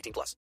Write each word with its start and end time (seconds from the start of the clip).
18 0.00 0.12
plus. 0.14 0.34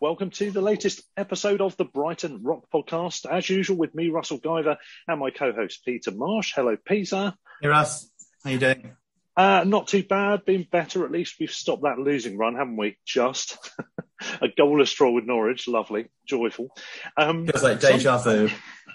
Welcome 0.00 0.30
to 0.30 0.50
the 0.50 0.60
latest 0.60 1.02
episode 1.16 1.60
of 1.60 1.76
the 1.76 1.84
Brighton 1.84 2.42
Rock 2.42 2.64
Podcast. 2.74 3.26
As 3.30 3.48
usual, 3.48 3.76
with 3.76 3.94
me, 3.94 4.08
Russell 4.08 4.40
Guyver, 4.40 4.76
and 5.06 5.20
my 5.20 5.30
co-host 5.30 5.84
Peter 5.84 6.10
Marsh. 6.10 6.52
Hello, 6.56 6.76
Peter. 6.84 7.34
Hey, 7.62 7.68
Russ. 7.68 8.10
How 8.42 8.50
you 8.50 8.58
doing? 8.58 8.96
Uh, 9.36 9.62
not 9.64 9.86
too 9.86 10.02
bad. 10.02 10.44
Been 10.44 10.66
better. 10.68 11.04
At 11.04 11.12
least 11.12 11.36
we've 11.38 11.52
stopped 11.52 11.82
that 11.82 11.98
losing 11.98 12.36
run, 12.36 12.56
haven't 12.56 12.76
we? 12.76 12.96
Just 13.06 13.56
a 14.40 14.48
goalless 14.48 14.92
draw 14.96 15.12
with 15.12 15.26
Norwich. 15.26 15.68
Lovely, 15.68 16.06
joyful. 16.26 16.70
Um, 17.16 17.46
Feels 17.46 17.62
like 17.62 17.78
deja 17.78 18.18
vu. 18.18 18.48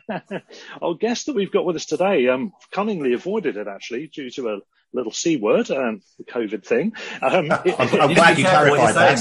Our 0.82 0.96
guest 0.96 1.28
that 1.28 1.36
we've 1.36 1.52
got 1.52 1.66
with 1.66 1.78
us 1.78 1.86
today 1.86 2.28
um, 2.28 2.52
cunningly 2.74 3.14
avoided 3.14 3.56
it 3.56 3.68
actually 3.70 4.08
due 4.08 4.30
to 4.32 4.50
a 4.50 4.60
little 4.94 5.12
c 5.12 5.38
word, 5.38 5.70
um, 5.72 6.02
the 6.18 6.24
COVID 6.26 6.66
thing. 6.66 6.94
Um, 7.22 7.46
it, 7.66 7.76
I'm, 7.78 8.02
I'm 8.02 8.14
glad 8.14 8.38
you 8.38 8.46
clarified 8.46 8.96
that. 8.96 9.18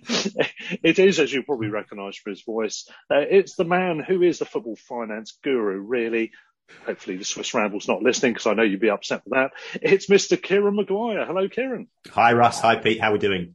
it 0.82 0.98
is, 0.98 1.18
as 1.20 1.32
you 1.32 1.42
probably 1.42 1.68
recognise 1.68 2.16
from 2.16 2.30
his 2.30 2.42
voice, 2.42 2.88
uh, 3.10 3.18
it's 3.18 3.54
the 3.54 3.64
man 3.64 4.00
who 4.06 4.22
is 4.22 4.38
the 4.38 4.44
football 4.44 4.76
finance 4.76 5.38
guru, 5.42 5.78
really. 5.78 6.32
Hopefully, 6.84 7.16
the 7.16 7.24
Swiss 7.24 7.54
Ramble's 7.54 7.88
not 7.88 8.02
listening 8.02 8.34
because 8.34 8.46
I 8.46 8.52
know 8.52 8.62
you'd 8.62 8.80
be 8.80 8.90
upset 8.90 9.22
with 9.24 9.32
that. 9.32 9.52
It's 9.80 10.06
Mr. 10.08 10.40
Kieran 10.40 10.76
Maguire. 10.76 11.24
Hello, 11.24 11.48
Kieran. 11.48 11.88
Hi, 12.10 12.34
Russ. 12.34 12.60
Hi, 12.60 12.76
Pete. 12.76 13.00
How 13.00 13.08
are 13.10 13.14
we 13.14 13.18
doing? 13.18 13.54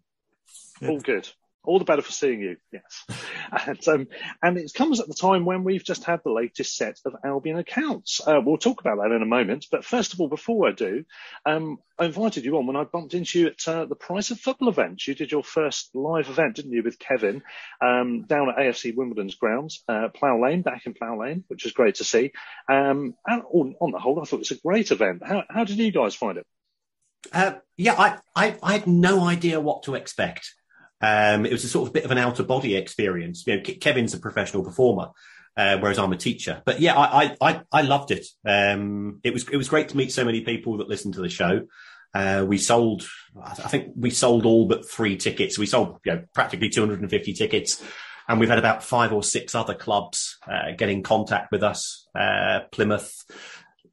All 0.82 1.00
good 1.00 1.30
all 1.64 1.80
the 1.80 1.86
better 1.86 2.02
for 2.02 2.12
seeing 2.12 2.42
you. 2.42 2.58
Yes. 2.72 3.06
And, 3.68 3.88
um, 3.88 4.08
and 4.42 4.58
it 4.58 4.74
comes 4.74 5.00
at 5.00 5.08
the 5.08 5.14
time 5.14 5.46
when 5.46 5.64
we've 5.64 5.84
just 5.84 6.06
had 6.06 6.22
the 6.24 6.32
latest 6.32 6.76
set 6.76 6.98
of 7.06 7.14
Albion 7.24 7.60
accounts. 7.60 8.20
Uh, 8.26 8.42
we'll 8.44 8.58
talk 8.58 8.82
about 8.82 8.98
that 8.98 9.12
in 9.12 9.22
a 9.22 9.28
moment. 9.28 9.68
But 9.70 9.86
first 9.86 10.14
of 10.14 10.20
all, 10.20 10.28
before 10.28 10.68
I 10.68 10.72
do, 10.72 11.06
um, 11.46 11.78
I 12.00 12.06
invited 12.06 12.46
you 12.46 12.58
on 12.58 12.66
when 12.66 12.76
I 12.76 12.84
bumped 12.84 13.14
into 13.14 13.40
you 13.40 13.48
at 13.48 13.68
uh, 13.68 13.86
the 13.86 13.96
Price 13.96 14.32
of 14.32 14.40
Football 14.40 14.70
event. 14.70 15.06
You 15.06 15.14
did 15.14 15.32
your 15.32 15.44
first 15.44 15.92
live 15.94 16.30
event, 16.30 16.56
didn't 16.56 16.72
you, 16.72 16.82
with 16.82 16.98
Kevin, 16.98 17.44
um, 17.80 18.24
down 18.24 18.50
at 18.50 18.58
AFC 18.58 18.96
Wimbledon's 18.96 19.36
grounds, 19.36 19.84
uh, 19.88 20.08
Plough 20.10 20.42
Lane, 20.42 20.64
back 20.64 20.88
in 20.88 20.96
Plough 20.96 21.20
Lane, 21.20 21.44
which 21.48 21.64
was 21.64 21.74
great 21.74 21.96
to 21.96 22.04
see. 22.04 22.32
Um, 22.68 23.14
and 23.28 23.44
on, 23.52 23.76
on, 23.80 23.92
the 23.92 24.00
whole, 24.00 24.20
I 24.20 24.24
thought 24.24 24.38
it 24.38 24.50
was 24.50 24.52
a 24.52 24.56
great 24.56 24.90
event. 24.90 25.22
How, 25.24 25.44
how 25.48 25.64
did 25.64 25.78
you 25.78 25.92
guys 25.92 26.16
find 26.16 26.40
it? 26.40 26.48
Uh, 27.32 27.54
yeah, 27.78 27.94
I, 27.94 28.18
I, 28.36 28.58
I 28.64 28.74
had 28.74 28.88
no 28.88 29.26
idea 29.26 29.60
what 29.60 29.84
to 29.84 29.96
expect. 29.96 30.54
Um, 31.04 31.46
it 31.46 31.52
was 31.52 31.66
a 31.66 31.68
sort 31.68 31.88
of 31.88 31.94
bit 31.94 32.06
of 32.06 32.12
an 32.12 32.18
out 32.18 32.40
of 32.40 32.48
body 32.48 32.78
experience. 32.78 33.46
You 33.46 33.58
know, 33.58 33.62
Kevin's 33.62 34.14
a 34.14 34.20
professional 34.20 34.64
performer, 34.64 35.10
uh, 35.58 35.78
whereas 35.80 36.00
I'm 36.00 36.14
a 36.14 36.18
teacher. 36.18 36.62
But 36.66 36.80
yeah, 36.80 36.98
I 36.98 37.36
I, 37.42 37.62
I 37.72 37.82
loved 37.82 38.12
it. 38.12 38.26
Um, 38.48 39.20
it 39.22 39.34
was 39.34 39.48
it 39.50 39.58
was 39.58 39.68
great 39.68 39.90
to 39.90 39.98
meet 39.98 40.14
so 40.14 40.24
many 40.24 40.42
people 40.42 40.78
that 40.78 40.88
listened 40.88 41.16
to 41.16 41.22
the 41.22 41.30
show. 41.30 41.68
Uh, 42.14 42.46
we 42.48 42.60
sold, 42.60 43.08
I 43.42 43.54
think 43.54 43.94
we 43.96 44.12
sold 44.12 44.46
all 44.46 44.68
but 44.68 44.90
three 44.90 45.18
tickets. 45.18 45.58
We 45.58 45.66
sold 45.66 46.00
you 46.06 46.14
know, 46.14 46.24
practically 46.34 46.70
250 46.70 47.34
tickets. 47.34 47.84
And 48.28 48.40
we've 48.40 48.50
had 48.50 48.60
about 48.60 48.84
five 48.84 49.12
or 49.12 49.24
six 49.24 49.56
other 49.56 49.74
clubs 49.74 50.38
uh, 50.48 50.72
get 50.78 50.90
in 50.90 51.02
contact 51.02 51.52
with 51.52 51.64
us 51.64 52.08
uh, 52.16 52.62
Plymouth, 52.72 53.26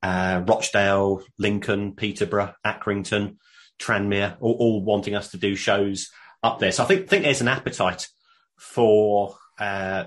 uh, 0.02 0.42
Rochdale, 0.46 1.22
Lincoln, 1.38 1.94
Peterborough, 1.94 2.54
Accrington, 2.64 3.36
Tranmere, 3.80 4.36
all, 4.40 4.56
all 4.60 4.84
wanting 4.84 5.14
us 5.14 5.30
to 5.30 5.38
do 5.38 5.56
shows 5.56 6.10
up 6.42 6.58
there. 6.58 6.72
So 6.72 6.84
I 6.84 6.86
think 6.86 7.08
think 7.08 7.24
there's 7.24 7.40
an 7.40 7.48
appetite 7.48 8.08
for 8.56 9.36
uh, 9.58 10.04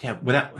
yeah, 0.00 0.18
without 0.20 0.54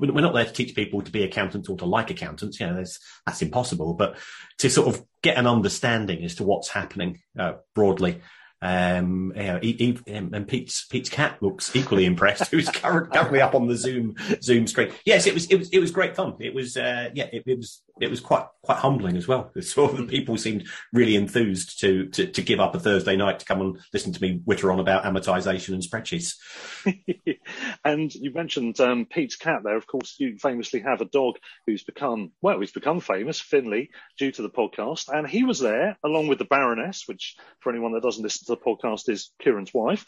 we're 0.00 0.20
not 0.20 0.34
there 0.34 0.44
to 0.44 0.52
teach 0.52 0.74
people 0.74 1.02
to 1.02 1.10
be 1.10 1.22
accountants 1.22 1.68
or 1.68 1.76
to 1.78 1.86
like 1.86 2.10
accountants. 2.10 2.58
You 2.58 2.66
know, 2.66 2.84
that's 3.26 3.42
impossible. 3.42 3.94
But 3.94 4.16
to 4.58 4.70
sort 4.70 4.88
of 4.88 5.04
get 5.22 5.36
an 5.36 5.46
understanding 5.46 6.24
as 6.24 6.36
to 6.36 6.44
what's 6.44 6.68
happening 6.68 7.20
uh, 7.38 7.54
broadly 7.74 8.20
um, 8.62 9.32
you 9.34 9.42
know, 9.42 9.58
he, 9.60 9.72
he, 9.72 9.98
and 10.06 10.46
Pete's 10.46 10.86
Pete's 10.86 11.08
cat 11.08 11.42
looks 11.42 11.74
equally 11.74 12.04
impressed. 12.04 12.46
Who's 12.52 12.68
currently 12.68 13.40
up 13.40 13.56
on 13.56 13.66
the 13.66 13.76
Zoom 13.76 14.14
Zoom 14.40 14.68
screen? 14.68 14.92
Yes, 15.04 15.26
it 15.26 15.34
was 15.34 15.46
it 15.46 15.56
was 15.56 15.68
it 15.70 15.80
was 15.80 15.90
great 15.90 16.14
fun. 16.14 16.36
It 16.38 16.54
was 16.54 16.76
uh, 16.76 17.10
yeah, 17.12 17.26
it, 17.32 17.42
it, 17.44 17.58
was 17.58 17.82
it 18.00 18.08
was 18.08 18.20
quite 18.20 18.46
quite 18.62 18.78
humbling 18.78 19.16
as 19.16 19.26
well. 19.26 19.50
Sort 19.60 19.90
of 19.90 19.96
the 19.96 20.06
people 20.06 20.36
seemed 20.36 20.68
really 20.92 21.16
enthused 21.16 21.80
to, 21.80 22.06
to 22.10 22.26
to 22.28 22.40
give 22.40 22.60
up 22.60 22.76
a 22.76 22.78
Thursday 22.78 23.16
night 23.16 23.40
to 23.40 23.44
come 23.44 23.60
and 23.60 23.78
listen 23.92 24.12
to 24.12 24.22
me 24.22 24.40
witter 24.44 24.70
on 24.70 24.78
about 24.78 25.02
amortization 25.02 25.74
and 25.74 25.82
spreadsheets. 25.82 26.36
and 27.84 28.14
you 28.14 28.32
mentioned 28.32 28.78
um, 28.78 29.06
Pete's 29.06 29.36
cat 29.36 29.62
there. 29.64 29.76
Of 29.76 29.88
course, 29.88 30.14
you 30.18 30.38
famously 30.38 30.80
have 30.80 31.00
a 31.00 31.06
dog 31.06 31.34
who's 31.66 31.82
become 31.82 32.30
well, 32.40 32.60
he's 32.60 32.70
become 32.70 33.00
famous, 33.00 33.40
Finlay, 33.40 33.90
due 34.18 34.30
to 34.30 34.42
the 34.42 34.50
podcast, 34.50 35.08
and 35.08 35.26
he 35.26 35.42
was 35.42 35.58
there 35.58 35.98
along 36.04 36.28
with 36.28 36.38
the 36.38 36.44
Baroness, 36.44 37.04
which 37.06 37.34
for 37.58 37.70
anyone 37.70 37.92
that 37.94 38.04
doesn't 38.04 38.22
listen 38.22 38.46
to 38.46 38.51
the 38.52 38.56
podcast 38.64 39.08
is 39.08 39.30
Kieran's 39.40 39.74
wife, 39.74 40.04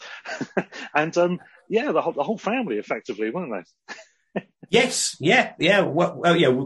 and 0.95 1.15
um, 1.17 1.39
yeah, 1.69 1.91
the 1.91 2.01
whole, 2.01 2.13
the 2.13 2.23
whole 2.23 2.37
family 2.37 2.77
effectively, 2.77 3.31
weren't 3.31 3.65
they? 4.37 4.43
yes, 4.69 5.17
yeah, 5.19 5.53
yeah. 5.59 5.81
Well, 5.81 6.15
well 6.17 6.35
yeah. 6.35 6.65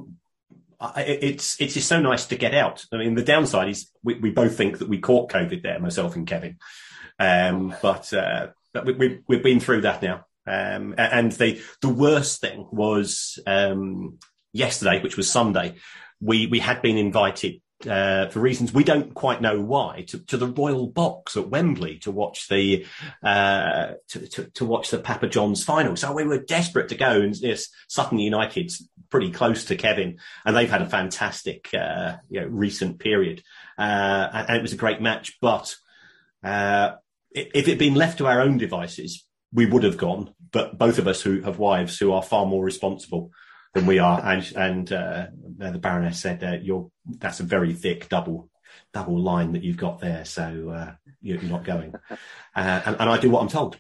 It's 0.95 1.59
it's 1.59 1.73
just 1.73 1.89
so 1.89 1.99
nice 1.99 2.27
to 2.27 2.37
get 2.37 2.53
out. 2.53 2.85
I 2.93 2.97
mean, 2.97 3.15
the 3.15 3.23
downside 3.23 3.67
is 3.67 3.91
we, 4.01 4.13
we 4.15 4.31
both 4.31 4.55
think 4.55 4.77
that 4.77 4.87
we 4.87 4.99
caught 4.99 5.29
COVID 5.29 5.61
there, 5.61 5.77
myself 5.79 6.15
and 6.15 6.25
Kevin. 6.25 6.57
Um, 7.19 7.75
but 7.81 8.13
uh, 8.13 8.47
but 8.73 8.85
we, 8.85 8.93
we, 8.93 9.19
we've 9.27 9.43
been 9.43 9.59
through 9.59 9.81
that 9.81 10.01
now. 10.01 10.25
Um, 10.47 10.95
and 10.97 11.31
the 11.33 11.61
the 11.81 11.89
worst 11.89 12.41
thing 12.41 12.65
was 12.71 13.39
um, 13.45 14.19
yesterday, 14.53 15.01
which 15.01 15.17
was 15.17 15.29
Sunday. 15.29 15.75
We 16.21 16.47
we 16.47 16.59
had 16.59 16.81
been 16.81 16.97
invited 16.97 17.61
uh, 17.87 18.27
for 18.27 18.39
reasons 18.39 18.73
we 18.73 18.83
don't 18.83 19.13
quite 19.13 19.41
know 19.41 19.61
why, 19.61 20.03
to, 20.07 20.19
to, 20.25 20.37
the 20.37 20.47
Royal 20.47 20.87
Box 20.87 21.37
at 21.37 21.49
Wembley 21.49 21.97
to 21.99 22.11
watch 22.11 22.47
the 22.49 22.85
uh, 23.23 23.93
to, 24.09 24.27
to, 24.27 24.43
to, 24.51 24.65
watch 24.65 24.91
the 24.91 24.99
Papa 24.99 25.27
John's 25.27 25.63
final. 25.63 25.95
So 25.95 26.11
we 26.11 26.25
were 26.25 26.39
desperate 26.39 26.89
to 26.89 26.95
go, 26.95 27.21
and 27.21 27.35
yes, 27.37 27.69
Sutton 27.87 28.19
United's 28.19 28.87
pretty 29.09 29.31
close 29.31 29.65
to 29.65 29.75
Kevin, 29.75 30.17
and 30.45 30.55
they've 30.55 30.69
had 30.69 30.81
a 30.81 30.89
fantastic 30.89 31.73
uh, 31.73 32.17
you 32.29 32.41
know, 32.41 32.47
recent 32.47 32.99
period, 32.99 33.43
uh, 33.77 34.45
and, 34.47 34.57
it 34.57 34.61
was 34.61 34.73
a 34.73 34.77
great 34.77 35.01
match. 35.01 35.37
But 35.41 35.73
uh, 36.43 36.93
if 37.31 37.67
it 37.67 37.67
had 37.67 37.79
been 37.79 37.95
left 37.95 38.17
to 38.17 38.27
our 38.27 38.41
own 38.41 38.57
devices, 38.57 39.25
we 39.53 39.65
would 39.65 39.83
have 39.83 39.97
gone. 39.97 40.33
But 40.51 40.77
both 40.77 40.97
of 40.99 41.07
us 41.07 41.21
who 41.21 41.41
have 41.41 41.59
wives 41.59 41.97
who 41.97 42.11
are 42.11 42.23
far 42.23 42.45
more 42.45 42.63
responsible 42.63 43.31
than 43.73 43.85
we 43.85 43.99
are. 43.99 44.19
And, 44.23 44.53
and 44.55 44.91
uh, 44.91 45.27
the 45.57 45.79
Baroness 45.79 46.19
said, 46.19 46.43
uh, 46.43 46.57
"You're 46.61 46.89
that's 47.05 47.39
a 47.39 47.43
very 47.43 47.73
thick 47.73 48.09
double 48.09 48.49
double 48.93 49.19
line 49.19 49.53
that 49.53 49.63
you've 49.63 49.77
got 49.77 49.99
there. 49.99 50.25
So 50.25 50.69
uh, 50.69 50.93
you're 51.21 51.41
not 51.41 51.63
going, 51.63 51.93
uh, 52.09 52.15
and, 52.55 52.95
and 52.99 53.09
I 53.09 53.17
do 53.19 53.29
what 53.29 53.41
I'm 53.41 53.49
told. 53.49 53.77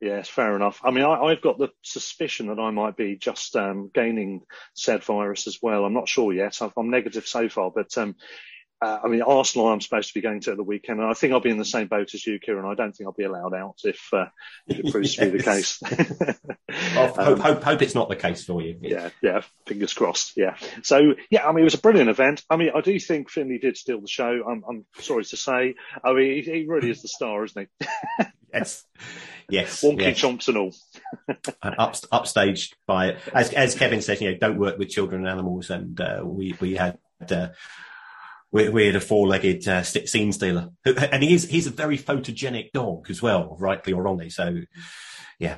Yes, 0.00 0.28
fair 0.28 0.56
enough. 0.56 0.80
I 0.82 0.90
mean, 0.90 1.04
I, 1.04 1.30
have 1.30 1.42
got 1.42 1.58
the 1.58 1.68
suspicion 1.82 2.48
that 2.48 2.58
I 2.58 2.72
might 2.72 2.96
be 2.96 3.16
just 3.16 3.54
um, 3.54 3.88
gaining 3.94 4.40
said 4.74 5.04
virus 5.04 5.46
as 5.46 5.60
well. 5.62 5.84
I'm 5.84 5.94
not 5.94 6.08
sure 6.08 6.32
yet. 6.32 6.60
i 6.60 6.68
am 6.76 6.90
negative 6.90 7.24
so 7.24 7.48
far, 7.48 7.70
but 7.70 7.96
um, 7.96 8.16
uh, 8.82 8.98
I 9.04 9.06
mean, 9.06 9.22
Arsenal, 9.22 9.68
I'm 9.68 9.80
supposed 9.80 10.08
to 10.08 10.14
be 10.14 10.20
going 10.20 10.40
to 10.40 10.50
at 10.50 10.56
the 10.56 10.64
weekend, 10.64 10.98
and 10.98 11.08
I 11.08 11.14
think 11.14 11.32
I'll 11.32 11.40
be 11.40 11.50
in 11.50 11.58
the 11.58 11.64
same 11.64 11.86
boat 11.86 12.14
as 12.14 12.26
you, 12.26 12.40
Kieran. 12.40 12.64
I 12.64 12.74
don't 12.74 12.90
think 12.90 13.06
I'll 13.06 13.12
be 13.12 13.22
allowed 13.22 13.54
out 13.54 13.76
if, 13.84 14.08
uh, 14.12 14.26
if 14.66 14.80
it 14.80 14.90
proves 14.90 15.16
yes. 15.16 15.24
to 15.24 15.30
be 15.30 15.38
the 15.38 15.44
case. 15.44 15.80
well, 16.96 17.20
um, 17.20 17.26
hope, 17.26 17.38
hope, 17.38 17.62
hope, 17.62 17.82
it's 17.82 17.94
not 17.94 18.08
the 18.08 18.16
case 18.16 18.44
for 18.44 18.60
you. 18.60 18.78
Yeah, 18.82 19.10
yeah, 19.22 19.42
fingers 19.66 19.94
crossed. 19.94 20.32
Yeah. 20.36 20.56
So, 20.82 21.14
yeah, 21.30 21.46
I 21.46 21.52
mean, 21.52 21.60
it 21.60 21.64
was 21.64 21.74
a 21.74 21.78
brilliant 21.78 22.10
event. 22.10 22.42
I 22.50 22.56
mean, 22.56 22.70
I 22.74 22.80
do 22.80 22.98
think 22.98 23.30
Finlay 23.30 23.58
did 23.58 23.76
steal 23.76 24.00
the 24.00 24.08
show. 24.08 24.42
I'm, 24.48 24.64
I'm 24.68 24.84
sorry 24.98 25.24
to 25.26 25.36
say. 25.36 25.76
I 26.02 26.12
mean, 26.12 26.42
he, 26.42 26.50
he 26.50 26.66
really 26.66 26.90
is 26.90 27.02
the 27.02 27.08
star, 27.08 27.44
isn't 27.44 27.68
he? 27.78 27.86
yes. 28.52 28.84
Yes. 29.48 29.80
Wonky 29.82 30.00
yes. 30.00 30.20
chomps 30.20 30.48
and 30.48 30.56
all. 30.56 30.74
Up, 31.62 31.94
upstaged 31.94 32.72
by, 32.88 33.16
as, 33.32 33.52
as 33.52 33.76
Kevin 33.76 34.02
said, 34.02 34.20
you 34.20 34.32
know, 34.32 34.38
don't 34.38 34.58
work 34.58 34.76
with 34.76 34.88
children 34.88 35.20
and 35.20 35.30
animals. 35.30 35.70
And 35.70 36.00
uh, 36.00 36.22
we, 36.24 36.56
we 36.60 36.74
had, 36.74 36.98
uh, 37.30 37.48
we, 38.52 38.68
we 38.68 38.86
had 38.86 38.96
a 38.96 39.00
four-legged 39.00 39.66
uh, 39.66 39.82
scene 39.82 40.32
stealer, 40.32 40.68
and 40.84 41.22
he's 41.22 41.48
he's 41.48 41.66
a 41.66 41.70
very 41.70 41.98
photogenic 41.98 42.70
dog 42.72 43.10
as 43.10 43.22
well, 43.22 43.56
rightly 43.58 43.92
or 43.92 44.02
wrongly. 44.02 44.30
So, 44.30 44.60
yeah. 45.38 45.56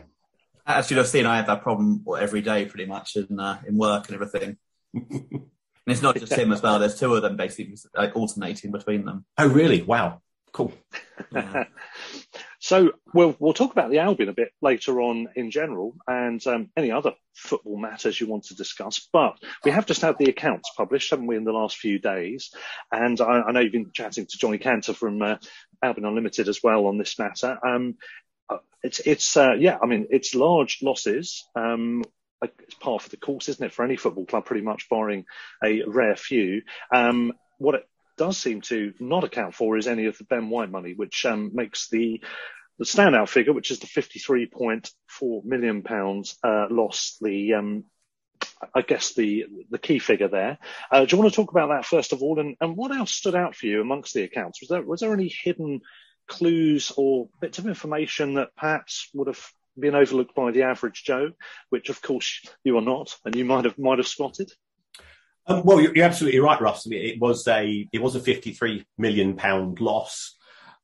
As 0.66 0.90
you'll 0.90 1.00
have 1.00 1.08
seen, 1.08 1.26
I 1.26 1.36
have 1.36 1.46
that 1.48 1.62
problem 1.62 2.04
every 2.18 2.40
day, 2.40 2.64
pretty 2.64 2.86
much 2.86 3.16
in 3.16 3.38
uh, 3.38 3.60
in 3.66 3.76
work 3.76 4.08
and 4.08 4.14
everything. 4.14 4.56
and 4.94 5.42
it's 5.86 6.00
not 6.00 6.16
just 6.16 6.32
him 6.32 6.52
as 6.52 6.62
well. 6.62 6.78
There's 6.78 6.98
two 6.98 7.14
of 7.14 7.22
them 7.22 7.36
basically 7.36 7.76
like 7.94 8.16
alternating 8.16 8.70
between 8.70 9.04
them. 9.04 9.26
Oh, 9.36 9.48
really? 9.48 9.82
Wow. 9.82 10.22
Cool. 10.52 10.72
Yeah. 11.32 11.64
So 12.64 12.92
we'll 13.12 13.36
we'll 13.38 13.52
talk 13.52 13.72
about 13.72 13.90
the 13.90 13.98
Albion 13.98 14.30
a 14.30 14.32
bit 14.32 14.48
later 14.62 15.02
on 15.02 15.28
in 15.36 15.50
general, 15.50 15.96
and 16.06 16.44
um, 16.46 16.70
any 16.78 16.90
other 16.90 17.12
football 17.34 17.76
matters 17.76 18.18
you 18.18 18.26
want 18.26 18.44
to 18.44 18.54
discuss. 18.54 19.06
But 19.12 19.36
we 19.66 19.70
have 19.70 19.84
just 19.84 20.00
had 20.00 20.16
the 20.16 20.30
accounts 20.30 20.70
published, 20.74 21.10
haven't 21.10 21.26
we, 21.26 21.36
in 21.36 21.44
the 21.44 21.52
last 21.52 21.76
few 21.76 21.98
days? 21.98 22.54
And 22.90 23.20
I, 23.20 23.42
I 23.42 23.52
know 23.52 23.60
you've 23.60 23.72
been 23.72 23.90
chatting 23.92 24.24
to 24.24 24.38
Johnny 24.38 24.56
Cantor 24.56 24.94
from 24.94 25.20
uh, 25.20 25.36
Albion 25.82 26.06
Unlimited 26.06 26.48
as 26.48 26.62
well 26.62 26.86
on 26.86 26.96
this 26.96 27.18
matter. 27.18 27.58
Um, 27.62 27.96
uh, 28.48 28.56
it's 28.82 29.00
it's 29.00 29.36
uh, 29.36 29.52
yeah, 29.58 29.76
I 29.82 29.84
mean 29.84 30.06
it's 30.08 30.34
large 30.34 30.78
losses. 30.80 31.46
Um, 31.54 32.02
it's 32.40 32.76
part 32.76 33.04
of 33.04 33.10
the 33.10 33.18
course, 33.18 33.50
isn't 33.50 33.66
it, 33.66 33.74
for 33.74 33.84
any 33.84 33.96
football 33.96 34.24
club, 34.24 34.46
pretty 34.46 34.64
much 34.64 34.88
barring 34.88 35.26
a 35.62 35.82
rare 35.86 36.16
few. 36.16 36.62
Um, 36.90 37.34
what 37.58 37.74
it 37.74 37.88
does 38.16 38.38
seem 38.38 38.60
to 38.62 38.92
not 39.00 39.24
account 39.24 39.54
for 39.54 39.76
is 39.76 39.86
any 39.86 40.06
of 40.06 40.18
the 40.18 40.24
Ben 40.24 40.50
White 40.50 40.70
money, 40.70 40.94
which 40.94 41.24
um, 41.26 41.50
makes 41.54 41.88
the 41.88 42.22
the 42.78 42.84
standout 42.84 43.28
figure, 43.28 43.52
which 43.52 43.70
is 43.70 43.78
the 43.78 43.86
53.4 43.86 45.44
million 45.44 45.82
pounds 45.82 46.36
uh, 46.42 46.66
loss, 46.70 47.16
the 47.20 47.54
um, 47.54 47.84
I 48.74 48.82
guess 48.82 49.14
the 49.14 49.46
the 49.70 49.78
key 49.78 49.98
figure 49.98 50.28
there. 50.28 50.58
Uh, 50.90 51.04
do 51.04 51.16
you 51.16 51.22
want 51.22 51.32
to 51.32 51.36
talk 51.36 51.50
about 51.50 51.68
that 51.68 51.84
first 51.84 52.12
of 52.12 52.22
all, 52.22 52.40
and, 52.40 52.56
and 52.60 52.76
what 52.76 52.94
else 52.94 53.12
stood 53.12 53.34
out 53.34 53.54
for 53.54 53.66
you 53.66 53.80
amongst 53.80 54.14
the 54.14 54.22
accounts? 54.22 54.60
Was 54.60 54.68
there 54.68 54.82
was 54.82 55.00
there 55.00 55.12
any 55.12 55.28
hidden 55.28 55.80
clues 56.26 56.92
or 56.96 57.28
bits 57.40 57.58
of 57.58 57.66
information 57.66 58.34
that 58.34 58.56
perhaps 58.56 59.10
would 59.14 59.28
have 59.28 59.44
been 59.78 59.94
overlooked 59.94 60.34
by 60.34 60.50
the 60.50 60.62
average 60.62 61.04
Joe, 61.04 61.32
which 61.70 61.88
of 61.90 62.00
course 62.00 62.40
you 62.64 62.76
are 62.78 62.82
not, 62.82 63.14
and 63.24 63.34
you 63.34 63.44
might 63.44 63.64
have 63.64 63.78
might 63.78 63.98
have 63.98 64.08
spotted? 64.08 64.50
Um, 65.46 65.62
well, 65.64 65.80
you're, 65.80 66.04
absolutely 66.04 66.40
right, 66.40 66.60
Russ. 66.60 66.86
It 66.90 67.20
was 67.20 67.46
a 67.46 67.88
it 67.92 68.00
was 68.00 68.14
a 68.14 68.20
53 68.20 68.86
million 68.96 69.36
pound 69.36 69.80
loss. 69.80 70.36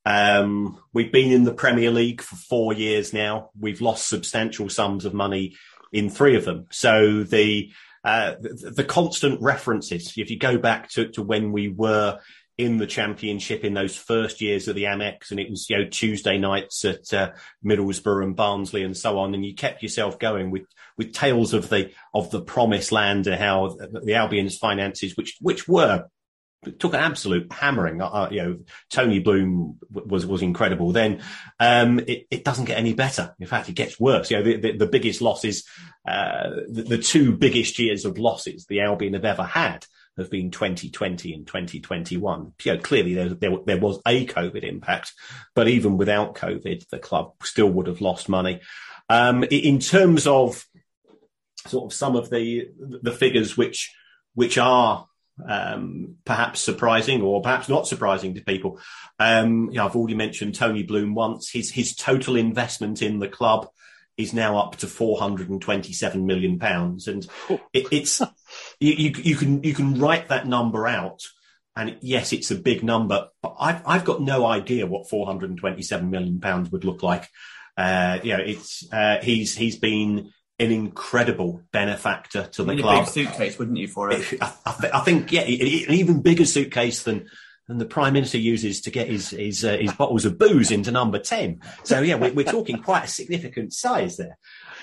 Um, 0.04 0.78
we've 0.92 1.12
been 1.12 1.32
in 1.32 1.44
the 1.44 1.54
Premier 1.54 1.90
League 1.90 2.20
for 2.20 2.36
four 2.36 2.72
years 2.72 3.12
now. 3.12 3.50
We've 3.58 3.80
lost 3.80 4.08
substantial 4.08 4.68
sums 4.68 5.04
of 5.04 5.14
money 5.14 5.56
in 5.92 6.10
three 6.10 6.36
of 6.36 6.44
them. 6.44 6.66
So 6.70 7.22
the 7.22 7.72
uh, 8.02 8.34
the, 8.40 8.72
the, 8.76 8.84
constant 8.84 9.42
references, 9.42 10.14
if 10.16 10.30
you 10.30 10.38
go 10.38 10.56
back 10.56 10.88
to, 10.88 11.08
to 11.08 11.22
when 11.22 11.52
we 11.52 11.68
were 11.68 12.18
in 12.60 12.76
the 12.76 12.86
championship 12.86 13.64
in 13.64 13.74
those 13.74 13.96
first 13.96 14.40
years 14.40 14.68
of 14.68 14.74
the 14.74 14.84
Amex, 14.84 15.30
and 15.30 15.40
it 15.40 15.50
was 15.50 15.68
you 15.70 15.78
know 15.78 15.84
Tuesday 15.88 16.38
nights 16.38 16.84
at 16.84 17.12
uh, 17.12 17.32
Middlesbrough 17.64 18.24
and 18.24 18.36
Barnsley 18.36 18.82
and 18.82 18.96
so 18.96 19.18
on, 19.18 19.34
and 19.34 19.44
you 19.44 19.54
kept 19.54 19.82
yourself 19.82 20.18
going 20.18 20.50
with 20.50 20.66
with 20.96 21.12
tales 21.12 21.54
of 21.54 21.68
the 21.68 21.90
of 22.14 22.30
the 22.30 22.42
promised 22.42 22.92
land 22.92 23.26
and 23.26 23.40
how 23.40 23.76
the 24.04 24.14
Albion's 24.14 24.58
finances, 24.58 25.16
which 25.16 25.36
which 25.40 25.66
were 25.66 26.06
took 26.78 26.92
an 26.92 27.00
absolute 27.00 27.50
hammering. 27.50 28.02
Uh, 28.02 28.06
uh 28.06 28.28
you 28.30 28.42
know, 28.42 28.58
Tony 28.90 29.18
Bloom 29.18 29.78
was 29.90 30.26
was 30.26 30.42
incredible. 30.42 30.92
Then 30.92 31.22
um, 31.58 32.00
it, 32.00 32.26
it, 32.30 32.44
doesn't 32.44 32.66
get 32.66 32.78
any 32.78 32.92
better. 32.92 33.34
In 33.40 33.46
fact, 33.46 33.68
it 33.68 33.74
gets 33.74 33.98
worse. 33.98 34.30
You 34.30 34.38
know, 34.38 34.42
the, 34.42 34.56
the, 34.56 34.72
the 34.78 34.86
biggest 34.86 35.22
losses, 35.22 35.66
uh, 36.06 36.50
the, 36.68 36.82
the, 36.82 36.98
two 36.98 37.36
biggest 37.36 37.78
years 37.78 38.04
of 38.04 38.18
losses 38.18 38.66
the 38.66 38.80
Albion 38.82 39.14
have 39.14 39.24
ever 39.24 39.44
had 39.44 39.86
have 40.20 40.30
been 40.30 40.50
2020 40.50 41.34
and 41.34 41.46
2021. 41.46 42.52
You 42.62 42.74
know, 42.74 42.78
clearly 42.80 43.14
there, 43.14 43.28
there, 43.30 43.56
there 43.66 43.78
was 43.78 44.00
a 44.06 44.26
COVID 44.26 44.62
impact, 44.62 45.12
but 45.54 45.68
even 45.68 45.96
without 45.96 46.34
COVID, 46.34 46.88
the 46.88 46.98
club 46.98 47.32
still 47.42 47.68
would 47.70 47.86
have 47.86 48.00
lost 48.00 48.28
money. 48.28 48.60
Um, 49.08 49.44
in 49.44 49.80
terms 49.80 50.26
of 50.26 50.64
sort 51.66 51.92
of 51.92 51.96
some 51.96 52.16
of 52.16 52.30
the 52.30 52.68
the 52.78 53.12
figures 53.12 53.56
which 53.56 53.92
which 54.34 54.56
are 54.56 55.06
um, 55.46 56.16
perhaps 56.24 56.60
surprising 56.60 57.22
or 57.22 57.42
perhaps 57.42 57.68
not 57.68 57.86
surprising 57.86 58.34
to 58.34 58.42
people. 58.42 58.78
Um, 59.18 59.66
you 59.70 59.76
know, 59.76 59.86
I've 59.86 59.96
already 59.96 60.14
mentioned 60.14 60.54
Tony 60.54 60.82
Bloom 60.82 61.14
once. 61.14 61.50
His 61.50 61.70
his 61.70 61.94
total 61.94 62.36
investment 62.36 63.02
in 63.02 63.18
the 63.18 63.28
club 63.28 63.68
is 64.16 64.34
now 64.34 64.58
up 64.58 64.76
to 64.76 64.86
427 64.86 66.26
million 66.26 66.58
pounds, 66.58 67.08
and 67.08 67.26
it, 67.72 67.86
it's 67.90 68.20
you, 68.78 68.92
you, 68.92 69.12
you 69.22 69.36
can 69.36 69.62
you 69.62 69.74
can 69.74 69.98
write 69.98 70.28
that 70.28 70.46
number 70.46 70.86
out. 70.86 71.22
And 71.76 71.96
yes, 72.00 72.32
it's 72.32 72.50
a 72.50 72.56
big 72.56 72.82
number, 72.82 73.28
but 73.40 73.54
I've, 73.58 73.80
I've 73.86 74.04
got 74.04 74.20
no 74.20 74.44
idea 74.44 74.86
what 74.86 75.08
427 75.08 76.10
million 76.10 76.40
pounds 76.40 76.70
would 76.72 76.84
look 76.84 77.02
like. 77.02 77.28
Uh, 77.76 78.18
you 78.22 78.36
know, 78.36 78.42
it's 78.42 78.84
uh, 78.92 79.18
he's 79.22 79.56
he's 79.56 79.78
been 79.78 80.32
an 80.60 80.70
incredible 80.70 81.62
benefactor 81.72 82.46
to 82.52 82.64
the 82.64 82.76
club. 82.76 83.06
big 83.06 83.12
suitcase, 83.12 83.58
wouldn't 83.58 83.78
you, 83.78 83.88
for 83.88 84.10
it? 84.10 84.34
I, 84.42 84.52
I, 84.66 84.74
th- 84.78 84.92
I 84.92 85.00
think, 85.00 85.32
yeah, 85.32 85.40
an 85.40 85.48
even 85.50 86.20
bigger 86.20 86.44
suitcase 86.44 87.02
than 87.02 87.28
than 87.66 87.78
the 87.78 87.86
prime 87.86 88.12
minister 88.12 88.36
uses 88.36 88.80
to 88.82 88.90
get 88.90 89.06
his 89.08 89.30
his, 89.30 89.64
uh, 89.64 89.76
his 89.76 89.92
bottles 89.94 90.24
of 90.24 90.38
booze 90.38 90.70
into 90.70 90.90
number 90.90 91.18
ten. 91.18 91.60
So 91.84 92.00
yeah, 92.00 92.16
we're, 92.16 92.32
we're 92.32 92.44
talking 92.44 92.82
quite 92.82 93.04
a 93.04 93.08
significant 93.08 93.72
size 93.72 94.16
there. 94.16 94.36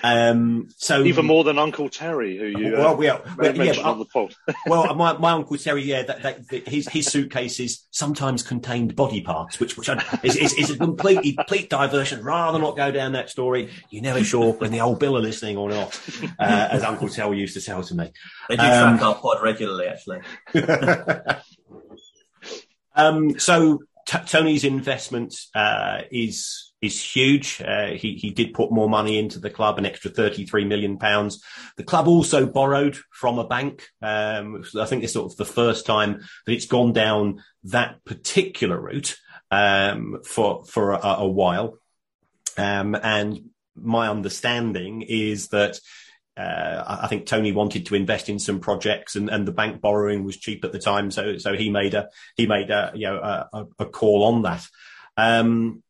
Um, 0.04 0.70
so 0.77 1.04
even 1.04 1.25
more 1.25 1.44
than 1.44 1.58
Uncle 1.58 1.89
Terry, 1.89 2.38
who 2.38 2.46
you 2.46 2.74
well, 2.74 2.94
uh, 2.94 2.96
we 2.96 3.10
are, 3.10 3.22
well, 3.38 3.54
mentioned 3.54 3.77
yeah, 3.77 3.92
on 3.92 4.00
the 4.00 4.06
pod. 4.06 4.36
well, 4.68 4.94
my, 4.96 5.18
my 5.18 5.32
Uncle 5.32 5.58
Terry, 5.58 5.84
yeah, 5.84 6.04
that, 6.04 6.22
that, 6.22 6.48
that, 6.50 6.68
his 6.68 6.88
his 6.88 7.08
suitcases 7.08 7.88
sometimes 7.92 8.44
contained 8.44 8.96
body 8.96 9.22
parts, 9.22 9.60
which 9.60 9.77
which 9.77 9.89
is, 10.24 10.36
is, 10.36 10.54
is 10.54 10.70
a 10.72 10.77
completely 10.77 11.34
complete 11.34 11.70
diversion. 11.70 12.24
Rather 12.24 12.60
not 12.60 12.75
go 12.75 12.92
down 12.92 13.13
that 13.13 13.30
story. 13.30 13.70
You're 13.89 14.04
never 14.04 14.24
sure 14.24 14.54
when 14.54 14.72
the 14.72 14.82
old 14.82 15.00
Bill 15.00 15.18
are 15.18 15.22
listening 15.22 15.58
or 15.58 15.70
not, 15.70 16.00
uh, 16.39 16.68
as 16.72 16.84
Uncle 16.84 17.10
Terry 17.10 17.39
used 17.39 17.56
to 17.56 17.62
tell 17.62 17.84
to 17.84 17.96
me. 17.96 18.12
They 18.50 18.56
do 18.56 18.63
um, 18.63 18.98
track 18.98 19.01
our 19.01 19.16
pod 19.16 19.42
regularly, 19.42 19.88
actually. 19.88 20.22
um, 22.96 23.39
so 23.39 23.80
T- 24.06 24.20
Tony's 24.25 24.63
investment 24.63 25.36
uh, 25.54 26.01
is 26.12 26.66
is 26.81 27.01
huge. 27.01 27.62
Uh, 27.65 27.88
he 27.88 28.15
he 28.15 28.29
did 28.29 28.53
put 28.53 28.72
more 28.72 28.89
money 28.89 29.17
into 29.17 29.39
the 29.39 29.50
club, 29.50 29.77
an 29.77 29.86
extra 29.86 30.12
thirty 30.12 30.46
three 30.46 30.65
million 30.65 30.98
pounds. 30.98 31.43
The 31.75 31.84
club 31.84 32.07
also 32.07 32.46
borrowed 32.46 32.98
from 33.12 33.39
a 33.39 33.48
bank. 33.48 33.88
Um, 34.01 34.63
I 34.79 34.86
think 34.86 35.03
it's 35.03 35.13
sort 35.13 35.31
of 35.31 35.38
the 35.38 35.46
first 35.46 35.86
time 35.86 36.24
that 36.46 36.51
it's 36.51 36.67
gone 36.67 36.93
down 36.93 37.43
that 37.65 38.03
particular 38.05 38.79
route 38.79 39.17
um, 39.50 40.19
for 40.24 40.65
for 40.65 40.91
a, 40.91 41.00
a 41.19 41.27
while. 41.27 41.79
Um, 42.57 42.96
and 42.96 43.50
my 43.75 44.10
understanding 44.10 45.01
is 45.01 45.50
that. 45.50 45.79
Uh, 46.36 47.00
I 47.01 47.07
think 47.07 47.25
Tony 47.25 47.51
wanted 47.51 47.88
to 47.88 47.96
invest 47.96 48.29
in 48.29 48.38
some 48.38 48.60
projects, 48.60 49.15
and, 49.15 49.27
and 49.27 49.48
the 49.48 49.51
bank 49.51 49.81
borrowing 49.81 50.24
was 50.24 50.38
cheap 50.38 50.63
at 50.63 50.72
the 50.72 50.77
time, 50.77 51.10
so 51.10 51.39
so 51.39 51.55
he 51.55 51.72
made 51.72 51.96
a 51.96 52.10
he 52.36 52.46
made 52.46 52.69
a 52.69 52.91
you 52.93 53.07
know 53.07 53.17
a, 53.17 53.65
a 53.79 53.86
call 53.88 54.24
on 54.24 54.43
that. 54.43 54.63
Um, 55.17 55.81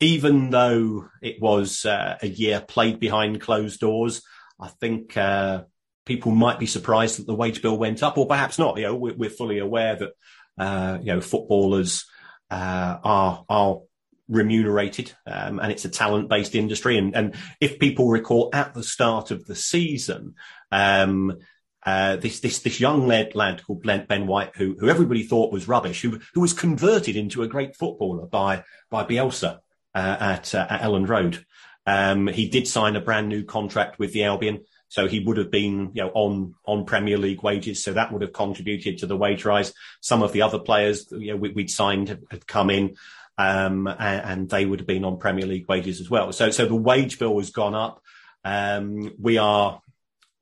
even 0.00 0.50
though 0.50 1.08
it 1.20 1.40
was 1.40 1.84
uh, 1.84 2.18
a 2.22 2.28
year 2.28 2.60
played 2.60 3.00
behind 3.00 3.40
closed 3.40 3.80
doors, 3.80 4.22
I 4.60 4.68
think 4.68 5.16
uh, 5.16 5.64
people 6.04 6.32
might 6.32 6.58
be 6.58 6.66
surprised 6.66 7.18
that 7.18 7.26
the 7.26 7.34
wage 7.34 7.62
bill 7.62 7.76
went 7.76 8.02
up, 8.02 8.16
or 8.16 8.26
perhaps 8.26 8.58
not. 8.58 8.76
You 8.76 8.84
know, 8.84 8.96
we're, 8.96 9.16
we're 9.16 9.30
fully 9.30 9.58
aware 9.58 9.96
that 9.96 10.10
uh, 10.58 10.98
you 11.00 11.12
know 11.12 11.20
footballers 11.20 12.04
uh, 12.50 12.98
are 13.02 13.44
are 13.48 13.80
remunerated, 14.28 15.12
um, 15.26 15.58
and 15.58 15.72
it's 15.72 15.84
a 15.84 15.90
talent 15.90 16.28
based 16.28 16.54
industry. 16.54 16.96
And, 16.96 17.16
and 17.16 17.34
if 17.60 17.78
people 17.78 18.08
recall, 18.08 18.50
at 18.52 18.74
the 18.74 18.82
start 18.82 19.30
of 19.30 19.46
the 19.46 19.56
season. 19.56 20.34
Um, 20.70 21.38
uh, 21.86 22.16
this 22.16 22.40
this 22.40 22.58
this 22.58 22.80
young 22.80 23.06
lad, 23.06 23.34
lad 23.34 23.62
called 23.64 23.82
Ben 23.82 24.26
White, 24.26 24.54
who 24.56 24.76
who 24.78 24.90
everybody 24.90 25.22
thought 25.22 25.52
was 25.52 25.68
rubbish, 25.68 26.02
who 26.02 26.18
who 26.34 26.40
was 26.40 26.52
converted 26.52 27.16
into 27.16 27.42
a 27.42 27.48
great 27.48 27.76
footballer 27.76 28.26
by 28.26 28.64
by 28.90 29.04
Bielsa 29.04 29.60
uh, 29.94 30.16
at 30.20 30.54
uh, 30.54 30.66
at 30.68 30.82
Elland 30.82 31.08
Road. 31.08 31.44
Um, 31.86 32.26
he 32.26 32.48
did 32.48 32.68
sign 32.68 32.96
a 32.96 33.00
brand 33.00 33.28
new 33.28 33.44
contract 33.44 33.98
with 33.98 34.12
the 34.12 34.24
Albion, 34.24 34.64
so 34.88 35.06
he 35.06 35.20
would 35.20 35.36
have 35.38 35.50
been 35.50 35.90
you 35.94 36.02
know 36.02 36.10
on 36.14 36.54
on 36.64 36.84
Premier 36.84 37.18
League 37.18 37.42
wages, 37.42 37.82
so 37.82 37.92
that 37.92 38.12
would 38.12 38.22
have 38.22 38.32
contributed 38.32 38.98
to 38.98 39.06
the 39.06 39.16
wage 39.16 39.44
rise. 39.44 39.72
Some 40.00 40.22
of 40.22 40.32
the 40.32 40.42
other 40.42 40.58
players 40.58 41.06
you 41.10 41.32
know 41.32 41.36
we, 41.36 41.50
would 41.50 41.70
signed 41.70 42.08
had 42.30 42.46
come 42.46 42.70
in. 42.70 42.96
Um, 43.40 43.86
and, 43.86 44.00
and, 44.00 44.50
they 44.50 44.66
would 44.66 44.80
have 44.80 44.88
been 44.88 45.04
on 45.04 45.20
Premier 45.20 45.46
League 45.46 45.68
wages 45.68 46.00
as 46.00 46.10
well. 46.10 46.32
So, 46.32 46.50
so 46.50 46.66
the 46.66 46.74
wage 46.74 47.20
bill 47.20 47.38
has 47.38 47.50
gone 47.50 47.72
up. 47.72 48.02
Um, 48.44 49.14
we 49.16 49.38
are 49.38 49.80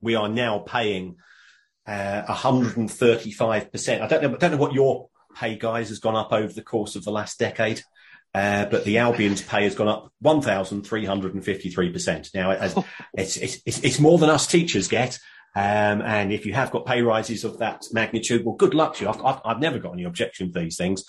we 0.01 0.15
are 0.15 0.31
now 0.31 0.61
paying 0.61 1.17
uh, 1.87 2.23
135%. 2.27 4.01
I 4.01 4.07
don't 4.07 4.23
know, 4.23 4.35
I 4.35 4.37
don't 4.37 4.51
know 4.53 4.57
what 4.57 4.73
your 4.73 5.09
pay 5.37 5.57
guys 5.57 5.91
has 5.91 5.99
gone 5.99 6.17
up 6.17 6.33
over 6.33 6.53
the 6.53 6.63
course 6.63 6.97
of 6.97 7.05
the 7.05 7.13
last 7.13 7.39
decade. 7.39 7.83
Uh, 8.37 8.67
but 8.67 8.85
the 8.85 8.99
Albion's 8.99 9.41
pay 9.41 9.65
has 9.65 9.75
gone 9.75 9.89
up 9.89 10.13
1,353%. 10.23 12.35
Now, 12.35 12.51
it's, 12.51 12.75
it's, 13.39 13.63
it's, 13.65 13.81
it's, 13.83 13.99
more 13.99 14.19
than 14.19 14.29
us 14.29 14.47
teachers 14.47 14.89
get. 14.89 15.19
Um, 15.55 16.03
and 16.03 16.31
if 16.31 16.45
you 16.45 16.53
have 16.53 16.71
got 16.71 16.85
pay 16.85 17.01
rises 17.01 17.45
of 17.45 17.61
that 17.61 17.87
magnitude, 17.93 18.45
well, 18.45 18.55
good 18.55 18.75
luck 18.75 18.97
to 18.97 19.05
you. 19.05 19.11
I've, 19.11 19.25
I've, 19.25 19.41
I've 19.43 19.59
never 19.59 19.79
got 19.79 19.95
any 19.95 20.05
objection 20.05 20.53
to 20.53 20.61
these 20.61 20.77
things. 20.77 21.03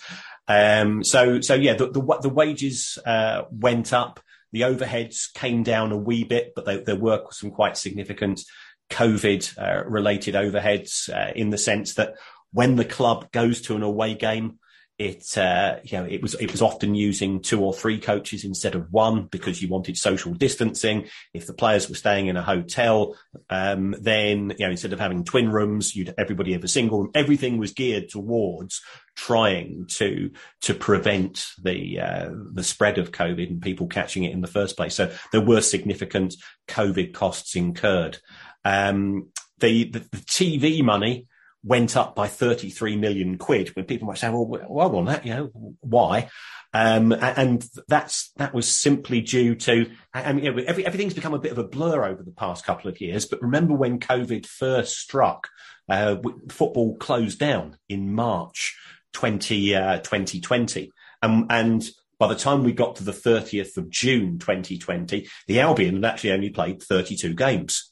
Um, 0.47 1.03
so, 1.03 1.41
so 1.41 1.53
yeah, 1.53 1.73
the, 1.73 1.89
the, 1.89 2.19
the 2.21 2.29
wages, 2.29 2.97
uh, 3.05 3.41
went 3.51 3.91
up. 3.91 4.21
The 4.53 4.61
overheads 4.61 5.33
came 5.33 5.63
down 5.63 5.91
a 5.91 5.97
wee 5.97 6.23
bit, 6.23 6.53
but 6.55 6.63
they, 6.63 6.79
there 6.79 6.95
were 6.95 7.25
some 7.31 7.51
quite 7.51 7.75
significant 7.75 8.41
COVID 8.89 9.57
uh, 9.57 9.83
related 9.83 10.35
overheads 10.35 11.13
uh, 11.13 11.33
in 11.35 11.49
the 11.49 11.57
sense 11.57 11.95
that 11.95 12.13
when 12.53 12.77
the 12.77 12.85
club 12.85 13.33
goes 13.33 13.59
to 13.63 13.75
an 13.75 13.83
away 13.83 14.13
game, 14.13 14.59
it 14.97 15.37
uh, 15.37 15.75
you 15.83 15.97
know 15.97 16.05
it 16.05 16.21
was 16.23 16.33
it 16.35 16.51
was 16.51 16.61
often 16.61 16.95
using 16.95 17.41
two 17.41 17.63
or 17.63 17.73
three 17.73 17.99
coaches 17.99 18.43
instead 18.43 18.73
of 18.73 18.91
one 18.91 19.25
because 19.25 19.61
you 19.61 19.67
wanted 19.67 19.95
social 19.97 20.33
distancing. 20.33 21.05
If 21.33 21.45
the 21.45 21.53
players 21.53 21.87
were 21.87 21.95
staying 21.95 22.27
in 22.27 22.37
a 22.37 22.41
hotel, 22.41 23.15
um, 23.49 23.95
then 24.01 24.53
you 24.57 24.65
know 24.65 24.71
instead 24.71 24.93
of 24.93 24.99
having 24.99 25.23
twin 25.23 25.51
rooms, 25.51 25.95
you'd 25.95 26.15
everybody 26.17 26.53
have 26.53 26.63
a 26.63 26.67
single 26.67 26.99
room. 26.99 27.11
Everything 27.13 27.59
was 27.59 27.73
geared 27.73 28.09
towards 28.09 28.81
trying 29.15 29.85
to 29.89 30.31
to 30.61 30.73
prevent 30.73 31.45
the 31.61 31.99
uh, 31.99 32.29
the 32.53 32.63
spread 32.63 32.97
of 32.97 33.11
COVID 33.11 33.49
and 33.49 33.61
people 33.61 33.87
catching 33.87 34.23
it 34.23 34.33
in 34.33 34.41
the 34.41 34.47
first 34.47 34.75
place. 34.75 34.95
So 34.95 35.13
there 35.31 35.41
were 35.41 35.61
significant 35.61 36.35
COVID 36.67 37.13
costs 37.13 37.55
incurred. 37.55 38.17
Um, 38.65 39.29
the, 39.59 39.85
the, 39.85 39.99
the 39.99 40.17
TV 40.17 40.83
money 40.83 41.27
went 41.63 41.97
up 41.97 42.15
by 42.15 42.27
33 42.27 42.95
million 42.95 43.37
quid 43.37 43.75
when 43.75 43.85
people 43.85 44.07
might 44.07 44.17
say, 44.17 44.29
well, 44.29 44.45
well, 44.45 44.95
on 44.95 45.05
that, 45.05 45.25
you 45.25 45.33
know, 45.33 45.75
why? 45.81 46.29
Um, 46.73 47.11
and 47.11 47.65
that's, 47.87 48.31
that 48.37 48.53
was 48.53 48.67
simply 48.67 49.21
due 49.21 49.55
to, 49.55 49.89
I 50.13 50.33
mean, 50.33 50.45
you 50.45 50.51
know, 50.51 50.63
every, 50.65 50.85
everything's 50.85 51.13
become 51.13 51.33
a 51.33 51.39
bit 51.39 51.51
of 51.51 51.57
a 51.57 51.63
blur 51.63 52.05
over 52.05 52.23
the 52.23 52.31
past 52.31 52.65
couple 52.65 52.89
of 52.89 53.01
years. 53.01 53.25
But 53.25 53.41
remember 53.41 53.73
when 53.73 53.99
COVID 53.99 54.45
first 54.45 54.97
struck, 54.97 55.49
uh, 55.89 56.17
football 56.49 56.97
closed 56.97 57.39
down 57.39 57.77
in 57.89 58.13
March 58.13 58.77
20, 59.13 59.75
uh, 59.75 59.97
2020. 59.99 60.91
Um, 61.21 61.47
and 61.49 61.87
by 62.19 62.27
the 62.27 62.35
time 62.35 62.63
we 62.63 62.71
got 62.71 62.97
to 62.97 63.03
the 63.03 63.11
30th 63.11 63.77
of 63.77 63.89
June 63.89 64.39
2020, 64.39 65.27
the 65.47 65.59
Albion 65.59 65.95
had 65.95 66.05
actually 66.05 66.31
only 66.31 66.49
played 66.49 66.81
32 66.81 67.33
games. 67.33 67.86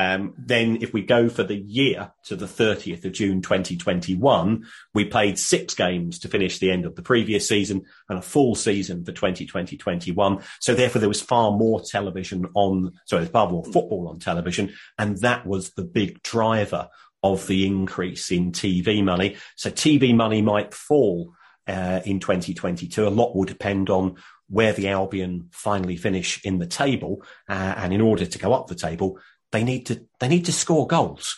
Um, 0.00 0.32
then 0.38 0.78
if 0.80 0.94
we 0.94 1.02
go 1.02 1.28
for 1.28 1.42
the 1.42 1.58
year 1.58 2.10
to 2.24 2.34
the 2.34 2.46
30th 2.46 3.04
of 3.04 3.12
June 3.12 3.42
2021, 3.42 4.64
we 4.94 5.04
played 5.04 5.38
six 5.38 5.74
games 5.74 6.18
to 6.20 6.28
finish 6.28 6.58
the 6.58 6.70
end 6.70 6.86
of 6.86 6.94
the 6.94 7.02
previous 7.02 7.46
season 7.46 7.82
and 8.08 8.18
a 8.18 8.22
full 8.22 8.54
season 8.54 9.04
for 9.04 9.12
2020-21. 9.12 10.42
So 10.58 10.74
therefore 10.74 11.00
there 11.00 11.08
was 11.08 11.20
far 11.20 11.50
more 11.50 11.82
television 11.82 12.46
on, 12.54 12.92
sorry, 13.04 13.26
far 13.26 13.50
more 13.50 13.62
football 13.62 14.08
on 14.08 14.20
television. 14.20 14.72
And 14.96 15.18
that 15.18 15.46
was 15.46 15.72
the 15.72 15.84
big 15.84 16.22
driver 16.22 16.88
of 17.22 17.46
the 17.46 17.66
increase 17.66 18.30
in 18.30 18.52
TV 18.52 19.04
money. 19.04 19.36
So 19.56 19.70
TV 19.70 20.16
money 20.16 20.40
might 20.40 20.72
fall 20.72 21.34
uh, 21.66 22.00
in 22.06 22.20
2022. 22.20 23.06
A 23.06 23.10
lot 23.10 23.36
will 23.36 23.44
depend 23.44 23.90
on 23.90 24.16
where 24.48 24.72
the 24.72 24.88
Albion 24.88 25.50
finally 25.52 25.96
finish 25.96 26.42
in 26.42 26.58
the 26.58 26.66
table. 26.66 27.22
Uh, 27.50 27.74
and 27.76 27.92
in 27.92 28.00
order 28.00 28.24
to 28.24 28.38
go 28.38 28.54
up 28.54 28.66
the 28.66 28.74
table, 28.74 29.18
they 29.52 29.64
need 29.64 29.86
to 29.86 30.06
they 30.18 30.28
need 30.28 30.46
to 30.46 30.52
score 30.52 30.86
goals. 30.86 31.36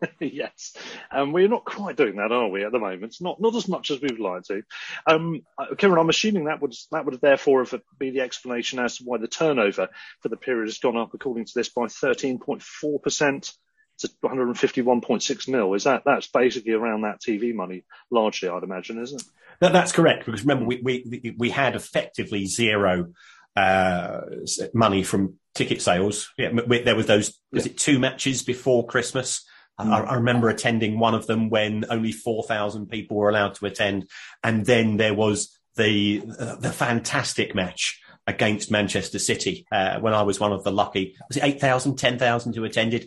yes, 0.20 0.76
and 1.10 1.22
um, 1.22 1.32
we're 1.32 1.48
not 1.48 1.64
quite 1.64 1.96
doing 1.96 2.16
that, 2.16 2.30
are 2.30 2.48
we, 2.48 2.64
at 2.64 2.70
the 2.70 2.78
moment? 2.78 3.16
Not 3.20 3.40
not 3.40 3.54
as 3.56 3.68
much 3.68 3.90
as 3.90 4.00
we 4.00 4.08
would 4.08 4.20
like 4.20 4.44
to. 4.44 4.62
Um, 5.06 5.40
uh, 5.58 5.74
Kieran, 5.76 5.98
I'm 5.98 6.08
assuming 6.08 6.44
that 6.44 6.62
would 6.62 6.74
that 6.92 7.04
would 7.04 7.20
therefore 7.20 7.66
be 7.98 8.10
the 8.10 8.20
explanation 8.20 8.78
as 8.78 8.98
to 8.98 9.04
why 9.04 9.18
the 9.18 9.28
turnover 9.28 9.88
for 10.20 10.28
the 10.28 10.36
period 10.36 10.68
has 10.68 10.78
gone 10.78 10.96
up, 10.96 11.14
according 11.14 11.46
to 11.46 11.52
this, 11.54 11.68
by 11.68 11.86
13.4 11.86 13.02
percent 13.02 13.52
to 13.98 14.08
151.6 14.24 15.48
mil. 15.48 15.74
Is 15.74 15.84
that 15.84 16.02
that's 16.04 16.28
basically 16.28 16.72
around 16.72 17.02
that 17.02 17.20
TV 17.20 17.52
money, 17.52 17.84
largely, 18.10 18.48
I'd 18.48 18.62
imagine, 18.62 19.02
isn't 19.02 19.20
it? 19.20 19.26
That, 19.60 19.72
that's 19.72 19.92
correct. 19.92 20.26
Because 20.26 20.42
remember, 20.42 20.66
we 20.66 20.80
we 20.82 21.34
we 21.36 21.50
had 21.50 21.74
effectively 21.74 22.46
zero 22.46 23.12
uh, 23.56 24.20
money 24.72 25.02
from 25.02 25.34
ticket 25.58 25.82
sales. 25.82 26.32
Yeah, 26.38 26.50
there 26.84 26.96
was 26.96 27.06
those. 27.06 27.38
Was 27.52 27.66
it 27.66 27.76
two 27.76 27.98
matches 27.98 28.42
before 28.42 28.86
Christmas? 28.86 29.44
Mm. 29.78 29.92
I, 29.92 30.00
I, 30.00 30.14
remember 30.14 30.48
attending 30.48 30.98
one 30.98 31.14
of 31.14 31.26
them 31.26 31.50
when 31.50 31.84
only 31.90 32.12
four 32.12 32.44
thousand 32.44 32.86
people 32.86 33.16
were 33.16 33.28
allowed 33.28 33.54
to 33.56 33.66
attend, 33.66 34.08
and 34.42 34.64
then 34.64 34.96
there 34.96 35.14
was 35.14 35.58
the 35.76 36.22
uh, 36.38 36.56
the 36.56 36.72
fantastic 36.72 37.54
match 37.54 38.00
against 38.26 38.70
Manchester 38.70 39.18
City 39.18 39.66
uh, 39.72 39.98
when 40.00 40.14
I 40.14 40.22
was 40.22 40.38
one 40.38 40.52
of 40.52 40.62
the 40.62 40.70
lucky. 40.70 41.16
Was 41.28 41.38
it 41.38 41.44
8,000, 41.44 41.96
10,000 41.96 42.54
who 42.54 42.64
attended? 42.64 43.04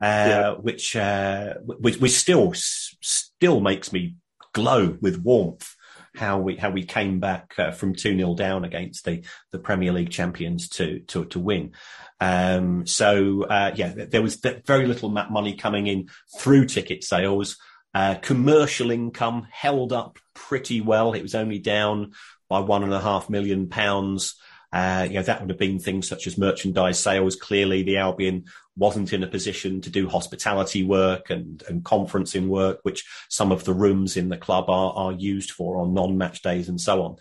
Uh, 0.00 0.06
yeah. 0.06 0.50
Which, 0.52 0.96
uh, 0.96 1.54
which 1.64 1.98
which 1.98 2.12
still 2.12 2.52
still 2.54 3.60
makes 3.60 3.92
me 3.92 4.16
glow 4.54 4.96
with 5.02 5.18
warmth 5.18 5.76
how 6.14 6.38
we 6.38 6.56
how 6.56 6.70
we 6.70 6.84
came 6.84 7.20
back 7.20 7.54
uh, 7.58 7.70
from 7.70 7.94
two 7.94 8.16
0 8.16 8.34
down 8.34 8.64
against 8.64 9.04
the 9.04 9.22
the 9.50 9.58
Premier 9.58 9.92
League 9.92 10.10
champions 10.10 10.68
to 10.70 11.00
to 11.00 11.24
to 11.26 11.38
win. 11.38 11.72
Um, 12.20 12.86
so 12.86 13.44
uh, 13.44 13.72
yeah, 13.74 13.92
there 14.10 14.22
was 14.22 14.36
very 14.66 14.86
little 14.86 15.08
money 15.08 15.56
coming 15.56 15.86
in 15.86 16.08
through 16.38 16.66
ticket 16.66 17.02
sales. 17.04 17.58
Uh, 17.94 18.14
commercial 18.14 18.90
income 18.90 19.46
held 19.50 19.92
up 19.92 20.18
pretty 20.34 20.80
well. 20.80 21.12
It 21.12 21.22
was 21.22 21.34
only 21.34 21.58
down 21.58 22.12
by 22.48 22.60
one 22.60 22.82
and 22.82 22.92
a 22.92 23.00
half 23.00 23.28
million 23.28 23.68
pounds. 23.68 24.34
Uh, 24.72 25.06
you 25.08 25.14
know, 25.14 25.22
that 25.22 25.40
would 25.40 25.50
have 25.50 25.58
been 25.58 25.78
things 25.78 26.08
such 26.08 26.26
as 26.26 26.38
merchandise 26.38 26.98
sales. 26.98 27.36
Clearly, 27.36 27.82
the 27.82 27.98
Albion 27.98 28.44
wasn't 28.76 29.12
in 29.12 29.22
a 29.22 29.28
position 29.28 29.80
to 29.82 29.90
do 29.90 30.08
hospitality 30.08 30.82
work 30.82 31.28
and, 31.28 31.62
and 31.68 31.84
conferencing 31.84 32.48
work, 32.48 32.78
which 32.82 33.04
some 33.28 33.52
of 33.52 33.64
the 33.64 33.74
rooms 33.74 34.16
in 34.16 34.30
the 34.30 34.38
club 34.38 34.70
are, 34.70 34.92
are 34.94 35.12
used 35.12 35.50
for 35.50 35.78
on 35.78 35.92
non-match 35.92 36.40
days 36.42 36.68
and 36.68 36.80
so 36.80 37.02
on. 37.02 37.16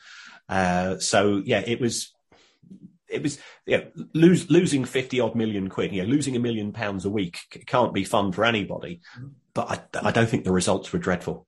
Uh, 0.48 0.98
so 1.00 1.41
yeah, 1.46 1.62
it 1.65 1.81
was, 1.81 2.13
it 3.10 3.22
was, 3.22 3.38
yeah, 3.65 3.81
lose, 4.13 4.50
losing 4.50 4.86
50 4.86 5.20
odd 5.20 5.36
million 5.36 5.67
quid, 5.67 5.91
you 5.91 6.03
know, 6.03 6.08
losing 6.08 6.38
a 6.38 6.39
million 6.39 6.72
pounds 6.72 7.03
a 7.03 7.10
week 7.10 7.39
can't 7.67 7.93
be 7.93 8.05
fun 8.05 8.31
for 8.31 8.46
anybody, 8.46 9.01
but 9.53 9.91
I, 9.93 10.08
I 10.08 10.12
don't 10.12 10.29
think 10.29 10.46
the 10.46 10.53
results 10.53 10.93
were 10.93 11.00
dreadful. 11.00 11.48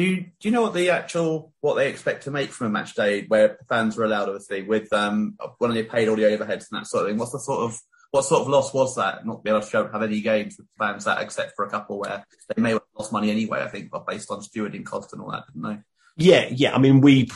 Do 0.00 0.06
you, 0.06 0.16
do 0.22 0.48
you 0.48 0.50
know 0.50 0.62
what 0.62 0.72
the 0.72 0.88
actual 0.88 1.52
what 1.60 1.74
they 1.74 1.90
expect 1.90 2.24
to 2.24 2.30
make 2.30 2.52
from 2.52 2.68
a 2.68 2.70
match 2.70 2.94
day 2.94 3.26
where 3.28 3.58
fans 3.68 3.98
were 3.98 4.06
allowed, 4.06 4.30
obviously, 4.30 4.62
with 4.62 4.90
um 4.94 5.36
when 5.58 5.74
they 5.74 5.82
paid 5.82 6.08
all 6.08 6.16
the 6.16 6.22
overheads 6.22 6.70
and 6.70 6.80
that 6.80 6.86
sort 6.86 7.04
of 7.04 7.10
thing? 7.10 7.18
What's 7.18 7.32
the 7.32 7.38
sort 7.38 7.64
of 7.70 7.78
what 8.10 8.24
sort 8.24 8.40
of 8.40 8.48
loss 8.48 8.72
was 8.72 8.96
that? 8.96 9.26
Not 9.26 9.44
be 9.44 9.50
able 9.50 9.60
to 9.60 9.68
show, 9.68 9.86
have 9.88 10.02
any 10.02 10.22
games 10.22 10.56
with 10.56 10.68
fans 10.78 11.04
that, 11.04 11.20
except 11.20 11.52
for 11.54 11.66
a 11.66 11.70
couple 11.70 11.98
where 11.98 12.24
they 12.48 12.62
may 12.62 12.70
have 12.70 12.80
lost 12.98 13.12
money 13.12 13.30
anyway. 13.30 13.60
I 13.60 13.68
think, 13.68 13.90
but 13.90 14.06
based 14.06 14.30
on 14.30 14.40
stewarding 14.40 14.86
cost 14.86 15.12
and 15.12 15.20
all 15.20 15.32
that, 15.32 15.44
didn't 15.48 15.68
they? 15.68 15.78
Yeah, 16.16 16.48
yeah. 16.50 16.74
I 16.74 16.78
mean, 16.78 17.02
we 17.02 17.30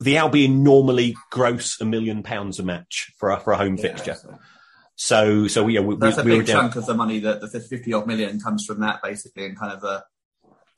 the 0.00 0.16
Albion 0.16 0.64
normally 0.64 1.14
gross 1.30 1.80
a 1.80 1.84
million 1.84 2.24
pounds 2.24 2.58
a 2.58 2.64
match 2.64 3.12
for 3.16 3.30
a, 3.30 3.38
for 3.38 3.52
a 3.52 3.56
home 3.56 3.76
yeah, 3.76 3.82
fixture. 3.82 4.14
So. 4.16 4.38
So, 4.94 5.46
so 5.46 5.68
yeah, 5.68 5.80
we, 5.80 5.96
that's 5.96 6.16
we, 6.16 6.22
a 6.22 6.24
big 6.24 6.38
we 6.38 6.52
chunk 6.52 6.74
down. 6.74 6.82
of 6.82 6.86
the 6.86 6.94
money 6.94 7.20
that 7.20 7.40
the 7.40 7.48
fifty 7.48 7.92
odd 7.92 8.08
million 8.08 8.40
comes 8.40 8.64
from 8.66 8.80
that, 8.80 9.02
basically, 9.04 9.46
and 9.46 9.56
kind 9.56 9.72
of 9.72 9.84
a 9.84 10.02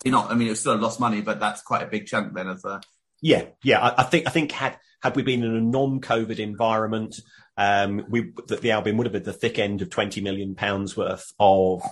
you 0.04 0.12
know, 0.12 0.22
I 0.22 0.34
mean, 0.34 0.48
it 0.48 0.56
still 0.56 0.74
a 0.74 0.76
lost 0.76 1.00
money, 1.00 1.20
but 1.20 1.40
that's 1.40 1.62
quite 1.62 1.82
a 1.82 1.86
big 1.86 2.06
chunk 2.06 2.34
then 2.34 2.48
of 2.48 2.62
the. 2.62 2.82
Yeah, 3.20 3.46
yeah. 3.62 3.80
I, 3.80 4.02
I 4.02 4.04
think 4.04 4.26
I 4.26 4.30
think 4.30 4.52
had 4.52 4.78
had 5.02 5.16
we 5.16 5.22
been 5.22 5.42
in 5.42 5.54
a 5.54 5.60
non-COVID 5.60 6.38
environment, 6.38 7.20
um, 7.56 8.04
we 8.08 8.32
the, 8.46 8.56
the 8.56 8.70
Albion 8.72 8.96
would 8.96 9.06
have 9.06 9.12
been 9.12 9.22
the 9.22 9.32
thick 9.32 9.58
end 9.58 9.82
of 9.82 9.90
twenty 9.90 10.20
million 10.20 10.54
pounds 10.54 10.96
worth 10.96 11.32
of 11.38 11.82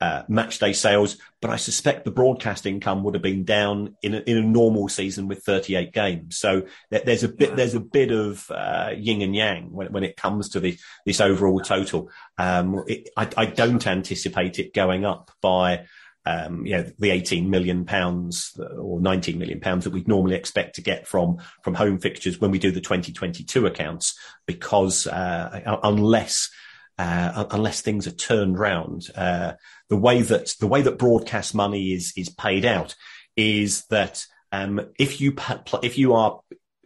uh, 0.00 0.22
match 0.28 0.58
day 0.58 0.72
sales, 0.72 1.16
but 1.40 1.50
I 1.50 1.56
suspect 1.56 2.04
the 2.04 2.10
broadcast 2.10 2.66
income 2.66 3.02
would 3.02 3.14
have 3.14 3.22
been 3.22 3.44
down 3.44 3.96
in 4.02 4.14
a, 4.14 4.18
in 4.18 4.38
a 4.38 4.42
normal 4.42 4.88
season 4.88 5.26
with 5.26 5.42
38 5.42 5.92
games. 5.92 6.38
So 6.38 6.62
there's 6.90 7.24
a 7.24 7.28
bit 7.28 7.56
there's 7.56 7.74
a 7.74 7.80
bit 7.80 8.12
of 8.12 8.48
uh, 8.50 8.90
yin 8.96 9.22
and 9.22 9.34
yang 9.34 9.72
when, 9.72 9.92
when 9.92 10.04
it 10.04 10.16
comes 10.16 10.50
to 10.50 10.60
the, 10.60 10.78
this 11.04 11.20
overall 11.20 11.60
total. 11.60 12.10
Um, 12.38 12.84
it, 12.86 13.08
I, 13.16 13.28
I, 13.36 13.46
don't 13.46 13.84
anticipate 13.86 14.58
it 14.58 14.72
going 14.72 15.04
up 15.04 15.32
by. 15.40 15.86
Um, 16.28 16.66
you 16.66 16.76
know, 16.76 16.84
the 16.98 17.10
18 17.10 17.48
million 17.48 17.86
pounds 17.86 18.58
or 18.76 19.00
19 19.00 19.38
million 19.38 19.60
pounds 19.60 19.84
that 19.84 19.94
we'd 19.94 20.08
normally 20.08 20.34
expect 20.34 20.74
to 20.74 20.82
get 20.82 21.06
from, 21.06 21.38
from 21.62 21.74
home 21.74 21.98
fixtures 21.98 22.38
when 22.38 22.50
we 22.50 22.58
do 22.58 22.70
the 22.70 22.82
2022 22.82 23.66
accounts, 23.66 24.18
because, 24.46 25.06
uh, 25.06 25.78
unless 25.82 26.50
uh, 26.98 27.44
unless 27.52 27.80
things 27.80 28.06
are 28.06 28.12
turned 28.12 28.58
round. 28.58 29.06
Uh, 29.14 29.52
the 29.88 29.96
way 29.96 30.20
that 30.20 30.54
the 30.60 30.66
way 30.66 30.82
that 30.82 30.98
broadcast 30.98 31.54
money 31.54 31.92
is 31.92 32.12
is 32.16 32.28
paid 32.28 32.64
out 32.64 32.94
is 33.36 33.84
that 33.86 34.24
um, 34.50 34.80
if 34.98 35.20
you 35.20 35.34
if 35.82 35.96
you 35.96 36.14
are 36.14 36.40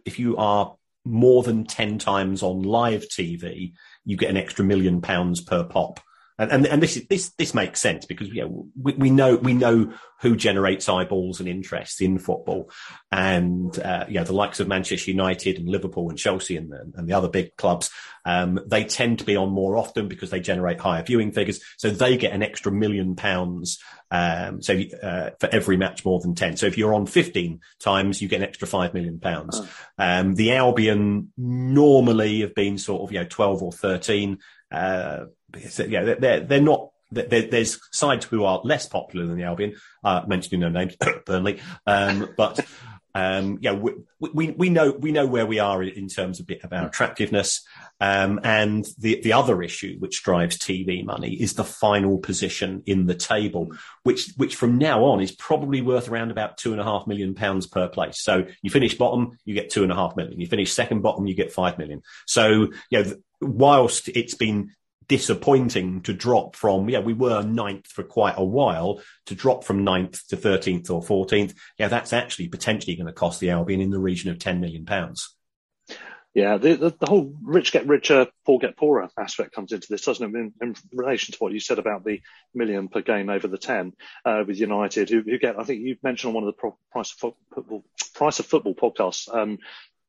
if 0.05 0.19
you 0.19 0.37
are 0.37 0.75
more 1.03 1.43
than 1.43 1.65
ten 1.65 1.97
times 1.97 2.43
on 2.43 2.61
live 2.61 3.05
TV, 3.05 3.73
you 4.05 4.15
get 4.15 4.29
an 4.29 4.37
extra 4.37 4.63
million 4.63 5.01
pounds 5.01 5.41
per 5.41 5.63
pop. 5.63 5.99
And, 6.37 6.51
and, 6.51 6.67
and 6.67 6.83
this 6.83 6.97
is, 6.97 7.07
this, 7.07 7.29
this 7.37 7.53
makes 7.53 7.79
sense 7.79 8.05
because, 8.05 8.29
you 8.29 8.41
know, 8.41 8.67
we, 8.81 8.93
we 8.93 9.09
know, 9.09 9.35
we 9.35 9.53
know 9.53 9.93
who 10.21 10.35
generates 10.35 10.89
eyeballs 10.89 11.39
and 11.39 11.49
interest 11.49 12.01
in 12.01 12.17
football. 12.17 12.71
And, 13.11 13.77
uh, 13.79 14.05
you 14.07 14.15
know, 14.15 14.23
the 14.23 14.33
likes 14.33 14.59
of 14.59 14.67
Manchester 14.67 15.11
United 15.11 15.57
and 15.57 15.67
Liverpool 15.67 16.09
and 16.09 16.17
Chelsea 16.17 16.55
and, 16.55 16.71
and 16.95 17.07
the 17.07 17.13
other 17.13 17.27
big 17.27 17.55
clubs, 17.57 17.91
um, 18.25 18.59
they 18.65 18.85
tend 18.85 19.19
to 19.19 19.25
be 19.25 19.35
on 19.35 19.49
more 19.49 19.77
often 19.77 20.07
because 20.07 20.29
they 20.29 20.39
generate 20.39 20.79
higher 20.79 21.03
viewing 21.03 21.31
figures. 21.33 21.59
So 21.77 21.89
they 21.89 22.17
get 22.17 22.31
an 22.31 22.41
extra 22.41 22.71
million 22.71 23.15
pounds, 23.15 23.79
um, 24.11 24.61
so, 24.61 24.79
uh, 25.01 25.31
for 25.39 25.49
every 25.49 25.75
match 25.75 26.05
more 26.05 26.19
than 26.19 26.35
10. 26.35 26.57
So 26.57 26.67
if 26.67 26.77
you're 26.77 26.93
on 26.93 27.05
15 27.05 27.59
times, 27.81 28.21
you 28.21 28.27
get 28.27 28.37
an 28.37 28.47
extra 28.47 28.67
5 28.67 28.93
million 28.93 29.19
pounds. 29.19 29.59
Oh. 29.61 29.69
Um, 29.97 30.35
the 30.35 30.53
Albion 30.53 31.33
normally 31.37 32.41
have 32.41 32.55
been 32.55 32.77
sort 32.77 33.01
of, 33.01 33.11
you 33.11 33.19
know, 33.19 33.27
12 33.29 33.61
or 33.61 33.71
13. 33.71 34.39
Uh, 34.71 35.25
yeah, 35.87 36.15
they're, 36.19 36.39
they're 36.41 36.61
not 36.61 36.89
there's 37.11 37.79
sides 37.91 38.25
who 38.25 38.43
are 38.43 38.61
less 38.63 38.87
popular 38.87 39.27
than 39.27 39.37
the 39.37 39.43
Albion, 39.43 39.75
uh, 40.03 40.21
mentioning 40.27 40.61
no 40.61 40.69
names, 40.69 40.95
Burnley, 41.25 41.59
um, 41.85 42.29
but 42.35 42.59
um, 43.15 43.59
yeah, 43.61 43.73
we, 43.73 43.93
we, 44.19 44.51
we 44.51 44.69
know 44.69 44.91
we 44.91 45.11
know 45.11 45.27
where 45.27 45.45
we 45.45 45.59
are 45.59 45.83
in 45.83 46.07
terms 46.07 46.39
of, 46.39 46.49
of 46.63 46.73
our 46.73 46.87
attractiveness, 46.87 47.63
um, 48.01 48.39
and 48.43 48.85
the 48.97 49.21
the 49.21 49.33
other 49.33 49.61
issue 49.61 49.97
which 49.99 50.23
drives 50.23 50.57
TV 50.57 51.05
money 51.05 51.33
is 51.33 51.53
the 51.53 51.63
final 51.63 52.17
position 52.17 52.81
in 52.87 53.05
the 53.05 53.13
table, 53.13 53.71
which 54.01 54.33
which 54.37 54.55
from 54.55 54.79
now 54.79 55.03
on 55.03 55.21
is 55.21 55.31
probably 55.31 55.81
worth 55.81 56.09
around 56.09 56.31
about 56.31 56.57
two 56.57 56.71
and 56.71 56.81
a 56.81 56.83
half 56.83 57.05
million 57.05 57.35
pounds 57.35 57.67
per 57.67 57.87
place. 57.87 58.19
So 58.19 58.47
you 58.63 58.71
finish 58.71 58.97
bottom, 58.97 59.37
you 59.45 59.53
get 59.53 59.69
two 59.69 59.83
and 59.83 59.91
a 59.91 59.95
half 59.95 60.15
million. 60.15 60.39
You 60.39 60.47
finish 60.47 60.73
second 60.73 61.01
bottom, 61.01 61.27
you 61.27 61.35
get 61.35 61.53
five 61.53 61.77
million. 61.77 62.01
So 62.25 62.69
you 62.89 63.03
know, 63.03 63.13
whilst 63.41 64.09
it's 64.09 64.33
been 64.33 64.71
disappointing 65.07 66.01
to 66.01 66.13
drop 66.13 66.55
from, 66.55 66.89
yeah, 66.89 66.99
we 66.99 67.13
were 67.13 67.43
ninth 67.43 67.87
for 67.87 68.03
quite 68.03 68.35
a 68.37 68.43
while 68.43 69.01
to 69.27 69.35
drop 69.35 69.63
from 69.63 69.83
ninth 69.83 70.27
to 70.27 70.37
13th 70.37 70.89
or 70.89 71.01
14th. 71.01 71.55
Yeah, 71.77 71.87
that's 71.87 72.13
actually 72.13 72.47
potentially 72.47 72.95
going 72.95 73.07
to 73.07 73.13
cost 73.13 73.39
the 73.39 73.51
Albion 73.51 73.81
in 73.81 73.91
the 73.91 73.99
region 73.99 74.31
of 74.31 74.39
10 74.39 74.59
million 74.59 74.85
pounds. 74.85 75.35
Yeah, 76.33 76.57
the, 76.57 76.73
the, 76.75 76.89
the, 76.99 77.05
whole 77.05 77.31
rich 77.43 77.71
get 77.71 77.85
richer, 77.85 78.25
poor 78.43 78.57
get 78.57 78.75
poorer 78.75 79.07
aspect 79.19 79.53
comes 79.53 79.71
into 79.71 79.87
this, 79.87 80.03
doesn't 80.03 80.35
it? 80.35 80.39
In, 80.39 80.53
in 80.61 80.75
relation 80.91 81.31
to 81.31 81.37
what 81.37 81.53
you 81.53 81.59
said 81.59 81.77
about 81.77 82.03
the 82.03 82.21
million 82.55 82.87
per 82.87 83.01
game 83.01 83.29
over 83.29 83.47
the 83.47 83.59
10 83.59 83.93
uh, 84.25 84.43
with 84.47 84.59
United, 84.59 85.11
who, 85.11 85.21
who, 85.21 85.37
get, 85.37 85.59
I 85.59 85.63
think 85.63 85.81
you 85.81 85.95
mentioned 86.01 86.29
on 86.29 86.33
one 86.33 86.43
of 86.43 86.47
the 86.47 86.59
pro- 86.59 86.77
price 86.91 87.13
of 87.13 87.35
football, 87.53 87.83
price 88.15 88.39
of 88.39 88.47
football 88.47 88.73
podcasts, 88.73 89.31
um, 89.31 89.59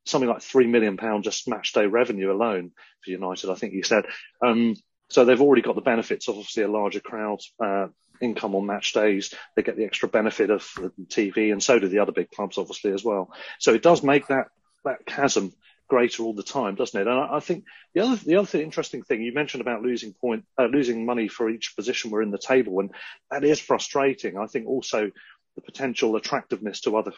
something 0.05 0.29
like 0.29 0.43
three 0.43 0.67
million 0.67 0.97
pound 0.97 1.25
just 1.25 1.49
match 1.49 1.73
day 1.73 1.87
revenue 1.87 2.33
alone 2.33 2.73
for 3.03 3.11
United. 3.11 3.51
I 3.51 3.55
think 3.55 3.75
you 3.75 3.83
said. 3.83 4.05
Um, 4.45 4.77
so 5.11 5.25
they've 5.25 5.41
already 5.41 5.63
got 5.63 5.75
the 5.75 5.83
benefits, 5.83 6.29
of 6.29 6.37
obviously 6.37 6.63
a 6.63 6.69
larger 6.69 7.01
crowd, 7.01 7.41
uh, 7.63 7.89
income 8.21 8.55
on 8.55 8.67
match 8.67 8.93
days. 8.93 9.35
They 9.55 9.63
get 9.63 9.77
the 9.77 9.85
extra 9.85 10.09
benefit 10.09 10.51
of 10.51 10.69
the 10.77 10.91
TV, 11.07 11.53
and 11.53 11.63
so 11.63 11.79
do 11.79 11.89
the 11.89 11.99
other 11.99 12.13
big 12.13 12.31
clubs, 12.31 12.59
obviously 12.59 12.93
as 12.93 13.05
well. 13.05 13.33
So 13.59 13.75
it 13.75 13.83
does 13.83 14.03
make 14.03 14.29
that 14.29 14.49
that 14.85 15.07
chasm 15.07 15.53
greater 15.89 16.23
all 16.23 16.35
the 16.35 16.43
time, 16.43 16.75
doesn't 16.75 16.99
it? 17.01 17.07
And 17.07 17.19
I, 17.19 17.37
I 17.37 17.41
think 17.41 17.65
the 17.95 18.01
other 18.01 18.17
the 18.17 18.37
other 18.37 18.61
interesting 18.61 19.03
thing 19.03 19.23
you 19.23 19.33
mentioned 19.33 19.61
about 19.61 19.83
losing 19.83 20.13
point, 20.13 20.45
uh, 20.59 20.67
losing 20.67 21.05
money 21.05 21.29
for 21.29 21.49
each 21.49 21.77
position 21.77 22.11
we're 22.11 22.23
in 22.23 22.31
the 22.31 22.39
table, 22.39 22.81
and 22.81 22.91
that 23.31 23.45
is 23.45 23.61
frustrating. 23.61 24.39
I 24.39 24.47
think 24.47 24.67
also 24.67 25.11
the 25.55 25.63
potential 25.63 26.17
attractiveness 26.17 26.81
to 26.83 26.97
other 26.97 27.13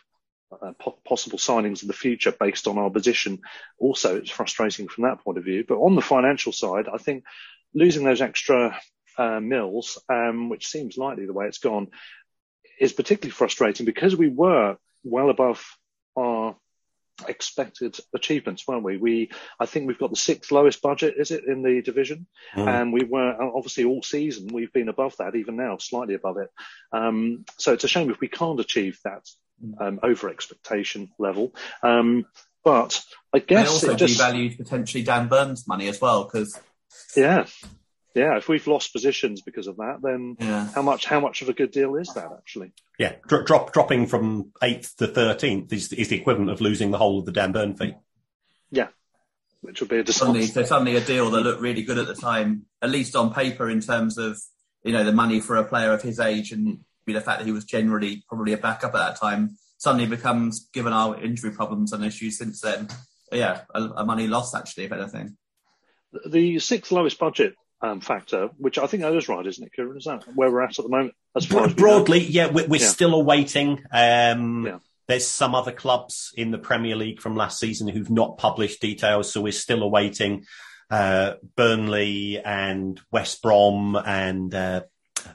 uh, 0.53 0.73
po- 0.79 0.99
possible 1.05 1.39
signings 1.39 1.83
in 1.83 1.89
the 1.89 1.95
future 1.95 2.33
based 2.33 2.67
on 2.67 2.79
our 2.79 2.91
position. 2.91 3.41
Also, 3.79 4.17
it's 4.17 4.31
frustrating 4.31 4.89
from 4.89 5.05
that 5.05 5.21
point 5.21 5.39
of 5.39 5.45
view. 5.45 5.65
But 5.67 5.79
on 5.79 5.95
the 5.95 6.03
financial 6.03 6.53
side, 6.53 6.87
I 6.93 6.99
think 6.99 7.25
losing 7.75 8.05
those 8.05 8.21
extra 8.21 8.79
uh, 9.19 9.41
mills, 9.41 9.99
um, 10.09 10.49
which 10.49 10.67
seems 10.67 10.97
likely 10.97 11.27
the 11.27 11.33
way 11.33 11.47
it's 11.47 11.59
gone, 11.59 11.89
is 12.81 12.93
particularly 12.93 13.33
frustrating 13.33 13.87
because 13.87 14.15
we 14.15 14.29
were 14.29 14.77
well 15.05 15.31
above 15.31 15.65
our 16.17 16.57
expected 17.27 17.99
achievements, 18.15 18.67
weren't 18.69 18.83
we? 18.83 18.99
We, 18.99 19.31
I 19.59 19.67
think 19.67 19.87
we've 19.87 19.99
got 19.99 20.11
the 20.11 20.17
sixth 20.17 20.53
lowest 20.53 20.83
budget, 20.83 21.15
is 21.17 21.31
it, 21.31 21.45
in 21.45 21.63
the 21.63 21.81
division? 21.81 22.27
Mm. 22.55 22.69
And 22.69 22.93
we 22.93 23.05
were 23.05 23.41
obviously 23.41 23.85
all 23.85 24.03
season 24.03 24.51
we've 24.53 24.73
been 24.73 24.91
above 24.91 25.17
that, 25.17 25.35
even 25.35 25.57
now 25.57 25.79
slightly 25.79 26.15
above 26.15 26.37
it. 26.37 26.51
Um, 26.93 27.45
so 27.59 27.73
it's 27.73 27.85
a 27.85 27.89
shame 27.89 28.11
if 28.11 28.21
we 28.21 28.29
can't 28.29 28.61
achieve 28.61 28.99
that 29.05 29.27
um, 29.81 30.01
over 30.03 30.29
expectation 30.29 31.11
level. 31.19 31.55
Um, 31.83 32.27
but 32.65 33.05
I 33.33 33.39
guess 33.39 33.81
they 33.81 33.89
also 33.89 33.95
just, 33.95 34.19
devalued 34.19 34.57
potentially 34.57 35.05
Dan 35.05 35.29
Burn's 35.29 35.69
money 35.69 35.89
as 35.89 36.01
well 36.01 36.25
because 36.25 36.59
yeah, 37.17 37.47
yeah. 38.15 38.37
If 38.37 38.49
we've 38.49 38.67
lost 38.67 38.93
positions 38.93 39.43
because 39.43 39.67
of 39.67 39.77
that, 39.77 39.99
then 40.03 40.37
yeah. 40.41 40.69
how 40.75 40.83
much 40.83 41.05
how 41.05 41.21
much 41.21 41.43
of 41.43 41.49
a 41.49 41.53
good 41.53 41.71
deal 41.71 41.95
is 41.97 42.09
that 42.15 42.29
actually? 42.37 42.73
Yeah, 42.99 43.15
Dro- 43.29 43.45
drop 43.45 43.73
dropping 43.73 44.07
from 44.07 44.53
eighth 44.63 44.97
to 44.97 45.07
thirteenth 45.07 45.73
is 45.73 45.93
is 45.93 46.09
the 46.09 46.17
equivalent 46.17 46.51
of 46.51 46.61
losing 46.61 46.91
the 46.91 46.99
whole 46.99 47.21
of 47.21 47.27
the 47.27 47.33
Dan 47.33 47.53
Burn 47.53 47.77
fee. 47.77 47.95
Yeah, 48.71 48.89
which 49.61 49.81
would 49.81 49.91
be 49.91 49.99
a 49.99 50.03
disaster. 50.03 50.27
Suddenly, 50.27 50.47
so 50.47 50.65
suddenly 50.65 50.97
a 50.97 51.01
deal 51.01 51.31
that 51.31 51.43
looked 51.43 51.61
really 51.61 51.83
good 51.83 51.99
at 51.99 52.07
the 52.07 52.15
time, 52.15 52.67
at 52.83 52.91
least 52.91 53.15
on 53.15 53.33
paper, 53.33 53.71
in 53.71 53.81
terms 53.81 54.19
of 54.19 54.39
you 54.83 54.93
know 54.93 55.05
the 55.05 55.13
money 55.13 55.41
for 55.41 55.57
a 55.57 55.65
player 55.65 55.93
of 55.93 56.03
his 56.03 56.19
age 56.19 56.53
and 56.53 56.81
the 57.13 57.21
fact 57.21 57.41
that 57.41 57.47
he 57.47 57.53
was 57.53 57.65
generally 57.65 58.25
probably 58.29 58.53
a 58.53 58.59
backup 58.59 58.95
at 58.95 58.99
that 58.99 59.21
time 59.21 59.57
suddenly 59.79 60.07
becomes, 60.07 60.69
given 60.73 60.93
our 60.93 61.21
injury 61.21 61.51
problems 61.51 61.93
and 61.93 62.05
issues 62.05 62.39
since 62.39 62.61
then, 62.61 62.89
yeah, 63.33 63.63
a, 63.75 63.83
a 63.83 64.05
money 64.05 64.27
loss 64.27 64.55
actually, 64.55 64.85
if 64.85 64.93
anything. 64.93 65.37
The 66.27 66.59
sixth 66.59 66.93
lowest 66.93 67.19
budget 67.19 67.55
um, 67.83 68.01
factor, 68.01 68.49
which 68.57 68.79
I 68.79 68.87
think 68.87 69.03
that 69.03 69.15
is 69.15 69.29
right, 69.29 69.47
isn't 69.47 69.65
it, 69.65 69.73
Kieran? 69.73 69.97
Is 69.97 70.05
that 70.05 70.25
where 70.35 70.51
we're 70.51 70.63
at 70.63 70.79
at 70.79 70.85
the 70.85 70.89
moment? 70.89 71.15
As 71.37 71.45
far 71.45 71.67
as 71.67 71.75
broadly, 71.75 72.21
yeah, 72.21 72.51
we're, 72.51 72.67
we're 72.67 72.81
yeah. 72.81 72.89
still 72.89 73.15
awaiting. 73.15 73.83
Um, 73.93 74.67
yeah. 74.67 74.79
There's 75.09 75.27
some 75.27 75.55
other 75.55 75.73
clubs 75.73 76.33
in 76.37 76.51
the 76.51 76.59
Premier 76.59 76.97
League 76.97 77.21
from 77.21 77.37
last 77.37 77.61
season 77.61 77.87
who've 77.87 78.11
not 78.11 78.39
published 78.39 78.81
details, 78.81 79.33
so 79.33 79.41
we're 79.41 79.53
still 79.53 79.83
awaiting 79.83 80.47
uh, 80.91 81.35
Burnley 81.57 82.41
and 82.41 83.01
West 83.13 83.43
Brom 83.43 83.97
and 83.97 84.53
uh, 84.55 84.83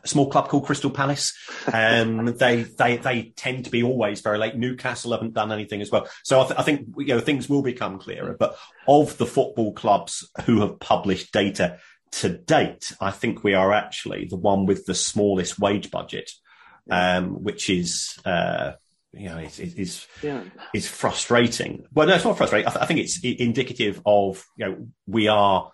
a 0.03 0.07
small 0.07 0.29
club 0.29 0.47
called 0.47 0.65
Crystal 0.65 0.89
Palace. 0.89 1.33
Um, 1.71 2.25
they 2.37 2.63
they 2.63 2.97
they 2.97 3.33
tend 3.35 3.65
to 3.65 3.71
be 3.71 3.83
always 3.83 4.21
very 4.21 4.37
late. 4.37 4.55
Newcastle 4.55 5.11
haven't 5.11 5.33
done 5.33 5.51
anything 5.51 5.81
as 5.81 5.91
well, 5.91 6.07
so 6.23 6.41
I, 6.41 6.43
th- 6.45 6.59
I, 6.59 6.63
think 6.63 6.87
you 6.97 7.07
know 7.07 7.19
things 7.19 7.49
will 7.49 7.61
become 7.61 7.99
clearer. 7.99 8.35
But 8.37 8.57
of 8.87 9.17
the 9.17 9.25
football 9.25 9.73
clubs 9.73 10.29
who 10.45 10.61
have 10.61 10.79
published 10.79 11.31
data 11.31 11.79
to 12.13 12.29
date, 12.29 12.93
I 12.99 13.11
think 13.11 13.43
we 13.43 13.53
are 13.53 13.71
actually 13.71 14.25
the 14.25 14.37
one 14.37 14.65
with 14.65 14.85
the 14.85 14.95
smallest 14.95 15.59
wage 15.59 15.91
budget, 15.91 16.31
um, 16.89 17.43
which 17.43 17.69
is. 17.69 18.17
Uh, 18.25 18.73
you 19.13 19.27
know, 19.27 19.39
is 19.39 19.59
is 19.59 20.07
yeah. 20.23 20.41
is 20.73 20.87
frustrating. 20.87 21.83
Well, 21.93 22.07
no, 22.07 22.15
it's 22.15 22.23
not 22.23 22.37
frustrating. 22.37 22.65
I, 22.65 22.71
th- 22.71 22.81
I 22.81 22.85
think 22.85 23.01
it's 23.01 23.19
indicative 23.21 24.01
of 24.05 24.45
you 24.55 24.65
know 24.65 24.87
we 25.05 25.27
are 25.27 25.69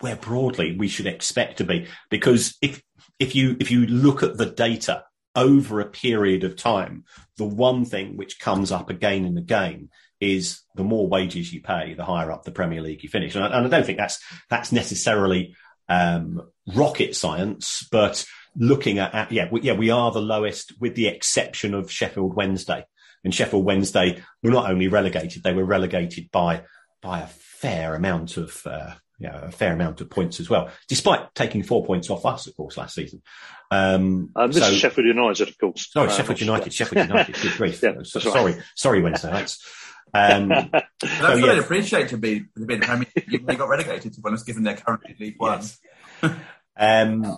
where 0.00 0.16
broadly 0.16 0.76
we 0.76 0.88
should 0.88 1.06
expect 1.06 1.58
to 1.58 1.64
be 1.64 1.86
because 2.10 2.56
if 2.62 2.82
if 3.18 3.34
you 3.34 3.56
if 3.60 3.70
you 3.70 3.86
look 3.86 4.22
at 4.22 4.36
the 4.36 4.46
data 4.46 5.04
over 5.34 5.80
a 5.80 5.88
period 5.88 6.44
of 6.44 6.56
time, 6.56 7.04
the 7.36 7.44
one 7.44 7.84
thing 7.84 8.16
which 8.16 8.40
comes 8.40 8.72
up 8.72 8.90
again 8.90 9.24
and 9.24 9.38
again 9.38 9.88
is 10.20 10.62
the 10.74 10.84
more 10.84 11.08
wages 11.08 11.52
you 11.52 11.62
pay, 11.62 11.94
the 11.94 12.04
higher 12.04 12.32
up 12.32 12.44
the 12.44 12.50
Premier 12.50 12.80
League 12.80 13.02
you 13.02 13.08
finish. 13.08 13.34
And 13.34 13.44
I, 13.44 13.56
and 13.56 13.66
I 13.66 13.68
don't 13.68 13.86
think 13.86 13.98
that's 13.98 14.20
that's 14.50 14.72
necessarily 14.72 15.54
um, 15.88 16.42
rocket 16.74 17.16
science, 17.16 17.86
but 17.90 18.24
looking 18.56 18.98
at, 18.98 19.14
at 19.14 19.32
yeah, 19.32 19.48
we, 19.50 19.60
yeah, 19.62 19.74
we 19.74 19.90
are 19.90 20.10
the 20.10 20.20
lowest 20.20 20.80
with 20.80 20.94
the 20.94 21.08
exception 21.08 21.74
of 21.74 21.90
Sheffield 21.90 22.34
Wednesday. 22.34 22.84
And 23.24 23.34
Sheffield 23.34 23.64
Wednesday 23.64 24.22
were 24.42 24.50
not 24.50 24.70
only 24.70 24.88
relegated, 24.88 25.42
they 25.42 25.52
were 25.52 25.64
relegated 25.64 26.30
by 26.30 26.62
by 27.00 27.20
a 27.20 27.26
fair 27.26 27.94
amount 27.94 28.36
of 28.36 28.66
uh, 28.66 28.94
you 29.18 29.28
know, 29.28 29.40
a 29.44 29.50
fair 29.50 29.72
amount 29.72 30.00
of 30.00 30.08
points 30.10 30.38
as 30.40 30.48
well, 30.48 30.70
despite 30.88 31.34
taking 31.34 31.62
four 31.62 31.84
points 31.84 32.08
off 32.10 32.24
us, 32.24 32.46
of 32.46 32.56
course, 32.56 32.76
last 32.76 32.94
season. 32.94 33.20
Um, 33.70 34.30
Um, 34.36 34.50
this 34.50 34.62
so- 34.64 34.70
is 34.70 34.78
Sheffield 34.78 35.06
United, 35.06 35.48
of 35.48 35.58
course. 35.58 35.90
Sorry, 35.92 36.08
Uh, 36.08 36.10
Sheffield 36.12 36.40
not- 36.40 36.46
United, 36.46 36.72
Sheffield 36.74 37.08
United, 37.08 37.34
good 37.42 37.52
grief. 37.52 37.82
Yeah, 37.82 37.94
So- 38.02 38.18
that's 38.18 38.26
right. 38.26 38.32
sorry, 38.32 38.56
sorry, 38.76 39.02
Wednesday 39.02 39.30
nights. 39.30 39.66
Um, 40.14 40.48
That's 40.72 40.86
So, 41.18 41.28
what 41.28 41.38
yeah. 41.38 41.52
I'd 41.52 41.58
appreciate 41.58 42.08
to 42.08 42.16
be 42.16 42.40
to 42.56 42.64
be 42.66 42.74
in 42.74 42.80
the 42.80 42.86
Premier 42.86 43.06
League. 43.14 43.46
They 43.46 43.56
got 43.56 43.68
relegated 43.68 44.14
to 44.14 44.20
be 44.22 44.26
honest, 44.26 44.46
given 44.46 44.62
their 44.62 44.76
current 44.76 45.02
League 45.20 45.34
One. 45.36 45.60
Um, 46.76 47.36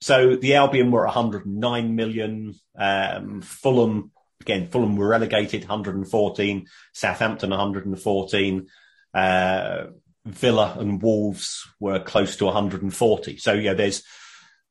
so 0.00 0.34
the 0.36 0.54
Albion 0.56 0.90
were 0.90 1.04
109 1.04 1.94
million. 1.94 2.54
Um, 2.76 3.42
Fulham, 3.42 4.10
again, 4.40 4.66
Fulham 4.68 4.96
were 4.96 5.06
relegated 5.08 5.62
114. 5.62 6.66
Southampton 6.92 7.50
114. 7.50 8.66
Uh, 9.14 9.84
Villa 10.26 10.76
and 10.78 11.02
Wolves 11.02 11.66
were 11.78 12.00
close 12.00 12.36
to 12.36 12.44
140. 12.46 13.36
So 13.38 13.52
yeah, 13.52 13.74
there's 13.74 14.02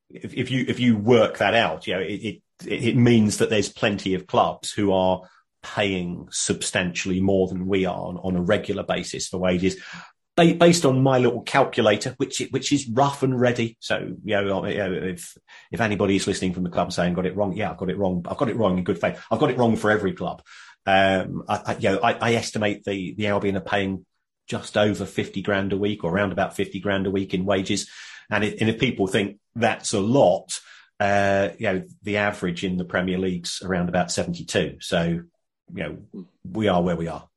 if, 0.10 0.34
if 0.34 0.52
you 0.52 0.66
if 0.68 0.80
you 0.80 0.98
work 0.98 1.38
that 1.40 1.54
out, 1.54 1.88
you 1.88 1.94
know, 1.96 2.02
it, 2.02 2.14
it 2.14 2.42
it 2.66 2.96
means 2.96 3.38
that 3.38 3.50
there's 3.50 3.70
plenty 3.70 4.14
of 4.14 4.28
clubs 4.28 4.72
who 4.72 4.92
are 4.92 5.22
paying 5.62 6.28
substantially 6.32 7.20
more 7.20 7.48
than 7.48 7.68
we 7.68 7.86
are 7.86 8.08
on, 8.08 8.18
on 8.18 8.36
a 8.36 8.42
regular 8.42 8.84
basis 8.84 9.28
for 9.28 9.38
wages 9.38 9.78
ba- 10.40 10.56
based 10.56 10.86
on 10.86 11.04
my 11.04 11.20
little 11.20 11.42
calculator, 11.42 12.14
which 12.18 12.40
which 12.52 12.72
is 12.72 12.88
rough 12.90 13.24
and 13.24 13.40
ready. 13.40 13.78
So 13.80 14.16
you 14.24 14.42
know, 14.42 14.64
if 14.66 15.38
if 15.72 15.82
anybody 15.82 16.16
is 16.16 16.28
listening 16.28 16.54
from 16.54 16.64
the 16.64 16.70
club 16.70 16.92
saying 16.94 17.14
got 17.14 17.26
it 17.26 17.36
wrong, 17.36 17.54
yeah, 17.54 17.72
I've 17.72 17.78
got 17.78 17.90
it 17.90 17.98
wrong. 17.98 18.26
I've 18.30 18.38
got 18.38 18.50
it 18.50 18.56
wrong 18.56 18.78
in 18.78 18.84
good 18.84 19.02
faith. 19.02 19.22
I've 19.30 19.40
got 19.40 19.52
it 19.52 19.58
wrong 19.58 19.76
for 19.76 19.92
every 19.92 20.14
club. 20.14 20.42
Um, 20.86 21.44
I, 21.48 21.62
I, 21.66 21.76
you 21.78 21.90
know, 21.90 22.00
I, 22.00 22.14
I 22.14 22.34
estimate 22.34 22.84
the 22.84 23.14
the 23.16 23.28
Albion 23.28 23.58
are 23.58 23.62
paying 23.62 24.06
just 24.50 24.76
over 24.76 25.06
fifty 25.06 25.42
grand 25.42 25.72
a 25.72 25.78
week, 25.78 26.04
or 26.04 26.12
around 26.12 26.32
about 26.32 26.56
fifty 26.56 26.80
grand 26.80 27.08
a 27.08 27.12
week 27.12 27.34
in 27.34 27.46
wages. 27.46 27.90
And, 28.30 28.44
it, 28.44 28.60
and 28.60 28.70
if 28.70 28.80
people 28.80 29.08
think 29.08 29.40
that's 29.56 29.94
a 29.94 30.00
lot, 30.00 30.60
uh, 31.00 31.50
you 31.58 31.66
know, 31.66 31.84
the 32.04 32.18
average 32.18 32.64
in 32.64 32.78
the 32.78 32.86
Premier 32.86 33.18
League's 33.18 33.62
around 33.64 33.90
about 33.90 34.12
seventy 34.12 34.46
two. 34.46 34.78
So 34.82 35.22
you 35.74 35.84
know, 35.84 36.26
we 36.50 36.68
are 36.68 36.82
where 36.82 36.96
we 36.96 37.08
are. 37.08 37.28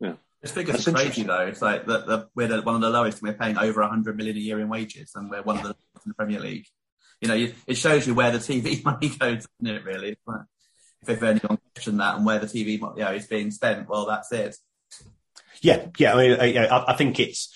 Yeah. 0.00 0.14
This 0.42 0.52
figure's 0.52 0.84
That's 0.84 0.96
crazy 0.96 1.22
though. 1.22 1.46
It's 1.46 1.62
like 1.62 1.86
the, 1.86 1.98
the, 2.00 2.28
we're 2.34 2.48
the, 2.48 2.62
one 2.62 2.74
of 2.74 2.80
the 2.80 2.90
lowest, 2.90 3.22
and 3.22 3.28
we're 3.28 3.38
paying 3.38 3.58
over 3.58 3.80
100 3.80 4.16
million 4.16 4.36
a 4.36 4.40
year 4.40 4.60
in 4.60 4.68
wages, 4.68 5.12
and 5.14 5.30
we're 5.30 5.42
one 5.42 5.56
of 5.56 5.62
the 5.62 5.68
lowest 5.68 6.04
in 6.04 6.10
the 6.10 6.14
Premier 6.14 6.40
League. 6.40 6.66
You 7.20 7.28
know, 7.28 7.34
you, 7.34 7.54
it 7.66 7.76
shows 7.76 8.06
you 8.06 8.14
where 8.14 8.30
the 8.30 8.38
TV 8.38 8.84
money 8.84 9.08
goes, 9.08 9.46
doesn't 9.60 9.76
it? 9.76 9.84
Really, 9.84 10.10
It's 10.10 10.20
like, 10.26 10.40
if 11.06 11.22
anyone 11.22 11.58
questioned 11.74 12.00
that 12.00 12.16
and 12.16 12.26
where 12.26 12.38
the 12.38 12.46
TV 12.46 12.80
money 12.80 13.00
you 13.00 13.04
know, 13.04 13.12
is 13.12 13.26
being 13.26 13.50
spent, 13.50 13.88
well, 13.88 14.06
that's 14.06 14.32
it. 14.32 14.56
Yeah, 15.64 15.86
yeah. 15.96 16.14
I 16.14 16.16
mean, 16.16 16.56
I, 16.56 16.84
I- 16.88 16.96
think 16.96 17.18
it's 17.18 17.52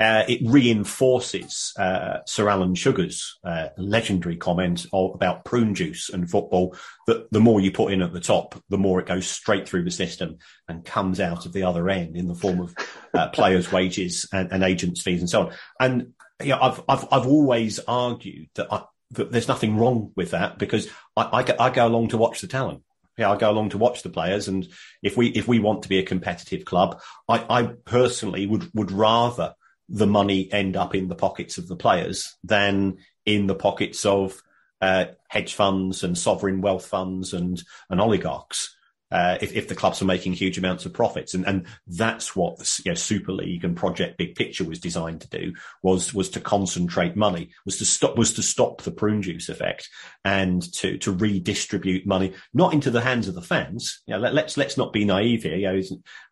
uh, 0.00 0.24
it 0.28 0.40
reinforces 0.44 1.72
uh, 1.78 2.18
Sir 2.26 2.48
Alan 2.48 2.74
Sugar's 2.74 3.38
uh, 3.44 3.68
legendary 3.78 4.36
comment 4.36 4.84
about 4.92 5.44
prune 5.44 5.76
juice 5.76 6.08
and 6.08 6.28
football. 6.28 6.74
That 7.06 7.30
the 7.30 7.38
more 7.38 7.60
you 7.60 7.70
put 7.70 7.92
in 7.92 8.02
at 8.02 8.12
the 8.12 8.18
top, 8.18 8.60
the 8.68 8.78
more 8.78 8.98
it 8.98 9.06
goes 9.06 9.28
straight 9.28 9.68
through 9.68 9.84
the 9.84 9.92
system 9.92 10.38
and 10.66 10.84
comes 10.84 11.20
out 11.20 11.46
of 11.46 11.52
the 11.52 11.62
other 11.62 11.88
end 11.88 12.16
in 12.16 12.26
the 12.26 12.34
form 12.34 12.60
of 12.62 12.74
uh, 13.14 13.28
players' 13.28 13.70
wages 13.70 14.28
and, 14.32 14.50
and 14.50 14.64
agents' 14.64 15.02
fees 15.02 15.20
and 15.20 15.30
so 15.30 15.42
on. 15.42 15.52
And 15.78 16.14
know, 16.46 16.58
I've 16.60 16.82
I've 16.88 17.06
I've 17.12 17.26
always 17.28 17.78
argued 17.86 18.48
that, 18.56 18.72
I, 18.72 18.82
there's 19.10 19.46
nothing 19.46 19.76
wrong 19.76 20.10
with 20.16 20.32
that 20.32 20.58
because 20.58 20.88
I, 21.16 21.44
I, 21.44 21.66
I 21.66 21.70
go 21.70 21.86
along 21.86 22.08
to 22.08 22.16
watch 22.18 22.40
the 22.40 22.48
talent. 22.48 22.82
Yeah, 23.18 23.30
I 23.30 23.36
go 23.36 23.50
along 23.50 23.70
to 23.70 23.78
watch 23.78 24.02
the 24.02 24.10
players, 24.10 24.48
and 24.48 24.66
if 25.02 25.16
we 25.16 25.28
if 25.28 25.46
we 25.46 25.58
want 25.58 25.82
to 25.82 25.88
be 25.88 25.98
a 25.98 26.04
competitive 26.04 26.64
club, 26.64 27.00
I, 27.28 27.44
I 27.48 27.62
personally 27.84 28.46
would 28.46 28.70
would 28.74 28.90
rather 28.90 29.54
the 29.88 30.06
money 30.06 30.50
end 30.50 30.76
up 30.76 30.94
in 30.94 31.08
the 31.08 31.14
pockets 31.14 31.58
of 31.58 31.68
the 31.68 31.76
players 31.76 32.34
than 32.42 32.96
in 33.26 33.46
the 33.46 33.54
pockets 33.54 34.06
of 34.06 34.40
uh, 34.80 35.06
hedge 35.28 35.54
funds 35.54 36.02
and 36.02 36.16
sovereign 36.16 36.62
wealth 36.62 36.86
funds 36.86 37.34
and 37.34 37.62
and 37.90 38.00
oligarchs. 38.00 38.74
Uh, 39.12 39.36
if, 39.42 39.52
if 39.52 39.68
the 39.68 39.74
clubs 39.74 40.00
were 40.00 40.06
making 40.06 40.32
huge 40.32 40.56
amounts 40.56 40.86
of 40.86 40.92
profits, 40.92 41.34
and, 41.34 41.46
and 41.46 41.66
that's 41.86 42.34
what 42.34 42.58
the 42.58 42.82
you 42.84 42.90
know, 42.90 42.94
Super 42.94 43.32
League 43.32 43.64
and 43.64 43.76
Project 43.76 44.16
Big 44.16 44.34
Picture 44.34 44.64
was 44.64 44.80
designed 44.80 45.20
to 45.20 45.28
do 45.28 45.52
was 45.82 46.14
was 46.14 46.30
to 46.30 46.40
concentrate 46.40 47.14
money, 47.14 47.50
was 47.66 47.76
to 47.78 47.84
stop 47.84 48.16
was 48.16 48.32
to 48.34 48.42
stop 48.42 48.82
the 48.82 48.90
prune 48.90 49.20
juice 49.20 49.48
effect, 49.48 49.88
and 50.24 50.62
to 50.74 50.96
to 50.98 51.12
redistribute 51.12 52.06
money 52.06 52.32
not 52.54 52.72
into 52.72 52.90
the 52.90 53.02
hands 53.02 53.28
of 53.28 53.34
the 53.34 53.42
fans. 53.42 54.00
You 54.06 54.14
know, 54.14 54.20
let, 54.20 54.34
let's 54.34 54.56
let's 54.56 54.78
not 54.78 54.92
be 54.92 55.04
naive 55.04 55.42
here. 55.42 55.56
You 55.56 55.72
know, 55.72 55.82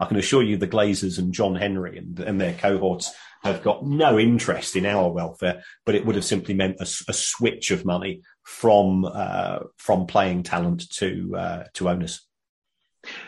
I 0.01 0.07
can 0.07 0.17
assure 0.17 0.43
you, 0.43 0.57
the 0.57 0.67
Glazers 0.67 1.19
and 1.19 1.35
John 1.35 1.55
Henry 1.55 1.99
and, 1.99 2.19
and 2.21 2.41
their 2.41 2.55
cohorts 2.55 3.13
have 3.43 3.63
got 3.63 3.87
no 3.87 4.19
interest 4.19 4.77
in 4.77 4.85
our 4.85 5.11
welfare, 5.11 5.63
but 5.87 5.95
it 5.95 6.05
would 6.05 6.17
have 6.17 6.25
simply 6.25 6.55
meant 6.55 6.77
a 6.81 6.87
switch 6.87 7.71
of 7.71 7.85
money 7.85 8.23
from 8.45 9.05
uh, 9.05 9.61
from 9.77 10.07
playing 10.07 10.43
talent 10.43 10.91
to 10.91 11.37
uh, 11.37 11.65
to 11.75 11.89
owners. 11.89 12.27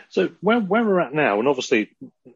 So 0.09 0.29
where 0.41 0.59
where 0.59 0.83
we're 0.83 0.99
at 0.99 1.13
now, 1.13 1.39
and 1.39 1.47
obviously 1.47 1.89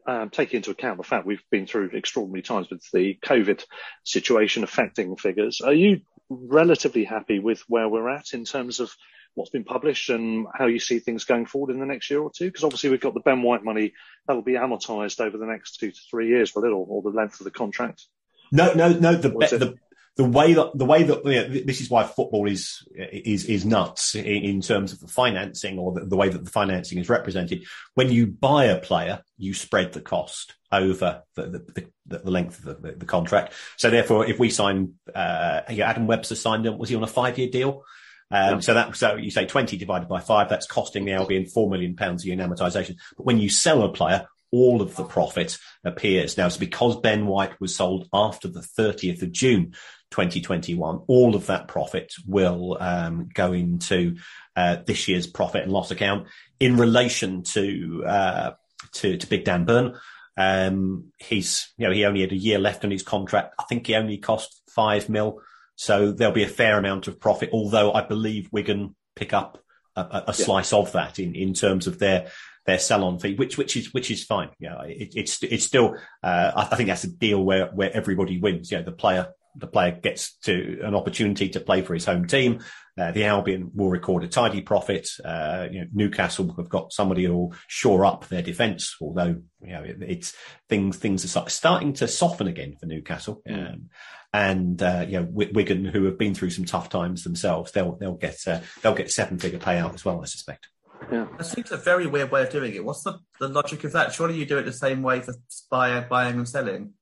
um, 0.06 0.30
taking 0.30 0.58
into 0.58 0.70
account 0.70 0.98
the 0.98 1.04
fact 1.04 1.26
we've 1.26 1.42
been 1.50 1.66
through 1.66 1.90
extraordinary 1.92 2.42
times 2.42 2.68
with 2.70 2.82
the 2.92 3.18
COVID 3.24 3.64
situation 4.04 4.64
affecting 4.64 5.16
figures, 5.16 5.60
are 5.60 5.72
you 5.72 6.00
relatively 6.28 7.04
happy 7.04 7.38
with 7.38 7.62
where 7.68 7.88
we're 7.88 8.08
at 8.08 8.32
in 8.32 8.44
terms 8.44 8.80
of 8.80 8.90
what's 9.34 9.50
been 9.50 9.64
published 9.64 10.10
and 10.10 10.46
how 10.52 10.66
you 10.66 10.80
see 10.80 10.98
things 10.98 11.24
going 11.24 11.46
forward 11.46 11.72
in 11.72 11.80
the 11.80 11.86
next 11.86 12.10
year 12.10 12.20
or 12.20 12.30
two? 12.34 12.46
Because 12.46 12.64
obviously 12.64 12.90
we've 12.90 13.00
got 13.00 13.14
the 13.14 13.20
Ben 13.20 13.42
White 13.42 13.64
money 13.64 13.92
that 14.26 14.34
will 14.34 14.42
be 14.42 14.54
amortised 14.54 15.20
over 15.20 15.38
the 15.38 15.46
next 15.46 15.78
two 15.78 15.90
to 15.90 16.00
three 16.10 16.28
years, 16.28 16.54
will 16.54 16.64
it, 16.64 16.68
or, 16.68 16.86
or 16.88 17.02
the 17.02 17.16
length 17.16 17.40
of 17.40 17.44
the 17.44 17.50
contract? 17.50 18.04
No, 18.50 18.72
no, 18.72 18.88
no. 18.92 19.14
The 19.14 19.28
the 19.28 19.78
the 20.18 20.24
way 20.24 20.52
that 20.52 20.76
the 20.76 20.84
way 20.84 21.04
that 21.04 21.24
you 21.24 21.32
know, 21.32 21.48
this 21.64 21.80
is 21.80 21.88
why 21.88 22.02
football 22.02 22.48
is 22.48 22.86
is 22.92 23.44
is 23.44 23.64
nuts 23.64 24.16
in, 24.16 24.24
in 24.24 24.60
terms 24.60 24.92
of 24.92 24.98
the 24.98 25.06
financing 25.06 25.78
or 25.78 25.92
the, 25.92 26.06
the 26.06 26.16
way 26.16 26.28
that 26.28 26.44
the 26.44 26.50
financing 26.50 26.98
is 26.98 27.08
represented. 27.08 27.64
When 27.94 28.10
you 28.10 28.26
buy 28.26 28.64
a 28.64 28.80
player, 28.80 29.22
you 29.36 29.54
spread 29.54 29.92
the 29.92 30.00
cost 30.00 30.56
over 30.72 31.22
the 31.36 31.64
the, 32.04 32.18
the, 32.18 32.30
length 32.30 32.58
of 32.66 32.82
the, 32.82 32.96
the 32.96 33.06
contract. 33.06 33.52
So 33.76 33.90
therefore, 33.90 34.26
if 34.26 34.40
we 34.40 34.50
sign, 34.50 34.94
uh, 35.14 35.60
Adam 35.68 36.08
Webster 36.08 36.34
signed, 36.34 36.66
him. 36.66 36.78
was 36.78 36.88
he 36.88 36.96
on 36.96 37.04
a 37.04 37.06
five 37.06 37.38
year 37.38 37.48
deal? 37.48 37.84
Um, 38.32 38.54
Yeah. 38.54 38.60
So 38.60 38.74
that 38.74 38.96
so 38.96 39.14
you 39.14 39.30
say 39.30 39.46
twenty 39.46 39.76
divided 39.76 40.08
by 40.08 40.18
five, 40.18 40.48
that's 40.48 40.66
costing 40.66 41.04
the 41.04 41.12
Albion 41.12 41.46
four 41.46 41.70
million 41.70 41.94
pounds 41.94 42.24
a 42.24 42.26
year 42.26 42.34
in 42.34 42.40
amortisation. 42.40 42.96
But 43.16 43.24
when 43.24 43.38
you 43.38 43.48
sell 43.48 43.84
a 43.84 43.92
player, 43.92 44.26
all 44.50 44.82
of 44.82 44.96
the 44.96 45.04
profit 45.04 45.58
appears 45.84 46.36
now. 46.36 46.46
It's 46.46 46.56
because 46.56 47.00
Ben 47.00 47.26
White 47.26 47.60
was 47.60 47.76
sold 47.76 48.08
after 48.12 48.48
the 48.48 48.66
30th 48.78 49.22
of 49.22 49.32
June 49.32 49.74
2021. 50.10 51.02
All 51.06 51.34
of 51.34 51.46
that 51.46 51.68
profit 51.68 52.12
will 52.26 52.76
um, 52.80 53.28
go 53.32 53.52
into 53.52 54.16
uh, 54.56 54.76
this 54.86 55.08
year's 55.08 55.26
profit 55.26 55.62
and 55.62 55.72
loss 55.72 55.90
account 55.90 56.26
in 56.58 56.76
relation 56.76 57.42
to 57.42 58.04
uh, 58.06 58.50
to, 58.92 59.16
to 59.16 59.26
Big 59.26 59.44
Dan 59.44 59.64
Burn. 59.64 59.98
Um, 60.36 61.12
he's 61.18 61.72
you 61.76 61.86
know 61.86 61.92
he 61.92 62.04
only 62.04 62.20
had 62.20 62.32
a 62.32 62.36
year 62.36 62.58
left 62.58 62.84
on 62.84 62.90
his 62.90 63.02
contract. 63.02 63.54
I 63.58 63.64
think 63.64 63.86
he 63.86 63.94
only 63.94 64.18
cost 64.18 64.62
five 64.68 65.08
mil. 65.08 65.40
So 65.76 66.10
there'll 66.10 66.34
be 66.34 66.44
a 66.44 66.48
fair 66.48 66.78
amount 66.78 67.06
of 67.06 67.20
profit, 67.20 67.50
although 67.52 67.92
I 67.92 68.02
believe 68.02 68.48
Wigan 68.50 68.96
pick 69.14 69.32
up 69.32 69.62
a, 69.94 70.00
a, 70.00 70.24
a 70.28 70.34
slice 70.34 70.72
of 70.72 70.92
that 70.92 71.18
in, 71.18 71.34
in 71.34 71.54
terms 71.54 71.86
of 71.86 71.98
their 71.98 72.30
their 72.66 72.78
sell-on 72.78 73.18
fee, 73.18 73.34
which 73.34 73.56
which 73.56 73.76
is 73.76 73.94
which 73.94 74.10
is 74.10 74.24
fine. 74.24 74.50
You 74.58 74.70
know, 74.70 74.80
it, 74.86 75.14
it's 75.16 75.42
it's 75.42 75.64
still 75.64 75.96
uh, 76.22 76.52
I, 76.54 76.68
I 76.70 76.76
think 76.76 76.88
that's 76.88 77.04
a 77.04 77.10
deal 77.10 77.42
where 77.42 77.66
where 77.68 77.90
everybody 77.94 78.38
wins. 78.38 78.70
You 78.70 78.78
know, 78.78 78.84
the 78.84 78.92
player 78.92 79.28
the 79.58 79.66
player 79.66 79.92
gets 79.92 80.36
to 80.38 80.80
an 80.82 80.94
opportunity 80.94 81.48
to 81.50 81.60
play 81.60 81.82
for 81.82 81.94
his 81.94 82.04
home 82.04 82.26
team. 82.26 82.60
Uh, 82.98 83.12
the 83.12 83.24
Albion 83.24 83.70
will 83.74 83.90
record 83.90 84.24
a 84.24 84.28
tidy 84.28 84.60
profit. 84.60 85.08
Uh, 85.24 85.68
you 85.70 85.80
know, 85.80 85.86
Newcastle 85.92 86.54
have 86.56 86.68
got 86.68 86.92
somebody 86.92 87.24
who 87.24 87.36
will 87.36 87.54
shore 87.66 88.04
up 88.04 88.26
their 88.28 88.42
defence, 88.42 88.96
although 89.00 89.40
you 89.60 89.72
know 89.72 89.82
it, 89.82 89.98
it's 90.00 90.34
things 90.68 90.96
things 90.96 91.24
are 91.24 91.48
starting 91.48 91.92
to 91.94 92.08
soften 92.08 92.48
again 92.48 92.76
for 92.78 92.86
Newcastle. 92.86 93.42
Um, 93.48 93.90
and 94.32 94.82
uh, 94.82 95.04
you 95.06 95.20
know, 95.20 95.26
Wi- 95.26 95.52
Wigan, 95.54 95.84
who 95.84 96.04
have 96.04 96.18
been 96.18 96.34
through 96.34 96.50
some 96.50 96.64
tough 96.64 96.88
times 96.88 97.24
themselves, 97.24 97.72
they'll 97.72 97.96
they'll 97.96 98.14
get 98.14 98.38
uh, 98.46 98.60
they'll 98.82 98.94
get 98.94 99.10
seven 99.10 99.38
figure 99.38 99.58
payout 99.58 99.94
as 99.94 100.04
well, 100.04 100.20
I 100.20 100.26
suspect. 100.26 100.68
Yeah. 101.12 101.26
That 101.36 101.44
seems 101.44 101.70
a 101.70 101.76
very 101.76 102.06
weird 102.06 102.30
way 102.30 102.42
of 102.42 102.50
doing 102.50 102.74
it. 102.74 102.84
What's 102.84 103.02
the, 103.04 103.18
the 103.38 103.48
logic 103.48 103.84
of 103.84 103.92
that? 103.92 104.12
Surely 104.12 104.34
you 104.34 104.44
do 104.44 104.58
it 104.58 104.64
the 104.64 104.72
same 104.72 105.02
way 105.02 105.20
for 105.20 105.34
buy, 105.70 106.00
buying 106.00 106.36
and 106.36 106.48
selling. 106.48 106.94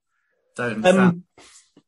Don't 0.54 0.84
understand. 0.84 0.98
Um, 1.00 1.24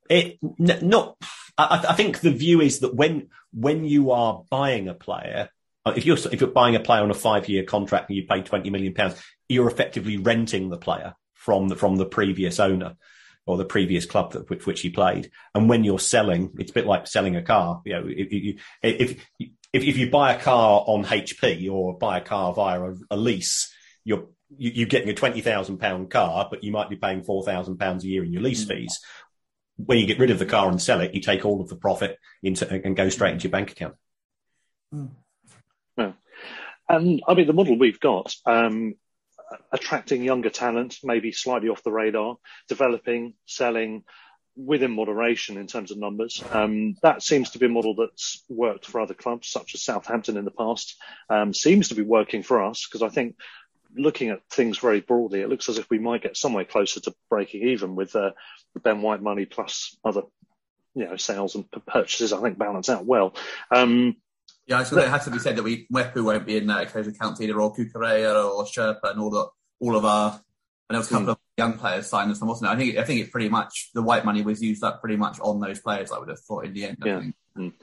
it 0.09 0.39
n- 0.43 0.89
not. 0.89 1.17
I, 1.57 1.87
I 1.89 1.95
think 1.95 2.21
the 2.21 2.31
view 2.31 2.61
is 2.61 2.81
that 2.81 2.95
when 2.95 3.29
when 3.53 3.85
you 3.85 4.11
are 4.11 4.45
buying 4.51 4.89
a 4.89 4.95
player, 4.95 5.51
uh, 5.85 5.95
if 5.97 6.07
you're 6.07 6.19
if 6.33 6.41
you're 6.41 6.51
buying 6.51 6.77
a 6.77 6.81
player 6.81 7.03
on 7.03 7.11
a 7.11 7.15
five 7.15 7.49
year 7.49 7.65
contract 7.65 8.09
and 8.09 8.17
you 8.17 8.27
pay 8.27 8.43
twenty 8.43 8.71
million 8.71 8.95
pounds, 8.95 9.21
you're 9.49 9.69
effectively 9.69 10.17
renting 10.17 10.69
the 10.69 10.79
player 10.79 11.15
from 11.35 11.69
the 11.69 11.77
from 11.77 11.97
the 11.97 12.07
previous 12.07 12.61
owner 12.61 12.97
or 13.47 13.57
the 13.57 13.65
previous 13.65 14.05
club 14.05 14.33
that, 14.33 14.49
with 14.51 14.67
which 14.67 14.83
he 14.83 14.91
played. 14.91 15.31
And 15.55 15.69
when 15.69 15.83
you're 15.83 15.99
selling, 15.99 16.53
it's 16.59 16.71
a 16.71 16.75
bit 16.75 16.87
like 16.87 17.07
selling 17.07 17.35
a 17.35 17.43
car. 17.43 17.81
You 17.87 17.93
know, 17.95 18.05
if 18.07 18.33
you 18.33 18.59
if 18.83 19.27
if, 19.39 19.57
if 19.73 19.97
you 19.97 20.11
buy 20.11 20.35
a 20.35 20.41
car 20.41 20.85
on 20.87 21.05
HP 21.05 21.71
or 21.71 21.97
buy 21.97 22.19
a 22.19 22.23
car 22.23 22.53
via 22.53 22.83
a, 22.83 22.95
a 23.11 23.17
lease, 23.17 23.73
you're 24.05 24.27
you, 24.57 24.73
you're 24.75 24.89
getting 24.89 25.09
a 25.09 25.15
twenty 25.15 25.41
thousand 25.41 25.79
pound 25.79 26.11
car, 26.11 26.47
but 26.51 26.63
you 26.63 26.73
might 26.73 26.91
be 26.91 26.97
paying 26.97 27.23
four 27.23 27.43
thousand 27.43 27.79
pounds 27.79 28.05
a 28.05 28.09
year 28.09 28.23
in 28.23 28.33
your 28.33 28.43
lease 28.43 28.65
fees. 28.65 29.01
When 29.85 29.99
you 29.99 30.07
get 30.07 30.19
rid 30.19 30.31
of 30.31 30.39
the 30.39 30.47
car 30.47 30.69
and 30.69 30.83
sell 30.83 31.01
it, 31.01 31.15
you 31.15 31.21
take 31.21 31.45
all 31.45 31.61
of 31.61 31.69
the 31.69 31.77
profit 31.77 32.19
into 32.43 32.69
and 32.69 32.97
go 32.97 33.09
straight 33.09 33.33
into 33.33 33.45
your 33.45 33.53
bank 33.53 33.71
account. 33.71 33.95
Yeah. 35.97 36.13
And 36.89 37.23
I 37.27 37.35
mean, 37.35 37.47
the 37.47 37.53
model 37.53 37.79
we've 37.79 38.01
got, 38.01 38.35
um, 38.45 38.95
attracting 39.73 40.23
younger 40.23 40.51
talent, 40.51 40.99
maybe 41.03 41.33
slightly 41.33 41.69
off 41.69 41.83
the 41.83 41.93
radar, 41.93 42.37
developing, 42.69 43.35
selling 43.47 44.05
within 44.57 44.91
moderation 44.91 45.57
in 45.57 45.69
terms 45.69 45.93
of 45.93 45.99
numbers. 45.99 46.43
Um, 46.51 46.97
that 47.03 47.23
seems 47.23 47.51
to 47.51 47.59
be 47.59 47.67
a 47.67 47.71
model 47.71 47.95
that's 47.95 48.43
worked 48.49 48.87
for 48.87 49.01
other 49.01 49.15
clubs, 49.15 49.49
such 49.49 49.75
as 49.75 49.83
Southampton 49.83 50.37
in 50.37 50.45
the 50.45 50.51
past. 50.51 50.97
Um, 51.31 51.55
seems 51.55 51.89
to 51.89 51.95
be 51.95 52.03
working 52.03 52.43
for 52.43 52.65
us 52.65 52.87
because 52.87 53.03
I 53.03 53.09
think 53.09 53.37
looking 53.99 54.31
at 54.31 54.41
things 54.51 54.79
very 54.79 55.01
broadly, 55.01 55.41
it 55.41 55.49
looks 55.49 55.69
as 55.69 55.79
if 55.79 55.89
we 55.91 55.99
might 55.99 56.23
get 56.23 56.37
somewhere 56.37 56.65
closer 56.65 57.01
to 57.01 57.15
breaking 57.29 57.69
even 57.69 57.97
with 57.97 58.15
uh, 58.17 58.31
the 58.75 58.81
Ben 58.81 59.03
White 59.03 59.23
money 59.23 59.45
plus 59.45 59.97
other, 60.05 60.23
you 60.95 61.05
know, 61.05 61.17
sales 61.17 61.55
and 61.55 61.65
purchases. 61.87 62.33
I 62.33 62.41
think 62.41 62.59
balance 62.59 62.89
out 62.89 63.05
well. 63.05 63.35
Um, 63.71 64.17
Yeah, 64.67 64.83
so 64.85 64.99
it 64.99 65.09
has 65.09 65.25
to 65.25 65.31
be 65.31 65.39
said 65.39 65.57
that 65.57 65.63
we 65.63 65.87
Wepu 65.93 66.25
won't 66.25 66.47
be 66.47 66.57
in 66.57 66.67
that 66.67 66.89
occasional 66.89 67.17
count 67.17 67.41
either, 67.41 67.61
or 67.61 67.75
Cucurella 67.75 68.55
or 68.55 68.65
Sherpa 68.65 69.11
and 69.11 69.21
all 69.21 69.31
the 69.31 69.47
all 69.81 69.97
of 69.97 70.05
our. 70.05 70.33
And 70.33 70.95
there 70.95 70.99
was 71.01 71.11
a 71.11 71.15
couple 71.15 71.31
of 71.31 71.39
young 71.59 71.75
players 71.79 72.07
signed 72.07 72.31
as 72.31 72.39
some, 72.39 72.49
wasn't 72.49 72.71
it? 72.71 72.75
I 72.75 72.77
think 72.79 72.97
I 72.97 73.05
think 73.05 73.21
it 73.21 73.31
pretty 73.31 73.49
much 73.49 73.91
the 73.95 74.03
white 74.03 74.25
money 74.25 74.43
was 74.43 74.63
used 74.63 74.83
up 74.83 75.01
pretty 75.01 75.17
much 75.17 75.39
on 75.41 75.61
those 75.61 75.81
players. 75.81 76.11
I 76.13 76.19
would 76.19 76.29
have 76.29 76.41
thought 76.41 76.65
in 76.65 76.73
the 76.73 76.85
end. 76.87 76.99
I 77.03 77.07
Yeah. 77.07 77.21
think. 77.57 77.75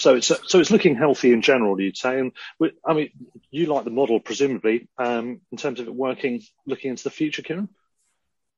So 0.00 0.14
it's 0.16 0.26
so 0.28 0.60
it's 0.60 0.70
looking 0.70 0.96
healthy 0.96 1.32
in 1.32 1.42
general, 1.42 1.80
you'd 1.80 1.96
say. 1.96 2.18
And 2.18 2.32
we- 2.58 2.72
I 2.84 2.94
mean, 2.94 3.10
you 3.50 3.66
like 3.66 3.84
the 3.84 3.90
model 3.90 4.20
presumably 4.20 4.88
um, 4.98 5.40
in 5.52 5.58
terms 5.58 5.80
of 5.80 5.86
it 5.86 5.94
working, 5.94 6.42
looking 6.66 6.90
into 6.90 7.04
the 7.04 7.10
future, 7.10 7.42
Kieran. 7.42 7.68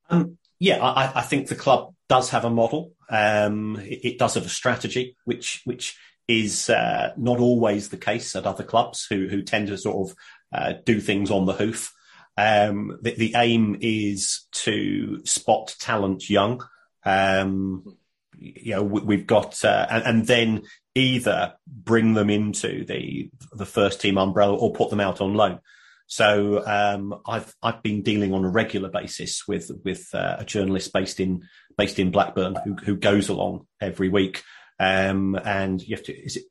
Um, 0.09 0.39
yeah, 0.59 0.79
I, 0.83 1.21
I 1.21 1.23
think 1.23 1.49
the 1.49 1.55
club 1.57 1.95
does 2.09 2.31
have 2.31 2.45
a 2.45 2.51
model. 2.51 2.93
Um, 3.11 3.79
it, 3.81 4.05
it 4.05 4.19
does 4.19 4.35
have 4.35 4.47
a 4.47 4.51
strategy, 4.51 5.17
which 5.25 5.63
which 5.65 5.97
is 6.29 6.71
uh, 6.71 7.13
not 7.17 7.39
always 7.39 7.89
the 7.89 7.97
case 7.97 8.37
at 8.37 8.47
other 8.47 8.65
clubs 8.65 9.07
who 9.09 9.29
who 9.29 9.43
tend 9.43 9.69
to 9.69 9.79
sort 9.79 10.11
of 10.11 10.17
uh, 10.53 10.75
do 10.85 11.01
things 11.01 11.31
on 11.31 11.47
the 11.47 11.53
hoof. 11.53 11.93
Um, 12.37 12.99
the, 13.03 13.15
the 13.15 13.33
aim 13.37 13.77
is 13.81 14.47
to 14.53 15.25
spot 15.27 15.75
talent 15.79 16.31
young. 16.31 16.65
Um, 17.05 17.97
you 18.39 18.75
know, 18.75 18.83
we, 18.83 19.01
we've 19.03 19.27
got 19.27 19.65
uh, 19.65 19.87
and, 19.91 20.05
and 20.05 20.27
then 20.27 20.63
either 20.95 21.55
bring 21.67 22.15
them 22.15 22.31
into 22.31 22.85
the 22.85 23.31
the 23.53 23.67
first 23.67 24.01
team 24.01 24.19
umbrella 24.19 24.57
or 24.57 24.73
put 24.73 24.91
them 24.91 25.01
out 25.01 25.21
on 25.21 25.35
loan. 25.35 25.61
So 26.07 26.63
um, 26.67 27.21
I've 27.27 27.55
I've 27.63 27.83
been 27.83 28.03
dealing 28.03 28.35
on 28.35 28.45
a 28.45 28.51
regular 28.51 28.91
basis 28.91 29.47
with 29.49 29.71
with 29.85 30.15
uh, 30.15 30.37
a 30.39 30.45
journalist 30.45 30.93
based 30.93 31.21
in 31.21 31.45
based 31.77 31.99
in 31.99 32.11
Blackburn 32.11 32.57
who 32.65 32.75
who 32.75 32.97
goes 32.97 33.29
along 33.29 33.67
every 33.81 34.09
week. 34.09 34.43
Um, 34.79 35.37
and 35.43 35.81
you 35.81 35.97
have 35.97 36.05
to 36.05 36.13
is 36.13 36.37
it 36.37 36.45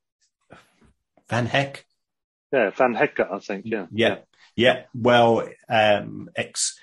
Van 1.29 1.45
Heck? 1.45 1.85
Yeah, 2.51 2.71
Van 2.71 2.95
Hecke, 2.95 3.31
I 3.31 3.39
think. 3.39 3.65
Yeah, 3.65 3.87
Yeah, 3.91 4.17
yeah. 4.55 4.83
Well, 4.93 5.47
um, 5.69 6.29
ex 6.35 6.77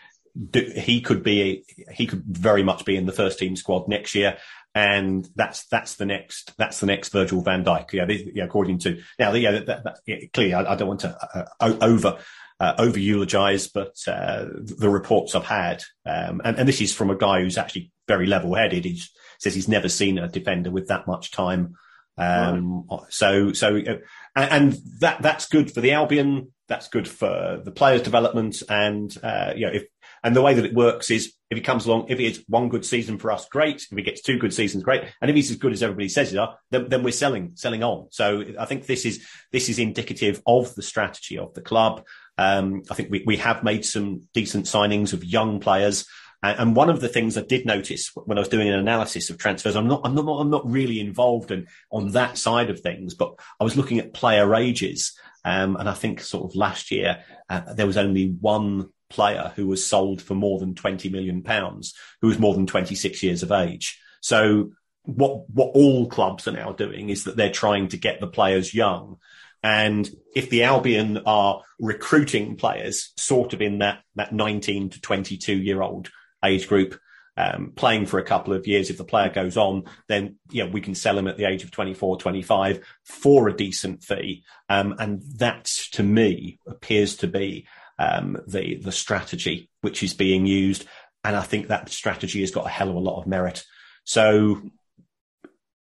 do- 0.50 0.72
he 0.74 1.00
could 1.00 1.22
be 1.22 1.64
he 1.92 2.06
could 2.06 2.22
very 2.24 2.62
much 2.62 2.84
be 2.84 2.96
in 2.96 3.06
the 3.06 3.12
first 3.12 3.38
team 3.38 3.56
squad 3.56 3.88
next 3.88 4.14
year. 4.14 4.38
And 4.78 5.28
that's 5.34 5.66
that's 5.74 5.96
the 5.96 6.06
next 6.06 6.56
that's 6.56 6.78
the 6.78 6.86
next 6.86 7.08
Virgil 7.12 7.42
Van 7.42 7.64
Dijk. 7.64 7.92
Yeah, 7.92 8.06
this- 8.06 8.28
yeah 8.32 8.44
according 8.44 8.78
to 8.84 8.90
now, 9.18 9.32
yeah, 9.34 9.52
that, 9.52 9.66
that, 9.66 9.84
that, 9.84 9.96
yeah, 10.06 10.18
clearly, 10.32 10.54
I, 10.54 10.72
I 10.72 10.76
don't 10.76 10.88
want 10.92 11.00
to 11.00 11.18
uh, 11.60 11.76
over 11.92 12.18
uh, 12.60 12.74
over 12.78 12.98
eulogize, 12.98 13.66
but 13.68 13.96
uh, 14.06 14.44
the 14.82 14.88
reports 14.88 15.34
I've 15.34 15.44
had, 15.62 15.82
um, 16.06 16.40
and, 16.44 16.58
and 16.58 16.68
this 16.68 16.80
is 16.80 16.94
from 16.94 17.10
a 17.10 17.16
guy 17.16 17.40
who's 17.40 17.58
actually 17.58 17.90
very 18.06 18.26
level 18.26 18.54
headed. 18.54 18.84
He 18.84 19.02
says 19.38 19.54
he's 19.54 19.68
never 19.68 19.88
seen 19.88 20.18
a 20.18 20.28
defender 20.28 20.70
with 20.70 20.88
that 20.88 21.06
much 21.06 21.30
time. 21.30 21.74
Um, 22.16 22.84
So, 23.10 23.52
so, 23.52 23.76
uh, 23.76 23.98
and, 24.34 24.50
and 24.56 24.72
that 25.00 25.22
that's 25.22 25.48
good 25.48 25.70
for 25.72 25.80
the 25.80 25.92
Albion. 25.92 26.52
That's 26.68 26.88
good 26.88 27.08
for 27.08 27.62
the 27.64 27.72
players' 27.72 28.02
development, 28.02 28.62
and 28.68 29.10
uh, 29.22 29.52
you 29.56 29.66
know, 29.66 29.72
if 29.72 29.84
and 30.22 30.34
the 30.34 30.42
way 30.42 30.54
that 30.54 30.64
it 30.64 30.74
works 30.74 31.10
is 31.10 31.34
if 31.50 31.56
he 31.56 31.62
comes 31.62 31.86
along, 31.86 32.06
if 32.08 32.20
it's 32.20 32.40
one 32.48 32.68
good 32.68 32.84
season 32.84 33.18
for 33.18 33.32
us, 33.32 33.48
great. 33.48 33.86
If 33.90 33.96
he 33.96 34.02
gets 34.02 34.20
two 34.20 34.38
good 34.38 34.52
seasons, 34.52 34.84
great. 34.84 35.04
And 35.20 35.30
if 35.30 35.36
he's 35.36 35.50
as 35.50 35.56
good 35.56 35.72
as 35.72 35.82
everybody 35.82 36.08
says 36.08 36.30
he 36.30 36.38
are, 36.38 36.58
then, 36.70 36.88
then 36.88 37.02
we're 37.02 37.10
selling, 37.10 37.52
selling 37.54 37.82
on. 37.82 38.08
So 38.10 38.44
I 38.58 38.66
think 38.66 38.86
this 38.86 39.06
is 39.06 39.26
this 39.52 39.68
is 39.68 39.78
indicative 39.78 40.42
of 40.46 40.74
the 40.74 40.82
strategy 40.82 41.38
of 41.38 41.54
the 41.54 41.62
club. 41.62 42.04
Um, 42.36 42.82
I 42.90 42.94
think 42.94 43.10
we, 43.10 43.24
we 43.26 43.36
have 43.38 43.64
made 43.64 43.84
some 43.84 44.28
decent 44.34 44.66
signings 44.66 45.12
of 45.12 45.24
young 45.24 45.60
players. 45.60 46.06
And 46.40 46.76
one 46.76 46.88
of 46.88 47.00
the 47.00 47.08
things 47.08 47.36
I 47.36 47.42
did 47.42 47.66
notice 47.66 48.12
when 48.14 48.38
I 48.38 48.40
was 48.40 48.48
doing 48.48 48.68
an 48.68 48.78
analysis 48.78 49.28
of 49.28 49.38
transfers, 49.38 49.74
I'm 49.74 49.88
not, 49.88 50.02
I'm 50.04 50.14
not, 50.14 50.38
I'm 50.38 50.50
not 50.50 50.70
really 50.70 51.00
involved 51.00 51.50
in, 51.50 51.66
on 51.90 52.12
that 52.12 52.38
side 52.38 52.70
of 52.70 52.78
things, 52.78 53.14
but 53.14 53.34
I 53.58 53.64
was 53.64 53.76
looking 53.76 53.98
at 53.98 54.14
player 54.14 54.54
ages. 54.54 55.18
Um, 55.44 55.74
and 55.74 55.88
I 55.88 55.94
think 55.94 56.20
sort 56.20 56.48
of 56.48 56.54
last 56.54 56.92
year, 56.92 57.24
uh, 57.50 57.74
there 57.74 57.88
was 57.88 57.96
only 57.96 58.28
one 58.40 58.90
player 59.08 59.52
who 59.56 59.66
was 59.66 59.86
sold 59.86 60.20
for 60.20 60.34
more 60.34 60.58
than 60.58 60.74
20 60.74 61.08
million 61.08 61.42
pounds, 61.42 61.94
who 62.20 62.28
was 62.28 62.38
more 62.38 62.54
than 62.54 62.66
26 62.66 63.22
years 63.22 63.42
of 63.42 63.52
age. 63.52 63.98
So 64.20 64.70
what, 65.04 65.48
what 65.50 65.70
all 65.74 66.06
clubs 66.06 66.46
are 66.46 66.52
now 66.52 66.72
doing 66.72 67.08
is 67.08 67.24
that 67.24 67.36
they're 67.36 67.50
trying 67.50 67.88
to 67.88 67.96
get 67.96 68.20
the 68.20 68.26
players 68.26 68.74
young. 68.74 69.16
And 69.62 70.08
if 70.36 70.50
the 70.50 70.64
Albion 70.64 71.22
are 71.26 71.62
recruiting 71.80 72.56
players 72.56 73.12
sort 73.16 73.54
of 73.54 73.62
in 73.62 73.78
that, 73.78 74.00
that 74.14 74.32
19 74.32 74.90
to 74.90 75.00
22 75.00 75.56
year 75.56 75.82
old 75.82 76.10
age 76.44 76.68
group, 76.68 76.98
um, 77.38 77.72
playing 77.76 78.06
for 78.06 78.18
a 78.18 78.24
couple 78.24 78.52
of 78.52 78.66
years, 78.66 78.90
if 78.90 78.98
the 78.98 79.04
player 79.04 79.28
goes 79.28 79.56
on, 79.56 79.84
then 80.08 80.36
yeah, 80.50 80.64
we 80.64 80.80
can 80.80 80.96
sell 80.96 81.16
him 81.16 81.28
at 81.28 81.36
the 81.36 81.44
age 81.44 81.62
of 81.62 81.70
24, 81.70 82.18
25 82.18 82.84
for 83.04 83.48
a 83.48 83.56
decent 83.56 84.02
fee. 84.02 84.42
Um, 84.68 84.96
and 84.98 85.22
that 85.36 85.66
to 85.92 86.02
me 86.02 86.58
appears 86.66 87.16
to 87.18 87.28
be 87.28 87.68
um, 87.98 88.38
the 88.46 88.76
the 88.76 88.92
strategy 88.92 89.70
which 89.80 90.02
is 90.02 90.14
being 90.14 90.46
used, 90.46 90.84
and 91.24 91.36
I 91.36 91.42
think 91.42 91.68
that 91.68 91.90
strategy 91.90 92.40
has 92.40 92.50
got 92.50 92.66
a 92.66 92.70
hell 92.70 92.90
of 92.90 92.96
a 92.96 93.00
lot 93.00 93.20
of 93.20 93.26
merit. 93.26 93.64
So 94.04 94.62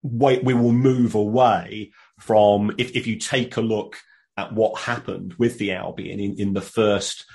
we, 0.01 0.39
we 0.39 0.53
will 0.53 0.71
move 0.71 1.15
away 1.15 1.91
from 2.19 2.73
if 2.77 2.95
if 2.95 3.07
you 3.07 3.17
take 3.17 3.57
a 3.57 3.61
look 3.61 3.97
at 4.35 4.53
what 4.53 4.81
happened 4.81 5.33
with 5.37 5.57
the 5.57 5.73
Albion 5.73 6.19
in, 6.19 6.39
in 6.39 6.53
the 6.53 6.61
first 6.61 7.25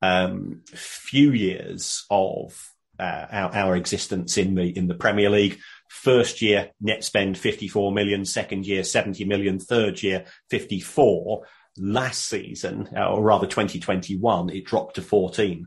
um, 0.00 0.62
few 0.66 1.32
years 1.32 2.04
of 2.10 2.72
uh, 2.98 3.26
our, 3.30 3.54
our 3.54 3.76
existence 3.76 4.38
in 4.38 4.54
the 4.54 4.76
in 4.76 4.88
the 4.88 4.94
Premier 4.94 5.30
League. 5.30 5.58
First 5.88 6.40
year 6.40 6.70
net 6.80 7.04
spend 7.04 7.36
54 7.36 7.92
million, 7.92 8.24
second 8.24 8.66
year 8.66 8.84
70 8.84 9.24
million, 9.24 9.58
third 9.58 10.02
year 10.02 10.24
54 10.50 11.44
last 11.76 12.28
season, 12.28 12.88
uh, 12.96 13.10
or 13.10 13.22
rather 13.22 13.46
2021, 13.46 14.50
it 14.50 14.64
dropped 14.64 14.96
to 14.96 15.02
14. 15.02 15.66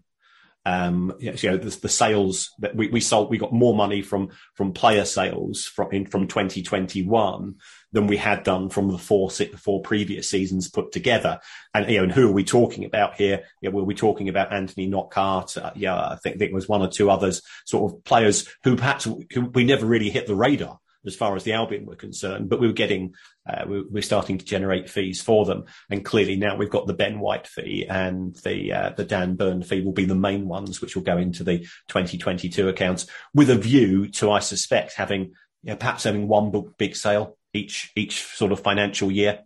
Um, 0.68 1.14
you 1.20 1.32
know, 1.44 1.58
the, 1.58 1.78
the 1.80 1.90
sales 1.90 2.50
that 2.58 2.76
we, 2.76 2.88
we 2.88 3.00
sold, 3.00 3.30
we 3.30 3.38
got 3.38 3.54
more 3.54 3.76
money 3.76 4.02
from 4.02 4.30
from 4.56 4.74
player 4.74 5.06
sales 5.06 5.66
from 5.66 5.92
in, 5.92 6.08
from 6.08 6.28
2021 6.28 7.56
than 7.92 8.08
we 8.08 8.18
had 8.18 8.42
done 8.42 8.70
from 8.70 8.90
the 8.90 8.98
four 8.98 9.30
si- 9.30 9.46
four 9.46 9.84
previous 9.84 10.28
seasons 10.28 10.68
put 10.68 10.92
together. 10.92 11.40
And 11.76 11.88
you 11.88 11.98
know, 11.98 12.04
and 12.06 12.12
who 12.12 12.30
are 12.30 12.34
we 12.34 12.44
talking 12.44 12.84
about 12.84 13.14
here? 13.14 13.44
You 13.62 13.70
know, 13.70 13.76
were 13.76 13.84
we 13.84 13.94
talking 13.94 14.28
about 14.28 14.52
Anthony 14.52 14.88
Knockaert? 14.88 15.56
Uh, 15.56 15.72
yeah, 15.76 15.96
I 15.96 16.18
think 16.24 16.40
there 16.40 16.50
was 16.52 16.68
one 16.68 16.82
or 16.82 16.90
two 16.90 17.12
others, 17.12 17.44
sort 17.68 17.94
of 17.94 18.04
players 18.04 18.48
who 18.64 18.76
perhaps 18.76 19.04
who 19.04 19.46
we 19.54 19.66
never 19.66 19.86
really 19.86 20.10
hit 20.10 20.26
the 20.26 20.36
radar 20.36 20.80
as 21.06 21.16
far 21.16 21.36
as 21.36 21.44
the 21.44 21.54
Albion 21.54 21.86
were 21.86 21.96
concerned, 21.96 22.50
but 22.50 22.60
we 22.60 22.68
were 22.68 22.74
getting, 22.74 23.14
uh, 23.48 23.66
we, 23.68 23.82
we're 23.84 24.02
starting 24.02 24.38
to 24.38 24.46
generate 24.46 24.90
fees 24.90 25.22
for 25.22 25.46
them. 25.46 25.66
And 25.90 26.04
clearly 26.04 26.36
now 26.36 26.56
we've 26.56 26.70
got 26.70 26.88
the 26.88 26.94
Ben 26.94 27.20
White 27.20 27.48
fee 27.48 27.86
and 27.90 28.36
the, 28.38 28.74
uh, 28.74 28.90
the 28.96 29.06
Dan 29.06 29.36
Burn 29.36 29.64
fee 29.64 29.82
will 29.82 29.94
be 29.94 30.06
the 30.06 30.16
main 30.16 30.48
ones, 30.48 30.82
which 30.82 30.96
will 30.96 31.04
go 31.04 31.18
into 31.18 31.44
the 31.44 31.60
2022 31.90 32.70
accounts 32.70 33.08
with 33.34 33.50
a 33.50 33.56
view 33.56 34.10
to, 34.10 34.32
I 34.32 34.40
suspect, 34.40 34.94
having, 34.94 35.34
you 35.64 35.72
know, 35.72 35.76
perhaps 35.76 36.04
having 36.04 36.28
one 36.28 36.52
big 36.78 36.96
sale 36.96 37.38
each, 37.54 37.92
each 37.96 38.24
sort 38.24 38.52
of 38.52 38.60
financial 38.60 39.12
year. 39.12 39.40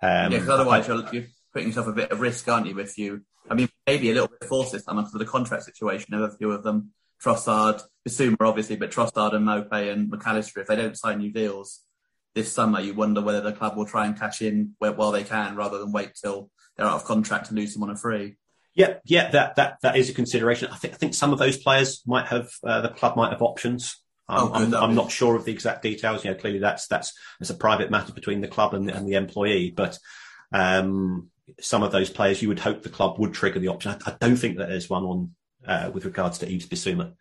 Um, 0.00 0.32
yeah, 0.32 0.44
otherwise 0.48 0.88
you're, 0.88 1.26
putting 1.52 1.68
yourself 1.68 1.86
a 1.86 1.92
bit 1.92 2.10
of 2.10 2.20
risk, 2.20 2.48
aren't 2.48 2.66
you? 2.66 2.74
With 2.74 2.98
you, 2.98 3.22
I 3.48 3.54
mean, 3.54 3.68
maybe 3.86 4.10
a 4.10 4.14
little 4.14 4.28
bit 4.28 4.48
forced 4.48 4.72
this 4.72 4.84
time 4.84 4.98
of 4.98 5.12
the 5.12 5.24
contract 5.24 5.64
situation 5.64 6.14
of 6.14 6.22
a 6.22 6.36
few 6.36 6.50
of 6.50 6.62
them. 6.62 6.92
Trossard, 7.22 7.82
Bissouma 8.06 8.36
obviously, 8.40 8.76
but 8.76 8.90
Trossard 8.90 9.34
and 9.34 9.46
Maupay 9.46 9.92
and 9.92 10.10
Mac 10.10 10.26
Allister, 10.26 10.60
if 10.60 10.66
they 10.66 10.76
don't 10.76 10.98
sign 10.98 11.18
new 11.18 11.32
deals 11.32 11.80
this 12.34 12.52
summer, 12.52 12.80
you 12.80 12.94
wonder 12.94 13.20
whether 13.20 13.40
the 13.40 13.52
club 13.52 13.76
will 13.76 13.86
try 13.86 14.06
and 14.06 14.18
cash 14.18 14.42
in 14.42 14.74
where, 14.78 14.92
while 14.92 15.12
they 15.12 15.24
can 15.24 15.54
rather 15.54 15.78
than 15.78 15.92
wait 15.92 16.12
till 16.14 16.50
they're 16.76 16.86
out 16.86 16.94
of 16.94 17.04
contract 17.04 17.48
and 17.48 17.58
lose 17.58 17.74
them 17.74 17.82
on 17.82 17.90
a 17.90 17.96
free. 17.96 18.36
Yeah, 18.74 18.94
yeah, 19.04 19.30
that 19.30 19.56
that 19.56 19.76
that 19.82 19.96
is 19.96 20.08
a 20.08 20.14
consideration. 20.14 20.68
I 20.72 20.76
think 20.76 20.94
I 20.94 20.96
think 20.96 21.14
some 21.14 21.32
of 21.32 21.38
those 21.38 21.58
players 21.58 22.02
might 22.06 22.26
have 22.28 22.48
uh, 22.64 22.80
the 22.80 22.88
club 22.88 23.16
might 23.16 23.30
have 23.30 23.42
options. 23.42 24.02
Um, 24.28 24.50
Oh, 24.50 24.54
I'm, 24.54 24.74
I'm 24.74 24.94
not 24.94 25.10
sure 25.10 25.36
of 25.36 25.44
the 25.44 25.52
exact 25.52 25.82
details. 25.82 26.24
You 26.24 26.30
know, 26.30 26.38
clearly 26.38 26.58
that's 26.58 26.86
that's 26.86 27.12
it's 27.38 27.50
a 27.50 27.54
private 27.54 27.90
matter 27.90 28.14
between 28.14 28.40
the 28.40 28.48
club 28.48 28.72
and, 28.72 28.88
and 28.88 29.06
the 29.06 29.14
employee. 29.14 29.70
But 29.76 29.98
um, 30.52 31.28
some 31.60 31.82
of 31.82 31.92
those 31.92 32.08
players, 32.08 32.40
you 32.40 32.48
would 32.48 32.60
hope 32.60 32.82
the 32.82 32.88
club 32.88 33.18
would 33.18 33.34
trigger 33.34 33.58
the 33.58 33.68
option. 33.68 33.90
I, 34.06 34.10
I 34.10 34.16
don't 34.18 34.36
think 34.36 34.56
that 34.56 34.70
there's 34.70 34.88
one 34.88 35.04
on 35.04 35.34
uh, 35.66 35.90
with 35.92 36.04
regards 36.04 36.38
to 36.38 36.46
Yves 36.46 36.66
Bissouma. 36.68 37.12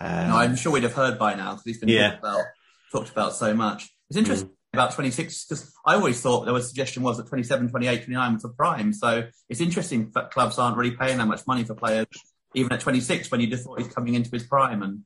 Um, 0.00 0.28
No, 0.28 0.36
I'm 0.36 0.56
sure 0.56 0.72
we'd 0.72 0.82
have 0.82 0.94
heard 0.94 1.18
by 1.18 1.34
now 1.34 1.50
because 1.52 1.64
he's 1.64 1.78
been 1.78 1.88
Yeah. 1.88 2.10
talked 2.10 2.18
about 2.20 2.44
talked 2.92 3.10
about 3.10 3.32
so 3.34 3.54
much. 3.54 3.90
It's 4.08 4.16
interesting 4.16 4.50
about 4.72 4.92
26 4.92 5.46
because 5.46 5.72
I 5.86 5.94
always 5.94 6.20
thought 6.20 6.44
there 6.44 6.54
was 6.54 6.64
a 6.64 6.68
suggestion 6.68 7.02
was 7.02 7.16
that 7.18 7.28
27, 7.28 7.68
28, 7.70 8.04
29 8.04 8.34
was 8.34 8.44
a 8.44 8.48
prime. 8.48 8.92
So 8.92 9.24
it's 9.48 9.60
interesting 9.60 10.10
that 10.14 10.30
clubs 10.30 10.58
aren't 10.58 10.76
really 10.76 10.92
paying 10.96 11.18
that 11.18 11.26
much 11.26 11.46
money 11.46 11.64
for 11.64 11.74
players 11.74 12.06
even 12.54 12.72
at 12.72 12.80
26 12.80 13.30
when 13.30 13.40
you 13.40 13.48
just 13.48 13.64
thought 13.64 13.80
he's 13.80 13.92
coming 13.92 14.14
into 14.14 14.30
his 14.30 14.44
prime. 14.44 14.82
And 14.82 15.00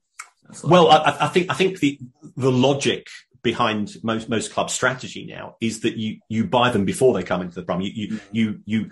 that's 0.46 0.60
sort 0.60 0.66
of- 0.66 0.70
Well, 0.72 0.90
I, 0.90 1.16
I 1.26 1.28
think 1.28 1.50
I 1.50 1.54
think 1.54 1.80
the 1.80 1.98
the 2.36 2.52
logic 2.52 3.06
behind 3.42 3.96
most 4.02 4.28
most 4.28 4.52
club 4.52 4.68
strategy 4.68 5.24
now 5.26 5.56
is 5.60 5.80
that 5.80 5.96
you 5.96 6.18
you 6.28 6.44
buy 6.44 6.70
them 6.70 6.84
before 6.84 7.14
they 7.14 7.22
come 7.22 7.40
into 7.40 7.54
the 7.54 7.62
prime. 7.62 7.80
You 7.80 7.90
you 7.94 8.20
you, 8.32 8.60
you 8.66 8.90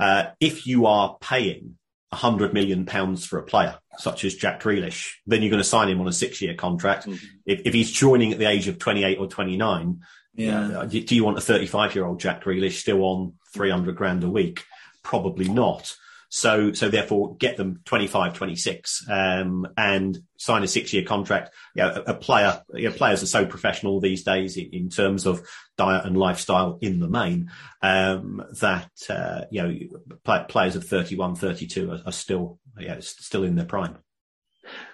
uh, 0.00 0.26
if 0.40 0.66
you 0.66 0.86
are 0.86 1.16
paying 1.20 1.76
hundred 2.12 2.52
million 2.52 2.86
pounds 2.86 3.24
for 3.24 3.38
a 3.38 3.42
player 3.42 3.78
such 3.98 4.24
as 4.24 4.34
Jack 4.34 4.62
Grealish, 4.62 5.14
then 5.26 5.42
you're 5.42 5.50
going 5.50 5.62
to 5.62 5.68
sign 5.68 5.88
him 5.88 6.00
on 6.00 6.08
a 6.08 6.12
six 6.12 6.40
year 6.40 6.54
contract. 6.54 7.06
If, 7.46 7.62
if 7.64 7.74
he's 7.74 7.90
joining 7.90 8.32
at 8.32 8.38
the 8.38 8.48
age 8.48 8.68
of 8.68 8.78
28 8.78 9.18
or 9.18 9.26
29, 9.26 10.00
yeah. 10.34 10.78
uh, 10.78 10.84
do 10.86 11.02
do 11.02 11.14
you 11.14 11.24
want 11.24 11.38
a 11.38 11.42
35 11.42 11.94
year 11.94 12.06
old 12.06 12.20
Jack 12.20 12.44
Grealish 12.44 12.80
still 12.80 13.02
on 13.02 13.34
300 13.54 13.96
grand 13.96 14.24
a 14.24 14.30
week? 14.30 14.64
Probably 15.02 15.48
not. 15.48 15.94
So, 16.34 16.72
so 16.72 16.88
therefore 16.88 17.36
get 17.36 17.58
them 17.58 17.82
25, 17.84 18.32
26, 18.32 19.04
um, 19.10 19.68
and 19.76 20.18
sign 20.38 20.62
a 20.62 20.66
six 20.66 20.90
year 20.94 21.04
contract. 21.04 21.52
Know, 21.76 21.90
a, 22.06 22.12
a 22.12 22.14
player, 22.14 22.62
you 22.72 22.88
know, 22.88 22.94
players 22.94 23.22
are 23.22 23.26
so 23.26 23.44
professional 23.44 24.00
these 24.00 24.24
days 24.24 24.56
in, 24.56 24.70
in 24.72 24.88
terms 24.88 25.26
of 25.26 25.46
diet 25.76 26.06
and 26.06 26.16
lifestyle 26.16 26.78
in 26.80 27.00
the 27.00 27.08
main, 27.08 27.50
um, 27.82 28.42
that, 28.60 28.90
uh, 29.10 29.42
you 29.50 29.62
know, 29.62 30.16
play, 30.24 30.42
players 30.48 30.74
of 30.74 30.84
31, 30.84 31.34
32 31.34 31.90
are, 31.90 32.00
are 32.06 32.12
still, 32.12 32.58
yeah, 32.80 32.96
still 33.00 33.44
in 33.44 33.54
their 33.54 33.66
prime. 33.66 33.98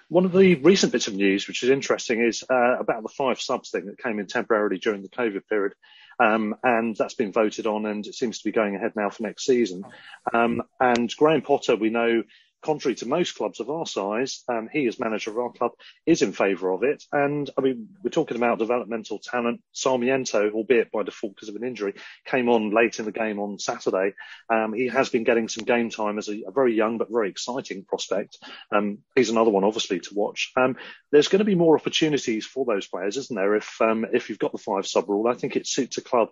One 0.09 0.25
of 0.25 0.33
the 0.33 0.55
recent 0.55 0.91
bits 0.91 1.07
of 1.07 1.13
news, 1.13 1.47
which 1.47 1.63
is 1.63 1.69
interesting, 1.69 2.21
is 2.21 2.43
uh, 2.49 2.79
about 2.79 3.03
the 3.03 3.13
five 3.17 3.39
subs 3.39 3.69
thing 3.69 3.85
that 3.85 3.97
came 3.97 4.19
in 4.19 4.27
temporarily 4.27 4.77
during 4.77 5.03
the 5.03 5.09
COVID 5.09 5.47
period. 5.47 5.73
Um, 6.19 6.55
and 6.63 6.95
that's 6.95 7.13
been 7.13 7.31
voted 7.31 7.65
on 7.65 7.85
and 7.85 8.05
it 8.05 8.13
seems 8.13 8.39
to 8.39 8.43
be 8.43 8.51
going 8.51 8.75
ahead 8.75 8.93
now 8.95 9.09
for 9.09 9.23
next 9.23 9.45
season. 9.45 9.85
Um, 10.33 10.61
and 10.79 11.09
Graham 11.15 11.41
Potter, 11.41 11.75
we 11.75 11.89
know, 11.89 12.23
contrary 12.61 12.95
to 12.95 13.07
most 13.07 13.35
clubs 13.35 13.59
of 13.59 13.69
our 13.69 13.85
size, 13.85 14.43
um, 14.49 14.69
he 14.71 14.87
as 14.87 14.99
manager 14.99 15.31
of 15.31 15.37
our 15.37 15.51
club 15.51 15.71
is 16.05 16.21
in 16.21 16.33
favour 16.33 16.71
of 16.71 16.83
it. 16.83 17.03
And 17.11 17.49
I 17.57 17.61
mean, 17.61 17.89
we're 18.03 18.09
talking 18.09 18.37
about 18.37 18.59
developmental 18.59 19.19
talent. 19.19 19.61
Sarmiento, 19.71 20.51
albeit 20.51 20.91
by 20.91 21.03
default 21.03 21.35
because 21.35 21.49
of 21.49 21.55
an 21.55 21.63
injury, 21.63 21.93
came 22.25 22.49
on 22.49 22.71
late 22.71 22.99
in 22.99 23.05
the 23.05 23.11
game 23.11 23.39
on 23.39 23.59
Saturday. 23.59 24.13
Um, 24.49 24.73
he 24.73 24.87
has 24.87 25.09
been 25.09 25.23
getting 25.23 25.47
some 25.47 25.65
game 25.65 25.89
time 25.89 26.17
as 26.17 26.27
a, 26.27 26.41
a 26.47 26.51
very 26.51 26.75
young 26.75 26.97
but 26.97 27.11
very 27.11 27.29
exciting 27.29 27.85
prospect. 27.85 28.37
Um, 28.71 28.99
he's 29.15 29.29
another 29.29 29.51
one, 29.51 29.63
obviously, 29.63 29.99
to 30.01 30.13
watch. 30.13 30.51
Um, 30.57 30.75
there's 31.11 31.27
going 31.27 31.39
to 31.39 31.45
be 31.45 31.55
more 31.55 31.77
opportunities 31.77 32.45
for 32.45 32.65
those 32.65 32.87
players, 32.87 33.17
isn't 33.17 33.35
there? 33.35 33.55
If 33.55 33.81
um, 33.81 34.05
if 34.13 34.29
you've 34.29 34.39
got 34.39 34.51
the 34.51 34.57
five 34.57 34.87
sub 34.87 35.09
rule, 35.09 35.27
I 35.27 35.33
think 35.33 35.55
it 35.55 35.67
suits 35.67 35.97
a 35.97 36.01
club 36.01 36.29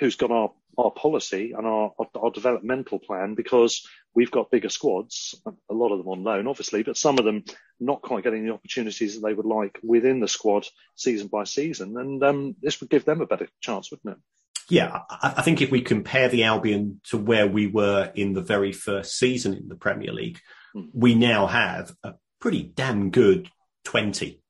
who's 0.00 0.16
got 0.16 0.30
our, 0.30 0.50
our 0.78 0.90
policy 0.90 1.52
and 1.56 1.66
our, 1.66 1.92
our, 1.98 2.06
our 2.20 2.30
developmental 2.30 2.98
plan 2.98 3.34
because 3.34 3.86
we've 4.14 4.30
got 4.30 4.50
bigger 4.50 4.70
squads, 4.70 5.40
a 5.46 5.74
lot 5.74 5.92
of 5.92 5.98
them 5.98 6.08
on 6.08 6.24
loan, 6.24 6.48
obviously, 6.48 6.82
but 6.82 6.96
some 6.96 7.18
of 7.18 7.24
them 7.24 7.44
not 7.78 8.02
quite 8.02 8.24
getting 8.24 8.44
the 8.44 8.52
opportunities 8.52 9.14
that 9.14 9.26
they 9.26 9.34
would 9.34 9.46
like 9.46 9.78
within 9.84 10.18
the 10.18 10.26
squad 10.26 10.66
season 10.96 11.28
by 11.28 11.44
season. 11.44 11.96
And 11.96 12.24
um, 12.24 12.56
this 12.60 12.80
would 12.80 12.90
give 12.90 13.04
them 13.04 13.20
a 13.20 13.26
better 13.26 13.46
chance, 13.60 13.90
wouldn't 13.90 14.16
it? 14.16 14.22
Yeah, 14.70 15.00
I, 15.10 15.42
think 15.42 15.60
if 15.60 15.70
we 15.72 15.82
compare 15.82 16.28
the 16.28 16.44
Albion 16.44 17.00
to 17.06 17.18
where 17.18 17.46
we 17.46 17.66
were 17.66 18.12
in 18.14 18.34
the 18.34 18.40
very 18.40 18.72
first 18.72 19.18
season 19.18 19.52
in 19.52 19.68
the 19.68 19.74
Premier 19.74 20.12
League, 20.12 20.38
we 20.94 21.16
now 21.16 21.48
have 21.48 21.92
a 22.04 22.14
pretty 22.40 22.62
damn 22.62 23.10
good 23.10 23.50
20, 23.84 24.40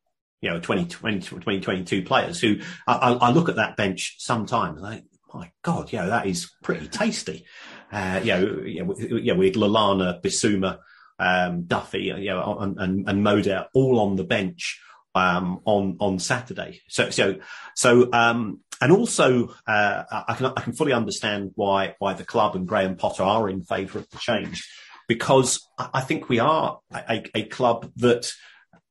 you 0.42 0.50
know, 0.50 0.60
20, 0.60 0.84
20, 0.86 1.20
20 1.40 1.60
22 1.60 2.02
players 2.02 2.38
who 2.38 2.58
I, 2.86 3.12
I 3.12 3.30
look 3.30 3.48
at 3.48 3.56
that 3.56 3.78
bench 3.78 4.16
sometimes 4.18 4.82
I, 4.82 5.02
my 5.32 5.50
God, 5.62 5.92
yeah, 5.92 6.06
that 6.06 6.26
is 6.26 6.50
pretty 6.62 6.88
tasty. 6.88 7.44
Uh, 7.92 8.20
you 8.22 8.32
know, 8.32 8.62
you 8.64 8.84
we- 8.84 9.32
with 9.32 9.54
Lallana, 9.54 10.22
Bissouma, 10.22 10.78
um, 11.18 11.64
Duffy, 11.64 12.04
you 12.04 12.30
know, 12.30 12.58
and, 12.58 12.78
and, 12.78 13.08
and 13.08 13.22
Moder 13.22 13.66
all 13.74 14.00
on 14.00 14.16
the 14.16 14.24
bench, 14.24 14.80
um, 15.14 15.60
on, 15.64 15.96
on 16.00 16.18
Saturday. 16.18 16.80
So, 16.88 17.10
so, 17.10 17.36
so, 17.74 18.12
um, 18.12 18.60
and 18.80 18.92
also, 18.92 19.54
uh, 19.66 20.04
I 20.28 20.34
can, 20.34 20.46
I 20.46 20.60
can 20.62 20.72
fully 20.72 20.92
understand 20.92 21.52
why, 21.54 21.96
why 21.98 22.14
the 22.14 22.24
club 22.24 22.56
and 22.56 22.66
Graham 22.66 22.96
Potter 22.96 23.22
are 23.22 23.48
in 23.48 23.62
favour 23.62 23.98
of 23.98 24.08
the 24.10 24.18
change 24.18 24.66
because 25.10 25.68
I 25.76 25.90
I 25.94 26.00
think 26.02 26.28
we 26.28 26.38
are 26.38 26.78
a, 26.94 27.24
a 27.34 27.42
club 27.44 27.90
that 27.96 28.32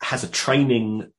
has 0.02 0.26
a 0.26 0.28
training 0.28 1.12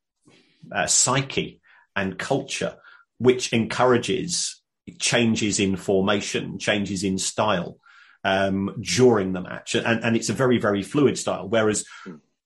uh, 0.71 0.87
psyche 0.87 1.61
and 1.97 2.19
culture 2.19 2.77
which 3.19 3.53
encourages 3.53 4.60
changes 4.99 5.61
in 5.61 5.77
formation, 5.77 6.59
changes 6.59 7.05
in 7.05 7.19
style 7.19 7.79
um, 8.25 8.77
during 8.81 9.33
the 9.33 9.41
match, 9.41 9.75
and, 9.75 10.05
and 10.05 10.17
it's 10.17 10.29
a 10.29 10.35
very 10.35 10.59
very 10.59 10.83
fluid 10.83 11.19
style. 11.19 11.49
Whereas 11.49 11.85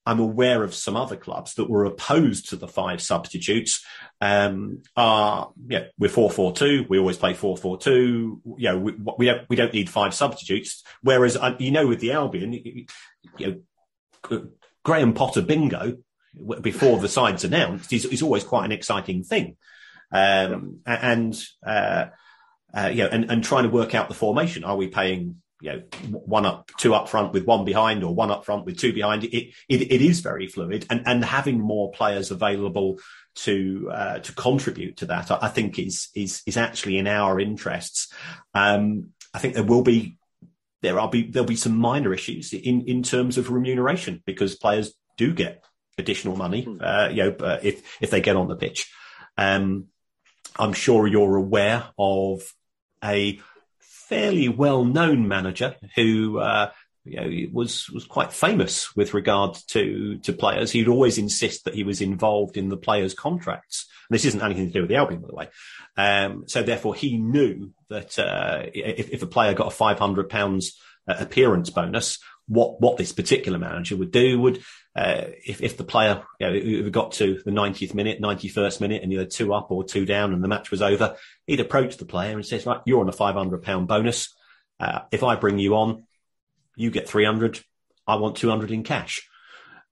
I'm 0.07 0.21
aware 0.21 0.63
of 0.63 0.75
some 0.75 0.97
other 0.97 1.17
clubs 1.17 1.55
that 1.55 1.71
were 1.71 1.85
opposed 1.85 2.51
to 2.51 2.57
the 2.57 2.69
five 2.69 3.01
substitutes. 3.01 3.85
Um, 4.21 4.83
are 4.97 5.53
yeah, 5.67 5.85
we're 5.99 6.11
four 6.11 6.31
four 6.31 6.53
two. 6.53 6.85
We 6.89 6.99
always 6.99 7.17
play 7.17 7.35
four 7.35 7.57
four 7.57 7.79
two. 7.79 8.41
You 8.59 8.71
know, 8.71 8.79
we, 8.79 8.93
we 9.19 9.27
don't 9.27 9.49
we 9.49 9.57
don't 9.57 9.73
need 9.73 9.89
five 9.89 10.15
substitutes. 10.15 10.83
Whereas 11.03 11.37
uh, 11.37 11.57
you 11.59 11.71
know, 11.71 11.87
with 11.87 12.01
the 12.01 12.13
Albion, 12.13 12.53
you, 12.53 13.63
know, 14.31 14.49
Graham 14.85 15.15
Potter 15.15 15.43
bingo 15.43 15.99
before 16.61 16.99
the 16.99 17.09
side's 17.09 17.45
announced 17.45 17.93
is, 17.93 18.05
is 18.05 18.23
always 18.23 18.45
quite 18.45 18.65
an 18.65 18.73
exciting 18.73 19.23
thing. 19.23 19.57
Um, 20.13 20.81
and, 20.87 21.41
uh, 21.67 22.07
uh, 22.75 22.91
you 22.93 23.05
know, 23.05 23.09
and, 23.09 23.31
and 23.31 23.45
trying 23.45 23.65
to 23.65 23.71
work 23.71 23.95
out 23.95 24.09
the 24.09 24.15
formation. 24.15 24.65
Are 24.65 24.77
we 24.77 24.89
paying, 24.89 25.37
you 25.61 25.73
know, 25.73 25.83
one 26.11 26.45
up, 26.45 26.71
two 26.79 26.95
up 26.95 27.09
front 27.09 27.33
with 27.33 27.45
one 27.45 27.65
behind 27.65 28.03
or 28.03 28.15
one 28.15 28.31
up 28.31 28.45
front 28.45 28.65
with 28.65 28.79
two 28.79 28.93
behind? 28.93 29.25
It, 29.25 29.55
it, 29.69 29.93
it 29.93 30.03
is 30.03 30.21
very 30.21 30.49
fluid 30.49 30.87
and, 30.91 31.03
and 31.07 31.25
having 31.25 31.61
more 31.61 31.93
players 31.93 32.31
available 32.31 32.99
to, 33.37 33.91
uh, 33.93 34.19
to 34.21 34.33
contribute 34.33 34.99
to 34.99 35.07
that, 35.07 35.31
I, 35.31 35.49
think 35.49 35.79
is, 35.79 36.09
is, 36.15 36.43
is 36.47 36.57
actually 36.57 36.99
in 36.99 37.07
our 37.07 37.41
interests. 37.41 38.13
Um, 38.55 39.11
I 39.33 39.39
think 39.39 39.55
there 39.55 39.65
will 39.65 39.83
be 39.83 40.19
there 40.81 40.95
will 40.95 41.09
be 41.09 41.23
there'll 41.23 41.49
be 41.49 41.57
some 41.57 41.79
minor 41.79 42.13
issues 42.13 42.53
in 42.53 42.83
in 42.83 43.03
terms 43.03 43.39
of 43.39 43.51
remuneration 43.51 44.23
because 44.27 44.55
players 44.55 44.93
do 45.17 45.33
get 45.33 45.65
additional 45.97 46.37
money, 46.37 46.69
uh, 46.81 47.09
you 47.11 47.23
know, 47.23 47.31
uh, 47.41 47.59
if 47.63 47.97
if 48.03 48.11
they 48.11 48.21
get 48.21 48.37
on 48.37 48.49
the 48.49 48.55
pitch. 48.55 48.93
Um, 49.39 49.87
I'm 50.57 50.75
sure 50.75 51.07
you're 51.07 51.37
aware 51.37 51.85
of 51.99 52.43
a 53.05 53.41
fairly 53.81 54.49
well-known 54.49 55.29
manager 55.29 55.77
who. 55.95 56.39
Uh, 56.39 56.71
you 57.07 57.17
know, 57.21 57.51
was 57.53 57.91
was 57.91 58.07
quite 58.07 58.33
famous 58.33 58.97
with 58.97 59.13
regard 59.13 59.59
to 59.69 60.17
to 60.21 60.33
players. 60.33 60.71
He'd 60.71 60.89
always 60.89 61.19
insist 61.19 61.67
that 61.67 61.75
he 61.75 61.85
was 61.85 62.01
involved 62.01 62.57
in 62.57 62.71
the 62.71 62.79
players' 62.79 63.13
contracts. 63.13 63.87
And 64.09 64.15
this 64.15 64.25
isn't 64.25 64.41
anything 64.41 64.69
to 64.69 64.73
do 64.73 64.81
with 64.81 64.89
the 64.89 64.97
Albion, 64.97 65.21
by 65.21 65.29
the 65.29 65.35
way. 65.35 65.49
Um, 65.99 66.45
so 66.47 66.63
therefore, 66.63 66.95
he 66.95 67.19
knew 67.19 67.73
that 67.91 68.19
uh, 68.19 68.63
if, 68.73 69.11
if 69.11 69.23
a 69.23 69.27
player 69.27 69.53
got 69.53 69.67
a 69.67 69.71
five 69.71 69.99
hundred 69.99 70.31
pounds 70.31 70.81
uh, 71.07 71.17
appearance 71.19 71.69
bonus, 71.69 72.21
what 72.49 72.81
what 72.81 72.97
this 72.97 73.13
particular 73.13 73.59
manager 73.59 73.99
would 73.99 74.11
do 74.11 74.41
would, 74.41 74.63
uh, 74.97 75.25
if 75.45 75.61
if 75.61 75.77
the 75.77 75.85
player 75.85 76.23
you 76.39 76.83
know, 76.83 76.91
got 76.91 77.13
to 77.13 77.41
the 77.45 77.51
90th 77.51 77.95
minute, 77.95 78.21
91st 78.21 78.81
minute, 78.81 79.03
and 79.03 79.11
you 79.11 79.19
had 79.19 79.31
two 79.31 79.53
up 79.53 79.71
or 79.71 79.85
two 79.85 80.07
down, 80.07 80.33
and 80.33 80.43
the 80.43 80.49
match 80.49 80.71
was 80.71 80.83
over, 80.83 81.17
he'd 81.47 81.61
approach 81.61 81.97
the 81.97 82.05
player 82.05 82.35
and 82.35 82.47
says, 82.47 82.67
"Right, 82.67 82.81
you're 82.87 83.01
on 83.01 83.09
a 83.09 83.13
five 83.13 83.35
hundred 83.35 83.63
pound 83.63 83.89
bonus. 83.89 84.35
Uh, 84.79 85.01
if 85.11 85.23
I 85.23 85.37
bring 85.37 85.59
you 85.59 85.75
on, 85.77 86.05
you 86.77 86.91
get 86.91 87.09
300 87.09 87.61
i 88.07 88.17
want 88.17 88.37
200 88.37 88.71
in 88.71 88.83
cash. 88.83 89.27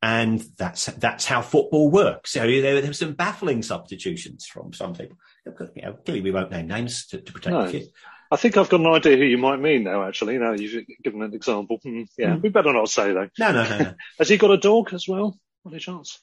And 0.04 0.44
that's 0.58 0.86
that's 0.86 1.26
how 1.26 1.42
football 1.42 1.88
works. 1.88 2.32
So 2.32 2.40
there, 2.40 2.80
there 2.80 2.90
were 2.90 2.92
some 2.92 3.12
baffling 3.12 3.62
substitutions 3.62 4.46
from 4.46 4.72
some 4.72 4.94
people. 4.94 5.16
You 5.46 5.82
know, 5.82 5.92
clearly 5.92 6.22
we 6.22 6.32
won't 6.32 6.50
name 6.50 6.66
names 6.66 7.06
to, 7.06 7.20
to 7.20 7.32
protect 7.32 7.52
No. 7.52 7.66
the 7.66 7.72
kids 7.72 7.88
I 8.32 8.36
think 8.36 8.56
I've 8.56 8.68
got 8.70 8.80
an 8.80 8.86
idea 8.86 9.16
who 9.18 9.24
you 9.24 9.36
might 9.36 9.60
mean 9.60 9.84
now, 9.84 10.04
actually. 10.08 10.38
Now 10.38 10.52
you've 10.52 10.86
given 11.04 11.20
an 11.22 11.34
example. 11.34 11.78
Hmm, 11.82 12.04
yeah, 12.16 12.36
we 12.36 12.48
better 12.48 12.72
not 12.72 12.88
say 12.88 13.12
though. 13.12 13.28
no 13.38 13.52
no 13.52 13.62
no 13.68 13.78
no 13.78 13.94
Has 14.18 14.28
he 14.30 14.38
got 14.38 14.50
a 14.50 14.56
dog 14.56 14.94
as 14.94 15.06
well? 15.06 15.38
Any 15.66 15.78
chance? 15.78 16.18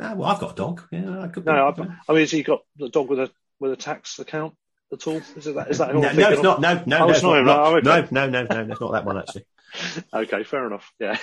Ah, 0.00 0.14
well 0.14 0.28
i've 0.30 0.40
got 0.40 0.52
a 0.52 0.54
dog 0.54 0.82
yeah 0.90 1.20
i 1.20 1.28
could 1.28 1.44
No, 1.46 1.52
I, 1.52 1.70
I 2.08 2.12
mean, 2.12 2.20
has 2.20 2.30
he 2.30 2.42
got 2.42 2.60
the 2.76 2.88
dog 2.88 3.08
with 3.08 3.20
a 3.20 3.30
with 3.60 3.72
a 3.72 3.76
tax 3.76 4.18
account 4.18 4.54
at 4.92 5.06
all? 5.06 5.20
Is 5.36 5.46
it 5.46 5.54
that? 5.54 5.70
Is 5.70 5.78
that 5.78 5.90
who 5.92 6.00
no, 6.00 6.08
I'm 6.08 6.16
no 6.16 6.22
thinking 6.22 6.32
it's 6.32 6.38
of? 6.38 6.44
not 6.44 6.60
no 6.60 6.82
no 6.86 6.96
Oh, 6.96 7.06
no, 7.06 7.08
it's 7.08 7.16
it's 7.18 7.22
not 7.24 7.30
not, 7.30 7.38
him. 7.38 7.46
not- 7.46 7.58
Oh, 7.58 7.76
okay. 7.76 8.08
no 8.10 8.26
no 8.26 8.30
no 8.30 8.42
no 8.54 8.64
that's 8.66 8.80
not 8.80 8.92
that 8.92 9.04
one 9.04 9.18
actually 9.18 9.44
Okay, 10.14 10.44
fair 10.44 10.66
enough. 10.66 10.92
Yeah. 11.00 11.16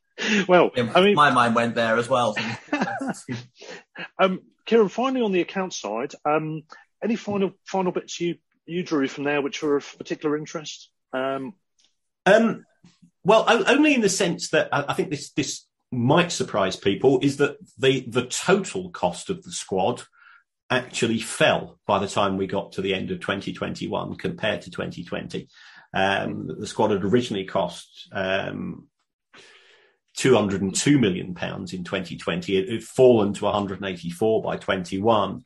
well, 0.48 0.70
Yeah, 0.76 0.92
I 0.94 1.00
mean, 1.02 1.14
my 1.14 1.30
mind 1.32 1.54
went 1.54 1.74
there 1.74 1.96
as 1.96 2.08
well. 2.08 2.36
um, 4.18 4.40
Kieran, 4.64 4.88
finally 4.88 5.22
on 5.24 5.32
the 5.32 5.40
account 5.40 5.72
side, 5.72 6.12
um, 6.24 6.62
any 7.02 7.16
final 7.16 7.52
final 7.64 7.92
bits 7.92 8.20
you 8.20 8.36
you 8.66 8.82
drew 8.82 9.08
from 9.08 9.24
there 9.24 9.42
which 9.42 9.62
were 9.62 9.76
of 9.76 9.98
particular 9.98 10.36
interest? 10.36 10.90
Um, 11.12 11.54
Um, 12.26 12.64
well, 13.24 13.44
only 13.48 13.94
in 13.94 14.00
the 14.00 14.08
sense 14.08 14.50
that 14.50 14.68
I, 14.72 14.92
think 14.92 15.10
this 15.10 15.30
this 15.30 15.66
might 15.90 16.30
surprise 16.32 16.76
people 16.76 17.20
is 17.22 17.38
that 17.38 17.56
the 17.78 18.04
the 18.08 18.26
total 18.26 18.90
cost 18.90 19.30
of 19.30 19.42
the 19.42 19.52
squad 19.52 20.02
actually 20.70 21.18
fell 21.18 21.78
by 21.86 21.98
the 21.98 22.08
time 22.08 22.36
we 22.36 22.46
got 22.46 22.72
to 22.72 22.82
the 22.82 22.94
end 22.94 23.10
of 23.10 23.20
2021 23.20 24.16
compared 24.16 24.62
to 24.62 24.70
2020. 24.70 25.48
Um, 25.94 26.48
the 26.58 26.66
squad 26.66 26.90
had 26.90 27.04
originally 27.04 27.44
cost 27.44 28.08
um, 28.12 28.88
202 30.16 30.98
million 30.98 31.34
pounds 31.34 31.72
in 31.72 31.84
2020. 31.84 32.56
It 32.56 32.68
had 32.68 32.82
fallen 32.82 33.32
to 33.34 33.44
184 33.44 34.42
by 34.42 34.56
21. 34.56 35.44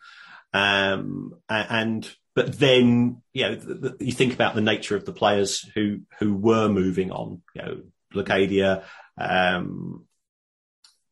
Um, 0.53 1.35
and 1.49 2.11
but 2.41 2.59
then 2.59 3.21
you 3.35 3.43
know 3.43 3.55
the, 3.55 3.75
the, 3.75 3.97
you 4.01 4.13
think 4.13 4.33
about 4.33 4.55
the 4.55 4.63
nature 4.63 4.97
of 4.97 5.05
the 5.05 5.13
players 5.13 5.61
who 5.75 6.01
who 6.19 6.33
were 6.33 6.71
moving 6.71 7.13
on. 7.13 7.43
You 7.55 7.63
know, 7.63 7.83
Locadia, 8.15 8.83
um, 9.19 10.07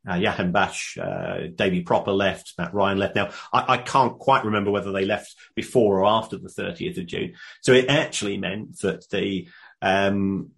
uh, 0.08 0.14
Jahanbakhsh, 0.14 0.96
uh, 0.96 1.48
Davy 1.54 1.84
Pröpper 1.84 2.16
left, 2.16 2.54
Matt 2.56 2.72
Ryan 2.72 2.96
left. 2.96 3.14
Now, 3.14 3.28
I, 3.52 3.74
I, 3.74 3.76
can't 3.76 4.18
quite 4.18 4.46
remember 4.46 4.70
whether 4.70 4.90
they 4.90 5.04
left 5.04 5.36
before 5.54 6.00
or 6.00 6.06
after 6.06 6.38
the 6.38 6.48
30th 6.48 6.96
of 6.96 7.06
June. 7.06 7.34
So 7.60 7.72
it 7.72 7.90
actually 7.90 8.38
meant 8.38 8.78
that 8.80 9.06
the 9.10 9.48
um, 9.82 10.52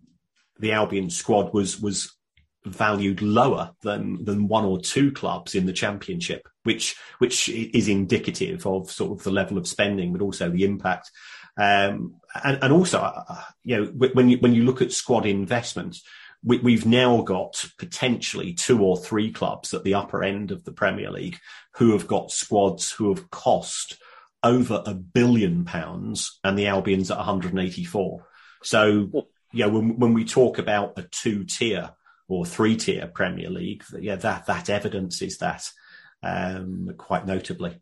the 0.60 0.70
Albion 0.70 1.10
squad 1.10 1.52
was 1.52 1.80
was 1.80 2.16
valued 2.64 3.22
lower 3.22 3.72
than 3.82 4.24
than 4.24 4.46
one 4.46 4.64
or 4.64 4.80
two 4.80 5.10
clubs 5.10 5.56
in 5.56 5.66
the 5.66 5.72
championship, 5.72 6.48
which 6.62 6.96
which 7.18 7.48
is 7.48 7.88
indicative 7.88 8.66
of 8.66 8.90
sort 8.90 9.18
of 9.18 9.24
the 9.24 9.30
level 9.30 9.58
of 9.58 9.66
spending, 9.66 10.12
but 10.12 10.22
also 10.22 10.50
the 10.50 10.64
impact. 10.64 11.10
Um, 11.56 12.16
and, 12.44 12.58
and 12.62 12.72
also, 12.72 13.00
uh, 13.00 13.42
you 13.64 13.76
know, 13.76 13.84
when 14.12 14.28
you 14.28 14.38
when 14.38 14.54
you 14.54 14.64
look 14.64 14.82
at 14.82 14.92
squad 14.92 15.26
investment, 15.26 15.98
we, 16.42 16.74
have 16.74 16.86
now 16.86 17.22
got 17.22 17.64
potentially 17.78 18.54
two 18.54 18.82
or 18.82 18.96
three 18.96 19.30
clubs 19.30 19.74
at 19.74 19.84
the 19.84 19.94
upper 19.94 20.22
end 20.22 20.50
of 20.50 20.64
the 20.64 20.72
Premier 20.72 21.10
League 21.10 21.38
who 21.74 21.92
have 21.92 22.06
got 22.06 22.30
squads 22.30 22.90
who 22.90 23.14
have 23.14 23.30
cost 23.30 23.98
over 24.42 24.82
a 24.86 24.94
billion 24.94 25.66
pounds, 25.66 26.38
and 26.42 26.58
the 26.58 26.66
Albion's 26.66 27.10
at 27.10 27.18
184. 27.18 28.26
So, 28.62 29.26
yeah, 29.52 29.66
when, 29.66 29.98
when 29.98 30.14
we 30.14 30.24
talk 30.24 30.58
about 30.58 30.98
a 30.98 31.02
two 31.02 31.44
tier 31.44 31.90
or 32.26 32.46
three 32.46 32.76
tier 32.76 33.06
Premier 33.06 33.50
League, 33.50 33.84
yeah, 33.98 34.16
that 34.16 34.46
that 34.46 34.70
evidence 34.70 35.20
is 35.20 35.38
that 35.38 35.68
um, 36.22 36.94
quite 36.96 37.26
notably. 37.26 37.80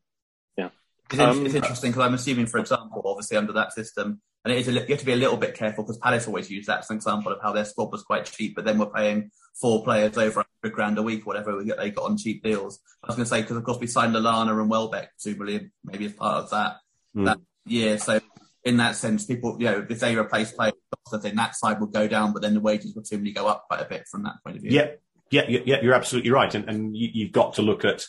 Yeah, 0.57 0.71
it's, 1.11 1.21
um, 1.21 1.47
it's 1.47 1.55
interesting 1.55 1.91
because 1.91 2.07
I'm 2.07 2.15
assuming, 2.15 2.47
for 2.47 2.59
example, 2.59 3.03
obviously 3.05 3.37
under 3.37 3.53
that 3.55 3.73
system, 3.73 4.21
and 4.45 4.55
it 4.55 4.61
is 4.61 4.69
a, 4.69 4.73
you 4.73 4.81
have 4.81 5.01
to 5.01 5.07
be 5.07 5.13
a 5.13 5.17
little 5.17 5.37
bit 5.37 5.55
careful 5.55 5.85
because 5.85 5.99
Palace 5.99 6.27
always 6.27 6.51
use 6.51 6.67
that 6.67 6.81
as 6.81 6.91
an 6.91 6.97
example 6.97 7.33
of 7.33 7.41
how 7.43 7.53
their 7.53 7.65
squad 7.65 7.91
was 7.91 8.03
quite 8.03 8.25
cheap, 8.25 8.55
but 8.55 8.65
then 8.65 8.79
we're 8.79 8.87
paying 8.87 9.31
four 9.61 9.83
players 9.83 10.17
over 10.17 10.45
100 10.63 10.75
grand 10.75 10.99
a 10.99 11.03
week, 11.03 11.27
whatever 11.27 11.63
they 11.63 11.91
got 11.91 12.05
on 12.05 12.17
cheap 12.17 12.43
deals. 12.43 12.79
I 13.03 13.09
was 13.09 13.17
going 13.17 13.25
to 13.25 13.29
say, 13.29 13.41
because 13.43 13.57
of 13.57 13.65
course 13.65 13.79
we 13.79 13.87
signed 13.87 14.15
Lallana 14.15 14.59
and 14.59 14.71
Welbeck, 14.71 15.11
presumably 15.13 15.71
maybe 15.85 16.07
as 16.07 16.13
part 16.13 16.45
of 16.45 16.51
that, 16.51 16.77
mm. 17.17 17.25
that 17.27 17.39
year. 17.67 17.99
So 17.99 18.21
in 18.65 18.77
that 18.77 18.97
sense, 18.97 19.27
people, 19.27 19.57
you 19.59 19.67
know, 19.67 19.87
if 19.89 20.01
they 20.01 20.17
replace 20.17 20.53
players, 20.53 20.75
then 21.23 21.37
that 21.37 21.57
side 21.57 21.81
will 21.81 21.87
go 21.87 22.07
down, 22.07 22.33
but 22.33 22.43
then 22.43 22.55
the 22.55 22.61
wages 22.61 22.95
will 22.95 23.05
simply 23.05 23.33
go 23.33 23.47
up 23.47 23.67
quite 23.69 23.81
a 23.81 23.89
bit 23.89 24.07
from 24.07 24.23
that 24.25 24.37
point 24.45 24.57
of 24.57 24.63
view. 24.63 24.73
Yeah, 24.73 24.91
yeah, 25.31 25.47
yeah, 25.49 25.81
you're 25.83 25.95
absolutely 25.95 26.31
right. 26.31 26.55
And, 26.55 26.69
and 26.69 26.97
you, 26.97 27.27
have 27.27 27.33
got 27.33 27.55
to 27.55 27.63
look 27.63 27.85
at, 27.85 28.05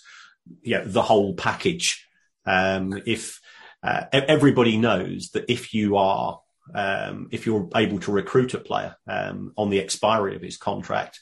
yeah, 0.64 0.84
the 0.86 1.02
whole 1.02 1.34
package. 1.34 2.06
Um, 2.46 3.02
if, 3.06 3.40
uh, 3.84 4.06
everybody 4.12 4.78
knows 4.78 5.30
that 5.32 5.46
if 5.48 5.74
you 5.74 5.98
are 5.98 6.40
um, 6.74 7.30
if 7.32 7.46
you're 7.46 7.70
able 7.76 8.00
to 8.00 8.12
recruit 8.12 8.54
a 8.54 8.60
player 8.60 8.96
um, 9.08 9.54
on 9.58 9.70
the 9.70 9.80
expiry 9.80 10.36
of 10.36 10.42
his 10.42 10.58
contract, 10.58 11.20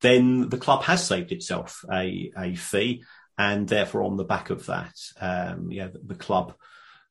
then 0.00 0.48
the 0.48 0.58
club 0.58 0.82
has 0.84 1.06
saved 1.06 1.32
itself 1.32 1.84
a, 1.90 2.32
a 2.36 2.54
fee, 2.54 3.04
and 3.38 3.68
therefore 3.68 4.02
on 4.02 4.16
the 4.16 4.24
back 4.24 4.50
of 4.50 4.66
that, 4.66 4.94
um, 5.20 5.70
yeah, 5.70 5.88
the, 5.88 6.00
the 6.04 6.14
club. 6.14 6.54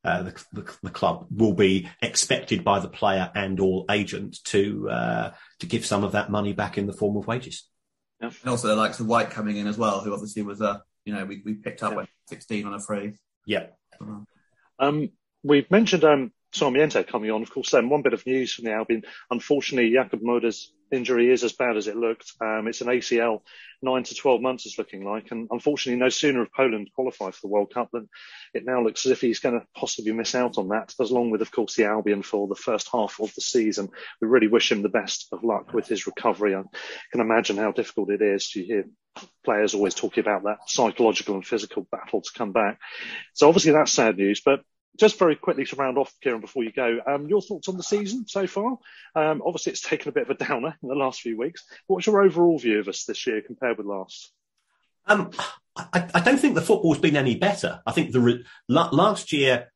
Uh, 0.04 0.24
the, 0.24 0.46
the, 0.54 0.76
the, 0.82 0.90
club 0.90 1.28
will 1.30 1.54
be 1.54 1.88
expected 2.02 2.64
by 2.64 2.80
the 2.80 2.88
player 2.88 3.32
and 3.36 3.60
all 3.60 3.86
agent 3.92 4.44
to 4.44 4.90
uh, 4.90 5.32
to 5.60 5.68
give 5.68 5.86
some 5.86 6.04
of 6.04 6.14
that 6.14 6.32
money 6.32 6.54
back 6.54 6.80
in 6.80 6.88
the 6.88 6.94
form 6.94 7.16
of 7.18 7.28
wages. 7.28 7.70
Yeah. 8.22 8.30
And 8.42 8.50
also 8.50 8.68
the 8.68 8.76
likes 8.76 9.00
of 9.00 9.08
White 9.08 9.30
coming 9.30 9.58
in 9.58 9.68
as 9.68 9.78
well, 9.78 10.02
who 10.02 10.14
obviously 10.14 10.44
was 10.44 10.62
a 10.62 10.84
you 11.06 11.14
know 11.14 11.26
we, 11.26 11.42
we 11.44 11.56
picked 11.56 11.84
up 11.84 11.98
at 11.98 12.08
16 12.28 12.66
on 12.66 12.74
a 12.74 12.80
free. 12.80 13.14
Yeah. 13.46 13.68
Uh-huh. 14.00 14.20
Um, 14.80 15.10
we've 15.44 15.70
mentioned 15.72 16.04
um, 16.04 16.32
Sarmiento 16.54 17.04
coming 17.04 17.32
on. 17.32 17.42
Of 17.42 17.52
course, 17.52 17.72
then 17.72 17.90
one 17.90 18.02
bit 18.02 18.14
of 18.14 18.26
news 18.26 18.54
from 18.54 18.66
the 18.66 18.74
Albion. 18.74 19.04
Unfortunately, 19.30 19.92
Jakub 19.92 20.22
Moder's 20.22 20.74
injury 20.92 21.32
is 21.32 21.44
as 21.44 21.54
bad 21.54 21.78
as 21.78 21.88
it 21.88 21.96
looked. 21.96 22.34
Um, 22.42 22.68
it's 22.68 22.82
an 22.82 22.88
ACL, 22.88 23.42
nine 23.82 24.04
to 24.04 24.16
12 24.16 24.42
months 24.42 24.66
is 24.66 24.78
looking 24.78 25.06
like. 25.06 25.32
And 25.32 25.48
unfortunately, 25.50 26.00
no 26.00 26.10
sooner 26.10 26.40
have 26.40 26.54
Poland 26.54 26.90
qualified 26.94 27.34
for 27.34 27.42
the 27.42 27.54
World 27.54 27.74
Cup 27.74 27.90
than 27.92 28.10
it 28.54 28.66
now 28.66 28.84
looks 28.84 29.06
as 29.06 29.14
if 29.14 29.22
he's 29.22 29.40
going 29.40 29.60
to 29.60 29.66
possibly 29.76 30.12
miss 30.12 30.36
out 30.36 30.58
on 30.58 30.70
that, 30.70 30.94
as 31.00 31.12
long 31.12 31.32
with, 31.32 31.42
of 31.42 31.52
course, 31.52 31.76
the 31.76 31.86
Albion 31.86 32.22
for 32.22 32.48
the 32.48 32.56
first 32.56 32.90
half 32.92 33.20
of 33.20 33.34
the 33.34 33.42
season. 33.42 33.90
We 34.22 34.28
really 34.28 34.48
wish 34.48 34.72
him 34.72 34.82
the 34.82 34.90
best 34.90 35.28
of 35.32 35.44
luck 35.44 35.74
with 35.74 35.88
his 35.88 36.08
recovery. 36.08 36.56
I 36.56 36.64
can 37.12 37.22
imagine 37.22 37.58
how 37.58 37.72
difficult 37.72 38.12
it 38.12 38.22
is 38.22 38.50
to 38.52 38.64
hear 38.64 38.86
players 39.44 39.74
always 39.74 39.94
talking 39.94 40.22
about 40.22 40.44
that 40.44 40.60
psychological 40.68 41.36
and 41.36 41.46
physical 41.46 41.88
battle 41.92 42.22
to 42.22 42.30
come 42.34 42.52
back. 42.52 42.80
So 43.34 43.48
obviously 43.48 43.74
that's 43.74 43.92
sad 43.92 44.18
news, 44.18 44.42
but 44.44 44.62
just 45.00 45.18
very 45.18 45.36
quickly 45.36 45.66
to 45.66 45.76
round 45.76 45.98
off, 45.98 46.14
Kieran, 46.22 46.42
before 46.42 46.64
you 46.64 46.72
go, 46.72 47.00
um, 47.06 47.28
your 47.28 47.42
thoughts 47.42 47.70
on 47.70 47.78
the 47.78 47.84
season 47.84 48.28
so 48.28 48.48
far? 48.48 48.78
Um, 49.16 49.42
obviously, 49.46 49.72
it's 49.72 49.82
taken 49.82 50.10
a 50.10 50.12
bit 50.12 50.24
of 50.24 50.30
a 50.30 50.46
downer 50.46 50.76
in 50.82 50.90
the 50.90 50.96
last 50.96 51.22
few 51.22 51.38
weeks. 51.38 51.64
What's 51.88 52.08
your 52.08 52.22
overall 52.22 52.60
view 52.60 52.80
of 52.80 52.88
us 52.88 53.06
this 53.06 53.26
year 53.26 53.42
compared 53.42 53.78
with 53.78 53.88
last? 53.88 54.32
Um, 55.06 55.32
I, 55.76 56.10
I, 56.14 56.20
don't 56.20 56.38
think 56.38 56.56
the 56.56 56.62
football's 56.62 57.00
been 57.00 57.16
any 57.16 57.36
better. 57.36 57.82
I 57.88 57.92
think 57.92 58.12
the 58.12 58.20
re- 58.20 58.46
last 58.68 59.34
year 59.34 59.72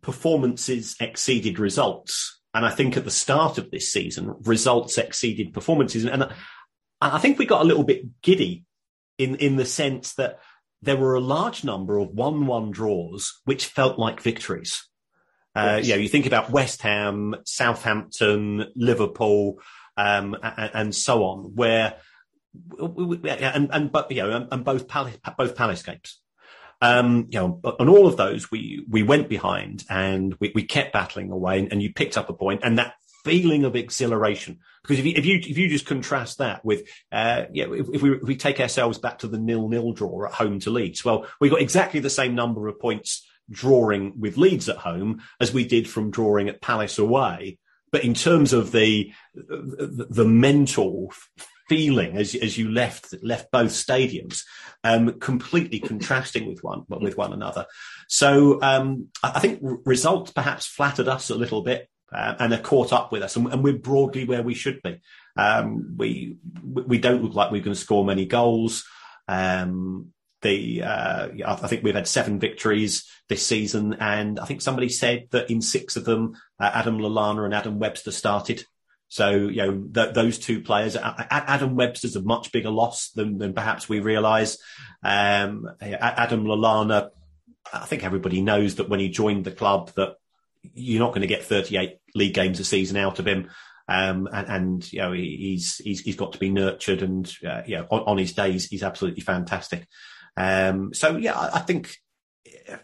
performances 0.00 0.96
exceeded 1.00 1.58
results, 1.58 2.40
and 2.54 2.64
I 2.64 2.70
think 2.70 2.96
at 2.96 3.04
the 3.04 3.10
start 3.10 3.58
of 3.58 3.70
this 3.70 3.92
season, 3.92 4.34
results 4.44 4.96
exceeded 4.96 5.52
performances, 5.52 6.06
and 6.06 6.30
I 7.00 7.18
think 7.18 7.38
we 7.38 7.44
got 7.44 7.62
a 7.62 7.66
little 7.66 7.84
bit 7.84 8.22
giddy 8.22 8.64
in 9.18 9.36
in 9.36 9.56
the 9.56 9.66
sense 9.66 10.14
that 10.14 10.38
there 10.82 10.96
were 10.96 11.14
a 11.14 11.20
large 11.20 11.64
number 11.64 11.98
of 11.98 12.10
1 12.10 12.46
1 12.46 12.70
draws 12.70 13.40
which 13.44 13.66
felt 13.66 13.98
like 13.98 14.20
victories. 14.20 14.88
Uh, 15.54 15.76
yes. 15.78 15.86
you 15.86 15.94
know, 15.94 16.00
you 16.00 16.08
think 16.08 16.26
about 16.26 16.50
West 16.50 16.82
Ham, 16.82 17.34
Southampton, 17.44 18.66
Liverpool, 18.76 19.58
um, 19.96 20.36
and, 20.42 20.70
and, 20.74 20.94
so 20.94 21.24
on, 21.24 21.54
where 21.54 21.94
and 22.78 23.70
and 23.72 23.90
but 23.90 24.10
you 24.10 24.22
know, 24.22 24.48
and, 24.50 24.64
both 24.64 24.86
Palace, 24.86 25.16
both 25.38 25.56
Palace 25.56 25.82
games. 25.82 26.20
Um, 26.82 27.28
you 27.30 27.38
know, 27.38 27.60
on 27.80 27.88
all 27.88 28.06
of 28.06 28.18
those, 28.18 28.50
we 28.50 28.84
we 28.88 29.02
went 29.02 29.30
behind 29.30 29.84
and 29.88 30.34
we, 30.40 30.52
we 30.54 30.62
kept 30.62 30.92
battling 30.92 31.30
away, 31.30 31.58
and, 31.58 31.72
and 31.72 31.82
you 31.82 31.92
picked 31.92 32.18
up 32.18 32.28
a 32.28 32.34
point, 32.34 32.60
and 32.62 32.78
that 32.78 32.94
feeling 33.24 33.64
of 33.64 33.74
exhilaration. 33.74 34.58
Because 34.86 35.00
if 35.00 35.06
you, 35.06 35.14
if 35.16 35.26
you, 35.26 35.36
if 35.38 35.58
you 35.58 35.68
just 35.68 35.86
contrast 35.86 36.38
that 36.38 36.64
with, 36.64 36.88
uh, 37.10 37.44
yeah, 37.52 37.66
if, 37.72 37.88
if, 37.92 38.02
we, 38.02 38.12
if 38.12 38.22
we 38.22 38.36
take 38.36 38.60
ourselves 38.60 38.98
back 38.98 39.18
to 39.18 39.28
the 39.28 39.38
nil-nil 39.38 39.92
draw 39.92 40.26
at 40.26 40.32
home 40.32 40.60
to 40.60 40.70
Leeds, 40.70 41.04
well, 41.04 41.26
we 41.40 41.48
got 41.48 41.60
exactly 41.60 42.00
the 42.00 42.10
same 42.10 42.34
number 42.34 42.68
of 42.68 42.78
points 42.78 43.26
drawing 43.50 44.18
with 44.18 44.36
Leeds 44.36 44.68
at 44.68 44.76
home 44.76 45.22
as 45.40 45.52
we 45.52 45.66
did 45.66 45.88
from 45.88 46.10
drawing 46.10 46.48
at 46.48 46.60
Palace 46.60 46.98
away. 46.98 47.58
But 47.90 48.04
in 48.04 48.14
terms 48.14 48.52
of 48.52 48.72
the, 48.72 49.12
the, 49.34 50.06
the 50.08 50.24
mental 50.24 51.12
feeling 51.68 52.16
as 52.16 52.34
as 52.36 52.56
you 52.56 52.70
left 52.70 53.14
left 53.22 53.50
both 53.50 53.70
stadiums, 53.70 54.42
um, 54.84 55.18
completely 55.18 55.80
contrasting 55.80 56.46
with 56.48 56.62
one 56.62 56.84
with 56.88 57.16
one 57.16 57.32
another. 57.32 57.66
So 58.08 58.60
um, 58.62 59.08
I 59.22 59.40
think 59.40 59.60
results 59.62 60.32
perhaps 60.32 60.66
flattered 60.66 61.08
us 61.08 61.30
a 61.30 61.34
little 61.34 61.62
bit 61.62 61.88
uh, 62.12 62.34
and 62.38 62.52
are 62.52 62.58
caught 62.58 62.92
up 62.92 63.12
with 63.12 63.22
us, 63.22 63.36
and, 63.36 63.52
and, 63.52 63.64
we're 63.64 63.74
broadly 63.74 64.24
where 64.24 64.42
we 64.42 64.54
should 64.54 64.80
be. 64.82 65.00
Um, 65.36 65.96
we 65.96 66.36
we 66.62 66.98
don't 66.98 67.22
look 67.22 67.34
like 67.34 67.50
we're 67.50 67.62
going 67.62 67.74
to 67.74 67.80
score 67.80 68.04
many 68.04 68.26
goals. 68.26 68.84
Um, 69.28 70.12
the 70.42 70.82
uh, 70.82 71.28
I 71.44 71.54
think 71.66 71.82
we've 71.82 71.94
had 71.94 72.06
seven 72.06 72.38
victories 72.38 73.04
this 73.28 73.44
season, 73.44 73.94
and 73.94 74.38
I 74.38 74.44
think 74.44 74.62
somebody 74.62 74.88
said 74.88 75.28
that 75.30 75.50
in 75.50 75.60
six 75.60 75.96
of 75.96 76.04
them, 76.04 76.36
uh, 76.60 76.70
Adam 76.72 76.98
Lallana 76.98 77.44
and 77.44 77.54
Adam 77.54 77.78
Webster 77.78 78.12
started. 78.12 78.64
So 79.08 79.30
you 79.30 79.56
know 79.56 79.88
th- 79.94 80.14
those 80.14 80.38
two 80.38 80.60
players. 80.62 80.96
Adam 80.96 81.76
Webster's 81.76 82.16
a 82.16 82.22
much 82.22 82.52
bigger 82.52 82.70
loss 82.70 83.10
than, 83.10 83.38
than 83.38 83.54
perhaps 83.54 83.88
we 83.88 84.00
realise. 84.00 84.58
Um, 85.02 85.68
Adam 85.80 86.44
Lallana, 86.44 87.10
I 87.72 87.86
think 87.86 88.04
everybody 88.04 88.40
knows 88.40 88.76
that 88.76 88.88
when 88.88 89.00
he 89.00 89.08
joined 89.08 89.44
the 89.44 89.52
club 89.52 89.92
that 89.96 90.16
you're 90.74 91.02
not 91.02 91.10
going 91.10 91.22
to 91.22 91.26
get 91.26 91.44
38 91.44 91.98
league 92.14 92.34
games 92.34 92.60
a 92.60 92.64
season 92.64 92.96
out 92.96 93.18
of 93.18 93.26
him. 93.26 93.50
Um, 93.88 94.28
and, 94.32 94.48
and, 94.48 94.92
you 94.92 95.00
know, 95.00 95.12
he's, 95.12 95.76
he's, 95.76 96.00
he's 96.00 96.16
got 96.16 96.32
to 96.32 96.38
be 96.38 96.50
nurtured 96.50 97.02
and, 97.02 97.32
uh, 97.46 97.62
you 97.66 97.76
know, 97.76 97.86
on, 97.90 98.00
on, 98.00 98.18
his 98.18 98.32
days, 98.32 98.66
he's 98.66 98.82
absolutely 98.82 99.20
fantastic. 99.20 99.86
Um, 100.36 100.92
so 100.92 101.16
yeah, 101.16 101.38
I, 101.38 101.56
I 101.56 101.58
think 101.60 101.96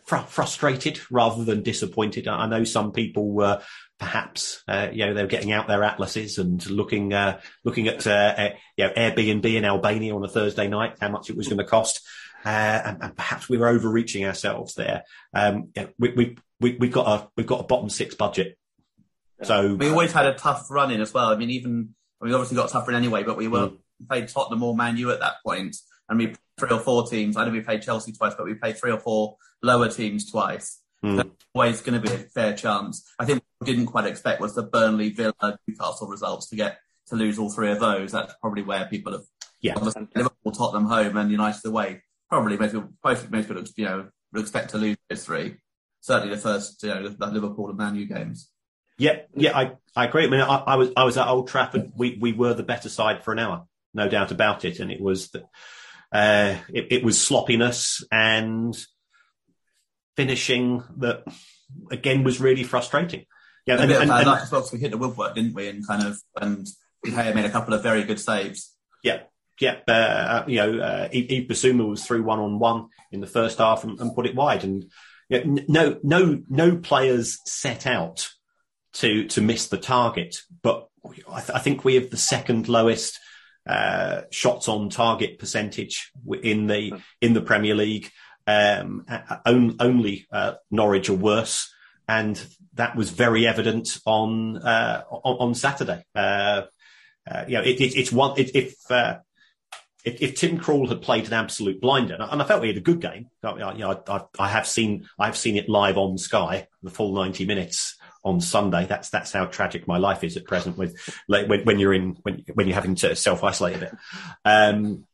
fr- 0.05 0.17
frustrated 0.19 1.01
rather 1.11 1.45
than 1.45 1.63
disappointed. 1.63 2.29
I 2.29 2.47
know 2.47 2.65
some 2.65 2.93
people 2.93 3.33
were 3.33 3.63
perhaps, 3.99 4.63
uh, 4.69 4.89
you 4.93 5.07
know, 5.07 5.15
they 5.15 5.23
were 5.23 5.29
getting 5.29 5.53
out 5.53 5.69
their 5.69 5.83
atlases 5.83 6.39
and 6.39 6.65
looking, 6.71 7.13
uh, 7.13 7.41
looking 7.65 7.89
at, 7.89 8.07
uh, 8.07 8.35
uh, 8.37 8.51
you 8.77 8.85
know, 8.85 8.93
Airbnb 8.93 9.45
in 9.45 9.65
Albania 9.65 10.15
on 10.15 10.25
a 10.25 10.29
Thursday 10.29 10.69
night, 10.69 10.97
how 11.01 11.09
much 11.09 11.31
it 11.31 11.37
was 11.37 11.49
going 11.49 11.59
to 11.59 11.65
cost. 11.65 12.01
Uh, 12.45 12.49
and, 12.85 13.03
and 13.03 13.17
perhaps 13.17 13.49
we 13.49 13.57
were 13.57 13.69
overreaching 13.69 14.25
ourselves 14.25 14.75
there. 14.75 15.05
Um, 15.33 15.69
yeah, 15.77 15.87
we, 15.99 16.13
we, 16.13 16.37
we, 16.63 16.77
we've 16.79 16.93
got 16.93 17.07
a, 17.07 17.29
we've 17.37 17.47
got 17.47 17.61
a 17.61 17.65
bottom 17.65 17.91
six 17.91 18.15
budget. 18.15 18.57
So 19.43 19.75
We 19.75 19.91
always 19.91 20.13
had 20.13 20.27
a 20.27 20.35
tough 20.35 20.71
run 20.71 20.91
in 20.91 21.01
as 21.01 21.13
well. 21.13 21.29
I 21.29 21.37
mean, 21.37 21.51
even 21.51 21.95
we 22.21 22.33
obviously 22.33 22.57
got 22.57 22.71
tougher 22.71 22.93
in 22.93 22.97
anyway, 22.97 23.25
but 23.25 23.37
we 23.37 23.49
were 23.49 23.69
Mm. 23.69 23.79
we 24.01 24.07
played 24.07 24.29
Tottenham 24.29 24.63
or 24.63 24.77
Man 24.77 24.97
U 24.97 25.11
at 25.11 25.21
that 25.21 25.35
point, 25.45 25.77
and 26.09 26.19
we 26.19 26.27
played 26.29 26.39
three 26.59 26.71
or 26.71 26.81
four 26.81 27.07
teams. 27.07 27.37
I 27.37 27.45
know 27.45 27.51
we 27.51 27.61
played 27.61 27.83
Chelsea 27.83 28.13
twice, 28.13 28.35
but 28.37 28.47
we 28.47 28.55
played 28.55 28.79
three 28.79 28.93
or 28.93 29.01
four 29.01 29.37
lower 29.63 29.89
teams 29.89 30.31
twice. 30.31 30.81
Mm. 31.05 31.31
Always 31.55 31.81
going 31.81 32.01
to 32.01 32.09
be 32.09 32.15
a 32.15 32.19
fair 32.19 32.55
chance. 32.55 33.05
I 33.19 33.25
think 33.25 33.43
what 33.59 33.67
we 33.67 33.75
didn't 33.75 33.91
quite 33.91 34.07
expect 34.07 34.41
was 34.41 34.55
the 34.55 34.63
Burnley, 34.63 35.11
Villa, 35.11 35.59
Newcastle 35.67 36.07
results 36.07 36.49
to 36.51 36.57
get 36.57 36.79
to 37.09 37.17
lose 37.17 37.39
all 37.39 37.51
three 37.51 37.73
of 37.73 37.81
those. 37.81 38.13
That's 38.13 38.35
probably 38.41 38.63
where 38.63 38.85
people 38.87 39.13
have 39.13 39.23
yeah, 39.61 39.75
obviously 39.77 40.09
Liverpool, 40.15 40.53
Tottenham 40.53 40.87
home, 40.87 41.17
and 41.17 41.31
United 41.31 41.65
away. 41.67 42.03
Probably 42.31 42.57
most 42.57 42.73
people, 42.73 42.89
most, 43.05 43.31
most 43.31 43.49
people, 43.49 43.65
you 43.77 43.85
know, 43.85 44.09
would 44.33 44.43
expect 44.43 44.71
to 44.71 44.79
lose 44.79 44.97
those 45.09 45.25
three. 45.25 45.57
Certainly 46.03 46.35
the 46.35 46.41
first, 46.41 46.83
you 46.83 46.91
know, 46.91 47.09
the 47.09 47.27
Liverpool 47.29 47.69
and 47.71 47.79
Man 47.79 47.95
U 47.97 48.07
games. 48.07 48.51
Yeah, 48.99 49.21
yeah, 49.35 49.57
I, 49.57 49.73
I 49.97 50.05
agree. 50.07 50.27
I 50.27 50.29
mean, 50.29 50.41
I, 50.41 50.57
I 50.57 50.77
was 50.77 50.91
I 50.97 51.05
was 51.05 51.17
at 51.17 51.27
Old 51.27 51.49
Trafford. 51.49 51.93
We 51.97 52.19
we 52.21 52.33
were 52.33 52.55
the 52.55 52.63
better 52.63 52.89
side 52.91 53.25
for 53.25 53.33
an 53.33 53.39
hour, 53.39 53.65
no 53.95 54.09
doubt 54.09 54.31
about 54.31 54.65
it. 54.67 54.81
And 54.81 54.91
it 54.93 55.01
was 55.01 55.31
the, 55.31 55.45
uh, 56.13 56.57
it, 56.69 56.89
it 56.91 57.05
was 57.05 57.19
sloppiness 57.21 58.05
and 58.13 58.77
finishing 60.17 60.83
that 60.99 61.25
again 61.91 62.25
was 62.25 62.41
really 62.41 62.65
frustrating. 62.65 63.25
Yeah, 63.67 63.77
a 63.77 63.79
and, 63.81 63.89
bit 63.89 63.97
of 63.97 64.03
and- 64.03 64.11
bad 64.11 64.19
and- 64.21 64.27
luck 64.27 64.43
as 64.43 64.53
well 64.53 64.69
we 64.73 64.79
hit 64.79 64.91
the 64.91 64.99
woodwork, 64.99 65.35
didn't 65.35 65.55
we? 65.55 65.69
And 65.69 65.87
kind 65.87 66.07
of, 66.07 66.19
and 66.41 66.67
Gea 67.07 67.35
made 67.35 67.45
a 67.45 67.51
couple 67.51 67.75
of 67.75 67.83
very 67.83 68.05
good 68.05 68.21
saves. 68.21 68.75
yeah, 69.03 69.21
yeah. 69.61 69.77
Uh, 69.89 70.45
you 70.47 70.57
know, 70.57 70.79
uh, 70.81 71.09
Yves 71.13 71.65
Yves 71.65 71.83
was 71.89 72.05
through 72.05 72.25
one 72.25 72.41
on 72.41 72.59
one 72.59 72.89
in 73.11 73.21
the 73.21 73.27
first 73.27 73.59
half 73.59 73.85
and, 73.85 73.99
and 74.01 74.15
put 74.15 74.27
it 74.27 74.35
wide. 74.35 74.65
And 74.65 74.91
you 75.33 75.45
know, 75.45 75.65
no, 75.69 75.99
no, 76.03 76.43
no 76.49 76.77
players 76.77 77.39
set 77.47 77.87
out 77.87 78.29
to 78.95 79.27
to 79.29 79.41
miss 79.41 79.69
the 79.69 79.79
target, 79.79 80.37
but 80.63 80.89
I, 81.05 81.41
th- 81.41 81.51
I 81.55 81.59
think 81.59 81.85
we 81.85 81.95
have 81.95 82.11
the 82.11 82.17
second 82.17 82.69
lowest 82.69 83.19
uh, 83.67 84.23
shots 84.31 84.69
on 84.69 84.91
target 84.91 85.39
percentage 85.39 86.11
in 86.43 86.67
the 86.67 86.95
in 87.21 87.33
the 87.33 87.41
Premier 87.41 87.75
League. 87.75 88.11
Um, 88.47 89.07
only 89.47 90.27
uh, 90.33 90.55
Norwich 90.71 91.09
are 91.09 91.15
worse, 91.15 91.73
and 92.09 92.45
that 92.75 92.97
was 92.97 93.11
very 93.11 93.47
evident 93.47 93.99
on 94.05 94.59
uh, 94.59 95.05
on, 95.11 95.49
on 95.49 95.55
Saturday. 95.55 96.05
Uh, 96.15 96.63
uh, 97.31 97.45
you 97.47 97.55
know, 97.55 97.63
it, 97.63 97.81
it, 97.81 97.97
it's 97.97 98.13
one. 98.13 98.39
It, 98.39 98.55
if 98.55 98.75
uh, 98.91 99.19
if, 100.05 100.21
if 100.23 100.35
Tim 100.35 100.59
Krul 100.59 100.89
had 100.89 101.03
played 101.03 101.27
an 101.27 101.33
absolute 101.33 101.81
blinder, 101.81 102.15
and 102.15 102.23
I, 102.23 102.29
and 102.29 102.43
I 102.43 102.45
felt 102.45 102.63
he 102.63 102.69
had 102.69 102.77
a 102.77 102.81
good 102.81 103.01
game. 103.01 103.29
I, 103.43 103.49
I- 103.51 103.73
you 103.75 103.81
know, 103.81 104.03
I, 104.39 104.49
have 104.49 104.67
seen 104.67 105.09
I 105.19 105.27
have 105.27 105.37
seen 105.37 105.57
it 105.57 105.69
live 105.69 105.97
on 105.99 106.19
Sky, 106.19 106.69
the 106.83 106.91
full 106.91 107.15
ninety 107.15 107.45
minutes 107.47 107.97
on 108.25 108.41
Sunday. 108.41 108.87
That's 108.87 109.11
that's 109.11 109.33
how 109.33 109.47
tragic 109.47 109.87
my 109.89 109.99
life 109.99 110.25
is 110.25 110.37
at 110.37 110.45
present. 110.45 110.77
With 110.77 110.97
like 111.29 111.49
when, 111.49 111.65
when 111.65 111.79
you're 111.79 111.95
in 111.95 112.17
when 112.23 112.45
when 112.55 112.67
you're 112.67 112.75
having 112.75 112.95
to 112.97 113.15
self 113.17 113.45
isolate 113.45 113.77
a 113.77 113.79
bit. 113.81 113.93
Um, 114.45 115.07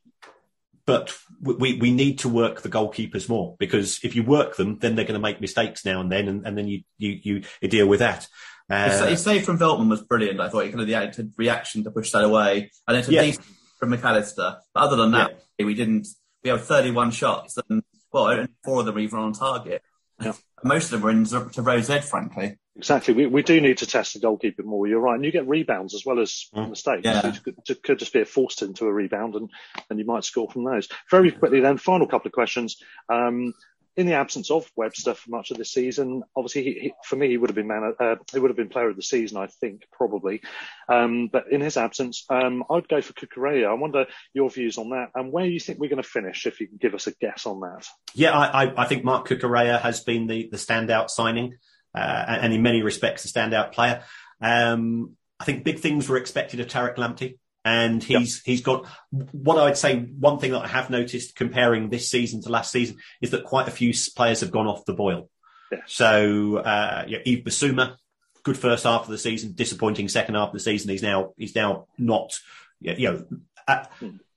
but 0.86 1.14
we, 1.43 1.74
we 1.74 1.91
need 1.93 2.20
to 2.20 2.30
work 2.30 2.62
the 2.62 2.70
goalkeepers 2.70 3.28
more 3.28 3.57
because 3.59 4.01
if 4.03 4.16
you 4.16 4.22
work 4.22 4.57
them, 4.57 4.78
then 4.78 4.95
they're 4.97 5.05
going 5.05 5.20
to 5.20 5.22
make 5.22 5.39
mistakes 5.39 5.84
now 5.84 6.01
and 6.01 6.11
then, 6.11 6.28
and, 6.28 6.47
and 6.47 6.57
then 6.57 6.66
you, 6.66 6.80
you 6.97 7.20
you 7.22 7.43
you 7.61 7.68
deal 7.68 7.86
with 7.86 7.99
that. 8.01 8.26
His, 8.70 9.01
Uh, 9.01 9.07
his 9.09 9.22
save 9.22 9.45
from 9.45 9.59
Veltman 9.59 9.91
was 9.91 10.01
brilliant. 10.03 10.41
I 10.41 10.49
thought 10.49 10.64
he 10.64 10.70
kind 10.70 10.80
of 10.80 10.86
the 10.86 11.32
reaction 11.36 11.84
to 11.84 11.91
push 11.91 12.11
that 12.12 12.24
away, 12.24 12.70
and 12.86 12.97
it's 12.97 13.07
a 13.09 13.12
Yeah. 13.12 13.22
decent 13.22 13.45
from 13.79 13.91
Mac 13.91 14.05
Allister. 14.05 14.59
But 14.74 14.81
other 14.81 14.97
than 14.97 15.12
that, 15.12 15.43
we 15.59 15.74
didn't. 15.74 16.09
We 16.45 16.51
have 16.51 16.64
31 16.64 17.11
shots, 17.11 17.59
and 17.68 17.83
well, 18.12 18.29
only 18.29 18.49
four 18.64 18.81
of 18.81 18.87
them 18.87 18.95
were 18.95 19.01
even 19.01 19.18
on 19.18 19.33
target. 19.33 19.83
Yeah. 20.20 20.33
Most 20.64 20.87
of 20.87 20.91
them 20.93 21.03
were 21.03 21.11
in 21.11 21.24
to 21.26 21.49
to 21.53 21.62
Row 21.62 21.81
Z, 21.81 22.01
frankly. 22.01 22.59
Exactly. 22.76 23.12
We, 23.12 23.26
we 23.26 23.43
do 23.43 23.61
need 23.61 23.79
to 23.79 23.87
test 23.87 24.14
the 24.14 24.20
goalkeeper 24.20 24.62
more. 24.62 24.87
You're 24.87 25.01
right. 25.01 25.16
And 25.16 25.24
you 25.24 25.33
get 25.33 25.49
rebounds 25.49 25.95
as 25.95 26.07
well 26.07 26.20
as 26.20 26.47
Mm. 26.55 26.70
mistakes. 26.70 27.03
Yeah. 27.05 27.26
It 27.26 27.43
could, 27.43 27.57
it 27.68 27.83
could 27.83 27.99
just 27.99 28.12
be 28.12 28.20
a 28.20 28.24
forced 28.24 28.62
into 28.62 28.85
a 28.87 28.93
rebound 28.93 29.35
and, 29.35 29.51
and 29.91 29.99
you 29.99 30.05
might 30.05 30.22
score 30.22 30.49
from 30.49 30.62
those. 30.62 30.89
Very 31.11 31.33
quickly 31.33 31.59
then, 31.59 31.76
final 31.79 32.07
couple 32.07 32.29
of 32.29 32.33
questions. 32.35 32.76
Um, 33.09 33.53
in 33.99 34.07
the 34.07 34.15
absence 34.15 34.49
of 34.49 34.71
Webster 34.77 35.13
for 35.13 35.29
much 35.29 35.51
of 35.51 35.59
this 35.59 35.73
season, 35.73 36.23
obviously 36.37 36.63
he, 36.63 36.73
he, 36.81 36.93
for 37.05 37.17
me 37.17 37.29
he 37.29 37.37
would 37.37 37.51
have 37.51 37.57
been 37.57 37.67
man, 37.67 37.95
uh, 37.99 38.15
he 38.33 38.39
would 38.39 38.49
have 38.49 38.57
been 38.57 38.69
player 38.69 38.89
of 38.89 38.95
the 38.95 39.03
season, 39.03 39.37
I 39.37 39.49
think 39.49 39.83
probably. 39.93 40.41
Um, 40.89 41.29
but 41.33 41.51
in 41.51 41.61
his 41.61 41.77
absence, 41.77 42.25
um, 42.31 42.63
I'd 42.71 42.89
go 42.89 43.03
for 43.03 43.13
Cucurella. 43.13 43.69
I 43.69 43.75
wonder 43.75 44.07
your 44.33 44.51
views 44.51 44.79
on 44.79 44.91
that 44.91 45.11
and 45.17 45.33
where 45.33 45.47
you 45.47 45.59
think 45.59 45.81
we're 45.81 45.91
going 45.91 46.01
to 46.01 46.09
finish. 46.09 46.47
If 46.47 46.61
you 46.61 46.69
can 46.69 46.77
give 46.77 46.95
us 46.95 47.09
a 47.09 47.13
guess 47.21 47.45
on 47.45 47.59
that. 47.61 47.89
Yeah, 48.15 48.39
I, 48.39 48.67
I, 48.67 48.83
I 48.83 48.85
think 48.87 49.03
Marc 49.03 49.27
Cucurella 49.27 49.81
has 49.81 50.01
been 50.01 50.29
the, 50.29 50.49
the 50.49 50.59
standout 50.59 51.11
signing, 51.11 51.57
uh, 51.93 52.25
and 52.29 52.45
and 52.45 52.55
in 52.55 52.63
many 52.63 52.83
respects, 52.83 53.25
a 53.25 53.29
standout 53.29 53.73
player. 53.73 54.05
Um, 54.41 55.17
I 55.41 55.45
think 55.45 55.65
big 55.65 55.81
things 55.81 56.09
were 56.09 56.19
expected 56.19 56.61
of 56.61 56.69
Tariq 56.69 56.95
Lamptey, 56.97 57.39
and 57.65 58.03
he's 58.03 58.43
he's 58.43 58.61
got 58.61 58.87
what 59.11 59.59
I 59.59 59.65
would 59.65 59.77
say. 59.77 59.99
One 59.99 60.39
thing 60.39 60.53
that 60.53 60.65
I 60.65 60.69
have 60.69 60.91
noticed 60.91 61.37
comparing 61.37 61.89
this 61.89 62.11
season 62.11 62.43
to 62.43 62.49
last 62.49 62.73
season 62.73 62.97
is 63.21 63.31
that 63.31 63.45
quite 63.45 63.69
a 63.69 63.73
few 63.73 63.93
players 64.17 64.41
have 64.41 64.51
gone 64.51 64.67
off 64.67 64.85
the 64.85 64.95
boil. 64.95 65.29
Yeah. 65.71 65.79
So 65.87 66.59
uh, 66.59 67.05
yeah, 67.07 67.19
Yves 67.25 67.45
Bissouma, 67.45 67.97
good 68.43 68.57
first 68.57 68.85
half 68.85 69.03
of 69.03 69.09
the 69.09 69.19
season, 69.19 69.53
disappointing 69.53 70.09
second 70.09 70.35
half 70.35 70.49
of 70.49 70.55
the 70.55 70.61
season. 70.61 70.91
He's 70.91 71.03
now 71.03 71.35
he's 71.37 71.55
now 71.55 71.87
not 71.99 72.39
you 72.81 73.13
know. 73.13 73.25
At, 73.67 73.93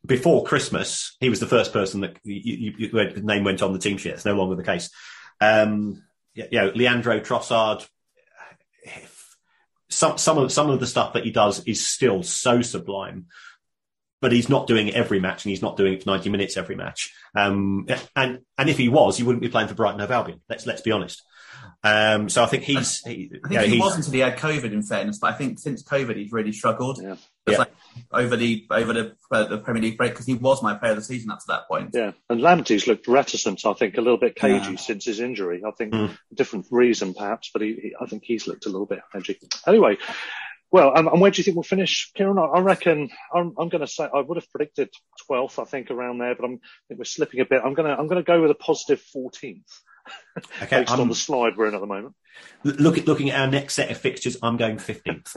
before 0.05 0.43
Christmas, 0.43 1.15
he 1.19 1.30
was 1.30 1.39
the 1.39 1.47
first 1.47 1.74
person 1.74 2.01
that 2.01 2.17
you, 2.24 2.36
you, 2.36 2.74
you, 2.78 2.89
the 2.89 3.22
name 3.22 3.43
went 3.43 3.61
on 3.61 3.72
the 3.72 3.80
team 3.80 3.97
sheet. 3.97 4.13
It's 4.13 4.26
no 4.26 4.34
longer 4.34 4.55
the 4.55 4.63
case. 4.63 4.89
Um, 5.39 6.03
you 6.34 6.47
know, 6.51 6.72
Leandro 6.74 7.19
Trossard. 7.19 7.88
Some 9.91 10.17
some 10.17 10.37
of 10.37 10.51
some 10.51 10.69
of 10.69 10.79
the 10.79 10.87
stuff 10.87 11.13
that 11.13 11.23
he 11.25 11.31
does 11.31 11.63
is 11.65 11.85
still 11.85 12.23
so 12.23 12.61
sublime, 12.61 13.27
but 14.21 14.31
he's 14.31 14.49
not 14.49 14.65
doing 14.67 14.87
it 14.87 14.95
every 14.95 15.19
match, 15.19 15.45
and 15.45 15.49
he's 15.51 15.61
not 15.61 15.77
doing 15.77 15.93
it 15.93 16.03
for 16.03 16.09
ninety 16.09 16.29
minutes 16.29 16.57
every 16.57 16.75
match. 16.75 17.13
Um, 17.35 17.87
and 18.15 18.39
and 18.57 18.69
if 18.69 18.77
he 18.77 18.89
was, 18.89 19.17
he 19.17 19.23
wouldn't 19.23 19.41
be 19.43 19.49
playing 19.49 19.67
for 19.67 19.73
Brighton 19.75 19.99
Hove 19.99 20.11
Albion. 20.11 20.41
Let's 20.49 20.65
let's 20.65 20.81
be 20.81 20.91
honest. 20.91 21.21
Um, 21.83 22.29
so 22.29 22.43
I 22.43 22.45
think 22.45 22.63
he's. 22.63 22.99
He, 22.99 23.11
I 23.11 23.15
think 23.15 23.31
you 23.49 23.57
know, 23.57 23.61
he 23.63 23.69
he's- 23.71 23.81
was 23.81 23.95
until 23.97 24.13
he 24.13 24.19
had 24.19 24.37
COVID. 24.37 24.71
In 24.71 24.83
fairness, 24.83 25.19
but 25.19 25.33
I 25.33 25.37
think 25.37 25.59
since 25.59 25.83
COVID, 25.83 26.15
he's 26.15 26.31
really 26.31 26.51
struggled. 26.51 26.99
Yeah. 27.01 27.13
It's 27.13 27.21
Yeah. 27.47 27.57
like 27.57 27.73
over 28.11 28.35
the 28.37 28.65
over 28.71 28.93
the 28.93 29.15
uh, 29.31 29.45
the 29.45 29.57
Premier 29.57 29.81
League 29.83 29.97
break 29.97 30.11
because 30.11 30.25
he 30.25 30.33
was 30.33 30.61
my 30.63 30.75
player 30.75 30.91
of 30.91 30.97
the 30.97 31.03
season 31.03 31.31
up 31.31 31.39
to 31.39 31.45
that 31.49 31.67
point. 31.67 31.91
Yeah, 31.93 32.11
and 32.29 32.41
Lamptey's 32.41 32.87
looked 32.87 33.07
reticent. 33.07 33.65
I 33.65 33.73
think 33.73 33.97
a 33.97 34.01
little 34.01 34.17
bit 34.19 34.35
cagey 34.35 34.71
Yeah. 34.71 34.75
since 34.77 35.05
his 35.05 35.19
injury. 35.19 35.63
I 35.65 35.71
think 35.71 35.93
Mm. 35.93 36.17
different 36.33 36.67
reason 36.71 37.13
perhaps, 37.13 37.49
but 37.53 37.61
he, 37.61 37.73
he, 37.73 37.93
I 38.01 38.05
think 38.05 38.23
he's 38.25 38.47
looked 38.47 38.65
a 38.65 38.69
little 38.69 38.85
bit 38.87 38.99
edgy. 39.13 39.37
Anyway, 39.67 39.97
well, 40.71 40.97
um, 40.97 41.07
and 41.09 41.19
where 41.19 41.31
do 41.31 41.37
you 41.39 41.43
think 41.43 41.55
we'll 41.57 41.63
finish, 41.63 42.11
Kieran? 42.15 42.37
I, 42.37 42.43
I 42.43 42.59
reckon 42.61 43.09
I'm, 43.35 43.53
I'm 43.57 43.67
going 43.69 43.81
to 43.81 43.87
say 43.87 44.07
I 44.13 44.21
would 44.21 44.37
have 44.37 44.49
predicted 44.51 44.89
12th, 45.29 45.61
I 45.61 45.65
think, 45.65 45.91
around 45.91 46.19
there, 46.19 46.33
but 46.35 46.45
I'm, 46.45 46.53
I 46.53 46.81
think 46.87 46.97
we're 46.99 47.03
slipping 47.05 47.41
a 47.41 47.45
bit. 47.45 47.61
I'm 47.65 47.73
going 47.73 47.89
to 47.89 47.97
I'm 47.99 48.07
going 48.07 48.23
to 48.23 48.27
go 48.27 48.41
with 48.41 48.51
a 48.51 48.55
positive 48.55 49.03
14th 49.15 49.63
okay, 50.63 50.79
based 50.79 50.91
I'm- 50.91 51.01
on 51.01 51.09
the 51.09 51.15
slide 51.15 51.57
we're 51.57 51.67
in 51.67 51.75
at 51.75 51.81
the 51.81 51.87
moment. 51.87 52.15
look 52.63 52.97
at 52.97 53.05
looking 53.07 53.29
at 53.31 53.39
our 53.39 53.47
next 53.47 53.73
set 53.75 53.91
of 53.91 53.97
fixtures. 53.97 54.37
I'm 54.41 54.57
going 54.57 54.77
fifteenth. 54.79 55.35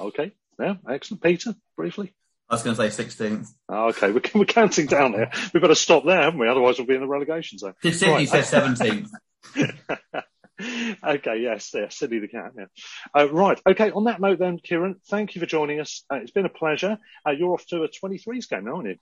Okay, 0.00 0.32
yeah, 0.62 0.74
excellent. 0.88 1.22
Peter, 1.22 1.54
briefly. 1.76 2.14
I 2.48 2.54
was 2.54 2.62
going 2.62 2.76
to 2.76 2.90
say 2.90 3.04
16th. 3.04 3.48
Oh, 3.68 3.88
okay, 3.88 4.10
we're, 4.12 4.20
we're 4.34 4.44
counting 4.44 4.86
down 4.86 5.14
here. 5.14 5.30
We 5.54 5.60
better 5.60 5.74
stop 5.74 6.04
there, 6.04 6.20
haven't 6.20 6.38
we? 6.38 6.48
Otherwise, 6.48 6.76
we'll 6.78 6.86
be 6.86 6.94
in 6.94 7.00
the 7.00 7.06
relegation 7.06 7.58
zone. 7.58 7.74
Did 7.82 7.94
Sydney 7.94 8.26
Right. 8.26 8.28
said 8.28 8.44
17th? 8.44 9.08
okay, 11.04 11.38
yes, 11.40 11.70
yeah, 11.74 11.88
Sidney 11.88 12.18
the 12.18 12.28
cat. 12.28 12.52
Yeah. 12.56 12.66
Uh, 13.14 13.28
right. 13.30 13.60
Okay. 13.66 13.90
On 13.90 14.04
that 14.04 14.20
note, 14.20 14.38
then, 14.38 14.58
Kieran, 14.58 14.96
thank 15.08 15.34
you 15.34 15.40
for 15.40 15.46
joining 15.46 15.80
us. 15.80 16.04
Uh, 16.12 16.16
it's 16.16 16.30
been 16.30 16.44
a 16.46 16.50
pleasure. 16.50 16.98
Uh, 17.26 17.30
you're 17.30 17.52
off 17.54 17.66
to 17.68 17.84
a 17.84 17.88
23s 17.88 18.48
game, 18.48 18.64
now, 18.64 18.76
aren't 18.76 18.88
you? 18.88 18.96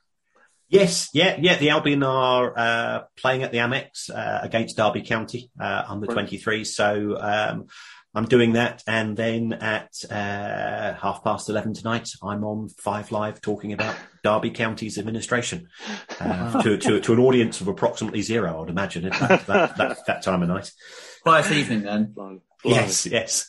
Yes, 0.69 1.09
yeah, 1.13 1.37
yeah. 1.41 1.59
The 1.59 1.71
Albion 1.71 2.05
are 2.05 2.57
uh, 2.57 3.01
playing 3.17 3.43
at 3.43 3.51
the 3.51 3.59
Amex 3.59 4.09
uh, 4.09 4.39
against 4.43 4.77
Derby 4.77 5.03
County 5.03 5.51
uh, 5.61 5.83
under 5.89 6.07
Right. 6.07 6.15
23. 6.15 6.63
So 6.63 7.17
um, 7.21 7.67
I'm 8.13 8.25
doing 8.25 8.55
that, 8.55 8.83
and 8.89 9.17
then 9.17 9.53
at 9.53 9.93
uh, 10.11 10.95
half 10.95 11.23
past 11.23 11.49
11 11.49 11.75
tonight, 11.75 12.11
I'm 12.23 12.43
on 12.43 12.69
Five 12.69 13.13
Live 13.13 13.41
talking 13.41 13.73
about 13.73 13.95
Derby 14.25 14.51
County's 14.51 14.99
administration 14.99 15.69
uh, 16.19 16.61
to, 16.63 16.77
to 16.77 17.01
to 17.01 17.13
an 17.13 17.21
audience 17.21 17.61
of 17.61 17.69
approximately 17.69 18.23
zero, 18.23 18.57
I 18.57 18.61
would 18.61 18.69
imagine, 18.69 19.05
at 19.05 19.13
that, 19.21 19.47
that, 19.47 19.77
that, 19.77 20.07
that 20.07 20.23
time 20.23 20.43
of 20.43 20.49
night. 20.49 20.73
Quiet 21.23 21.53
evening 21.53 21.83
then. 21.83 22.13
Blimey. 22.13 22.41
Yes, 22.65 23.07
yes. 23.07 23.49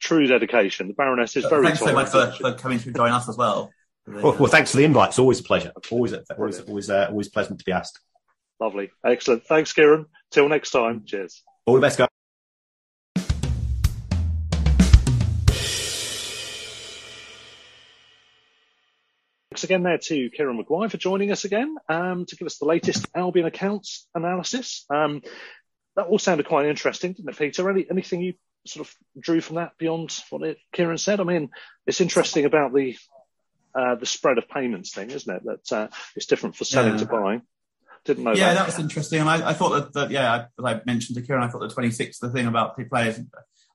True 0.00 0.26
dedication. 0.26 0.88
The 0.88 0.94
Baroness 0.94 1.34
is 1.36 1.46
very 1.46 1.64
Thanks 1.64 1.80
so 1.80 1.94
much 1.94 2.10
for, 2.10 2.30
for 2.32 2.52
coming 2.52 2.78
to 2.80 2.92
join 2.92 3.12
us 3.12 3.28
as 3.30 3.38
well. 3.38 3.70
Well, 4.06 4.36
well, 4.38 4.46
thanks 4.46 4.70
for 4.70 4.76
the 4.76 4.84
invite. 4.84 5.08
It's 5.08 5.18
always 5.18 5.40
a 5.40 5.42
pleasure. 5.42 5.72
Always, 5.90 6.12
always, 6.12 6.60
always, 6.60 6.90
uh, 6.90 7.08
always 7.10 7.28
pleasant 7.28 7.58
to 7.58 7.64
be 7.64 7.72
asked. 7.72 7.98
Lovely. 8.60 8.90
Excellent. 9.04 9.44
Thanks, 9.46 9.72
Kieran. 9.72 10.06
Till 10.30 10.48
next 10.48 10.70
time. 10.70 11.04
Cheers. 11.06 11.42
All 11.64 11.74
the 11.74 11.80
best, 11.80 11.98
guys. 11.98 12.08
Thanks 19.56 19.64
again 19.64 19.84
there 19.84 19.96
to 19.96 20.28
Kieran 20.28 20.58
Maguire 20.58 20.90
for 20.90 20.98
joining 20.98 21.32
us 21.32 21.46
again 21.46 21.76
um, 21.88 22.26
to 22.26 22.36
give 22.36 22.44
us 22.44 22.58
the 22.58 22.66
latest 22.66 23.06
Albion 23.14 23.46
accounts 23.46 24.06
analysis. 24.14 24.84
Um, 24.90 25.22
that 25.94 26.08
all 26.08 26.18
sounded 26.18 26.46
quite 26.46 26.66
interesting, 26.66 27.14
didn't 27.14 27.30
it, 27.30 27.38
Peter? 27.38 27.70
Any, 27.70 27.86
anything 27.90 28.20
you 28.20 28.34
sort 28.66 28.86
of 28.86 28.94
drew 29.18 29.40
from 29.40 29.56
that 29.56 29.72
beyond 29.78 30.14
what 30.28 30.42
it, 30.42 30.58
Kieran 30.74 30.98
said? 30.98 31.20
I 31.20 31.24
mean, 31.24 31.48
it's 31.86 32.02
interesting 32.02 32.44
about 32.44 32.74
the 32.74 32.98
uh, 33.74 33.94
the 33.94 34.04
spread 34.04 34.36
of 34.36 34.46
payments 34.46 34.92
thing, 34.92 35.10
isn't 35.10 35.34
it? 35.34 35.42
That 35.46 35.72
uh, 35.74 35.88
it's 36.16 36.26
different 36.26 36.54
for 36.54 36.64
selling 36.64 36.92
Yeah. 36.92 36.98
to 36.98 37.06
buying. 37.06 37.42
Didn't 38.04 38.24
know 38.24 38.34
Yeah, 38.34 38.52
that. 38.52 38.54
that 38.56 38.66
was 38.66 38.78
interesting. 38.78 39.20
And 39.20 39.30
I, 39.30 39.48
I 39.48 39.52
thought 39.54 39.70
that, 39.70 39.92
that 39.94 40.10
yeah, 40.10 40.48
as 40.58 40.64
I 40.66 40.82
mentioned 40.84 41.16
to 41.16 41.22
Kieran, 41.22 41.42
I 41.44 41.48
thought 41.48 41.60
the 41.60 41.70
26, 41.70 42.18
the 42.18 42.28
thing 42.28 42.46
about 42.46 42.76
the 42.76 42.84
players 42.84 43.18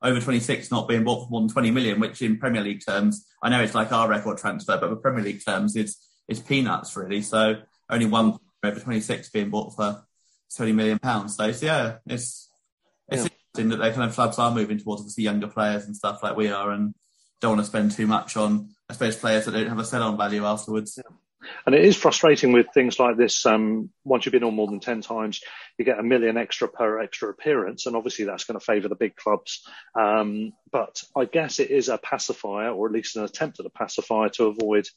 over 0.01 0.19
26 0.19 0.71
not 0.71 0.87
being 0.87 1.03
bought 1.03 1.25
for 1.25 1.29
more 1.29 1.41
than 1.41 1.49
20 1.49 1.71
million, 1.71 1.99
which 1.99 2.21
in 2.21 2.37
Premier 2.37 2.61
League 2.63 2.83
terms, 2.85 3.25
I 3.43 3.49
know 3.49 3.61
it's 3.61 3.75
like 3.75 3.91
our 3.91 4.07
record 4.09 4.37
transfer, 4.37 4.77
but 4.77 4.89
with 4.89 5.01
Premier 5.01 5.23
League 5.23 5.43
terms, 5.45 5.75
it's, 5.75 6.07
it's 6.27 6.39
peanuts 6.39 6.95
really. 6.95 7.21
So 7.21 7.55
only 7.89 8.05
one 8.07 8.37
over 8.63 8.79
26 8.79 9.29
being 9.29 9.49
bought 9.49 9.75
for 9.75 10.03
20 10.55 10.71
million 10.71 10.99
pounds. 10.99 11.35
So 11.35 11.45
it's, 11.45 11.61
yeah, 11.61 11.97
it's, 12.07 12.49
it's 13.09 13.23
Yeah. 13.23 13.29
interesting 13.53 13.69
that 13.69 13.77
they 13.77 13.91
kind 13.91 14.09
of 14.09 14.15
clubs 14.15 14.39
are 14.39 14.53
moving 14.53 14.79
towards 14.79 15.01
obviously 15.01 15.23
younger 15.23 15.47
players 15.47 15.85
and 15.85 15.95
stuff 15.95 16.23
like 16.23 16.35
we 16.35 16.49
are 16.49 16.71
and 16.71 16.93
don't 17.39 17.57
want 17.57 17.61
to 17.61 17.65
spend 17.65 17.91
too 17.91 18.07
much 18.07 18.37
on, 18.37 18.69
I 18.89 18.93
suppose, 18.93 19.15
players 19.15 19.45
that 19.45 19.51
don't 19.51 19.67
have 19.67 19.79
a 19.79 19.85
sell 19.85 20.03
on 20.03 20.17
value 20.17 20.45
afterwards. 20.45 20.99
And 21.65 21.75
it 21.75 21.83
is 21.83 21.95
frustrating 21.97 22.51
with 22.51 22.67
things 22.73 22.99
like 22.99 23.17
this. 23.17 23.45
Um, 23.45 23.89
once 24.03 24.25
you've 24.25 24.33
been 24.33 24.43
on 24.43 24.55
more 24.55 24.67
than 24.67 24.79
10 24.79 25.01
times, 25.01 25.41
you 25.77 25.85
get 25.85 25.99
a 25.99 26.03
million 26.03 26.37
extra 26.37 26.67
per 26.67 26.99
extra 26.99 27.29
appearance. 27.29 27.85
And 27.85 27.95
obviously 27.95 28.25
that's 28.25 28.43
going 28.43 28.59
to 28.59 28.65
favour 28.65 28.87
the 28.87 28.95
big 28.95 29.15
clubs. 29.15 29.63
Um, 29.99 30.53
but 30.71 31.03
I 31.15 31.25
guess 31.25 31.59
it 31.59 31.71
is 31.71 31.89
a 31.89 31.97
pacifier, 31.97 32.69
or 32.69 32.87
at 32.87 32.93
least 32.93 33.15
an 33.15 33.23
attempt 33.23 33.59
at 33.59 33.65
a 33.65 33.69
pacifier 33.69 34.29
to 34.29 34.45
avoid, 34.45 34.87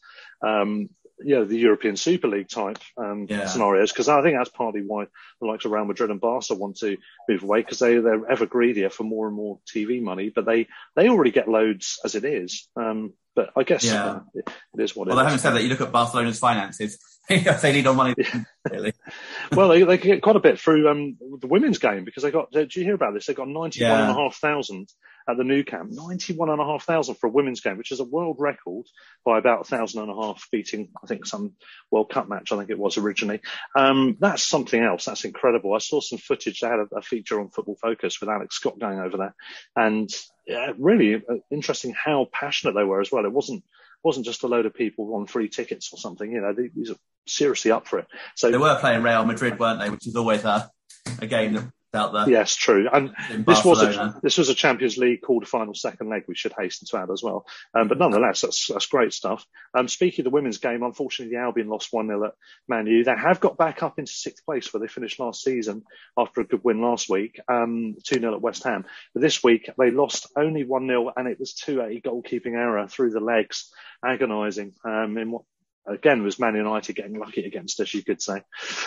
um, 0.47 0.89
you 1.21 1.37
know, 1.37 1.45
the 1.45 1.57
European 1.59 1.97
Super 1.97 2.29
League 2.29 2.49
type 2.49 2.79
um, 2.97 3.27
Yeah. 3.29 3.47
scenarios. 3.47 3.93
Because 3.93 4.09
I 4.09 4.23
think 4.23 4.37
that's 4.37 4.51
partly 4.51 4.83
why 4.83 5.07
the 5.41 5.47
likes 5.47 5.65
of 5.65 5.71
Real 5.71 5.85
Madrid 5.85 6.11
and 6.11 6.21
Barca 6.21 6.55
want 6.55 6.77
to 6.79 6.97
move 7.29 7.43
away 7.43 7.61
because 7.61 7.79
they, 7.79 7.99
they're 7.99 8.31
ever 8.31 8.47
greedier 8.47 8.91
for 8.91 9.05
more 9.05 9.27
and 9.29 9.37
more 9.37 9.61
TV 9.73 10.03
money. 10.03 10.31
But 10.35 10.45
they, 10.45 10.67
they 10.97 11.09
already 11.09 11.31
get 11.31 11.49
loads 11.49 12.01
as 12.05 12.15
it 12.15 12.25
is. 12.25 12.69
Um, 12.77 13.13
but 13.35 13.51
I 13.57 13.63
guess 13.65 13.85
Yeah. 13.85 14.05
uh, 14.07 14.21
it, 14.35 14.49
it 14.79 14.83
is 14.83 14.95
what 14.97 15.09
Well, 15.09 15.19
it 15.19 15.23
having 15.23 15.37
is. 15.37 15.43
said 15.43 15.53
that, 15.55 15.63
you 15.63 15.69
look 15.69 15.81
at 15.81 15.93
Barcelona's 15.93 16.39
finances, 16.39 16.99
they 17.29 17.73
need 17.73 17.87
on 17.87 17.97
money, 17.97 18.15
really. 18.71 18.93
well, 19.53 19.69
they, 19.69 19.83
they 19.83 19.99
get 19.99 20.23
quite 20.23 20.37
a 20.37 20.41
bit 20.41 20.61
through 20.61 20.89
um, 20.89 21.17
the 21.41 21.47
women's 21.47 21.79
game 21.79 22.05
because 22.05 22.23
they 22.23 22.31
got. 22.31 22.51
Did 22.53 22.75
you 22.77 22.85
hear 22.85 22.95
about 22.95 23.15
this? 23.15 23.27
They 23.27 23.35
got 23.35 23.49
ninety-one 23.49 24.01
and 24.01 24.11
a 24.11 24.15
half 24.15 24.37
thousand 24.37 24.89
at 25.29 25.37
the 25.37 25.45
Nou 25.45 25.65
Camp. 25.65 25.91
Ninety-one 25.91 26.51
and 26.51 26.61
a 26.61 26.65
half 26.65 26.85
thousand 26.85 27.17
for 27.17 27.27
a 27.29 27.31
women's 27.31 27.61
game, 27.61 27.79
which 27.79 27.93
is 27.93 28.01
a 28.01 28.05
world 28.05 28.37
record 28.39 28.87
by 29.25 29.39
about 29.39 29.63
a 29.63 29.65
thousand 29.65 30.03
and 30.03 30.11
a 30.11 30.15
half, 30.15 30.49
beating 30.51 30.91
I 31.03 31.07
think 31.07 31.27
some 31.27 31.55
World 31.91 32.11
Cup 32.11 32.29
match. 32.29 32.53
I 32.53 32.57
think 32.57 32.71
it 32.71 32.79
was 32.79 32.99
originally. 32.99 33.41
Um, 33.77 34.17
that's 34.21 34.43
something 34.43 34.83
else. 34.83 35.05
That's 35.05 35.25
incredible. 35.25 35.75
I 35.75 35.79
saw 35.79 36.01
some 36.01 36.19
footage. 36.19 36.61
They 36.61 36.69
had 36.69 36.81
a, 36.81 36.97
a 36.97 37.03
feature 37.03 37.41
on 37.41 37.51
Football 37.51 37.77
Focus 37.81 38.21
with 38.21 38.31
Alex 38.31 38.57
Scott 38.57 38.79
going 38.79 38.99
over 38.99 39.17
there, 39.17 39.35
and 39.77 40.11
yeah, 40.47 40.73
really 40.79 41.17
uh, 41.17 41.37
interesting 41.51 41.95
how 41.95 42.29
passionate 42.33 42.75
they 42.75 42.85
were 42.85 43.01
as 43.01 43.11
well. 43.11 43.25
It 43.25 43.33
wasn't 43.33 43.65
wasn't 44.03 44.27
just 44.27 44.43
a 44.43 44.47
load 44.47 44.67
of 44.67 44.75
people 44.75 45.15
on 45.15 45.27
free 45.27 45.49
tickets 45.49 45.91
or 45.93 45.99
something. 45.99 46.31
You 46.31 46.43
know, 46.43 46.55
these 46.55 46.91
are 46.91 46.97
seriously 47.27 47.71
up 47.71 47.89
for 47.89 48.01
it. 48.01 48.07
So 48.37 48.51
They 48.51 48.59
were 48.59 48.79
playing 48.79 49.03
Real 49.03 49.25
Madrid, 49.25 49.59
weren't 49.59 49.81
they? 49.81 49.89
Which 49.89 50.07
is 50.07 50.15
always 50.15 50.45
a, 50.45 50.71
a 51.21 51.27
game 51.27 51.55
that's 51.55 51.67
out 51.95 52.13
there. 52.13 52.29
Yes, 52.29 52.55
true. 52.55 52.89
And 52.93 53.15
this 53.47 53.65
was 53.65 53.83
a 53.83 54.19
this 54.23 54.39
was 54.39 54.49
a 54.49 54.55
Champions 54.55 54.97
League 54.97 55.23
quarter 55.23 55.47
final 55.47 55.75
second 55.75 56.09
leg. 56.09 56.25
We 56.27 56.35
should 56.35 56.55
hasten 56.59 56.87
to 56.89 56.99
add 56.99 57.11
as 57.11 57.23
well. 57.23 57.47
Um, 57.75 57.89
but 57.89 57.99
nonetheless, 57.99 58.41
that's 58.41 58.69
that's 58.69 58.87
great 58.87 59.13
stuff. 59.13 59.47
Um, 59.75 59.89
speaking 59.89 60.23
of 60.23 60.31
the 60.31 60.35
women's 60.35 60.59
game, 60.59 60.83
unfortunately, 60.83 61.35
the 61.35 61.43
Albion 61.43 61.69
lost 61.69 61.93
one 61.93 62.07
0 62.07 62.25
at 62.25 62.35
Man 62.69 62.87
U. 62.87 63.05
They 63.05 63.17
have 63.17 63.41
got 63.41 63.57
back 63.57 63.83
up 63.83 63.99
into 63.99 64.13
sixth 64.13 64.45
place 64.45 64.73
where 64.73 64.81
they 64.81 64.89
finished 64.89 65.21
last 65.21 65.43
season 65.43 65.85
after 66.17 66.41
a 66.41 66.47
good 66.47 66.65
win 66.65 66.81
last 66.81 67.09
week, 67.09 67.41
um, 67.49 67.97
two 68.05 68.21
0 68.21 68.35
at 68.35 68.41
West 68.41 68.65
Ham. 68.65 68.85
But 69.13 69.23
this 69.23 69.43
week 69.43 69.71
they 69.79 69.91
lost 69.91 70.27
only 70.37 70.65
one 70.65 70.87
0 70.87 71.13
and 71.17 71.29
it 71.29 71.41
was 71.41 71.55
two 71.55 71.81
a 71.81 72.01
goalkeeping 72.01 72.55
error 72.55 72.87
through 72.89 73.11
the 73.11 73.21
legs, 73.21 73.71
agonising. 74.05 74.75
Um, 74.85 75.17
in 75.19 75.31
what 75.31 75.43
again 75.87 76.23
was 76.23 76.39
Man 76.39 76.55
United 76.55 76.95
getting 76.95 77.19
lucky 77.19 77.45
against 77.45 77.81
us, 77.81 77.93
you 77.95 78.05
could 78.05 78.23
say. 78.23 78.43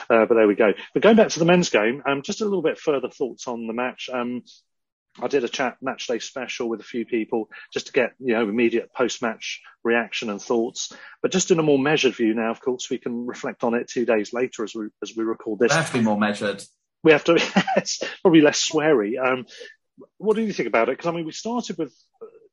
Uh, 0.10 0.26
but 0.26 0.36
there 0.36 0.48
we 0.48 0.56
go. 0.56 0.74
But 0.94 1.04
going 1.04 1.16
back 1.16 1.30
to 1.30 1.40
the 1.40 1.46
men's 1.46 1.70
game, 1.70 2.04
um, 2.06 2.22
just 2.22 2.42
a 2.42 2.46
little 2.46 2.62
bit 2.62 2.80
further 2.80 3.10
thoughts 3.10 3.48
on 3.48 3.68
the 3.68 3.74
match. 3.74 4.10
Um, 4.12 4.44
I 5.20 5.28
did 5.28 5.44
a 5.44 5.50
chat 5.50 5.78
match 5.82 6.08
day 6.08 6.20
special 6.20 6.70
with 6.70 6.80
a 6.80 6.84
few 6.84 7.06
people 7.06 7.50
just 7.74 7.88
to 7.88 7.92
get 7.92 8.14
you 8.20 8.34
know 8.34 8.48
immediate 8.48 8.94
post 8.94 9.22
match 9.22 9.62
reaction 9.84 10.30
and 10.30 10.42
thoughts. 10.42 10.94
But 11.22 11.32
just 11.32 11.52
in 11.52 11.60
a 11.60 11.64
more 11.64 11.80
measured 11.80 12.16
view 12.16 12.34
now, 12.34 12.52
of 12.52 12.62
course, 12.62 12.90
we 12.90 12.98
can 12.98 13.26
reflect 13.26 13.64
on 13.64 13.74
it 13.74 13.88
two 13.88 14.06
days 14.06 14.34
later 14.34 14.64
as 14.64 14.76
we 14.76 14.88
as 15.02 15.16
we 15.16 15.24
record 15.24 15.60
this. 15.60 15.72
They 15.72 15.78
have 15.78 15.92
to 15.92 15.98
be 15.98 16.04
more 16.04 16.20
measured. 16.20 16.64
We 17.04 17.12
have 17.12 17.24
to 17.26 17.36
probably 18.22 18.42
less 18.42 18.70
sweary. 18.70 19.14
Um, 19.24 19.46
what 20.18 20.36
do 20.36 20.44
you 20.44 20.54
think 20.54 20.68
about 20.68 20.90
it? 20.90 20.98
Because 20.98 21.08
I 21.08 21.12
mean, 21.12 21.26
we 21.26 21.32
started 21.32 21.78
with. 21.78 21.94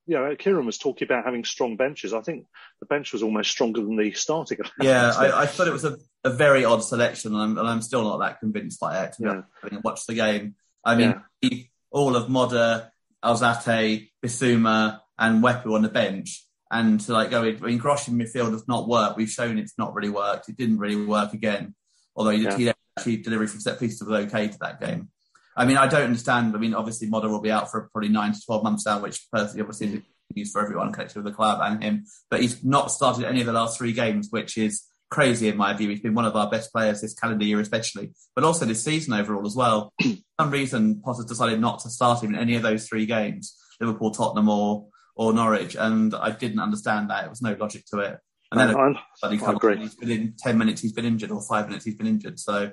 You 0.07 0.17
know, 0.17 0.37
Kieran 0.37 0.67
was 0.67 0.77
talking 0.79 1.07
about 1.07 1.25
having 1.25 1.45
strong 1.45 1.77
benches. 1.77 2.13
I 2.13 2.21
think 2.21 2.47
the 2.81 2.87
bench 2.87 3.13
was 3.13 3.23
almost 3.23 3.51
stronger 3.51 3.81
than 3.81 3.97
the 3.97 4.13
starting. 4.13 4.59
Yeah, 4.81 5.13
I, 5.17 5.43
I 5.43 5.47
thought 5.47 5.67
it 5.67 5.73
was 5.73 5.85
a, 5.85 5.97
a 6.25 6.31
very 6.31 6.65
odd 6.65 6.85
selection, 6.85 7.33
and 7.33 7.43
I'm, 7.43 7.59
and 7.59 7.67
I'm 7.67 7.81
still 7.83 8.05
not 8.05 8.19
that 8.19 8.41
convinced 8.41 8.81
by 8.81 9.05
it. 9.05 9.17
Yeah. 9.19 9.43
having 9.63 9.81
watched 9.83 10.07
the 10.07 10.15
game, 10.15 10.57
I 10.85 10.95
mean, 10.95 11.69
all 11.91 12.17
of 12.17 12.29
Moder, 12.29 12.91
Alzate, 13.25 14.11
Bissouma, 14.23 15.01
and 15.19 15.43
Mwepu 15.43 15.75
on 15.75 15.83
the 15.83 15.89
bench, 15.89 16.45
and 16.71 17.01
to 17.01 17.13
like 17.13 17.31
go, 17.31 17.45
in- 17.45 17.63
I 17.63 17.67
mean, 17.69 17.81
Grosh 17.81 18.09
in 18.09 18.19
midfield 18.19 18.53
has 18.53 18.69
not 18.69 18.87
worked. 18.89 19.17
We've 19.17 19.31
shown 19.31 19.59
it's 19.59 19.79
not 19.79 19.95
really 19.95 20.11
worked. 20.11 20.49
It 20.49 20.57
didn't 20.57 20.79
really 20.79 20.97
work 20.97 21.33
again, 21.33 21.75
although 22.15 22.31
he, 22.31 22.43
Yeah. 22.43 22.57
he 22.57 22.73
actually 22.99 23.17
delivery 23.19 23.47
from 23.47 23.61
set 23.61 23.81
pieces 23.81 24.03
was 24.03 24.27
okay 24.27 24.49
to 24.49 24.59
that 24.61 24.81
game. 24.81 25.09
I 25.57 25.65
mean, 25.65 25.77
I 25.77 25.87
don't 25.87 26.05
understand. 26.05 26.55
I 26.55 26.59
mean, 26.59 26.75
obviously, 26.75 27.09
Moder 27.09 27.29
will 27.29 27.41
be 27.41 27.51
out 27.51 27.71
for 27.71 27.89
probably 27.93 28.09
nine 28.09 28.33
to 28.33 28.41
twelve 28.45 28.65
months 28.65 28.87
now, 28.87 29.01
which 29.01 29.27
personally, 29.33 29.61
obviously, 29.61 29.87
is 29.87 30.03
news 30.35 30.51
for 30.51 30.63
everyone 30.63 30.93
connected 30.93 31.17
with 31.17 31.25
the 31.25 31.37
club 31.37 31.61
and 31.63 31.83
him. 31.83 32.05
But 32.31 32.41
he's 32.41 32.65
not 32.65 32.91
started 32.91 33.25
any 33.27 33.41
of 33.41 33.47
the 33.47 33.53
last 33.53 33.79
three 33.79 33.93
games, 33.93 34.29
which 34.31 34.57
is 34.57 34.85
crazy 35.11 35.49
in 35.49 35.57
my 35.57 35.73
view. 35.73 35.89
He's 35.89 36.01
been 36.01 36.15
one 36.15 36.25
of 36.25 36.35
our 36.35 36.51
best 36.51 36.73
players 36.73 37.01
this 37.01 37.15
calendar 37.15 37.45
year, 37.45 37.61
especially, 37.61 38.13
but 38.35 38.45
also 38.45 38.65
this 38.65 38.83
season 38.83 39.13
overall 39.13 39.47
as 39.47 39.55
well. 39.55 39.93
For 40.03 40.17
some 40.41 40.51
reason, 40.51 41.01
Potter's 41.03 41.27
decided 41.27 41.61
not 41.61 41.79
to 41.81 41.91
start 41.91 42.23
him 42.23 42.35
in 42.35 42.41
any 42.41 42.57
of 42.57 42.63
those 42.63 42.89
three 42.89 43.07
games: 43.07 43.57
Liverpool, 43.81 44.11
Tottenham, 44.11 44.49
or 44.49 44.89
or 45.17 45.33
Norwich, 45.33 45.77
and 45.79 46.15
I 46.15 46.31
didn't 46.31 46.61
understand 46.61 47.11
that. 47.11 47.25
It 47.25 47.31
was 47.31 47.43
no 47.43 47.57
logic 47.59 47.85
to 47.93 48.01
it. 48.01 48.19
And 48.51 48.61
then 48.61 48.77
I, 48.77 48.95
I 49.23 49.37
come 49.37 49.57
agree. 49.57 49.79
he's 49.79 49.95
been 49.95 50.11
in 50.11 50.35
ten 50.39 50.59
minutes. 50.59 50.81
He's 50.81 50.93
been 50.93 51.05
injured, 51.05 51.31
or 51.31 51.43
five 51.43 51.67
minutes. 51.67 51.85
He's 51.85 51.97
been 51.97 52.07
injured. 52.07 52.39
So 52.39 52.73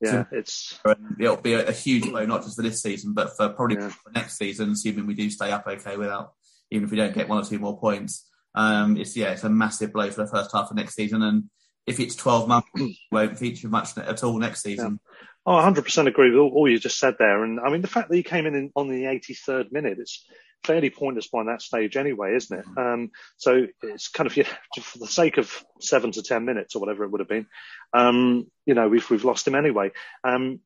yeah, 0.00 0.24
it's 0.32 0.78
it'll 1.18 1.36
be 1.36 1.54
a, 1.54 1.68
a 1.68 1.72
huge 1.72 2.04
blow, 2.10 2.24
not 2.24 2.42
just 2.42 2.56
for 2.56 2.62
this 2.62 2.82
season, 2.82 3.12
but 3.12 3.36
for 3.36 3.48
probably 3.50 3.76
Yeah. 3.76 3.88
for 3.88 4.10
next 4.12 4.38
season, 4.38 4.70
assuming 4.70 5.06
we 5.06 5.14
do 5.14 5.30
stay 5.30 5.50
up 5.50 5.66
okay 5.66 5.96
without, 5.96 6.32
even 6.70 6.84
if 6.84 6.90
we 6.90 6.96
don't 6.96 7.14
get 7.14 7.28
one 7.28 7.38
or 7.38 7.44
two 7.44 7.58
more 7.58 7.78
points. 7.78 8.26
Um, 8.54 8.96
it's 8.96 9.16
yeah, 9.16 9.32
it's 9.32 9.44
a 9.44 9.50
massive 9.50 9.92
blow 9.92 10.10
for 10.10 10.24
the 10.24 10.30
first 10.30 10.52
half 10.52 10.70
of 10.70 10.76
next 10.76 10.94
season, 10.94 11.22
and 11.22 11.44
if 11.86 12.00
it's 12.00 12.16
twelve 12.16 12.48
months, 12.48 12.68
it 12.76 12.96
won't 13.12 13.38
feature 13.38 13.68
much 13.68 13.96
at 13.98 14.24
all 14.24 14.38
next 14.38 14.62
season. 14.62 15.00
Oh, 15.46 15.52
100% 15.52 16.06
agree 16.06 16.30
with 16.30 16.38
all, 16.38 16.50
all 16.50 16.68
you 16.68 16.78
just 16.78 16.98
said 16.98 17.16
there. 17.18 17.42
And 17.44 17.60
I 17.60 17.70
mean, 17.70 17.80
the 17.80 17.88
fact 17.88 18.10
that 18.10 18.16
he 18.16 18.22
came 18.22 18.44
in, 18.44 18.54
in 18.54 18.70
on 18.76 18.88
the 18.88 19.04
83rd 19.04 19.72
minute, 19.72 19.98
it's 19.98 20.26
fairly 20.64 20.90
pointless 20.90 21.28
by 21.28 21.44
that 21.44 21.62
stage 21.62 21.96
anyway, 21.96 22.34
isn't 22.34 22.58
it? 22.58 22.66
Um, 22.76 23.10
so 23.36 23.66
it's 23.82 24.08
kind 24.08 24.26
of, 24.26 24.36
you 24.36 24.44
know, 24.44 24.82
for 24.82 24.98
the 24.98 25.06
sake 25.06 25.38
of 25.38 25.64
seven 25.80 26.12
to 26.12 26.22
10 26.22 26.44
minutes 26.44 26.74
or 26.74 26.80
whatever 26.80 27.04
it 27.04 27.10
would 27.10 27.20
have 27.20 27.28
been, 27.28 27.46
um, 27.92 28.46
you 28.66 28.74
know, 28.74 28.88
we've, 28.88 29.08
we've 29.10 29.24
lost 29.24 29.46
him 29.46 29.54
anyway. 29.54 29.90
Um, 30.24 30.60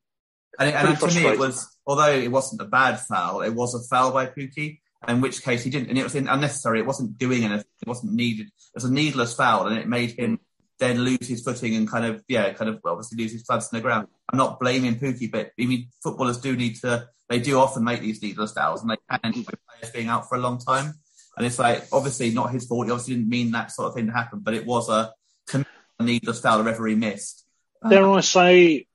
And, 0.59 0.69
it, 0.69 0.75
and 0.75 0.99
to 0.99 1.07
me, 1.07 1.27
it 1.27 1.39
was 1.39 1.77
although 1.85 2.11
it 2.11 2.31
wasn't 2.31 2.61
a 2.61 2.65
bad 2.65 2.99
foul, 2.99 3.41
it 3.41 3.53
was 3.53 3.75
a 3.75 3.87
foul 3.87 4.11
by 4.11 4.25
Pukki. 4.27 4.79
In 5.07 5.21
which 5.21 5.43
case 5.43 5.63
he 5.63 5.69
didn't, 5.69 5.89
and 5.89 5.99
it 5.99 6.03
was 6.03 6.15
unnecessary. 6.15 6.79
It 6.79 6.87
wasn't 6.87 7.19
doing 7.19 7.43
anything. 7.43 7.69
It 7.79 7.87
wasn't 7.87 8.13
needed. 8.13 8.47
It 8.47 8.73
was 8.73 8.85
a 8.85 8.91
needless 8.91 9.35
foul, 9.35 9.67
and 9.67 9.77
it 9.77 9.87
made 9.87 10.17
him 10.17 10.39
then 10.79 11.01
lose 11.01 11.27
his 11.27 11.41
footing 11.41 11.75
and 11.75 11.89
kind 11.89 12.05
of, 12.05 12.23
yeah, 12.27 12.51
kind 12.53 12.69
of 12.69 12.81
obviously 12.85 13.17
lose 13.17 13.31
his 13.31 13.43
studs 13.43 13.69
in 13.71 13.77
the 13.77 13.81
ground. 13.81 14.07
I'm 14.29 14.37
not 14.37 14.59
blaming 14.59 14.99
Pukki, 14.99 15.31
but 15.31 15.51
I 15.59 15.65
mean, 15.65 15.89
footballers 16.03 16.39
do 16.39 16.55
need 16.55 16.75
to, 16.81 17.07
they 17.29 17.39
do 17.39 17.59
often 17.59 17.83
make 17.83 18.01
these 18.01 18.21
needless 18.21 18.51
fouls 18.51 18.81
and 18.81 18.91
they 18.91 18.97
can 19.09 19.19
end 19.23 19.35
with 19.35 19.55
players 19.67 19.93
being 19.93 20.09
out 20.09 20.27
for 20.27 20.35
a 20.35 20.41
long 20.41 20.59
time. 20.59 20.93
And 21.37 21.45
it's 21.45 21.59
like, 21.59 21.85
obviously 21.91 22.31
not 22.31 22.51
his 22.51 22.65
fault. 22.65 22.85
He 22.85 22.91
obviously 22.91 23.15
didn't 23.15 23.29
mean 23.29 23.51
that 23.51 23.71
sort 23.71 23.89
of 23.89 23.95
thing 23.95 24.07
to 24.07 24.13
happen, 24.13 24.39
but 24.39 24.53
it 24.53 24.65
was 24.65 24.89
a, 24.89 25.13
to 25.47 25.59
me, 25.59 25.65
a 25.99 26.03
needless 26.03 26.39
foul 26.39 26.57
the 26.57 26.63
referee 26.63 26.95
missed. 26.95 27.45
dare 27.89 28.09
I 28.09 28.21
say, 28.21 28.87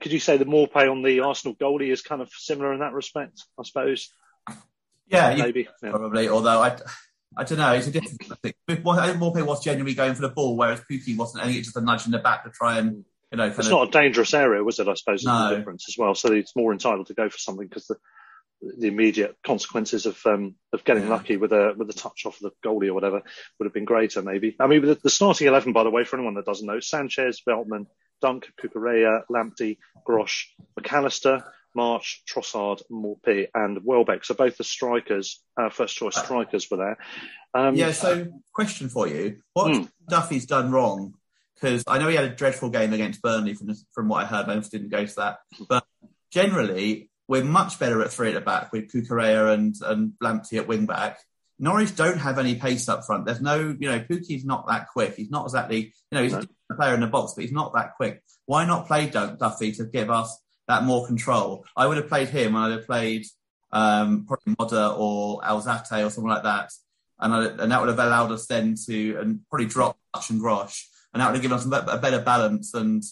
could 0.00 0.12
you 0.12 0.20
say 0.20 0.36
the 0.36 0.44
Maupay 0.44 0.90
on 0.90 1.02
the 1.02 1.20
Arsenal 1.20 1.56
goalie 1.56 1.92
is 1.92 2.02
kind 2.02 2.20
of 2.20 2.30
similar 2.30 2.72
in 2.72 2.80
that 2.80 2.92
respect, 2.92 3.42
I 3.58 3.62
suppose? 3.62 4.12
Yeah, 5.08 5.34
Maybe. 5.36 5.68
Yeah. 5.82 5.90
probably, 5.90 6.28
although 6.28 6.60
I, 6.60 6.76
I 7.36 7.44
don't 7.44 7.58
know, 7.58 7.72
it's 7.72 7.86
a 7.86 7.90
different 7.90 8.20
thing. 8.20 8.30
I 8.32 8.74
think 8.74 8.84
Maupay 8.84 9.46
was 9.46 9.62
genuinely 9.62 9.94
going 9.94 10.14
for 10.14 10.22
the 10.22 10.28
ball, 10.30 10.56
whereas 10.56 10.80
Pukki 10.80 11.16
wasn't. 11.16 11.44
I 11.44 11.46
think 11.46 11.58
it's 11.58 11.68
just 11.68 11.76
a 11.76 11.80
nudge 11.80 12.06
in 12.06 12.12
the 12.12 12.18
back 12.18 12.44
to 12.44 12.50
try 12.50 12.78
and 12.78 13.04
you 13.30 13.36
know, 13.36 13.46
It's 13.46 13.58
of, 13.58 13.70
not 13.70 13.88
a 13.88 13.90
dangerous 13.90 14.32
area, 14.32 14.64
was 14.64 14.78
it? 14.78 14.88
I 14.88 14.94
suppose 14.94 15.22
No. 15.24 15.50
the 15.50 15.56
difference 15.56 15.86
as 15.88 15.98
well. 15.98 16.14
So 16.14 16.32
it's 16.32 16.56
more 16.56 16.72
entitled 16.72 17.08
to 17.08 17.14
go 17.14 17.28
for 17.28 17.38
something 17.38 17.66
because 17.66 17.86
the 17.86 17.96
the 18.60 18.88
immediate 18.88 19.36
consequences 19.44 20.06
of 20.06 20.18
um, 20.26 20.56
of 20.72 20.82
getting 20.84 21.04
Yeah. 21.04 21.10
lucky 21.10 21.36
with 21.36 21.52
a 21.52 21.74
with 21.76 21.90
a 21.90 21.92
touch 21.92 22.26
off 22.26 22.38
the 22.40 22.50
goalie 22.64 22.88
or 22.88 22.94
whatever 22.94 23.22
would 23.58 23.66
have 23.66 23.74
been 23.74 23.84
greater, 23.84 24.20
maybe. 24.22 24.56
I 24.58 24.66
mean, 24.66 24.84
the, 24.84 24.98
the 25.00 25.10
starting 25.10 25.46
eleven, 25.46 25.72
by 25.72 25.84
the 25.84 25.90
way, 25.90 26.04
for 26.04 26.16
anyone 26.16 26.34
that 26.34 26.46
doesn't 26.46 26.66
know: 26.66 26.80
Sanchez, 26.80 27.42
Veltman, 27.46 27.86
Dunk, 28.20 28.50
Cucurella, 28.60 29.22
Lamptey, 29.30 29.78
Grosh, 30.04 30.46
Mac 30.76 30.92
Allister, 30.92 31.44
March, 31.78 32.22
Trossard, 32.28 32.82
Maupay, 32.90 33.46
and 33.54 33.78
Welbeck. 33.84 34.24
So 34.24 34.34
both 34.34 34.56
the 34.56 34.64
strikers, 34.64 35.40
uh, 35.60 35.70
first 35.70 35.94
choice 35.96 36.16
strikers, 36.16 36.66
were 36.70 36.78
there. 36.84 36.98
Um, 37.54 37.76
yeah. 37.76 37.92
So, 37.92 38.26
question 38.52 38.88
for 38.88 39.06
you: 39.06 39.36
What 39.54 39.74
Hmm. 39.74 39.84
Duffy's 40.10 40.44
done 40.46 40.72
wrong? 40.72 41.14
Because 41.54 41.84
I 41.86 41.98
know 41.98 42.08
he 42.08 42.16
had 42.16 42.24
a 42.32 42.34
dreadful 42.34 42.70
game 42.70 42.92
against 42.92 43.22
Burnley 43.22 43.54
from 43.54 43.68
from 43.94 44.08
what 44.08 44.24
I 44.24 44.26
heard. 44.26 44.48
I 44.48 44.58
didn't 44.58 44.90
go 44.90 45.06
to 45.06 45.16
that, 45.16 45.38
but 45.68 45.84
generally 46.32 47.10
we're 47.28 47.44
much 47.44 47.78
better 47.78 48.02
at 48.02 48.10
three 48.10 48.28
at 48.28 48.34
the 48.34 48.40
back 48.40 48.72
with 48.72 48.90
Cucurella 48.92 49.54
and 49.54 49.74
and 49.82 50.12
Lamptey 50.22 50.58
at 50.58 50.66
wing 50.68 50.86
back. 50.86 51.18
Norwich 51.60 51.94
don't 51.96 52.18
have 52.18 52.38
any 52.38 52.54
pace 52.54 52.88
up 52.88 53.04
front. 53.04 53.26
There's 53.26 53.40
no, 53.40 53.76
you 53.80 53.88
know, 53.90 53.98
Pukki's 54.00 54.44
not 54.44 54.68
that 54.68 54.86
quick. 54.92 55.14
He's 55.16 55.30
not 55.30 55.44
exactly, 55.46 55.80
you 56.10 56.14
know, 56.16 56.22
he's 56.22 56.32
No. 56.32 56.42
a 56.70 56.74
player 56.76 56.94
in 56.94 57.00
the 57.00 57.08
box, 57.08 57.32
but 57.34 57.42
he's 57.42 57.52
not 57.52 57.74
that 57.74 57.96
quick. 57.96 58.22
Why 58.46 58.64
not 58.64 58.86
play 58.86 59.10
Duffy 59.10 59.72
to 59.72 59.84
give 59.84 60.08
us 60.08 60.38
that 60.68 60.84
more 60.84 61.06
control? 61.06 61.64
I 61.76 61.86
would 61.86 61.96
have 61.96 62.08
played 62.08 62.28
him. 62.28 62.54
And 62.54 62.64
I'd 62.64 62.72
have 62.78 62.86
played 62.86 63.26
um, 63.72 64.26
probably 64.26 64.54
Moder 64.58 64.94
or 64.96 65.40
Alzate 65.40 66.06
or 66.06 66.10
something 66.10 66.30
like 66.30 66.44
that, 66.44 66.72
and 67.18 67.34
I, 67.34 67.44
and 67.46 67.72
that 67.72 67.80
would 67.80 67.88
have 67.88 67.98
allowed 67.98 68.32
us 68.32 68.46
then 68.46 68.76
to 68.86 69.18
and 69.20 69.40
probably 69.50 69.66
drop 69.66 69.98
Hutch 70.14 70.30
and 70.30 70.40
Grosh, 70.40 70.84
and 71.12 71.20
that 71.20 71.26
would 71.26 71.34
have 71.34 71.42
given 71.42 71.56
us 71.56 71.66
a, 71.66 71.96
a 71.96 71.98
better 71.98 72.20
balance. 72.20 72.72
And 72.74 73.02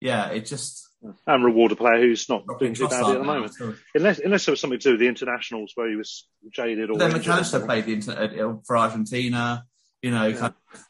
yeah, 0.00 0.30
it 0.30 0.46
just 0.46 0.88
and 1.26 1.44
reward 1.44 1.72
a 1.72 1.76
player 1.76 2.00
who's 2.00 2.28
not 2.28 2.44
doing 2.58 2.74
too 2.74 2.88
badly 2.88 3.12
at 3.12 3.18
the 3.18 3.24
moment. 3.24 3.52
Unless, 3.94 4.18
unless 4.18 4.46
there 4.46 4.52
was 4.52 4.60
something 4.60 4.78
to 4.78 4.82
do 4.82 4.90
with 4.92 5.00
the 5.00 5.08
internationals 5.08 5.72
where 5.74 5.88
he 5.88 5.96
was 5.96 6.26
jaded 6.50 6.90
or 6.90 6.98
Then 6.98 7.10
injured 7.10 7.26
or 7.26 7.28
Mac 7.28 7.36
Allister 7.36 7.60
played 7.60 7.84
the 7.86 7.92
inter- 7.92 8.12
uh, 8.12 8.56
for 8.66 8.76
Argentina. 8.76 9.64
You 10.02 10.10
know, 10.12 10.32
kind 10.32 10.54
of, 10.72 10.84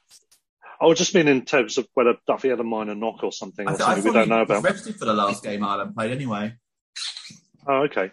I 0.81 0.87
was 0.87 0.99
just 0.99 1.15
mean 1.15 1.29
in 1.29 1.45
terms 1.45 1.77
of 1.79 1.87
whether 1.95 2.15
Duffy 2.27 2.49
had 2.51 2.61
a 2.61 2.65
minor 2.65 2.95
knock 2.95 3.25
or 3.25 3.33
something 3.33 3.67
I, 3.69 3.73
or 3.73 3.77
th- 3.77 3.89
I 3.89 3.95
something 3.95 4.13
we 4.13 4.15
don't 4.19 4.25
he 4.29 4.31
know 4.31 4.43
about. 4.43 4.63
rested 4.63 4.97
for 4.97 5.05
the 5.07 5.15
last 5.15 5.43
game 5.43 5.65
Ireland 5.65 5.95
played 5.97 6.13
anyway. 6.13 6.55
Oh, 7.67 7.83
okay. 7.85 8.11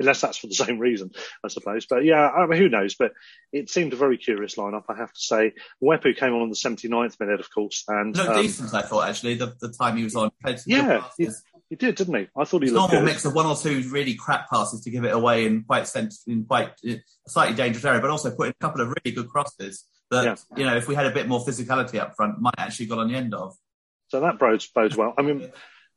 Unless 0.00 0.20
that's 0.22 0.38
for 0.38 0.48
the 0.48 0.54
same 0.66 0.78
reason, 0.78 1.10
I 1.44 1.48
suppose. 1.48 1.86
But 1.86 2.04
yeah, 2.04 2.28
I 2.28 2.46
mean, 2.46 2.58
who 2.58 2.68
knows? 2.68 2.96
But 2.96 3.12
it 3.52 3.70
seemed 3.70 3.92
a 3.92 3.96
very 3.96 4.18
curious 4.18 4.56
lineup, 4.56 4.84
I 4.88 4.96
have 4.96 5.12
to 5.12 5.20
say. 5.20 5.52
Mwepu 5.82 6.16
came 6.16 6.34
on 6.34 6.42
in 6.42 6.48
the 6.50 6.56
79th 6.56 7.18
minute, 7.20 7.40
of 7.40 7.48
course, 7.52 7.84
and 7.88 8.16
Looked 8.16 8.30
um, 8.30 8.42
decent, 8.42 8.74
I 8.74 8.82
thought 8.82 9.08
actually. 9.08 9.36
The, 9.36 9.54
the 9.60 9.72
time 9.72 9.96
he 9.96 10.04
was 10.04 10.16
on, 10.16 10.30
Yeah, 10.66 11.00
passes. 11.18 11.42
he 11.70 11.76
did, 11.76 11.94
didn't 11.94 12.14
he? 12.14 12.26
I 12.36 12.44
thought 12.44 12.62
he 12.62 12.70
was. 12.70 12.72
It's 12.72 12.72
looked 12.72 12.92
normal 12.92 13.06
good. 13.06 13.12
mix 13.12 13.24
of 13.24 13.34
one 13.34 13.46
or 13.46 13.56
two 13.56 13.88
really 13.90 14.14
crap 14.14 14.50
passes 14.50 14.80
to 14.82 14.90
give 14.90 15.04
it 15.04 15.12
away 15.14 15.46
in 15.46 15.62
quite 15.62 15.86
sense 15.86 16.24
in 16.26 16.44
quite 16.44 16.70
uh, 16.86 16.92
a 17.26 17.30
slightly 17.30 17.54
dangerous 17.56 17.84
area, 17.84 18.00
but 18.00 18.10
also 18.10 18.34
put 18.34 18.48
in 18.48 18.50
a 18.50 18.64
couple 18.64 18.80
of 18.80 18.88
really 18.88 19.14
good 19.14 19.28
crosses 19.28 19.84
that 20.10 20.24
Yeah. 20.24 20.36
you 20.56 20.64
know 20.64 20.76
if 20.76 20.88
we 20.88 20.94
had 20.94 21.06
a 21.06 21.10
bit 21.10 21.28
more 21.28 21.40
physicality 21.40 21.98
up 22.00 22.16
front, 22.16 22.40
might 22.40 22.54
actually 22.58 22.86
got 22.86 22.98
on 22.98 23.08
the 23.08 23.16
end 23.16 23.34
of. 23.34 23.56
So 24.08 24.20
that 24.20 24.38
bodes, 24.38 24.68
bodes 24.68 24.96
well. 24.96 25.14
I 25.18 25.22
mean, 25.22 25.50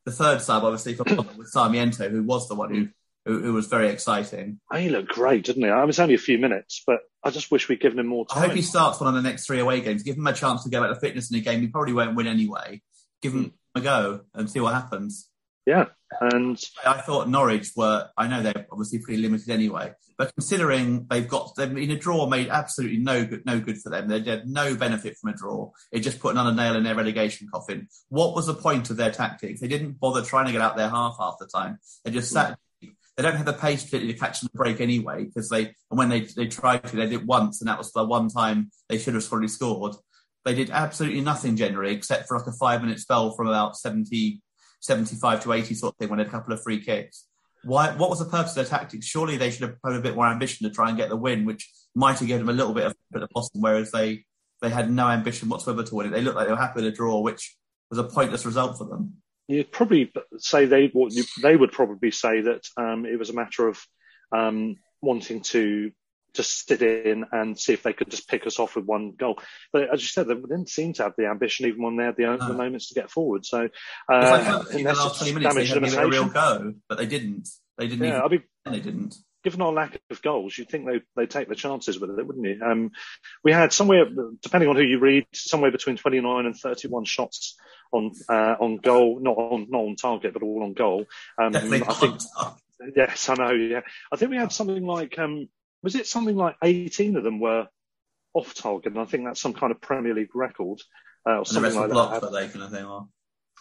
The 0.05 0.12
third 0.12 0.41
sub, 0.41 0.64
obviously, 0.64 0.93
from 0.93 1.28
with 1.38 1.49
Sarmiento, 1.49 2.10
who 2.10 2.24
was 2.24 2.47
the 2.47 2.55
one 2.55 2.74
who 2.74 2.88
who, 3.26 3.41
who 3.41 3.53
was 3.53 3.68
very 3.68 3.89
exciting. 3.89 4.60
he 4.74 4.89
looked 4.89 5.10
great, 5.10 5.43
didn't 5.43 5.64
he? 5.64 5.70
I 5.70 5.82
mean, 5.82 5.89
it's 5.89 5.99
only 5.99 6.16
a 6.16 6.20
few 6.20 6.38
minutes, 6.38 6.82
but 6.88 7.01
I 7.24 7.30
just 7.30 7.51
wish 7.51 7.68
we'd 7.68 7.82
given 7.82 7.99
him 7.99 8.08
more 8.08 8.26
I 8.34 8.39
hope 8.39 8.53
he 8.53 8.62
starts 8.62 9.01
one 9.01 9.10
of 9.10 9.22
the 9.22 9.28
next 9.28 9.45
three 9.45 9.60
away 9.60 9.82
games. 9.82 10.03
Give 10.03 10.16
him 10.16 10.26
a 10.26 10.34
chance 10.34 10.64
to 10.64 10.70
go 10.70 10.82
back 10.82 10.93
to 10.93 10.99
fitness 10.99 11.30
in 11.30 11.38
a 11.38 11.41
game 11.41 11.60
he 11.60 11.68
probably 11.68 11.93
won't 11.93 12.16
win 12.16 12.26
anyway. 12.26 12.82
Give 13.22 13.34
him 13.34 13.43
hmm. 13.43 13.80
a 13.80 13.82
go 13.82 14.22
and 14.34 14.49
see 14.49 14.62
what 14.62 14.74
happens. 14.74 15.30
Yeah, 15.68 15.88
and 16.22 16.57
I 16.86 17.01
thought 17.01 17.28
Norwich 17.28 17.72
were. 17.76 18.07
I 18.15 18.28
know 18.28 18.41
they're 18.41 18.65
obviously 18.72 18.99
pretty 18.99 19.22
limited 19.22 19.49
anyway, 19.49 19.91
but 20.18 20.34
considering 20.34 21.05
they've 21.09 21.28
got 21.28 21.55
they've 21.57 21.74
been 21.74 21.91
a 21.91 21.97
draw 21.97 22.26
made 22.26 22.47
absolutely 22.47 22.99
no 22.99 23.26
good, 23.26 23.45
no 23.45 23.59
good 23.59 23.78
for 23.78 23.89
them. 23.89 24.07
They 24.07 24.22
had 24.22 24.47
no 24.47 24.76
benefit 24.76 25.18
from 25.18 25.32
a 25.32 25.36
draw. 25.36 25.72
It 25.91 25.99
just 25.99 26.22
put 26.22 26.32
another 26.32 26.53
nail 26.53 26.78
in 26.78 26.86
their 26.86 26.95
relegation 26.95 27.49
coffin. 27.53 27.89
What 28.07 28.34
was 28.34 28.47
the 28.47 28.53
point 28.53 28.89
of 28.91 28.95
their 28.95 29.11
tactics? 29.11 29.59
They 29.59 29.68
didn't 29.68 29.99
bother 29.99 30.22
trying 30.22 30.45
to 30.45 30.53
get 30.53 30.61
out 30.61 30.78
their 30.78 30.89
half 30.89 31.18
half 31.20 31.36
the 31.38 31.47
time. 31.47 31.80
They 32.05 32.11
just 32.11 32.32
sat. 32.32 32.57
Mm. 32.82 32.93
They 33.18 33.24
don't 33.24 33.36
have 33.36 33.45
the 33.45 33.51
pace 33.51 33.84
particularly 33.84 34.13
to 34.13 34.20
catch 34.20 34.39
the 34.39 34.49
break 34.53 34.80
anyway 34.80 35.26
because 35.26 35.49
they 35.49 35.65
and 35.65 35.97
when 35.97 36.07
they 36.07 36.22
they 36.22 36.47
tried 36.47 36.86
to, 36.86 36.95
they 36.95 37.07
did 37.07 37.13
it 37.13 37.26
once, 37.26 37.59
and 37.59 37.68
that 37.68 37.78
was 37.78 37.91
the 37.91 38.05
one 38.05 38.30
time 38.30 38.72
they 38.88 38.99
should 38.99 39.15
have 39.15 39.28
probably 39.28 39.49
scored. 39.49 39.95
They 40.45 40.55
did 40.55 40.70
absolutely 40.70 41.20
nothing 41.20 41.57
generally 41.57 41.93
except 41.93 42.30
for 42.30 42.38
like 42.38 42.47
a 42.47 42.53
five 42.53 42.82
minute 42.82 43.01
spell 43.01 43.36
from 43.36 43.47
about 43.47 43.76
70, 43.76 44.41
75 44.80 45.43
to 45.43 45.53
80 45.53 45.73
sort 45.75 45.93
of 45.93 45.97
thing 45.97 46.09
when 46.09 46.17
they 46.17 46.23
had 46.23 46.30
a 46.30 46.32
couple 46.32 46.53
of 46.53 46.61
free 46.61 46.84
kicks. 46.84 47.25
Why, 47.63 47.91
what 47.95 48.09
was 48.09 48.19
the 48.19 48.25
purpose 48.25 48.51
of 48.51 48.55
their 48.55 48.65
tactics? 48.65 49.05
Surely 49.05 49.38
they 49.38 49.51
should 49.51 49.63
have 49.63 49.82
put 49.82 49.95
a 49.95 49.99
bit 49.99 50.15
more 50.15 50.28
ambition 50.28 50.67
to 50.67 50.73
try 50.73 50.89
and 50.89 50.97
get 50.97 51.09
the 51.09 51.17
win, 51.17 51.45
which 51.45 51.69
might 51.95 52.19
have 52.19 52.28
given 52.28 52.45
them 52.45 52.55
a 52.55 52.57
little 52.57 52.73
bit 52.73 52.86
of 52.86 52.95
at 53.13 53.21
the 53.21 53.28
bottom, 53.34 53.61
whereas 53.61 53.91
they, 53.91 54.25
they 54.61 54.69
had 54.69 54.91
no 54.91 55.09
ambition 55.09 55.49
whatsoever 55.49 55.84
to 55.84 55.95
win 55.95 56.07
it. 56.07 56.09
They 56.11 56.21
looked 56.21 56.38
like 56.38 56.47
they 56.47 56.53
were 56.53 56.59
happy 56.59 56.82
with 56.82 56.93
a 56.93 56.95
draw, 56.95 57.19
which 57.19 57.55
was 57.89 57.99
a 57.99 58.03
pointless 58.03 58.45
result 58.45 58.78
for 58.78 58.86
them. 58.86 59.17
you'd 59.47 59.71
probably 59.71 60.11
say 60.38 60.65
they 60.65 60.91
they 61.41 61.55
would 61.55 61.71
probably 61.71 62.11
say 62.11 62.41
that 62.41 62.67
um, 62.78 63.05
it 63.05 63.17
was 63.17 63.30
a 63.30 63.34
matter 63.34 63.67
of 63.67 63.80
um, 64.32 64.75
wanting 65.01 65.41
to 65.41 65.91
just 66.38 66.68
sit 66.68 66.82
in 66.82 67.26
and 67.32 67.60
see 67.60 67.74
if 67.74 67.84
they 67.84 67.94
could 67.94 68.10
just 68.10 68.30
pick 68.30 68.48
us 68.48 68.60
off 68.60 68.76
with 68.76 68.86
one 68.86 69.12
goal. 69.12 69.40
But 69.74 69.94
as 69.94 70.02
you 70.02 70.08
said, 70.08 70.28
they 70.28 70.36
didn't 70.36 70.70
seem 70.70 70.94
to 70.94 71.04
have 71.04 71.14
the 71.18 71.28
ambition 71.28 71.66
even 71.66 71.82
when 71.84 71.98
they 71.98 72.06
had 72.06 72.16
the, 72.16 72.38
the 72.38 72.54
moments 72.54 72.88
to 72.90 72.94
get 72.96 73.12
forward. 73.12 73.46
So 73.46 73.68
uh, 74.12 74.64
in 74.72 74.84
the 74.84 74.94
last 74.94 75.18
20 75.20 75.34
minutes 75.34 75.56
they 75.56 75.66
had 75.66 76.06
a 76.06 76.08
real 76.08 76.30
go, 76.30 76.74
but 76.88 76.98
they 76.98 77.06
didn't. 77.06 77.50
They 77.78 77.88
didn't 77.88 78.06
Yeah, 78.06 78.26
even, 78.26 78.32
mean, 78.32 78.44
they 78.74 78.80
didn't. 78.80 79.16
given 79.44 79.62
our 79.62 79.72
lack 79.72 80.00
of 80.10 80.22
goals, 80.22 80.58
you'd 80.58 80.70
think 80.70 80.86
they 80.88 81.02
they 81.16 81.26
take 81.28 81.48
the 81.50 81.56
chances 81.56 82.00
with 82.00 82.10
it, 82.18 82.26
wouldn't 82.26 82.46
you? 82.46 82.60
Um, 82.64 82.92
we 83.44 83.52
had 83.52 83.72
somewhere, 83.74 84.06
depending 84.42 84.70
on 84.70 84.76
who 84.76 84.82
you 84.82 85.00
read, 85.00 85.26
somewhere 85.34 85.72
between 85.72 85.98
29 85.98 86.46
and 86.46 86.56
31 86.56 87.06
shots 87.06 87.56
on 87.92 88.12
uh, 88.30 88.56
on 88.60 88.78
goal, 88.78 89.20
not 89.22 89.38
on 89.38 89.68
not 89.70 89.80
on 89.82 89.96
target, 89.96 90.34
but 90.34 90.44
all 90.44 90.64
on 90.64 90.74
goal. 90.74 91.06
Um, 91.42 91.56
I 91.56 91.94
think 91.94 92.20
yes, 92.96 93.30
I 93.30 93.36
know. 93.36 93.52
Yeah, 93.52 93.82
I 94.12 94.16
think 94.18 94.32
we 94.32 94.38
had 94.38 94.52
something 94.52 94.86
like 94.86 95.18
um, 95.20 95.48
was 95.84 95.95
it 95.95 96.07
something 96.07 96.36
like 96.36 96.55
18 96.63 97.15
of 97.17 97.23
them 97.23 97.39
were 97.39 97.67
off 98.34 98.53
target, 98.53 98.93
and 98.93 99.01
I 99.01 99.05
think 99.05 99.25
that's 99.25 99.41
some 99.41 99.53
kind 99.53 99.71
of 99.71 99.82
Premier 99.82 100.13
League 100.13 100.36
record 100.36 100.80
uh, 101.25 101.32
or 101.32 101.36
And 101.38 101.45
the 101.45 101.49
something 101.49 101.63
rest 101.63 101.75
like 101.75 101.88
were 101.88 101.93
blocks, 101.93 102.13
that. 102.13 102.21
but 102.21 102.32
they 102.32 102.47
kind 102.47 102.63
of 102.63 102.71
thing. 102.71 102.86
Well, 102.86 103.09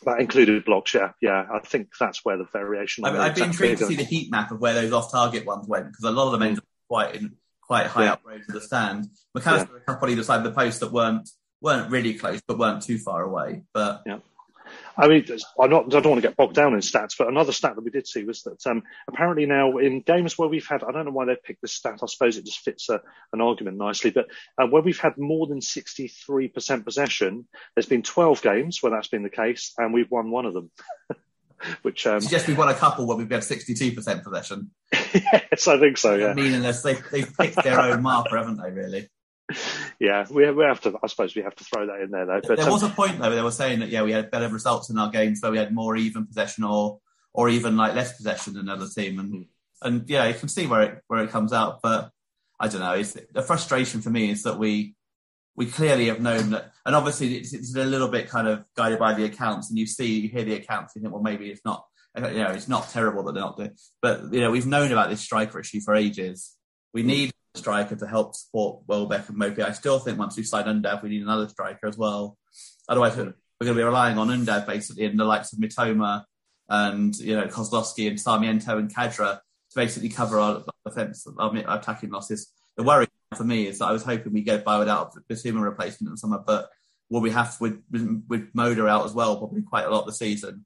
That 0.04 0.20
included 0.20 0.64
blocks. 0.64 0.92
Yeah, 0.94 1.12
yeah. 1.22 1.46
I 1.52 1.60
think 1.60 1.88
that's 1.98 2.24
where 2.24 2.36
the 2.36 2.46
variation. 2.52 3.04
I'd, 3.04 3.16
I'd 3.16 3.34
be 3.34 3.42
intrigued 3.42 3.78
to 3.80 3.86
see 3.86 3.96
the 3.96 4.04
heat 4.04 4.30
map 4.30 4.50
of 4.50 4.60
where 4.60 4.74
those 4.74 4.92
off-target 4.92 5.46
ones 5.46 5.66
went 5.68 5.86
because 5.86 6.04
a 6.04 6.10
lot 6.10 6.26
of 6.26 6.32
them 6.32 6.42
ended 6.42 6.58
up 6.58 6.64
quite 6.88 7.14
in 7.16 7.36
quite 7.62 7.86
high 7.86 8.04
Yeah. 8.04 8.12
up 8.12 8.22
road 8.24 8.42
to 8.46 8.52
the 8.52 8.60
stand. 8.60 9.06
Mac 9.34 9.46
Allister 9.46 9.76
a 9.76 9.80
couple 9.80 10.08
either 10.10 10.22
side 10.22 10.38
of 10.38 10.44
the 10.44 10.52
post 10.52 10.80
that 10.80 10.92
weren't 10.92 11.28
weren't 11.62 11.90
really 11.90 12.14
close 12.14 12.40
but 12.46 12.58
weren't 12.58 12.82
too 12.82 12.98
far 12.98 13.22
away. 13.22 13.62
But 13.72 14.02
Yeah. 14.06 14.18
I 14.99 15.09
mean, 15.09 15.26
I'm 15.61 15.70
not, 15.70 15.94
I 15.94 16.01
don't 16.01 16.12
want 16.12 16.22
to 16.22 16.28
get 16.28 16.36
bogged 16.36 16.55
down 16.55 16.72
in 16.72 16.80
stats, 16.80 17.14
but 17.18 17.28
another 17.28 17.53
stat 17.53 17.74
that 17.74 17.84
we 17.84 17.90
did 17.90 18.07
see 18.07 18.24
was 18.24 18.42
that 18.44 18.66
um, 18.66 18.82
apparently 19.09 19.44
now 19.44 19.76
in 19.76 20.01
games 20.01 20.38
where 20.38 20.49
we've 20.49 20.66
had, 20.66 20.82
I 20.82 20.92
don't 20.92 21.05
know 21.05 21.11
why 21.11 21.26
they 21.26 21.36
picked 21.36 21.61
this 21.61 21.74
stat, 21.74 22.01
I 22.03 22.07
suppose 22.07 22.38
it 22.38 22.47
just 22.47 22.61
fits 22.61 22.88
a, 22.88 23.01
an 23.32 23.42
argument 23.42 23.76
nicely, 23.76 24.11
but 24.11 24.26
uh, 24.59 24.66
where 24.66 24.82
we've 24.82 24.99
had 24.99 25.18
more 25.18 25.47
than 25.47 25.61
63% 25.61 26.84
possession, 26.84 27.47
there's 27.74 27.86
been 27.86 28.03
12 28.03 28.40
games 28.40 28.82
where 28.82 28.92
that's 28.92 29.09
been 29.09 29.22
the 29.22 29.30
case, 29.30 29.74
and 29.76 29.92
we've 29.92 30.11
won 30.11 30.30
one 30.30 30.47
of 30.47 30.55
them. 30.55 30.70
Which, 31.82 32.07
um, 32.07 32.20
suggest 32.20 32.49
we 32.49 32.55
won 32.55 32.68
a 32.68 32.74
couple 32.74 33.07
where 33.07 33.16
we've 33.16 33.30
had 33.30 33.40
62% 33.40 34.22
possession. 34.22 34.70
yes, 34.92 35.66
I 35.66 35.78
think 35.78 35.97
so, 35.97 36.14
yeah. 36.14 36.34
Meaningless. 36.34 36.82
They, 36.82 36.94
they've 37.11 37.34
picked 37.34 37.62
their 37.62 37.80
own 37.80 38.03
marker, 38.03 38.36
haven't 38.36 38.59
they, 38.62 38.70
really? 38.70 39.09
Yeah, 40.01 40.26
we, 40.30 40.51
we 40.51 40.64
have 40.64 40.80
to, 40.82 40.99
I 41.03 41.07
suppose 41.07 41.36
we 41.36 41.42
have 41.42 41.55
to 41.57 41.64
throw 41.64 41.86
that 41.86 42.01
in 42.01 42.11
there 42.11 42.26
though. 42.26 42.40
But 42.47 42.57
there 42.57 42.66
um, 42.66 42.72
was 42.72 42.82
a 42.82 42.88
point, 42.88 43.18
though, 43.18 43.28
where 43.28 43.36
they 43.36 43.42
were 43.42 43.51
saying 43.51 43.80
that, 43.80 43.88
yeah, 43.88 44.03
we 44.03 44.12
had 44.12 44.30
better 44.30 44.49
results 44.49 44.90
in 44.90 44.99
our 44.99 45.11
games 45.11 45.40
where 45.40 45.53
we 45.53 45.59
had 45.59 45.72
more 45.72 45.97
even 45.97 46.26
possession 46.26 46.64
or 46.64 47.01
or 47.32 47.49
even 47.51 47.76
like 47.76 47.94
less 47.94 48.16
possession 48.16 48.55
than 48.55 48.62
another 48.62 48.88
team. 48.88 49.18
And, 49.18 49.47
and 49.82 50.09
yeah, 50.09 50.26
you 50.26 50.34
can 50.34 50.49
see 50.49 50.66
where 50.66 50.80
it, 50.82 51.03
where 51.07 51.22
it 51.22 51.30
comes 51.30 51.53
out. 51.53 51.80
But 51.82 52.11
I 52.59 52.68
don't 52.68 52.80
know. 52.80 52.94
It's, 52.94 53.12
the 53.12 53.42
frustration 53.42 54.01
for 54.01 54.11
me 54.11 54.30
is 54.30 54.42
that 54.44 54.59
we 54.59 54.94
we 55.55 55.66
clearly 55.66 56.07
have 56.07 56.20
known 56.20 56.51
that, 56.51 56.72
and 56.84 56.94
obviously 56.94 57.36
it's, 57.36 57.55
it's 57.55 57.74
a 57.74 57.84
little 57.84 58.09
bit 58.09 58.28
kind 58.28 58.47
of 58.47 58.64
guided 58.76 58.99
by 58.99 59.14
the 59.14 59.24
accounts, 59.24 59.70
and 59.70 59.78
you 59.78 59.86
see, 59.86 60.20
you 60.20 60.28
hear 60.28 60.44
the 60.44 60.55
accounts, 60.55 60.94
you 60.94 61.01
think, 61.01 61.14
well, 61.14 61.22
maybe 61.22 61.51
it's 61.51 61.64
not, 61.64 61.86
you 62.14 62.22
know, 62.22 62.51
it's 62.51 62.68
not 62.68 62.90
terrible 62.90 63.22
that 63.22 63.32
they're 63.32 63.42
not 63.42 63.57
doing, 63.57 63.74
but 64.03 64.32
you 64.34 64.40
know, 64.40 64.51
we've 64.51 64.66
known 64.66 64.92
about 64.92 65.09
this 65.09 65.22
striker 65.22 65.59
issue 65.59 65.80
for 65.80 65.94
ages. 65.94 66.55
We 66.92 67.03
need 67.03 67.30
a 67.30 67.32
striker 67.57 67.96
to 67.96 68.07
help 68.07 68.34
support 68.34 68.82
Welbeck 68.86 69.28
and 69.28 69.38
Maupay. 69.38 69.64
I 69.64 69.72
still 69.72 69.98
think 69.98 70.18
once 70.18 70.36
we 70.36 70.42
sign 70.42 70.64
Undav, 70.64 71.02
we 71.02 71.11
need 71.11 71.22
another 71.22 71.48
striker 71.48 71.86
as 71.86 71.96
well. 71.96 72.36
Otherwise, 72.88 73.16
we're 73.16 73.34
going 73.61 73.74
to 73.74 73.74
be 73.74 73.82
relying 73.82 74.18
on 74.18 74.28
Undav 74.28 74.66
basically 74.66 75.04
and 75.04 75.18
the 75.18 75.24
likes 75.24 75.52
of 75.52 75.59
Mitoma 75.59 76.24
and 76.68 77.16
you 77.16 77.36
know 77.36 77.46
Kozlowski 77.46 78.09
and 78.09 78.20
Sarmiento 78.20 78.78
and 78.78 78.94
Khadra 78.94 79.36
to 79.36 79.74
basically 79.74 80.09
cover 80.09 80.38
our 80.38 80.62
defence, 80.84 81.26
our 81.38 81.57
our 81.66 81.78
attacking 81.78 82.11
losses. 82.11 82.52
The 82.76 82.82
worry 82.82 83.07
for 83.34 83.44
me 83.44 83.66
is 83.66 83.78
that 83.78 83.86
I 83.86 83.92
was 83.92 84.04
hoping 84.04 84.32
we 84.32 84.42
get 84.42 84.64
by 84.64 84.78
without 84.78 85.14
a 85.16 85.32
Bissouma 85.32 85.62
replacement 85.62 86.09
in 86.09 86.12
the 86.12 86.18
summer, 86.18 86.42
but 86.44 86.68
what 87.09 87.22
we 87.22 87.30
have 87.30 87.57
with 87.61 87.82
with, 87.90 88.50
Moder 88.54 88.88
out 88.88 89.04
as 89.04 89.12
well, 89.12 89.36
probably 89.38 89.62
quite 89.62 89.86
a 89.86 89.90
lot 89.90 90.07
the 90.07 90.12
season. 90.12 90.64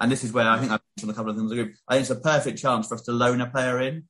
And 0.00 0.10
this 0.10 0.24
is 0.24 0.32
where 0.32 0.48
I 0.48 0.58
think 0.58 0.72
I've 0.72 0.80
mentioned 0.96 1.12
a 1.12 1.14
couple 1.14 1.30
of 1.30 1.36
things. 1.36 1.52
I 1.88 1.94
think 1.94 2.00
it's 2.02 2.10
a 2.10 2.16
perfect 2.16 2.58
chance 2.58 2.88
for 2.88 2.94
us 2.94 3.02
to 3.02 3.12
loan 3.12 3.40
a 3.40 3.46
player 3.46 3.80
in, 3.80 4.04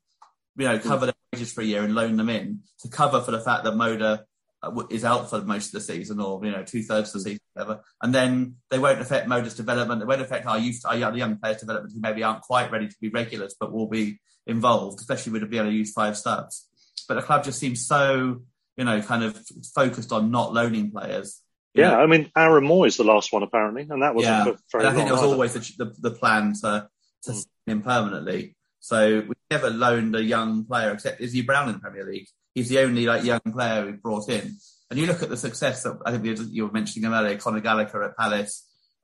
you 0.56 0.66
know, 0.66 0.78
cover 0.78 1.00
hmm. 1.00 1.04
their 1.06 1.14
wages 1.32 1.52
for 1.52 1.62
a 1.62 1.64
year 1.64 1.82
and 1.82 1.94
loan 1.94 2.16
them 2.16 2.28
in 2.28 2.60
to 2.80 2.88
cover 2.88 3.20
for 3.20 3.30
the 3.30 3.40
fact 3.40 3.64
that 3.64 3.74
Moder 3.74 4.24
uh, 4.62 4.82
is 4.90 5.04
out 5.04 5.30
for 5.30 5.40
most 5.42 5.66
of 5.68 5.72
the 5.72 5.80
season 5.80 6.20
or, 6.20 6.44
you 6.44 6.50
know, 6.52 6.62
two 6.62 6.82
thirds 6.82 7.14
of 7.14 7.14
the 7.22 7.30
season, 7.30 7.40
whatever. 7.54 7.82
And 8.02 8.14
then 8.14 8.56
they 8.70 8.78
won't 8.78 9.00
affect 9.00 9.28
Moder's 9.28 9.54
development. 9.54 10.00
They 10.00 10.06
won't 10.06 10.20
affect 10.20 10.46
our 10.46 10.58
youth, 10.58 10.82
our 10.84 10.96
young, 10.96 11.38
players' 11.38 11.60
development 11.60 11.94
who 11.94 12.00
maybe 12.00 12.22
aren't 12.22 12.42
quite 12.42 12.70
ready 12.70 12.88
to 12.88 12.96
be 13.00 13.08
regulars, 13.08 13.54
but 13.58 13.72
will 13.72 13.88
be 13.88 14.20
involved, 14.46 15.00
especially 15.00 15.32
with 15.32 15.48
being 15.50 15.62
able 15.62 15.70
to 15.72 15.76
use 15.76 15.92
five 15.92 16.16
subs. 16.16 16.68
But 17.08 17.14
the 17.14 17.22
club 17.22 17.44
just 17.44 17.58
seems 17.58 17.86
so, 17.86 18.42
you 18.76 18.84
know, 18.84 19.00
kind 19.02 19.24
of 19.24 19.40
focused 19.74 20.12
on 20.12 20.30
not 20.30 20.52
loaning 20.52 20.90
players. 20.90 21.40
Yeah, 21.74 21.92
know, 21.92 22.00
I 22.00 22.06
mean, 22.06 22.30
Aaron 22.36 22.64
Mooy 22.64 22.88
is 22.88 22.98
the 22.98 23.04
last 23.04 23.32
one 23.32 23.42
apparently, 23.42 23.86
and 23.88 24.02
that 24.02 24.14
wasn't 24.14 24.46
yeah, 24.46 24.52
for 24.68 24.80
and 24.80 24.88
I 24.88 24.92
think 24.92 25.08
long 25.08 25.08
it 25.08 25.12
was 25.12 25.22
either. 25.22 25.32
always 25.32 25.54
the, 25.54 25.84
the, 25.84 26.10
the 26.10 26.10
plan 26.10 26.52
to 26.60 26.88
to 27.24 27.32
Mm. 27.32 27.46
him 27.66 27.82
permanently. 27.82 28.56
So 28.80 29.22
we 29.26 29.34
never 29.52 29.70
loaned 29.70 30.14
a 30.16 30.22
young 30.22 30.64
player 30.64 30.90
except 30.92 31.20
Izzy 31.20 31.42
Brown 31.42 31.68
in 31.68 31.74
the 31.74 31.80
Premier 31.80 32.04
League. 32.04 32.28
He's 32.54 32.68
the 32.68 32.80
only 32.80 33.06
like 33.06 33.24
young 33.24 33.40
player 33.40 33.86
we 33.86 33.92
brought 33.92 34.28
in. 34.28 34.56
And 34.90 34.98
you 34.98 35.06
look 35.06 35.22
at 35.22 35.30
the 35.30 35.36
success 35.36 35.82
that 35.84 35.98
I 36.04 36.10
think 36.10 36.24
you- 36.50 36.64
were 36.66 36.72
mentioning 36.72 37.12
earlier, 37.12 37.38
Conor 37.38 37.60
Gallagher 37.60 38.02
at 38.02 38.16
Palace. 38.16 38.54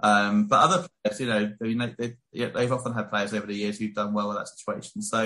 Um, 0.01 0.46
but 0.46 0.59
other 0.66 0.86
players, 1.03 1.20
you 1.20 1.26
know, 1.26 1.53
they, 1.61 1.74
they, 1.99 2.16
they've 2.32 2.72
often 2.72 2.92
had 2.92 3.11
players 3.11 3.32
over 3.34 3.46
the 3.46 3.55
years 3.62 3.78
who've 3.78 3.94
done 3.94 4.12
well 4.12 4.28
with 4.28 4.38
that 4.38 4.49
situation. 4.49 5.03
So, 5.03 5.20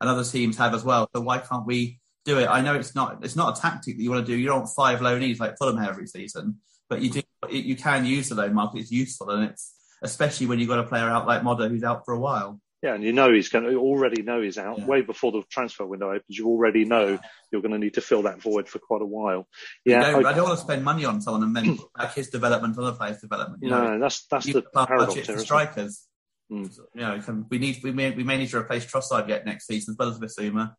and 0.00 0.10
other 0.10 0.24
teams 0.24 0.56
have 0.56 0.74
as 0.74 0.84
well. 0.84 1.08
So 1.14 1.20
why 1.22 1.38
can't 1.38 1.66
we 1.66 2.00
do 2.24 2.38
it? 2.38 2.46
I 2.46 2.60
know 2.60 2.74
it's 2.74 2.94
not 2.94 3.24
it's 3.24 3.36
not 3.36 3.56
a 3.56 3.60
tactic 3.60 3.96
that 3.96 4.02
you 4.02 4.10
want 4.10 4.26
to 4.26 4.32
do. 4.32 4.36
You 4.38 4.48
don't 4.48 4.60
want 4.62 4.70
five 4.74 5.00
loanees 5.00 5.38
like 5.38 5.56
Fulham 5.58 5.78
have 5.78 5.90
every 5.90 6.08
season, 6.08 6.56
but 6.88 7.00
you 7.02 7.10
do 7.10 7.22
you 7.50 7.76
can 7.76 8.04
use 8.04 8.28
the 8.28 8.34
loan 8.34 8.52
market. 8.52 8.80
It's 8.80 8.90
useful, 8.90 9.30
and 9.30 9.44
it's 9.50 9.74
especially 10.02 10.46
when 10.46 10.58
you've 10.58 10.68
got 10.68 10.80
a 10.80 10.88
player 10.90 11.08
out 11.08 11.26
like 11.26 11.44
Moder 11.44 11.68
who's 11.68 11.84
out 11.84 12.04
for 12.04 12.14
a 12.14 12.20
while. 12.20 12.60
Yeah, 12.82 12.94
and 12.94 13.02
you 13.02 13.12
know 13.12 13.32
he's 13.32 13.48
going 13.48 13.64
to 13.64 13.70
you 13.70 13.80
already 13.80 14.22
know 14.22 14.42
he's 14.42 14.58
out 14.58 14.78
Yeah. 14.78 14.86
way 14.86 15.00
before 15.00 15.32
the 15.32 15.42
transfer 15.50 15.86
window 15.86 16.10
opens. 16.10 16.38
You 16.38 16.46
already 16.48 16.84
know 16.84 17.18
you're 17.50 17.62
going 17.62 17.72
to 17.72 17.78
need 17.78 17.94
to 17.94 18.02
fill 18.02 18.22
that 18.22 18.40
void 18.42 18.68
for 18.68 18.78
quite 18.78 19.00
a 19.02 19.06
while. 19.06 19.48
Yeah, 19.84 20.02
I- 20.02 20.18
I 20.18 20.32
don't 20.34 20.44
want 20.44 20.58
to 20.58 20.64
spend 20.64 20.84
money 20.84 21.04
on 21.04 21.20
someone 21.22 21.42
and 21.42 21.56
then 21.56 21.78
back 21.96 22.14
his 22.14 22.28
development, 22.28 22.78
other 22.78 22.92
players' 22.92 23.18
development. 23.20 23.62
You 23.62 23.70
know, 23.70 23.94
no, 23.94 23.98
that's 23.98 24.26
that's 24.26 24.46
the 24.52 24.62
paradox 24.62 25.14
budget 25.14 25.26
for 25.26 25.38
strikers. 25.38 26.06
Mm. 26.52 26.78
You 26.94 27.00
know, 27.00 27.20
can, 27.22 27.46
we 27.50 27.58
need 27.58 27.82
we 27.82 27.92
may 27.92 28.10
we 28.10 28.22
may 28.24 28.36
need 28.36 28.50
to 28.50 28.58
replace 28.58 28.86
Trossard 28.86 29.28
yet 29.28 29.46
next 29.46 29.66
season 29.66 29.92
as 29.92 29.98
well 29.98 30.10
as 30.10 30.18
Bissouma. 30.18 30.74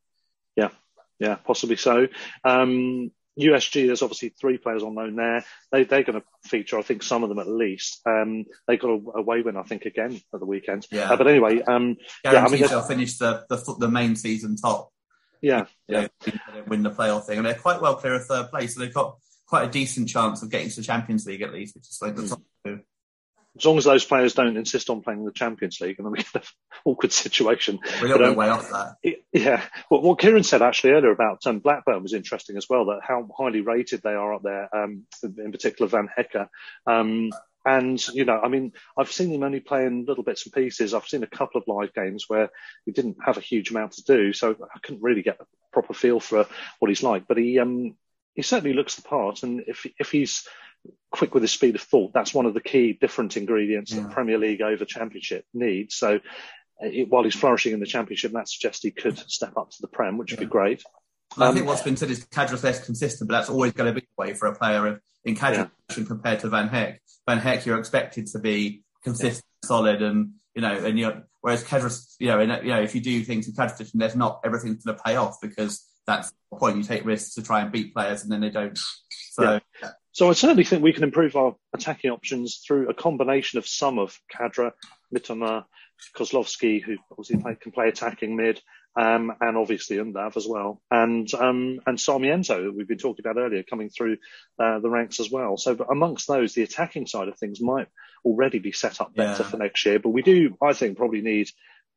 Yeah, 0.56 0.70
yeah, 1.20 1.36
possibly 1.36 1.76
so. 1.78 2.08
Um, 2.44 3.12
USG, 3.40 3.88
there's 3.88 4.02
obviously 4.02 4.30
three 4.30 4.58
players 4.58 4.84
on 4.84 4.96
loan 4.96 5.16
there. 5.16 5.44
They, 5.72 5.84
they're 5.84 6.04
going 6.04 6.20
to 6.20 6.50
feature, 6.50 6.78
I 6.80 6.82
think, 6.82 7.04
some 7.04 7.24
of 7.24 7.30
them 7.30 7.40
at 7.40 7.48
least. 7.48 8.02
Um, 8.06 8.46
they 8.68 8.78
got 8.78 8.90
a, 8.90 9.20
away 9.20 9.42
win, 9.42 9.58
I 9.58 9.64
think, 9.64 9.86
again 9.86 10.20
at 10.34 10.40
the 10.40 10.46
weekend. 10.46 10.88
Yeah. 10.92 11.12
Uh, 11.12 11.18
but 11.18 11.28
anyway, 11.28 11.62
um, 11.62 11.98
yeah, 12.24 12.32
I 12.32 12.34
Guaranteed 12.34 12.62
mean, 12.62 12.70
they'll 12.70 12.82
finish 12.82 13.18
the, 13.18 13.46
the 13.50 13.76
the 13.80 13.90
main 13.90 14.16
season 14.16 14.56
top. 14.56 14.92
yeah, 15.88 16.08
know, 16.54 16.64
win 16.68 16.84
the 16.84 16.90
playoff 16.90 17.26
thing, 17.26 17.38
and 17.38 17.46
they're 17.46 17.54
quite 17.54 17.82
well 17.82 17.96
clear 17.96 18.16
of 18.16 18.26
third 18.26 18.50
place, 18.50 18.74
so 18.74 18.80
they've 18.80 18.94
got 18.94 19.18
quite 19.46 19.68
a 19.68 19.72
decent 19.72 20.10
chance 20.10 20.42
of 20.42 20.50
getting 20.50 20.70
to 20.70 20.78
the 20.78 20.82
Champions 20.82 21.26
League 21.26 21.42
at 21.42 21.54
least, 21.54 21.76
which 21.76 21.88
is 21.88 22.00
like 22.02 22.16
the 22.16 22.28
top 22.28 22.42
two. 22.66 22.80
As 23.58 23.66
long 23.66 23.78
as 23.78 23.86
those 23.86 24.06
players 24.06 24.34
don't 24.34 24.58
insist 24.58 24.90
on 24.90 25.02
playing 25.02 25.26
the 25.26 25.32
Champions 25.32 25.80
League, 25.82 25.96
and 25.98 26.06
then 26.06 26.12
we 26.12 26.20
get 26.20 26.36
an 26.36 26.42
awkward 26.86 27.12
situation. 27.12 27.80
We're 28.02 28.08
a 28.08 28.10
little 28.10 28.18
But, 28.20 28.30
um, 28.30 28.36
way 28.36 28.50
off 28.50 28.70
that. 28.70 29.18
Yeah, 29.34 29.62
what, 29.90 30.04
what 30.04 30.20
Kieran 30.20 30.44
said 30.44 30.62
actually 30.62 30.92
earlier 30.92 31.12
about 31.12 31.46
um, 31.46 31.60
Blackburn 31.60 32.04
was 32.04 32.14
interesting 32.14 32.58
as 32.58 32.68
well. 32.70 32.86
That 32.86 33.00
how 33.04 33.28
highly 33.38 33.62
rated 33.62 34.02
they 34.04 34.14
are 34.14 34.34
up 34.34 34.44
there, 34.44 34.70
um, 34.76 35.04
in 35.24 35.52
particular 35.52 35.90
Van 35.90 36.10
Hecke. 36.18 36.48
Um, 36.86 37.32
and 37.66 38.06
you 38.10 38.24
know, 38.24 38.40
I 38.40 38.48
mean, 38.48 38.72
I've 38.98 39.12
seen 39.12 39.32
him 39.32 39.44
only 39.44 39.60
playing 39.60 40.06
little 40.08 40.24
bits 40.24 40.46
and 40.46 40.54
pieces. 40.54 40.94
I've 40.94 41.08
seen 41.08 41.24
a 41.24 41.28
couple 41.28 41.60
of 41.60 41.68
live 41.68 41.94
games 41.94 42.26
where 42.28 42.50
he 42.86 42.94
didn't 42.94 43.18
have 43.26 43.38
a 43.38 43.42
huge 43.42 43.72
amount 43.72 43.94
to 43.94 44.04
do, 44.04 44.32
so 44.32 44.52
I 44.52 44.80
couldn't 44.80 45.04
really 45.04 45.22
get 45.22 45.42
a 45.42 45.46
proper 45.74 45.94
feel 45.94 46.22
for 46.22 46.48
what 46.80 46.88
he's 46.90 47.04
like. 47.04 47.28
But 47.28 47.38
he 47.38 47.60
um, 47.60 47.96
he 48.36 48.42
certainly 48.42 48.74
looks 48.74 48.96
the 48.96 49.02
part, 49.02 49.44
and 49.44 49.64
if 49.68 49.86
if 50.00 50.12
he's 50.12 50.48
quick 51.12 51.34
with 51.34 51.44
his 51.44 51.52
speed 51.52 51.76
of 51.76 51.82
thought, 51.82 52.14
that's 52.14 52.34
one 52.34 52.46
of 52.46 52.54
the 52.54 52.62
key 52.62 52.94
different 53.00 53.38
ingredients 53.38 53.94
that 53.94 54.12
Premier 54.12 54.38
League 54.38 54.62
over 54.62 54.86
Championship 54.86 55.46
needs. 55.54 55.96
So 55.96 56.20
it, 56.80 57.10
while 57.10 57.24
he's 57.24 57.36
flourishing 57.36 57.74
in 57.74 57.80
the 57.80 57.86
Championship, 57.86 58.32
that 58.34 58.50
suggests 58.50 58.84
he 58.84 58.92
could 58.92 59.18
step 59.18 59.58
up 59.58 59.72
to 59.72 59.78
the 59.82 59.88
Prem, 59.88 60.18
which 60.18 60.32
would 60.32 60.40
be 60.40 60.46
great. 60.46 60.84
I 61.38 61.48
Um, 61.48 61.56
think 61.56 61.68
what's 61.68 61.82
been 61.82 61.98
said 61.98 62.10
is 62.12 62.26
Khadra's 62.26 62.64
less 62.64 62.84
consistent, 62.86 63.30
but 63.30 63.38
that's 63.38 63.50
always 63.50 63.74
going 63.74 63.94
to 63.94 64.00
be 64.00 64.06
the 64.06 64.22
way 64.22 64.34
for 64.34 64.48
a 64.48 64.56
player 64.56 64.86
of- 64.88 65.02
in 65.26 65.36
Khadra's 65.36 65.70
compared 66.08 66.40
to 66.42 66.50
Van 66.50 66.70
Hecke. 66.70 67.00
Van 67.28 67.40
Hecke, 67.40 67.66
you're 67.66 67.80
expected 67.80 68.28
to 68.28 68.40
be 68.40 68.84
consistent, 69.04 69.44
solid, 69.66 70.02
and 70.02 70.34
you 70.56 70.62
know, 70.62 70.74
and 70.74 70.98
you 70.98 71.24
whereas 71.42 71.64
Khadra's, 71.64 72.16
you 72.20 72.28
know, 72.28 72.40
and, 72.40 72.64
you 72.64 72.70
know, 72.72 72.82
if 72.82 72.96
you 72.96 73.02
do 73.02 73.24
things 73.24 73.48
in 73.48 73.54
Khadra's, 73.54 73.92
there's 73.94 74.16
not 74.16 74.40
everything's 74.44 74.84
going 74.84 74.98
to 74.98 75.04
pay 75.04 75.16
off 75.16 75.40
because 75.42 75.86
that's 76.08 76.32
the 76.52 76.58
point. 76.58 76.78
You 76.78 76.84
take 76.84 77.06
risks 77.06 77.36
to 77.36 77.44
try 77.44 77.62
and 77.62 77.72
beat 77.72 77.94
players, 77.94 78.24
and 78.24 78.32
then 78.32 78.42
they 78.42 78.50
don't. 78.50 78.78
So 79.32 79.60
So 80.18 80.32
I 80.32 80.34
certainly 80.34 80.64
think 80.64 80.82
we 80.82 80.94
can 80.94 81.04
improve 81.04 81.36
our 81.36 81.56
attacking 81.76 82.10
options 82.10 82.56
through 82.56 82.90
a 82.90 82.94
combination 82.96 83.60
of 83.60 83.68
some 83.68 84.00
of 84.00 84.20
Khadra, 84.36 84.72
Mitoma, 85.16 85.66
Kozlowski, 86.16 86.82
who 86.82 86.98
obviously 87.12 87.38
play, 87.38 87.54
can 87.54 87.72
play 87.72 87.88
attacking 87.88 88.36
mid, 88.36 88.60
um, 89.00 89.32
and 89.40 89.56
obviously 89.56 89.98
Undav 89.98 90.36
as 90.36 90.48
well, 90.48 90.82
and 90.90 91.32
um, 91.36 91.82
and 91.86 92.00
Sarmiento 92.00 92.64
that 92.64 92.76
we've 92.76 92.88
been 92.88 92.98
talking 92.98 93.24
about 93.24 93.40
earlier 93.40 93.62
coming 93.62 93.92
through 93.92 94.18
uh, 94.58 94.80
the 94.80 94.90
ranks 94.90 95.20
as 95.20 95.30
well. 95.30 95.56
So 95.56 95.76
but 95.76 95.92
amongst 95.92 96.28
those, 96.28 96.56
the 96.56 96.64
attacking 96.64 97.06
side 97.06 97.28
of 97.28 97.38
things 97.38 97.62
might 97.62 97.88
already 98.26 98.58
be 98.58 98.72
set 98.72 99.00
up 99.00 99.14
better 99.14 99.44
Yeah. 99.44 99.50
for 99.50 99.58
next 99.58 99.86
year, 99.86 100.00
but 100.00 100.10
we 100.10 100.24
do, 100.24 100.58
I 100.60 100.74
think, 100.74 100.98
probably 100.98 101.22
need. 101.22 101.52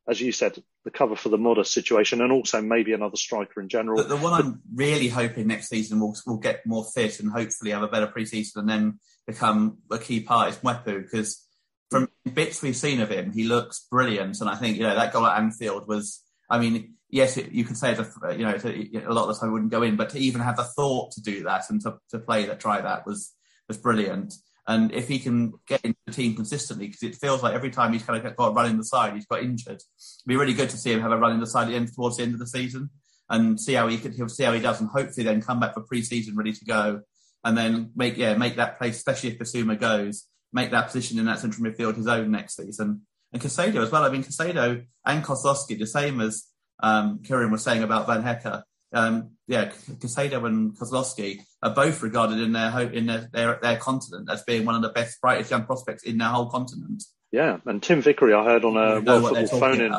As 0.08 0.20
you 0.20 0.32
said, 0.32 0.56
the 0.84 0.90
cover 0.90 1.14
for 1.14 1.28
the 1.28 1.38
Moder 1.38 1.64
situation, 1.64 2.20
and 2.20 2.32
also 2.32 2.60
maybe 2.60 2.92
another 2.92 3.16
striker 3.16 3.60
in 3.60 3.68
general. 3.68 4.02
The, 4.02 4.08
the 4.08 4.16
one 4.16 4.32
I'm 4.32 4.60
really 4.74 5.08
hoping 5.08 5.46
next 5.46 5.68
season 5.68 6.00
will 6.00 6.16
will 6.26 6.38
get 6.38 6.66
more 6.66 6.84
fit 6.84 7.20
and 7.20 7.30
hopefully 7.30 7.70
have 7.70 7.82
a 7.82 7.88
better 7.88 8.06
pre-season 8.06 8.60
and 8.60 8.68
then 8.68 8.98
become 9.26 9.78
a 9.90 9.98
key 9.98 10.20
part 10.20 10.50
is 10.50 10.56
Mwepu 10.56 11.02
because 11.02 11.46
from 11.90 12.08
bits 12.32 12.62
we've 12.62 12.76
seen 12.76 13.00
of 13.00 13.10
him, 13.10 13.32
he 13.32 13.44
looks 13.44 13.86
brilliant. 13.90 14.40
And 14.40 14.48
I 14.48 14.56
think 14.56 14.78
you 14.78 14.84
know 14.84 14.94
that 14.94 15.12
goal 15.12 15.26
at 15.26 15.38
Anfield 15.38 15.86
was. 15.86 16.22
I 16.48 16.58
mean, 16.58 16.94
yes, 17.08 17.36
it, 17.36 17.52
you 17.52 17.64
could 17.64 17.76
say 17.76 17.92
it's 17.92 18.00
a, 18.00 18.32
you 18.36 18.44
know 18.44 18.56
a, 18.64 19.10
a 19.10 19.14
lot 19.14 19.28
of 19.28 19.34
the 19.34 19.40
time 19.40 19.52
wouldn't 19.52 19.70
go 19.70 19.82
in, 19.82 19.96
but 19.96 20.10
to 20.10 20.18
even 20.18 20.40
have 20.40 20.56
the 20.56 20.64
thought 20.64 21.12
to 21.12 21.22
do 21.22 21.44
that 21.44 21.64
and 21.70 21.80
to, 21.82 21.98
to 22.10 22.18
play 22.18 22.46
that, 22.46 22.60
try 22.60 22.80
that 22.80 23.06
was 23.06 23.32
was 23.68 23.76
brilliant. 23.76 24.34
And 24.70 24.92
if 24.92 25.08
he 25.08 25.18
can 25.18 25.52
get 25.66 25.80
into 25.84 25.98
the 26.06 26.12
team 26.12 26.36
consistently, 26.36 26.86
because 26.86 27.02
it 27.02 27.16
feels 27.16 27.42
like 27.42 27.54
every 27.54 27.70
time 27.70 27.92
he's 27.92 28.04
kind 28.04 28.24
of 28.24 28.36
got 28.36 28.46
a 28.46 28.52
run 28.52 28.70
in 28.70 28.78
the 28.78 28.84
side, 28.84 29.14
he's 29.14 29.26
got 29.26 29.42
injured. 29.42 29.82
It'd 29.82 30.26
be 30.26 30.36
really 30.36 30.54
good 30.54 30.70
to 30.70 30.76
see 30.76 30.92
him 30.92 31.00
have 31.00 31.10
a 31.10 31.18
run 31.18 31.32
in 31.32 31.40
the 31.40 31.46
side 31.46 31.64
at 31.64 31.70
the 31.70 31.76
end, 31.76 31.92
towards 31.92 32.16
the 32.16 32.22
end 32.22 32.34
of 32.34 32.38
the 32.38 32.46
season 32.46 32.90
and 33.30 33.60
see 33.60 33.74
how 33.74 33.86
he 33.86 33.96
could 33.96 34.14
he'll 34.14 34.28
see 34.28 34.42
how 34.44 34.52
he 34.52 34.60
does, 34.60 34.80
and 34.80 34.90
hopefully 34.90 35.24
then 35.24 35.40
come 35.40 35.60
back 35.60 35.72
for 35.72 35.82
pre-season 35.82 36.36
ready 36.36 36.52
to 36.52 36.64
go, 36.64 37.00
and 37.44 37.56
then 37.56 37.92
make 37.94 38.16
yeah 38.18 38.34
make 38.34 38.56
that 38.56 38.76
place, 38.76 38.96
especially 38.96 39.30
if 39.30 39.38
Bissouma 39.38 39.78
goes, 39.78 40.26
make 40.52 40.72
that 40.72 40.86
position 40.86 41.18
in 41.18 41.26
that 41.26 41.38
central 41.38 41.64
midfield 41.64 41.96
his 41.96 42.08
own 42.08 42.30
next 42.30 42.56
season. 42.56 43.02
And 43.32 43.40
Caicedo 43.40 43.76
as 43.76 43.92
well. 43.92 44.02
I 44.02 44.10
mean, 44.10 44.24
Caicedo 44.24 44.84
and 45.06 45.24
Kozlowski, 45.24 45.78
the 45.78 45.86
same 45.86 46.20
as 46.20 46.48
um, 46.82 47.22
Kieran 47.22 47.52
was 47.52 47.62
saying 47.62 47.84
about 47.84 48.08
Van 48.08 48.24
Hecke. 48.24 48.62
Um, 48.92 49.30
yeah, 49.46 49.70
Caicedo 49.70 50.46
and 50.46 50.76
Kozlowski 50.76 51.40
are 51.62 51.74
both 51.74 52.02
regarded 52.02 52.40
in 52.40 52.52
their 52.52 52.80
in 52.80 53.06
their, 53.06 53.28
their 53.32 53.58
their 53.62 53.76
continent 53.76 54.28
as 54.30 54.42
being 54.42 54.64
one 54.64 54.74
of 54.74 54.82
the 54.82 54.88
best, 54.88 55.20
brightest 55.20 55.50
young 55.50 55.64
prospects 55.64 56.02
in 56.02 56.18
their 56.18 56.28
whole 56.28 56.50
continent. 56.50 57.04
yeah, 57.30 57.58
and 57.66 57.82
Tim 57.82 58.02
Vickery, 58.02 58.34
I 58.34 58.44
heard 58.44 58.64
on 58.64 58.76
a 58.76 59.00
World 59.00 59.28
Football 59.28 59.60
phone 59.60 59.80
in. 59.80 59.92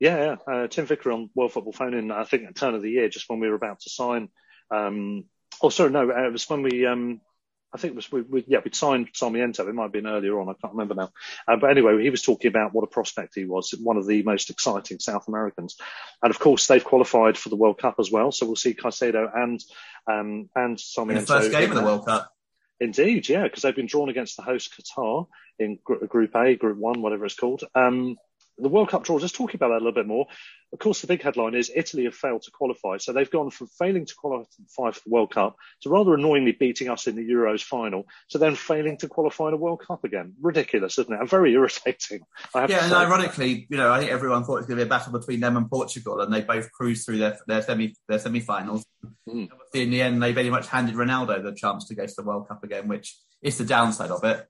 Yeah, 0.00 0.36
yeah. 0.46 0.52
Uh, 0.52 0.66
Tim 0.66 0.86
Vickery 0.86 1.12
on 1.12 1.30
World 1.34 1.52
Football 1.52 1.72
Phone 1.72 1.94
in, 1.94 2.10
I 2.10 2.24
think, 2.24 2.44
at 2.44 2.56
turn 2.56 2.74
of 2.74 2.82
the 2.82 2.90
year, 2.90 3.08
just 3.08 3.28
when 3.28 3.40
we 3.40 3.48
were 3.48 3.54
about 3.54 3.80
to 3.80 3.90
sign. 3.90 4.28
Um, 4.70 5.24
oh, 5.62 5.68
sorry, 5.68 5.90
no, 5.90 6.10
it 6.10 6.32
was 6.32 6.48
when 6.48 6.62
we, 6.62 6.84
um, 6.84 7.20
I 7.74 7.78
think 7.78 7.92
it 7.92 7.96
was, 7.96 8.12
we, 8.12 8.22
we, 8.22 8.44
yeah, 8.46 8.60
we'd 8.64 8.76
signed 8.76 9.08
Sarmiento. 9.14 9.68
It 9.68 9.74
might 9.74 9.84
have 9.84 9.92
been 9.92 10.06
earlier 10.06 10.38
on. 10.40 10.48
I 10.48 10.52
can't 10.52 10.74
remember 10.74 10.94
now. 10.94 11.10
Uh, 11.48 11.56
but 11.56 11.70
anyway, 11.70 12.00
he 12.02 12.10
was 12.10 12.22
talking 12.22 12.48
about 12.48 12.72
what 12.72 12.84
a 12.84 12.86
prospect 12.86 13.34
he 13.34 13.46
was, 13.46 13.72
one 13.72 13.96
of 13.96 14.06
the 14.06 14.22
most 14.22 14.50
exciting 14.50 15.00
South 15.00 15.26
Americans. 15.26 15.76
And 16.22 16.30
of 16.30 16.38
course, 16.38 16.68
they've 16.68 16.84
qualified 16.84 17.36
for 17.36 17.48
the 17.48 17.56
World 17.56 17.78
Cup 17.78 17.96
as 17.98 18.12
well. 18.12 18.30
So 18.30 18.46
we'll 18.46 18.54
see 18.54 18.74
Caicedo 18.74 19.28
and, 19.34 19.60
um, 20.08 20.48
and 20.54 20.70
In 20.72 20.78
Sarmiento. 20.78 21.20
the 21.22 21.26
first 21.26 21.50
game 21.50 21.64
in 21.64 21.70
of 21.70 21.76
the. 21.76 21.82
World 21.82 22.06
Cup. 22.06 22.30
Indeed, 22.80 23.28
yeah, 23.28 23.44
because 23.44 23.62
they've 23.62 23.74
been 23.74 23.86
drawn 23.86 24.08
against 24.08 24.36
the 24.36 24.42
host 24.42 24.72
Qatar 24.76 25.26
in 25.58 25.78
gr- 25.82 26.04
Group 26.06 26.34
A, 26.36 26.56
Group 26.56 26.76
One, 26.76 27.02
whatever 27.02 27.24
it's 27.24 27.34
called. 27.34 27.62
Um, 27.74 28.16
the 28.58 28.68
World 28.68 28.88
Cup 28.88 29.04
draw, 29.04 29.18
just 29.18 29.34
talking 29.34 29.56
about 29.56 29.68
that 29.68 29.74
a 29.74 29.84
little 29.84 29.92
bit 29.92 30.06
more. 30.06 30.26
Of 30.72 30.78
course, 30.78 31.00
the 31.00 31.06
big 31.06 31.22
headline 31.22 31.54
is 31.54 31.70
Italy 31.74 32.04
have 32.04 32.14
failed 32.14 32.42
to 32.42 32.50
qualify. 32.50 32.98
So 32.98 33.12
they've 33.12 33.30
gone 33.30 33.50
from 33.50 33.68
failing 33.68 34.06
to 34.06 34.14
qualify 34.14 34.46
for 34.68 35.00
the 35.04 35.10
World 35.10 35.32
Cup 35.32 35.56
to 35.82 35.90
rather 35.90 36.14
annoyingly 36.14 36.52
beating 36.52 36.88
us 36.88 37.06
in 37.06 37.16
the 37.16 37.28
Euros 37.28 37.62
final 37.62 38.06
to 38.30 38.38
then 38.38 38.54
failing 38.54 38.96
to 38.98 39.08
qualify 39.08 39.48
in 39.48 39.54
a 39.54 39.56
World 39.56 39.82
Cup 39.86 40.04
again. 40.04 40.34
Ridiculous, 40.40 40.98
isn't 40.98 41.12
it? 41.12 41.20
And 41.20 41.28
very 41.28 41.52
irritating. 41.52 42.20
yeah, 42.54 42.84
and 42.84 42.92
ironically, 42.92 43.66
you 43.70 43.76
know, 43.76 43.92
I 43.92 44.00
think 44.00 44.10
everyone 44.10 44.44
thought 44.44 44.56
it 44.56 44.60
was 44.60 44.66
going 44.66 44.78
to 44.78 44.84
be 44.84 44.88
a 44.88 44.90
battle 44.90 45.12
between 45.12 45.40
them 45.40 45.56
and 45.56 45.68
Portugal, 45.68 46.20
and 46.20 46.32
they 46.32 46.42
both 46.42 46.70
cruised 46.72 47.06
through 47.06 47.18
their 47.18 47.38
their 47.46 47.62
semi 47.62 47.94
their 48.08 48.18
semi-finals. 48.18 48.84
Mm. 49.28 49.48
In 49.74 49.90
the 49.90 50.02
end, 50.02 50.22
they 50.22 50.32
very 50.32 50.50
much 50.50 50.68
handed 50.68 50.94
Ronaldo 50.94 51.42
the 51.42 51.54
chance 51.54 51.86
to 51.86 51.94
go 51.94 52.06
to 52.06 52.14
the 52.16 52.24
World 52.24 52.48
Cup 52.48 52.64
again, 52.64 52.88
which 52.88 53.16
is 53.42 53.58
the 53.58 53.64
downside 53.64 54.10
of 54.10 54.24
it. 54.24 54.46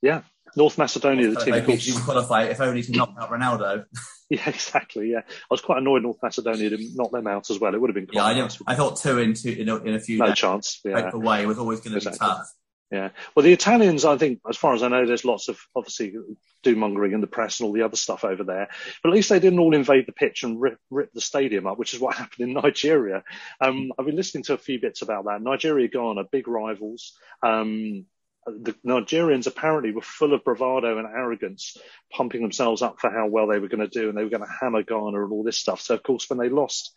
Yeah, 0.00 0.22
North 0.56 0.78
Macedonia, 0.78 1.30
the 1.30 1.40
team. 1.40 1.52
Maybe 1.52 1.74
you 1.74 1.98
qualify 2.00 2.44
if 2.44 2.60
only 2.60 2.82
to 2.82 2.92
knock 2.92 3.14
out 3.20 3.30
Ronaldo. 3.30 3.84
yeah, 4.30 4.48
exactly. 4.48 5.10
Yeah, 5.10 5.20
I 5.20 5.46
was 5.50 5.60
quite 5.60 5.78
annoyed 5.78 6.02
North 6.02 6.18
Macedonia 6.22 6.70
to 6.70 6.78
knock 6.94 7.12
them 7.12 7.26
out 7.26 7.50
as 7.50 7.58
well. 7.58 7.74
It 7.74 7.80
would 7.80 7.90
have 7.90 7.94
been. 7.94 8.08
yeah, 8.12 8.24
I, 8.24 8.34
nice. 8.34 8.60
I, 8.66 8.74
thought 8.74 8.96
two 8.96 9.18
in 9.18 9.34
two 9.34 9.50
in 9.50 9.68
a, 9.68 9.76
in 9.76 9.94
a 9.94 10.00
few. 10.00 10.18
No 10.18 10.26
days. 10.26 10.38
chance. 10.38 10.80
Yeah, 10.84 11.10
away 11.12 11.46
was 11.46 11.58
always 11.58 11.80
going 11.80 11.92
to 11.92 11.96
exactly. 11.98 12.26
be 12.26 12.30
tough. 12.30 12.52
Yeah. 12.90 13.10
Well, 13.34 13.42
the 13.42 13.52
Italians, 13.52 14.06
I 14.06 14.16
think, 14.16 14.40
as 14.48 14.56
far 14.56 14.74
as 14.74 14.82
I 14.82 14.88
know, 14.88 15.04
there's 15.04 15.24
lots 15.24 15.48
of 15.48 15.58
obviously 15.76 16.14
doom 16.62 16.78
mongering 16.78 17.12
in 17.12 17.20
the 17.20 17.26
press 17.26 17.60
and 17.60 17.66
all 17.66 17.72
the 17.74 17.82
other 17.82 17.96
stuff 17.96 18.24
over 18.24 18.44
there. 18.44 18.68
But 19.02 19.10
at 19.10 19.14
least 19.14 19.28
they 19.28 19.40
didn't 19.40 19.58
all 19.58 19.74
invade 19.74 20.06
the 20.06 20.12
pitch 20.12 20.42
and 20.42 20.60
rip, 20.60 20.78
rip 20.90 21.12
the 21.12 21.20
stadium 21.20 21.66
up, 21.66 21.78
which 21.78 21.92
is 21.92 22.00
what 22.00 22.14
happened 22.16 22.48
in 22.48 22.54
Nigeria. 22.54 23.24
Um, 23.60 23.92
I've 23.98 24.06
been 24.06 24.16
listening 24.16 24.44
to 24.44 24.54
a 24.54 24.58
few 24.58 24.80
bits 24.80 25.02
about 25.02 25.26
that. 25.26 25.42
Nigeria, 25.42 25.88
Ghana, 25.88 26.24
big 26.32 26.48
rivals. 26.48 27.12
Um, 27.42 28.06
the 28.50 28.74
Nigerians 28.86 29.46
apparently 29.46 29.92
were 29.92 30.02
full 30.02 30.34
of 30.34 30.44
bravado 30.44 30.98
and 30.98 31.06
arrogance, 31.06 31.76
pumping 32.12 32.42
themselves 32.42 32.82
up 32.82 33.00
for 33.00 33.10
how 33.10 33.26
well 33.26 33.46
they 33.46 33.58
were 33.58 33.68
going 33.68 33.88
to 33.88 33.88
do, 33.88 34.08
and 34.08 34.16
they 34.16 34.24
were 34.24 34.30
going 34.30 34.44
to 34.44 34.56
hammer 34.60 34.82
Ghana 34.82 35.22
and 35.22 35.32
all 35.32 35.44
this 35.44 35.58
stuff. 35.58 35.80
So, 35.80 35.94
of 35.94 36.02
course, 36.02 36.28
when 36.28 36.38
they 36.38 36.48
lost, 36.48 36.92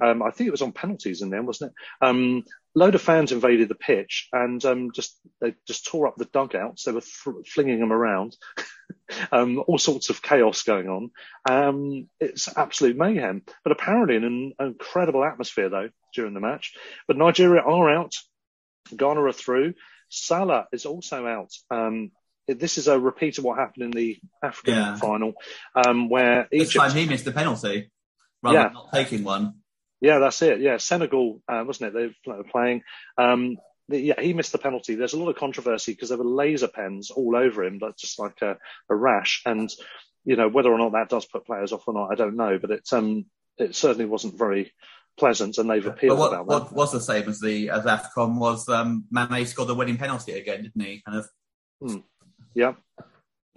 um, 0.00 0.22
I 0.22 0.30
think 0.30 0.48
it 0.48 0.52
was 0.52 0.62
on 0.62 0.72
penalties 0.72 1.22
in 1.22 1.30
the 1.30 1.36
end, 1.36 1.46
wasn't 1.46 1.72
it? 1.72 2.06
Um, 2.06 2.44
load 2.74 2.94
of 2.94 3.02
fans 3.02 3.32
invaded 3.32 3.68
the 3.68 3.74
pitch 3.74 4.28
and 4.32 4.64
um, 4.64 4.92
just 4.92 5.18
they 5.40 5.54
just 5.66 5.86
tore 5.86 6.06
up 6.06 6.16
the 6.16 6.26
dugouts. 6.26 6.84
They 6.84 6.92
were 6.92 7.00
th- 7.00 7.48
flinging 7.48 7.80
them 7.80 7.92
around. 7.92 8.36
um, 9.32 9.62
all 9.66 9.78
sorts 9.78 10.10
of 10.10 10.22
chaos 10.22 10.62
going 10.62 10.88
on. 10.88 11.10
Um, 11.50 12.08
it's 12.20 12.48
absolute 12.56 12.96
mayhem. 12.96 13.42
But 13.64 13.72
apparently, 13.72 14.16
an, 14.16 14.52
an 14.58 14.66
incredible 14.66 15.24
atmosphere 15.24 15.68
though 15.68 15.90
during 16.14 16.34
the 16.34 16.40
match. 16.40 16.74
But 17.06 17.16
Nigeria 17.16 17.62
are 17.62 17.90
out. 17.90 18.14
Ghana 18.96 19.22
are 19.22 19.32
through. 19.32 19.74
Salah 20.08 20.66
is 20.72 20.86
also 20.86 21.26
out. 21.26 21.52
Um, 21.70 22.10
this 22.46 22.78
is 22.78 22.88
a 22.88 22.98
repeat 22.98 23.38
of 23.38 23.44
what 23.44 23.58
happened 23.58 23.84
in 23.84 23.90
the 23.90 24.18
African 24.42 24.74
yeah. 24.74 24.96
final, 24.96 25.34
um, 25.74 26.08
where 26.08 26.48
this 26.50 26.70
Egypt. 26.70 26.84
time 26.84 26.96
he 26.96 27.06
missed 27.06 27.24
the 27.24 27.32
penalty 27.32 27.90
rather 28.42 28.58
yeah. 28.58 28.64
than 28.64 28.72
not 28.74 28.92
taking 28.92 29.24
one. 29.24 29.54
Yeah, 30.00 30.18
that's 30.18 30.40
it. 30.42 30.60
Yeah, 30.60 30.76
Senegal, 30.76 31.42
uh, 31.48 31.64
wasn't 31.66 31.94
it? 31.94 32.14
They 32.24 32.30
were 32.30 32.44
playing. 32.44 32.82
Um, 33.16 33.58
the, 33.88 34.00
yeah, 34.00 34.20
he 34.20 34.32
missed 34.32 34.52
the 34.52 34.58
penalty. 34.58 34.94
There's 34.94 35.14
a 35.14 35.18
lot 35.18 35.30
of 35.30 35.36
controversy 35.36 35.92
because 35.92 36.10
there 36.10 36.18
were 36.18 36.24
laser 36.24 36.68
pens 36.68 37.10
all 37.10 37.34
over 37.34 37.64
him, 37.64 37.78
but 37.78 37.96
just 37.96 38.18
like 38.18 38.40
a, 38.42 38.58
a, 38.88 38.94
rash. 38.94 39.42
And 39.44 39.70
you 40.24 40.36
know 40.36 40.48
whether 40.48 40.70
or 40.70 40.78
not 40.78 40.92
that 40.92 41.08
does 41.08 41.26
put 41.26 41.46
players 41.46 41.72
off 41.72 41.88
or 41.88 41.94
not, 41.94 42.12
I 42.12 42.14
don't 42.14 42.36
know. 42.36 42.58
But 42.58 42.70
it 42.70 42.88
um, 42.92 43.26
it 43.56 43.74
certainly 43.74 44.04
wasn't 44.04 44.38
very 44.38 44.72
pleasant, 45.18 45.58
and 45.58 45.68
they've 45.68 45.86
appealed 45.86 46.18
what, 46.18 46.32
about 46.32 46.48
that. 46.48 46.54
What 46.54 46.72
was 46.72 46.92
the 46.92 47.00
same 47.00 47.28
as 47.28 47.40
the 47.40 47.70
as 47.70 47.84
Afcon 47.84 48.38
was 48.38 48.68
um, 48.68 49.04
Mane 49.10 49.46
scored 49.46 49.68
the 49.68 49.74
winning 49.74 49.98
penalty 49.98 50.32
again, 50.32 50.62
didn't 50.62 50.82
he? 50.82 51.02
Kind 51.04 51.18
of. 51.18 51.28
Hmm. 51.80 52.00
Yeah, 52.54 52.74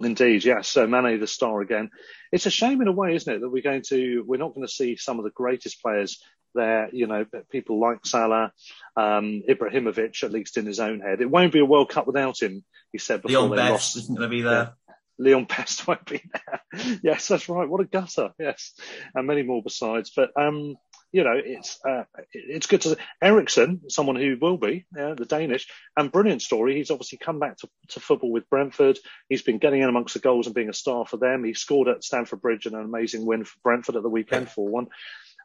indeed. 0.00 0.44
Yes. 0.44 0.68
So 0.68 0.86
Mane 0.86 1.18
the 1.18 1.26
star 1.26 1.60
again. 1.60 1.90
It's 2.30 2.46
a 2.46 2.50
shame 2.50 2.80
in 2.82 2.88
a 2.88 2.92
way, 2.92 3.14
isn't 3.14 3.32
it, 3.32 3.40
that 3.40 3.50
we're 3.50 3.62
going 3.62 3.82
to 3.88 4.24
we're 4.26 4.38
not 4.38 4.54
going 4.54 4.66
to 4.66 4.72
see 4.72 4.96
some 4.96 5.18
of 5.18 5.24
the 5.24 5.30
greatest 5.30 5.82
players 5.82 6.22
there. 6.54 6.88
You 6.92 7.06
know, 7.06 7.26
people 7.50 7.80
like 7.80 8.04
Salah, 8.04 8.52
um, 8.96 9.42
Ibrahimovic, 9.48 10.22
at 10.22 10.32
least 10.32 10.56
in 10.56 10.66
his 10.66 10.80
own 10.80 11.00
head. 11.00 11.20
It 11.20 11.30
won't 11.30 11.52
be 11.52 11.60
a 11.60 11.64
World 11.64 11.90
Cup 11.90 12.06
without 12.06 12.40
him. 12.40 12.64
He 12.92 12.98
said 12.98 13.22
before 13.22 13.42
Leon 13.42 13.50
they 13.50 13.56
Best 13.56 13.70
lost. 13.70 13.96
isn't 13.96 14.14
going 14.14 14.30
to 14.30 14.36
be 14.36 14.42
there. 14.42 14.74
Yeah. 14.88 14.94
Leon 15.18 15.46
Best 15.48 15.86
won't 15.88 16.04
be 16.06 16.22
there. 16.32 16.98
yes, 17.02 17.28
that's 17.28 17.48
right. 17.48 17.68
What 17.68 17.80
a 17.80 17.84
gutter. 17.84 18.30
Yes, 18.38 18.74
and 19.14 19.26
many 19.26 19.42
more 19.42 19.62
besides. 19.62 20.12
But 20.14 20.30
um, 20.36 20.76
you 21.12 21.24
know, 21.24 21.34
it's 21.36 21.78
uh, 21.86 22.04
it's 22.32 22.66
good 22.66 22.80
to. 22.82 22.96
Eriksen, 23.22 23.82
someone 23.88 24.16
who 24.16 24.36
will 24.40 24.56
be, 24.56 24.86
yeah, 24.96 25.14
the 25.14 25.26
Danish, 25.26 25.68
and 25.96 26.10
brilliant 26.10 26.40
story. 26.40 26.76
He's 26.76 26.90
obviously 26.90 27.18
come 27.18 27.38
back 27.38 27.58
to, 27.58 27.68
to 27.88 28.00
football 28.00 28.32
with 28.32 28.48
Brentford. 28.48 28.98
He's 29.28 29.42
been 29.42 29.58
getting 29.58 29.82
in 29.82 29.88
amongst 29.90 30.14
the 30.14 30.20
goals 30.20 30.46
and 30.46 30.54
being 30.54 30.70
a 30.70 30.74
star 30.74 31.06
for 31.06 31.18
them. 31.18 31.44
He 31.44 31.52
scored 31.52 31.88
at 31.88 32.02
Stamford 32.02 32.40
Bridge 32.40 32.66
in 32.66 32.74
an 32.74 32.84
amazing 32.84 33.26
win 33.26 33.44
for 33.44 33.58
Brentford 33.62 33.96
at 33.96 34.02
the 34.02 34.08
weekend 34.08 34.48
for 34.48 34.66
one. 34.66 34.86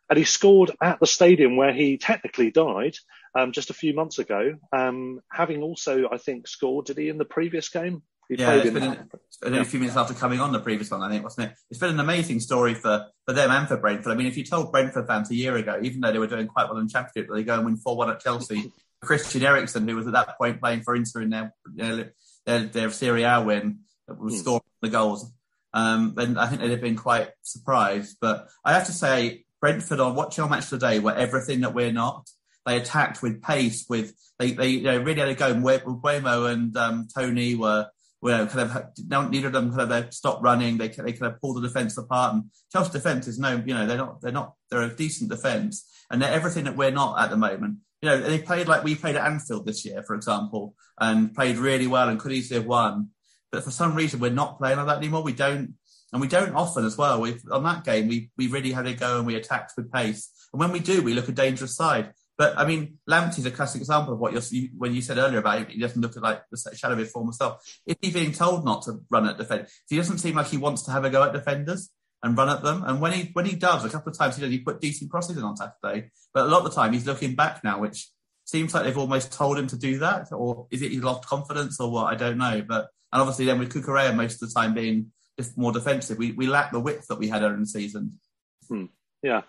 And 0.09 0.18
he 0.18 0.24
scored 0.24 0.72
at 0.82 1.01
the 1.01 1.07
stadium 1.07 1.57
where 1.57 1.74
he 1.74 1.97
technically 1.97 2.49
died 2.49 2.95
um, 3.36 3.51
just 3.51 3.70
a 3.70 3.74
few 3.74 3.93
months 3.93 4.20
ago, 4.20 4.55
um, 4.72 5.20
having 5.30 5.61
also, 5.61 6.07
I 6.09 6.18
think, 6.18 6.47
scored, 6.47 6.86
did 6.86 6.97
he, 6.97 7.09
in 7.09 7.18
the 7.18 7.26
previous 7.26 7.68
game? 7.68 8.03
He 8.30 8.36
yeah, 8.36 8.55
it's 8.55 8.71
been 8.71 8.84
an, 8.84 9.09
yeah. 9.53 9.61
a 9.61 9.65
few 9.65 9.80
minutes 9.80 9.97
after 9.97 10.13
coming 10.13 10.39
on 10.39 10.51
the 10.51 10.59
previous 10.59 10.91
one, 10.91 11.01
I 11.01 11.09
think, 11.09 11.23
wasn't 11.23 11.51
it? 11.51 11.57
It's 11.69 11.80
been 11.80 11.91
an 11.91 11.99
amazing 11.99 12.41
story 12.41 12.73
for, 12.73 13.07
for 13.25 13.34
them 13.34 13.51
and 13.51 13.67
for 13.67 13.78
Brentford. 13.78 14.11
I 14.11 14.15
mean, 14.15 14.28
if 14.28 14.36
you 14.36 14.43
told 14.43 14.71
Brentford 14.71 15.07
fans 15.07 15.32
a 15.32 15.36
year 15.36 15.55
ago, 15.55 15.80
even 15.82 16.01
though 16.01 16.11
they 16.11 16.19
were 16.19 16.28
doing 16.28 16.47
quite 16.47 16.67
well 16.67 16.78
in 16.78 16.88
the 16.88 16.91
Championship, 16.91 17.32
they 17.34 17.43
go 17.43 17.55
and 17.55 17.65
win 17.65 17.78
4-1 17.78 18.11
at 18.11 18.19
Chelsea, 18.19 18.71
Christian 19.01 19.43
Eriksen, 19.43 19.88
who 19.88 19.95
was 19.95 20.07
at 20.07 20.13
that 20.13 20.38
point 20.38 20.59
playing 20.59 20.82
for 20.82 20.95
Inter 20.95 21.21
in 21.21 21.30
their, 21.30 21.53
their, 21.65 22.13
their, 22.45 22.59
their 22.65 22.89
Serie 22.89 23.23
A 23.23 23.41
win, 23.41 23.80
was 24.07 24.36
mm. 24.36 24.39
scoring 24.39 24.61
the 24.82 24.89
goals. 24.89 25.32
Um, 25.73 26.15
and 26.17 26.39
I 26.39 26.47
think 26.47 26.61
they'd 26.61 26.71
have 26.71 26.82
been 26.82 26.95
quite 26.95 27.30
surprised. 27.43 28.17
But 28.19 28.47
I 28.65 28.73
have 28.73 28.88
to 28.88 28.91
say, 28.91 29.45
Brentford 29.61 29.99
on 29.99 30.15
watching 30.15 30.43
our 30.43 30.49
match 30.49 30.69
today 30.69 30.99
were 30.99 31.15
everything 31.15 31.61
that 31.61 31.73
we're 31.73 31.91
not. 31.91 32.30
They 32.65 32.78
attacked 32.78 33.21
with 33.21 33.41
pace, 33.41 33.86
with 33.89 34.13
they, 34.39 34.51
they 34.51 34.69
you 34.69 34.84
know, 34.84 34.97
really 34.97 35.19
had 35.19 35.30
a 35.30 35.36
go. 35.36 35.53
Mbeumo 35.53 36.51
and 36.51 36.75
um, 36.75 37.07
Toney 37.15 37.55
were 37.55 37.88
where 38.20 38.47
kind 38.47 38.72
of 38.72 39.32
neither 39.32 39.47
of 39.47 39.53
them 39.53 39.74
kind 39.74 39.91
of 39.91 40.13
stop 40.13 40.41
running. 40.41 40.78
They 40.78 40.88
they 40.88 41.13
kind 41.13 41.32
of 41.32 41.39
pull 41.39 41.53
the 41.53 41.61
defence 41.61 41.97
apart. 41.97 42.34
And 42.34 42.43
Chelsea 42.72 42.91
defence 42.91 43.28
is 43.28 43.39
no, 43.39 43.61
you 43.65 43.74
know, 43.74 43.86
they're 43.86 43.97
not 43.97 44.22
they're 44.22 44.32
not 44.32 44.53
they're 44.70 44.82
a 44.82 44.95
decent 44.95 45.30
defence, 45.30 45.88
and 46.09 46.22
they're 46.22 46.34
everything 46.34 46.65
that 46.65 46.76
we're 46.76 46.91
not 46.91 47.20
at 47.20 47.30
the 47.30 47.38
moment. 47.38 47.78
You 48.01 48.09
know, 48.09 48.20
they 48.20 48.39
played 48.39 48.68
like 48.68 48.84
we 48.84 48.95
played 48.95 49.15
at 49.15 49.26
Anfield 49.26 49.65
this 49.65 49.86
year, 49.86 50.03
for 50.03 50.15
example, 50.15 50.76
and 50.99 51.34
played 51.34 51.57
really 51.57 51.88
well 51.88 52.09
and 52.09 52.20
could 52.20 52.32
easily 52.32 52.59
have 52.59 52.68
won. 52.68 53.09
But 53.51 53.63
for 53.63 53.72
some 53.72 53.95
reason, 53.95 54.20
we're 54.20 54.32
not 54.32 54.57
playing 54.57 54.78
like 54.78 54.88
that 54.88 54.97
anymore. 54.97 55.24
We 55.24 55.34
don't, 55.34 55.76
and 56.11 56.22
we 56.22 56.28
don't 56.28 56.53
often 56.53 56.86
as 56.86 56.97
well. 56.97 57.22
We 57.22 57.39
on 57.51 57.63
that 57.63 57.84
game, 57.84 58.07
we 58.07 58.32
we 58.38 58.47
really 58.47 58.72
had 58.72 58.88
a 58.88 58.93
go 58.93 59.18
and 59.18 59.28
we 59.28 59.36
attacked 59.36 59.74
with 59.78 59.91
pace. 59.91 60.32
And 60.53 60.59
when 60.59 60.72
we 60.72 60.80
do, 60.80 61.01
we 61.01 61.13
look 61.13 61.30
a 61.30 61.34
dangerous 61.34 61.76
side. 61.76 62.13
But 62.38 62.57
I 62.57 62.65
mean, 62.65 62.99
Lamptey's 63.09 63.45
a 63.45 63.51
classic 63.51 63.81
example 63.81 64.13
of 64.13 64.19
what 64.19 64.31
you're, 64.31 64.69
when 64.77 64.93
you 64.93 65.01
said 65.01 65.17
earlier 65.17 65.39
about 65.39 65.59
him, 65.59 65.67
he 65.67 65.79
doesn't 65.79 66.01
look 66.01 66.15
like 66.17 66.43
the 66.51 66.75
shadow 66.75 66.93
of 66.93 66.99
his 66.99 67.11
former 67.11 67.31
self. 67.31 67.63
Is 67.85 67.95
he 68.01 68.11
being 68.11 68.31
told 68.31 68.63
not 68.63 68.83
to 68.83 68.99
run 69.09 69.27
at 69.27 69.38
defenders? 69.38 69.71
He 69.89 69.97
doesn't 69.97 70.19
seem 70.19 70.35
like 70.35 70.47
he 70.47 70.57
wants 70.57 70.83
to 70.83 70.91
have 70.91 71.03
a 71.03 71.09
go 71.09 71.23
at 71.23 71.33
defenders 71.33 71.89
and 72.21 72.38
run 72.38 72.49
at 72.49 72.61
them. 72.61 72.83
And 72.85 73.01
when 73.01 73.13
he 73.13 73.29
when 73.33 73.45
he 73.45 73.55
does, 73.55 73.85
a 73.85 73.89
couple 73.89 74.11
of 74.11 74.17
times 74.17 74.35
he 74.35 74.41
did, 74.41 74.51
he 74.51 74.59
put 74.59 74.81
decent 74.81 75.09
crosses 75.09 75.38
in 75.38 75.43
on 75.43 75.57
Saturday. 75.57 76.11
But 76.33 76.45
a 76.45 76.47
lot 76.47 76.59
of 76.59 76.65
the 76.65 76.75
time 76.75 76.93
he's 76.93 77.07
looking 77.07 77.35
back 77.35 77.63
now, 77.63 77.79
which 77.79 78.07
seems 78.45 78.73
like 78.73 78.83
they've 78.83 78.97
almost 78.97 79.33
told 79.33 79.57
him 79.57 79.67
to 79.67 79.77
do 79.77 79.99
that, 79.99 80.31
or 80.31 80.67
is 80.71 80.81
it 80.81 80.91
he 80.91 80.99
lost 80.99 81.27
confidence 81.27 81.79
or 81.79 81.91
what? 81.91 82.13
I 82.13 82.15
don't 82.15 82.38
know. 82.38 82.63
But 82.67 82.88
and 83.11 83.21
obviously 83.21 83.45
then 83.45 83.59
with 83.59 83.73
Cucurella 83.73 84.15
most 84.15 84.41
of 84.41 84.49
the 84.49 84.59
time 84.59 84.75
being 84.75 85.11
more 85.55 85.71
defensive, 85.71 86.17
we 86.19 86.33
we 86.33 86.45
lack 86.47 86.71
the 86.71 86.79
width 86.79 87.07
that 87.07 87.17
we 87.17 87.29
had 87.29 87.41
earlier 87.41 87.55
in 87.55 87.61
the 87.61 87.67
season. 87.67 88.19
Hmm. 88.67 88.85
Yeah. 89.24 89.41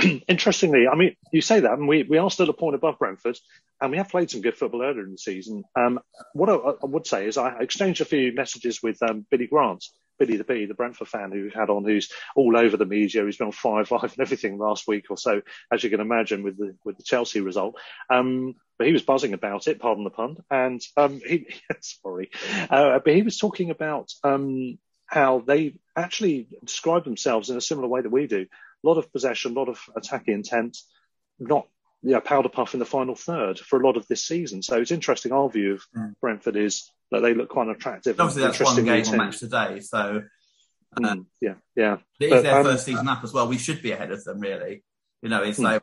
Interestingly, 0.28 0.88
I 0.88 0.96
mean, 0.96 1.16
you 1.32 1.40
say 1.42 1.60
that, 1.60 1.72
and 1.72 1.86
we, 1.86 2.02
we 2.02 2.18
are 2.18 2.30
still 2.30 2.50
a 2.50 2.54
point 2.54 2.74
above 2.74 2.98
Brentford, 2.98 3.38
and 3.80 3.90
we 3.90 3.98
have 3.98 4.08
played 4.08 4.30
some 4.30 4.40
good 4.40 4.56
football 4.56 4.82
earlier 4.82 5.04
in 5.04 5.12
the 5.12 5.18
season. 5.18 5.64
Um, 5.76 6.00
what 6.32 6.48
I, 6.48 6.54
I, 6.54 6.86
would 6.86 7.06
say 7.06 7.26
is 7.26 7.36
I 7.36 7.58
exchanged 7.60 8.00
a 8.00 8.06
few 8.06 8.32
messages 8.34 8.82
with 8.82 9.02
um, 9.02 9.26
Billy 9.30 9.46
Grant, 9.46 9.84
Billy 10.18 10.36
the 10.36 10.44
Bee, 10.44 10.66
the 10.66 10.74
Brentford 10.74 11.08
fan 11.08 11.30
who 11.30 11.50
had 11.54 11.70
on, 11.70 11.84
who's 11.84 12.10
all 12.36 12.56
over 12.56 12.76
the 12.76 12.86
media. 12.86 13.24
He's 13.24 13.36
been 13.36 13.48
on 13.48 13.52
five 13.52 13.90
live 13.90 14.02
and 14.04 14.20
everything 14.20 14.58
last 14.58 14.88
week 14.88 15.06
or 15.10 15.16
so, 15.16 15.42
as 15.72 15.84
you 15.84 15.90
can 15.90 16.00
imagine 16.00 16.42
with 16.42 16.56
the 16.58 16.76
with 16.84 16.96
the 16.96 17.02
Chelsea 17.02 17.40
result. 17.40 17.76
Um, 18.10 18.54
but 18.78 18.86
he 18.86 18.92
was 18.92 19.02
buzzing 19.02 19.34
about 19.34 19.68
it, 19.68 19.78
pardon 19.78 20.04
the 20.04 20.10
pun, 20.10 20.36
and 20.50 20.80
um, 20.96 21.20
he 21.26 21.46
sorry, 21.80 22.30
uh, 22.70 22.98
but 23.04 23.14
he 23.14 23.22
was 23.22 23.38
talking 23.38 23.70
about 23.70 24.10
um, 24.24 24.78
how 25.06 25.40
they 25.40 25.74
actually 25.96 26.48
describe 26.64 27.04
themselves 27.04 27.50
in 27.50 27.56
a 27.56 27.60
similar 27.60 27.88
way 27.88 28.00
that 28.00 28.10
we 28.10 28.26
do 28.26 28.46
a 28.84 28.88
lot 28.88 28.98
of 28.98 29.12
possession, 29.12 29.52
a 29.52 29.54
lot 29.58 29.68
of 29.68 29.80
attacking 29.96 30.34
intent, 30.34 30.78
not 31.38 31.66
yeah, 32.02 32.20
powder 32.20 32.48
puff 32.48 32.74
in 32.74 32.80
the 32.80 32.86
final 32.86 33.14
third 33.14 33.58
for 33.58 33.80
a 33.80 33.86
lot 33.86 33.96
of 33.96 34.06
this 34.08 34.24
season. 34.24 34.62
So 34.62 34.80
it's 34.80 34.90
interesting. 34.90 35.32
Our 35.32 35.48
view 35.48 35.74
of 35.74 35.84
mm. 35.96 36.14
Brentford 36.20 36.56
is 36.56 36.90
that 37.10 37.20
they 37.20 37.34
look 37.34 37.48
quite 37.48 37.68
attractive. 37.68 38.18
Obviously, 38.18 38.42
that's 38.42 38.60
one 38.60 38.84
game 38.84 39.06
on 39.06 39.16
match 39.16 39.38
today. 39.38 39.80
So 39.80 40.22
mm, 40.98 41.26
yeah, 41.40 41.54
yeah, 41.76 41.98
it 42.18 42.30
but, 42.30 42.38
is 42.38 42.42
their 42.42 42.58
um, 42.58 42.64
first 42.64 42.84
season 42.84 43.06
up 43.06 43.22
as 43.22 43.32
well. 43.32 43.46
We 43.46 43.58
should 43.58 43.82
be 43.82 43.92
ahead 43.92 44.10
of 44.10 44.24
them, 44.24 44.40
really. 44.40 44.82
You 45.22 45.28
know, 45.28 45.42
it's 45.42 45.60
mm. 45.60 45.64
like 45.64 45.82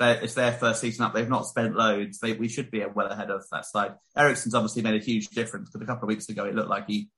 it's 0.00 0.34
their 0.34 0.52
first 0.52 0.80
season 0.82 1.04
up. 1.04 1.14
They've 1.14 1.28
not 1.28 1.46
spent 1.46 1.74
loads. 1.74 2.18
They, 2.18 2.34
we 2.34 2.48
should 2.48 2.70
be 2.70 2.84
well 2.84 3.06
ahead 3.06 3.30
of 3.30 3.44
that 3.50 3.64
side. 3.64 3.94
Eriksen's 4.16 4.54
obviously 4.54 4.82
made 4.82 5.00
a 5.00 5.04
huge 5.04 5.28
difference 5.28 5.70
because 5.70 5.82
a 5.82 5.86
couple 5.86 6.04
of 6.04 6.08
weeks 6.08 6.28
ago 6.28 6.44
it 6.44 6.54
looked 6.54 6.70
like 6.70 6.86
he 6.86 7.08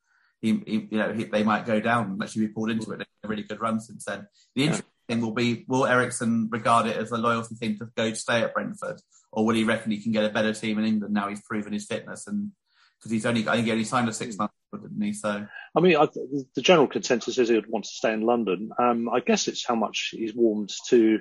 he, 0.40 0.62
he 0.66 0.88
you 0.90 0.98
know 0.98 1.12
he, 1.12 1.24
they 1.24 1.42
might 1.42 1.66
go 1.66 1.80
down 1.80 2.18
actually 2.22 2.46
be 2.46 2.52
pulled 2.52 2.70
into 2.70 2.92
it. 2.92 2.98
They've 2.98 3.06
had 3.22 3.26
a 3.26 3.28
really 3.28 3.42
good 3.42 3.60
run 3.60 3.80
since 3.80 4.04
then. 4.04 4.26
The 4.54 4.62
interesting 4.62 4.86
thing 5.10 5.20
will 5.20 5.32
be 5.32 5.64
will 5.68 5.86
Eriksen 5.86 6.48
regard 6.50 6.86
it 6.86 6.96
as 6.96 7.10
a 7.10 7.16
loyalty 7.16 7.54
thing 7.56 7.78
to 7.78 7.88
go 7.96 8.12
stay 8.12 8.42
at 8.42 8.54
Brentford, 8.54 9.00
or 9.32 9.44
will 9.44 9.54
he 9.54 9.64
reckon 9.64 9.90
he 9.90 10.02
can 10.02 10.12
get 10.12 10.24
a 10.24 10.30
better 10.30 10.54
team 10.54 10.78
in 10.78 10.84
England 10.84 11.12
now 11.12 11.28
he's 11.28 11.42
proven 11.42 11.72
his 11.72 11.86
fitness 11.86 12.26
and 12.26 12.52
because 12.98 13.10
he's 13.10 13.26
only 13.26 13.46
I 13.48 13.54
think 13.54 13.66
he 13.66 13.72
only 13.72 13.84
signed 13.84 14.08
a 14.08 14.12
six 14.12 14.36
month 14.38 14.52
didn't 14.72 15.02
he? 15.02 15.12
So 15.12 15.46
I 15.74 15.80
mean, 15.80 15.96
I, 15.96 16.06
the 16.54 16.62
general 16.62 16.86
consensus 16.86 17.38
is 17.38 17.48
he 17.48 17.54
would 17.56 17.66
want 17.66 17.84
to 17.86 17.90
stay 17.90 18.12
in 18.12 18.22
London. 18.22 18.70
Um, 18.78 19.08
I 19.08 19.20
guess 19.20 19.48
it's 19.48 19.66
how 19.66 19.74
much 19.74 20.10
he's 20.12 20.34
warmed 20.34 20.72
to 20.88 21.20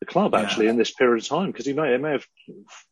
the 0.00 0.06
club 0.06 0.34
actually 0.34 0.66
Yeah. 0.66 0.72
in 0.72 0.78
this 0.78 0.92
period 0.92 1.22
of 1.22 1.28
time 1.28 1.50
because 1.50 1.66
he 1.66 1.72
may, 1.72 1.92
he 1.92 1.98
may 1.98 2.12
have 2.12 2.26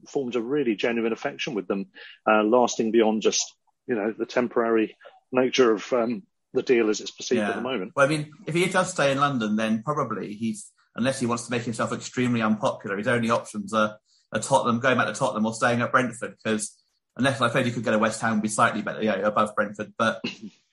formed 0.09 0.37
a 0.37 0.43
really 0.43 0.75
genuine 0.77 1.13
affection 1.13 1.55
with 1.55 1.67
them, 1.69 1.87
uh, 2.29 2.43
lasting 2.43 2.91
beyond 2.93 3.23
just 3.23 3.55
you 3.87 3.95
know 3.95 4.15
the 4.17 4.27
temporary 4.27 4.97
nature 5.33 5.73
of 5.73 5.93
um, 5.93 6.23
the 6.57 6.63
deal 6.63 6.91
as 6.91 7.01
it's 7.01 7.13
perceived 7.13 7.43
at 7.43 7.55
the 7.55 7.61
moment. 7.61 7.93
Well, 7.95 8.07
I 8.07 8.09
mean, 8.09 8.33
if 8.47 8.55
he 8.55 8.67
does 8.67 8.91
stay 8.91 9.13
in 9.13 9.19
London, 9.19 9.55
then 9.55 9.83
probably 9.85 10.35
he's 10.35 10.73
unless 10.97 11.21
he 11.21 11.27
wants 11.27 11.45
to 11.45 11.51
make 11.51 11.63
himself 11.63 11.93
extremely 11.93 12.43
unpopular, 12.43 12.97
his 12.97 13.07
only 13.07 13.31
options 13.31 13.73
are, 13.73 13.99
are 14.33 14.41
Tottenham, 14.41 14.81
going 14.81 14.97
back 14.97 15.07
to 15.07 15.13
Tottenham, 15.13 15.47
or 15.47 15.55
staying 15.55 15.83
at 15.83 15.93
Brentford. 15.93 16.35
Because 16.43 16.75
unless 17.17 17.41
I 17.41 17.49
suppose 17.49 17.67
he 17.67 17.73
could 17.73 17.85
go 17.85 17.93
to 17.93 17.99
West 17.99 18.21
Ham, 18.23 18.41
be 18.41 18.49
slightly 18.49 18.83
better, 18.83 19.03
yeah, 19.03 19.17
above 19.17 19.55
Brentford, 19.55 19.93
but 19.97 20.21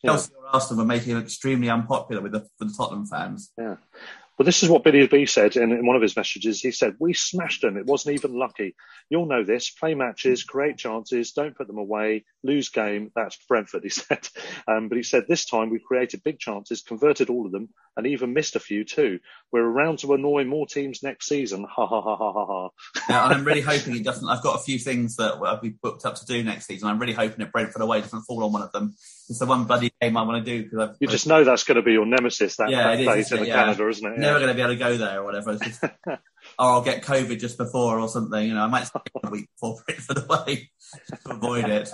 Chelsea 0.03 0.34
or 0.34 0.47
Arsenal 0.47 0.84
would 0.84 0.88
make 0.88 1.03
him 1.03 1.19
extremely 1.19 1.69
unpopular 1.69 2.21
with 2.21 2.31
the, 2.31 2.47
with 2.59 2.69
the 2.69 2.75
Tottenham 2.75 3.05
fans. 3.05 3.51
Yeah. 3.57 3.75
Well, 4.38 4.45
this 4.45 4.63
is 4.63 4.69
what 4.69 4.84
Billy 4.84 5.05
B 5.05 5.27
said 5.27 5.55
in, 5.55 5.71
in 5.71 5.86
one 5.86 5.95
of 5.95 6.01
his 6.01 6.15
messages. 6.15 6.59
He 6.59 6.71
said, 6.71 6.95
We 6.99 7.13
smashed 7.13 7.61
them. 7.61 7.77
It 7.77 7.86
wasn't 7.86 8.15
even 8.15 8.34
lucky. 8.34 8.75
You'll 9.09 9.27
know 9.27 9.43
this. 9.43 9.69
Play 9.69 9.93
matches, 9.93 10.43
create 10.43 10.77
chances, 10.77 11.34
don't 11.34 11.55
put 11.55 11.67
them 11.67 11.77
away, 11.77 12.25
lose 12.43 12.69
game. 12.69 13.11
That's 13.15 13.38
Brentford, 13.47 13.84
he 13.84 13.89
said. 13.89 14.27
Um, 14.67 14.89
but 14.89 14.97
he 14.97 15.03
said, 15.03 15.25
This 15.27 15.45
time 15.45 15.69
we 15.69 15.79
created 15.79 16.23
big 16.23 16.39
chances, 16.39 16.81
converted 16.81 17.29
all 17.29 17.45
of 17.45 17.51
them, 17.51 17.69
and 17.95 18.07
even 18.07 18.34
missed 18.34 18.55
a 18.55 18.59
few 18.59 18.84
too. 18.86 19.19
We're 19.51 19.63
around 19.63 19.99
to 19.99 20.13
annoy 20.13 20.45
more 20.45 20.65
teams 20.65 21.03
next 21.03 21.27
season. 21.27 21.65
Ha 21.69 21.86
ha 21.86 22.01
ha 22.01 22.15
ha 22.15 22.34
ha 22.34 22.45
ha. 22.45 22.69
Now, 23.09 23.25
I'm 23.25 23.45
really 23.45 23.61
hoping 23.73 23.93
he 23.93 24.01
doesn't. 24.01 24.27
I've 24.27 24.43
got 24.43 24.59
a 24.59 24.63
few 24.63 24.79
things 24.79 25.15
that 25.17 25.34
I'll 25.34 25.61
be 25.61 25.75
booked 25.81 26.05
up 26.05 26.15
to 26.15 26.25
do 26.25 26.43
next 26.43 26.65
season. 26.65 26.89
I'm 26.89 26.97
really 26.97 27.13
hoping 27.13 27.39
that 27.39 27.51
Brentford 27.51 27.84
away 27.84 28.01
doesn't 28.01 28.23
fall 28.23 28.43
on 28.43 28.51
one 28.51 28.63
of 28.63 28.71
them. 28.71 28.95
It's 29.30 29.39
the 29.39 29.45
one 29.45 29.63
bloody 29.63 29.91
game 30.01 30.17
I 30.17 30.24
want 30.24 30.45
to 30.45 30.51
do 30.51 30.63
because 30.63 30.89
I've 30.89 30.95
You 30.99 31.07
just 31.07 31.28
know 31.28 31.43
that's 31.43 31.63
going 31.63 31.78
to 31.78 31.82
be 31.82 31.93
your 31.93 32.05
nemesis, 32.05 32.57
that, 32.57 32.69
Yeah, 32.69 32.84
that 32.84 32.99
it 32.99 33.19
is, 33.19 33.30
fate 33.30 33.36
in 33.36 33.38
it? 33.38 33.41
the 33.41 33.47
Yeah. 33.47 33.55
Canada, 33.55 33.88
isn't 33.88 34.13
it? 34.13 34.19
never 34.19 34.39
going 34.39 34.49
to 34.49 34.55
be 34.55 34.61
able 34.61 34.74
to 34.74 34.80
go 34.80 34.97
there 34.97 35.21
or 35.21 35.24
whatever. 35.24 35.57
Just- 35.57 35.84
or 36.05 36.19
oh, 36.59 36.74
I'll 36.74 36.82
get 36.84 37.03
COVID 37.03 37.39
just 37.39 37.57
before 37.57 37.99
or 37.99 38.09
something. 38.09 38.47
You 38.47 38.53
know, 38.53 38.63
I 38.63 38.67
might 38.67 38.86
stay 38.86 38.99
a 39.24 39.30
week 39.30 39.49
before 39.55 39.82
Brentford 39.88 40.17
away 40.30 40.71
just 41.09 41.24
to 41.26 41.32
avoid 41.32 41.65
it. 41.69 41.89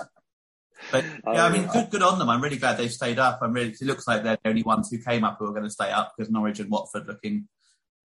But 0.90 1.04
yeah, 1.26 1.44
I 1.44 1.52
mean, 1.52 1.66
Oh, 1.68 1.72
good, 1.72 1.90
good 1.90 2.02
on 2.02 2.18
them. 2.18 2.28
I'm 2.28 2.42
really 2.42 2.56
glad 2.56 2.78
they've 2.78 2.92
stayed 2.92 3.18
up. 3.18 3.40
I'm 3.42 3.52
really. 3.52 3.70
It 3.70 3.82
looks 3.82 4.08
like 4.08 4.22
they're 4.22 4.38
the 4.42 4.48
only 4.50 4.62
ones 4.62 4.90
who 4.90 4.98
came 4.98 5.24
up 5.24 5.36
who 5.38 5.46
are 5.46 5.52
going 5.52 5.64
to 5.64 5.70
stay 5.70 5.90
up 5.90 6.14
because 6.16 6.30
Norwich 6.32 6.58
and 6.58 6.70
Watford 6.70 7.06
looking, 7.06 7.48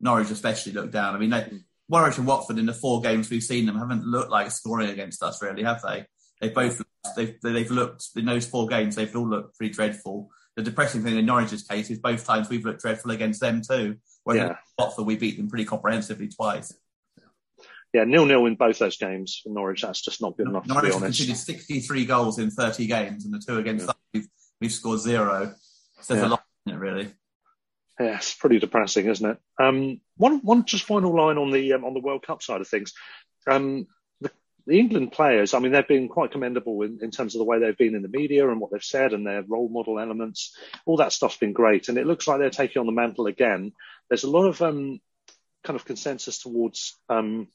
Norwich 0.02 0.30
especially 0.30 0.74
looked 0.74 0.92
down. 0.92 1.16
I 1.16 1.18
mean, 1.18 1.30
they, 1.30 1.42
hmm. 1.42 1.58
Norwich 1.88 2.18
and 2.18 2.28
Watford 2.28 2.58
in 2.58 2.66
the 2.66 2.74
four 2.74 3.02
games 3.02 3.30
we've 3.30 3.44
seen 3.44 3.66
them 3.66 3.78
haven't 3.78 4.06
looked 4.06 4.32
like 4.32 4.52
scoring 4.52 4.90
against 4.90 5.24
us 5.24 5.42
really, 5.42 5.64
have 5.64 5.82
they? 5.82 6.06
They 6.42 6.50
both 6.50 6.82
they've 7.16 7.40
they've 7.42 7.72
looked 7.72 8.10
in 8.16 8.26
those 8.26 8.46
four 8.46 8.68
games. 8.68 8.96
They've 8.96 9.16
all 9.16 9.28
looked 9.30 9.58
pretty 9.58 9.74
dreadful. 9.74 10.30
The 10.56 10.64
depressing 10.64 11.04
thing 11.04 11.18
in 11.18 11.26
Norwich's 11.26 11.64
case 11.64 11.90
is 11.90 12.00
both 12.00 12.26
times 12.26 12.50
we've 12.50 12.66
looked 12.66 12.82
dreadful 12.82 13.12
against 13.12 13.42
them 13.42 13.62
too. 13.62 13.98
Whereas 14.24 14.50
Yeah. 14.50 14.56
Watford 14.78 15.06
we 15.06 15.16
beat 15.18 15.38
them 15.38 15.50
pretty 15.50 15.66
comprehensively 15.66 16.28
twice. 16.30 16.74
Yeah, 17.94 18.04
nil 18.04 18.26
nil 18.26 18.46
in 18.46 18.56
both 18.56 18.78
those 18.80 18.98
games 18.98 19.40
for 19.44 19.50
Norwich. 19.54 19.82
That's 19.84 20.02
just 20.02 20.22
not 20.22 20.36
good 20.36 20.48
enough, 20.50 20.64
to 20.64 20.70
Norwich 20.74 20.92
be 20.92 20.96
honest. 20.96 21.18
conceded 21.20 21.38
63 21.38 22.06
goals 22.06 22.40
in 22.40 22.52
30 22.52 22.88
games, 22.88 23.24
and 23.24 23.34
the 23.34 23.40
two 23.40 23.58
against 23.58 23.88
us 23.88 23.96
we've, 24.14 24.28
we've 24.60 24.72
scored 24.74 25.00
zero. 25.00 25.54
So 26.02 26.14
there's 26.14 26.24
Yeah. 26.24 26.28
a 26.28 26.32
lot 26.32 26.44
in 26.66 26.74
it 26.74 26.78
really. 26.78 27.14
Yeah, 27.98 28.18
it's 28.18 28.34
pretty 28.34 28.60
depressing, 28.60 29.06
isn't 29.06 29.26
it? 29.30 29.38
Um, 29.58 30.02
one, 30.18 30.40
one 30.40 30.66
just 30.66 30.84
final 30.84 31.16
line 31.16 31.38
on 31.38 31.52
the 31.52 31.72
um, 31.74 31.86
on 31.86 31.94
the 31.94 32.02
World 32.02 32.26
Cup 32.28 32.42
side 32.44 32.60
of 32.60 32.68
things. 32.68 32.92
Um, 33.50 33.88
the, 34.66 34.80
England 34.80 35.12
players, 35.12 35.54
I 35.54 35.60
mean, 35.60 35.72
they've 35.72 35.88
been 35.88 36.08
quite 36.08 36.32
commendable 36.32 36.82
in, 36.82 37.00
in 37.02 37.12
terms 37.12 37.36
of 37.36 37.40
the 37.40 37.46
way 37.46 37.60
they've 37.60 37.78
been 37.78 37.96
in 37.96 38.02
the 38.02 38.08
media 38.08 38.50
and 38.50 38.60
what 38.60 38.72
they've 38.72 38.84
said 38.84 39.14
and 39.14 39.26
their 39.26 39.44
role 39.44 39.70
model 39.70 40.00
elements. 40.00 40.56
All 40.86 40.98
that 40.98 41.14
stuff's 41.14 41.38
been 41.38 41.54
great, 41.54 41.90
and 41.90 41.98
it 41.98 42.08
looks 42.08 42.28
like 42.28 42.40
they're 42.40 42.50
taking 42.50 42.80
on 42.80 42.86
the 42.86 42.92
mantle 42.92 43.28
again. 43.28 43.74
There's 44.10 44.24
a 44.24 44.30
lot 44.30 44.46
of 44.48 44.62
um, 44.62 45.00
kind 45.64 45.76
of 45.76 45.86
consensus 45.86 46.40
towards 46.40 46.98
um, 47.10 47.48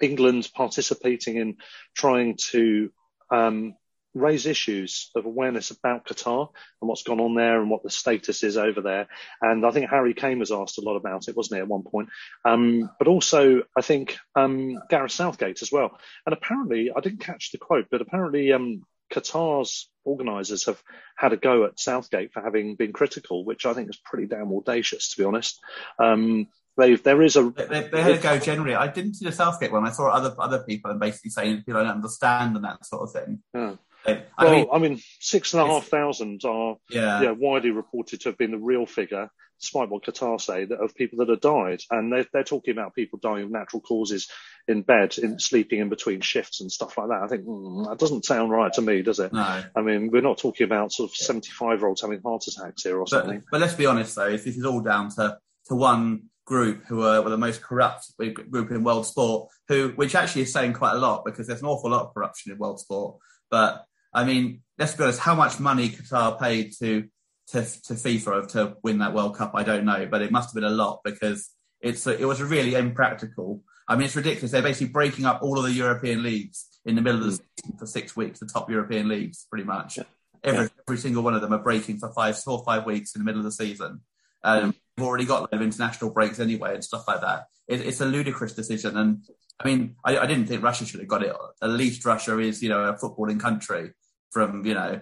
England 0.00 0.48
participating 0.54 1.36
in 1.36 1.56
trying 1.94 2.36
to 2.50 2.90
um, 3.30 3.74
raise 4.14 4.46
issues 4.46 5.10
of 5.14 5.26
awareness 5.26 5.70
about 5.70 6.06
Qatar 6.06 6.48
and 6.80 6.88
what's 6.88 7.02
gone 7.02 7.20
on 7.20 7.34
there 7.34 7.60
and 7.60 7.70
what 7.70 7.82
the 7.82 7.90
status 7.90 8.42
is 8.42 8.56
over 8.56 8.80
there. 8.80 9.08
And 9.40 9.64
I 9.64 9.70
think 9.70 9.90
Harry 9.90 10.14
Kane 10.14 10.38
was 10.38 10.52
asked 10.52 10.78
a 10.78 10.82
lot 10.82 10.96
about 10.96 11.28
it, 11.28 11.36
wasn't 11.36 11.58
he, 11.58 11.62
at 11.62 11.68
one 11.68 11.82
point? 11.82 12.08
Um, 12.44 12.90
but 12.98 13.08
also, 13.08 13.62
I 13.76 13.82
think 13.82 14.16
um, 14.34 14.78
Gareth 14.88 15.12
Southgate 15.12 15.62
as 15.62 15.72
well. 15.72 15.98
And 16.26 16.32
apparently, 16.32 16.90
I 16.94 17.00
didn't 17.00 17.20
catch 17.20 17.52
the 17.52 17.58
quote, 17.58 17.86
but 17.90 18.00
apparently, 18.00 18.52
um, 18.52 18.82
Qatar's 19.12 19.88
organisers 20.04 20.66
have 20.66 20.82
had 21.16 21.32
a 21.32 21.36
go 21.36 21.64
at 21.64 21.80
Southgate 21.80 22.32
for 22.32 22.42
having 22.42 22.76
been 22.76 22.92
critical, 22.92 23.44
which 23.44 23.66
I 23.66 23.72
think 23.72 23.88
is 23.88 23.96
pretty 23.96 24.26
damn 24.26 24.52
audacious, 24.52 25.10
to 25.10 25.22
be 25.22 25.24
honest. 25.24 25.60
Um, 25.98 26.48
they, 26.76 26.94
there 26.94 27.22
is 27.22 27.36
a 27.36 27.50
They, 27.50 27.88
they, 27.90 28.02
had 28.02 28.12
a 28.12 28.18
go 28.18 28.38
generally. 28.38 28.74
I 28.74 28.86
didn't 28.86 29.14
see 29.14 29.24
the 29.24 29.32
Southgate 29.32 29.72
one. 29.72 29.86
I 29.86 29.90
saw 29.90 30.10
other 30.10 30.34
other 30.38 30.60
people 30.60 30.90
and 30.90 31.00
basically 31.00 31.30
saying 31.30 31.58
people 31.58 31.76
I 31.76 31.84
don't 31.84 31.96
understand 31.96 32.54
and 32.54 32.64
that 32.64 32.86
sort 32.86 33.02
of 33.02 33.12
thing. 33.12 33.42
Yeah. 33.52 33.74
They- 34.14 34.24
I 34.36 34.44
well, 34.44 34.54
mean, 34.54 34.66
I 34.72 34.78
mean, 34.78 35.00
six 35.20 35.54
and 35.54 35.62
a 35.62 35.66
half 35.66 35.86
thousand 35.86 36.44
are 36.44 36.76
yeah. 36.90 37.22
yeah, 37.22 37.30
widely 37.32 37.70
reported 37.70 38.20
to 38.20 38.30
have 38.30 38.38
been 38.38 38.50
the 38.50 38.58
real 38.58 38.86
figure, 38.86 39.30
despite 39.60 39.88
what 39.88 40.04
Qatar 40.04 40.40
say, 40.40 40.64
that 40.64 40.80
of 40.80 40.94
people 40.94 41.18
that 41.18 41.28
have 41.28 41.40
died. 41.40 41.80
And 41.90 42.12
they're, 42.12 42.26
they're 42.32 42.44
talking 42.44 42.72
about 42.72 42.94
people 42.94 43.18
dying 43.20 43.44
of 43.44 43.50
natural 43.50 43.80
causes 43.80 44.28
in 44.66 44.82
bed, 44.82 45.18
in 45.18 45.38
sleeping 45.38 45.80
in 45.80 45.88
between 45.88 46.20
shifts 46.20 46.60
and 46.60 46.70
stuff 46.70 46.98
like 46.98 47.08
that. 47.08 47.22
I 47.22 47.28
think 47.28 47.44
mm, 47.46 47.88
that 47.88 47.98
doesn't 47.98 48.24
sound 48.24 48.50
right 48.50 48.72
to 48.74 48.82
me, 48.82 49.02
does 49.02 49.18
it? 49.18 49.32
No. 49.32 49.64
I 49.74 49.80
mean, 49.80 50.10
we're 50.10 50.22
not 50.22 50.38
talking 50.38 50.64
about 50.64 50.92
sort 50.92 51.10
of 51.10 51.16
75 51.16 51.78
year 51.78 51.88
olds 51.88 52.02
having 52.02 52.20
heart 52.22 52.46
attacks 52.46 52.84
here 52.84 52.98
or 52.98 53.06
something. 53.06 53.40
But, 53.40 53.50
but 53.52 53.60
let's 53.60 53.74
be 53.74 53.86
honest 53.86 54.14
though, 54.14 54.30
this 54.30 54.46
is 54.46 54.64
all 54.64 54.80
down 54.80 55.10
to, 55.16 55.38
to 55.66 55.74
one 55.74 56.28
group 56.48 56.84
who 56.86 57.02
are 57.02 57.20
were 57.20 57.30
the 57.30 57.36
most 57.36 57.62
corrupt 57.62 58.10
group 58.16 58.70
in 58.70 58.82
world 58.82 59.06
sport, 59.06 59.50
who 59.68 59.92
which 59.96 60.14
actually 60.14 60.42
is 60.42 60.52
saying 60.52 60.72
quite 60.72 60.94
a 60.94 60.98
lot 60.98 61.24
because 61.24 61.46
there's 61.46 61.60
an 61.60 61.68
awful 61.68 61.90
lot 61.90 62.06
of 62.06 62.14
corruption 62.14 62.50
in 62.50 62.58
world 62.58 62.80
sport. 62.80 63.18
But 63.50 63.84
I 64.12 64.24
mean, 64.24 64.62
let's 64.78 64.94
be 64.94 65.04
honest, 65.04 65.20
how 65.20 65.34
much 65.34 65.60
money 65.60 65.90
Qatar 65.90 66.38
paid 66.38 66.72
to 66.80 67.08
to, 67.48 67.62
to 67.62 67.94
FIFA 67.94 68.48
to 68.52 68.76
win 68.82 68.98
that 68.98 69.14
World 69.14 69.36
Cup, 69.36 69.52
I 69.54 69.62
don't 69.62 69.86
know, 69.86 70.06
but 70.10 70.20
it 70.20 70.30
must 70.30 70.50
have 70.50 70.54
been 70.54 70.70
a 70.70 70.74
lot 70.74 71.00
because 71.02 71.50
it's 71.80 72.06
it 72.06 72.26
was 72.26 72.42
really 72.42 72.74
impractical. 72.74 73.62
I 73.88 73.96
mean, 73.96 74.04
it's 74.04 74.16
ridiculous. 74.16 74.50
They're 74.50 74.62
basically 74.62 74.92
breaking 74.92 75.24
up 75.24 75.42
all 75.42 75.58
of 75.58 75.64
the 75.64 75.72
European 75.72 76.22
leagues 76.22 76.66
in 76.84 76.94
the 76.94 77.00
middle 77.00 77.20
of 77.20 77.26
the 77.26 77.32
season 77.32 77.78
for 77.78 77.86
six 77.86 78.14
weeks, 78.14 78.38
the 78.38 78.46
top 78.46 78.68
European 78.68 79.08
leagues, 79.08 79.46
pretty 79.50 79.64
much. 79.64 79.98
Every, 80.44 80.68
every 80.86 80.98
single 80.98 81.22
one 81.22 81.34
of 81.34 81.40
them 81.40 81.54
are 81.54 81.62
breaking 81.62 81.98
for 81.98 82.12
five, 82.12 82.38
four 82.38 82.58
or 82.58 82.64
five 82.64 82.84
weeks 82.84 83.14
in 83.14 83.20
the 83.20 83.24
middle 83.24 83.40
of 83.40 83.44
the 83.44 83.52
season. 83.52 84.00
Um, 84.44 84.74
We've 84.98 85.06
already 85.06 85.26
got 85.26 85.38
a 85.38 85.40
lot 85.42 85.52
of 85.52 85.62
international 85.62 86.10
breaks 86.10 86.40
anyway 86.40 86.74
and 86.74 86.82
stuff 86.82 87.06
like 87.06 87.20
that. 87.20 87.46
It, 87.68 87.82
it's 87.82 88.00
a 88.00 88.04
ludicrous 88.04 88.52
decision. 88.52 88.96
And 88.96 89.22
I 89.60 89.68
mean, 89.68 89.96
I, 90.04 90.18
I 90.18 90.26
didn't 90.26 90.46
think 90.46 90.62
Russia 90.62 90.86
should 90.86 91.00
have 91.00 91.08
got 91.08 91.22
it. 91.22 91.34
At 91.62 91.70
least 91.70 92.04
Russia 92.04 92.38
is, 92.38 92.62
you 92.62 92.68
know, 92.68 92.84
a 92.84 92.94
footballing 92.94 93.40
country 93.40 93.92
from, 94.30 94.64
you 94.64 94.74
know, 94.74 95.00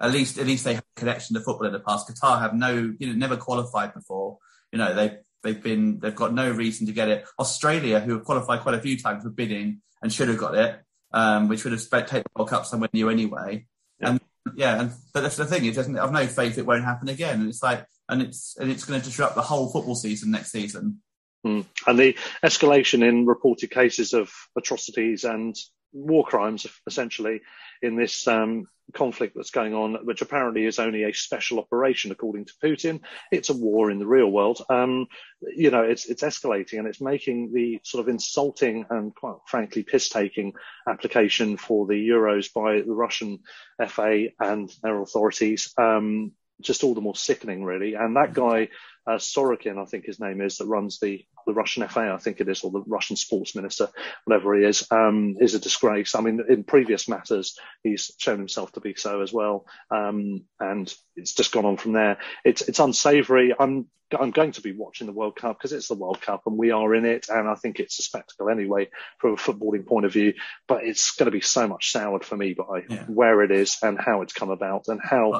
at 0.00 0.10
least, 0.10 0.38
at 0.38 0.46
least 0.46 0.64
they 0.64 0.74
have 0.74 0.84
a 0.96 1.00
connection 1.00 1.34
to 1.34 1.40
football 1.40 1.66
in 1.66 1.72
the 1.72 1.80
past. 1.80 2.08
Qatar 2.08 2.40
have 2.40 2.54
no, 2.54 2.94
you 2.98 3.06
know, 3.06 3.14
never 3.14 3.36
qualified 3.36 3.94
before. 3.94 4.38
You 4.72 4.78
know, 4.78 4.94
they, 4.94 5.18
they've 5.42 5.62
been, 5.62 6.00
they've 6.00 6.14
got 6.14 6.34
no 6.34 6.50
reason 6.50 6.86
to 6.86 6.92
get 6.92 7.08
it. 7.08 7.26
Australia, 7.38 8.00
who 8.00 8.14
have 8.14 8.24
qualified 8.24 8.60
quite 8.60 8.74
a 8.74 8.80
few 8.80 8.98
times, 8.98 9.24
were 9.24 9.30
bidding 9.30 9.80
and 10.02 10.12
should 10.12 10.28
have 10.28 10.38
got 10.38 10.56
it, 10.56 10.80
um, 11.12 11.48
which 11.48 11.64
would 11.64 11.72
have 11.72 11.80
spread, 11.80 12.08
take 12.08 12.24
the 12.24 12.30
World 12.34 12.50
Cup 12.50 12.66
somewhere 12.66 12.90
new 12.92 13.08
anyway. 13.08 13.66
And 14.00 14.20
yeah, 14.54 14.80
and 14.80 14.92
but 15.12 15.22
that's 15.22 15.36
the 15.36 15.46
thing 15.46 15.64
is, 15.64 15.78
isn't 15.78 15.96
it? 15.96 16.00
I've 16.00 16.12
no 16.12 16.26
faith 16.26 16.58
it 16.58 16.66
won't 16.66 16.84
happen 16.84 17.08
again. 17.08 17.40
And 17.40 17.48
it's 17.48 17.62
like, 17.62 17.84
and 18.08 18.22
it's 18.22 18.56
and 18.58 18.70
it's 18.70 18.84
going 18.84 19.00
to 19.00 19.06
disrupt 19.06 19.34
the 19.34 19.42
whole 19.42 19.70
football 19.70 19.94
season 19.94 20.30
next 20.30 20.52
season. 20.52 21.00
Mm. 21.46 21.64
And 21.86 21.98
the 21.98 22.16
escalation 22.44 23.06
in 23.06 23.26
reported 23.26 23.70
cases 23.70 24.12
of 24.12 24.32
atrocities 24.56 25.24
and 25.24 25.56
war 25.92 26.24
crimes, 26.24 26.66
essentially, 26.86 27.40
in 27.82 27.94
this 27.96 28.26
um, 28.26 28.66
conflict 28.92 29.34
that's 29.36 29.50
going 29.50 29.74
on, 29.74 30.04
which 30.04 30.22
apparently 30.22 30.64
is 30.64 30.78
only 30.78 31.04
a 31.04 31.12
special 31.12 31.58
operation, 31.58 32.10
according 32.10 32.46
to 32.46 32.52
Putin. 32.62 33.00
It's 33.30 33.48
a 33.48 33.56
war 33.56 33.90
in 33.90 33.98
the 33.98 34.06
real 34.06 34.30
world. 34.30 34.60
Um, 34.68 35.06
you 35.40 35.70
know, 35.70 35.82
it's 35.82 36.06
it's 36.06 36.22
escalating 36.22 36.78
and 36.78 36.88
it's 36.88 37.00
making 37.00 37.52
the 37.52 37.80
sort 37.84 38.02
of 38.02 38.08
insulting 38.08 38.86
and 38.90 39.14
quite 39.14 39.36
frankly 39.46 39.84
piss-taking 39.84 40.54
application 40.88 41.56
for 41.56 41.86
the 41.86 42.08
Euros 42.08 42.52
by 42.52 42.82
the 42.82 42.94
Russian 42.94 43.40
FA 43.88 44.26
and 44.40 44.70
their 44.82 45.00
authorities. 45.00 45.72
Um, 45.78 46.32
just 46.60 46.84
all 46.84 46.94
the 46.94 47.00
more 47.00 47.14
sickening, 47.14 47.64
really. 47.64 47.94
And 47.94 48.16
that 48.16 48.32
guy, 48.32 48.68
uh, 49.06 49.16
Sorokin, 49.18 49.80
I 49.80 49.84
think 49.84 50.04
his 50.04 50.20
name 50.20 50.40
is, 50.40 50.58
that 50.58 50.66
runs 50.66 50.98
the 50.98 51.24
the 51.46 51.54
Russian 51.54 51.86
FA, 51.86 52.12
I 52.12 52.16
think 52.18 52.40
it 52.40 52.48
is, 52.48 52.64
or 52.64 52.72
the 52.72 52.82
Russian 52.86 53.14
sports 53.14 53.54
minister, 53.54 53.88
whatever 54.24 54.56
he 54.58 54.64
is, 54.64 54.84
um, 54.90 55.36
is 55.38 55.54
a 55.54 55.60
disgrace. 55.60 56.16
I 56.16 56.20
mean, 56.20 56.40
in 56.48 56.64
previous 56.64 57.08
matters, 57.08 57.56
he's 57.84 58.10
shown 58.18 58.38
himself 58.38 58.72
to 58.72 58.80
be 58.80 58.94
so 58.96 59.20
as 59.20 59.32
well, 59.32 59.64
um, 59.92 60.42
and 60.58 60.92
it's 61.14 61.34
just 61.34 61.52
gone 61.52 61.64
on 61.64 61.76
from 61.76 61.92
there. 61.92 62.18
It's 62.44 62.62
it's 62.62 62.80
unsavoury. 62.80 63.54
I'm 63.58 63.86
I'm 64.18 64.30
going 64.30 64.52
to 64.52 64.60
be 64.60 64.72
watching 64.72 65.06
the 65.06 65.12
World 65.12 65.36
Cup 65.36 65.58
because 65.58 65.72
it's 65.72 65.88
the 65.88 65.94
World 65.94 66.20
Cup 66.20 66.42
and 66.46 66.56
we 66.56 66.70
are 66.70 66.94
in 66.94 67.04
it, 67.04 67.26
and 67.28 67.48
I 67.48 67.54
think 67.54 67.80
it's 67.80 67.98
a 67.98 68.02
spectacle 68.02 68.48
anyway 68.48 68.88
from 69.18 69.32
a 69.32 69.36
footballing 69.36 69.86
point 69.86 70.06
of 70.06 70.12
view. 70.12 70.34
But 70.68 70.84
it's 70.84 71.12
going 71.12 71.26
to 71.26 71.32
be 71.32 71.40
so 71.40 71.66
much 71.66 71.90
soured 71.90 72.24
for 72.24 72.36
me 72.36 72.54
by 72.54 72.84
Yeah. 72.88 73.04
where 73.06 73.42
it 73.42 73.50
is 73.50 73.78
and 73.82 73.98
how 74.00 74.22
it's 74.22 74.32
come 74.32 74.50
about 74.50 74.88
and 74.88 75.00
how 75.02 75.32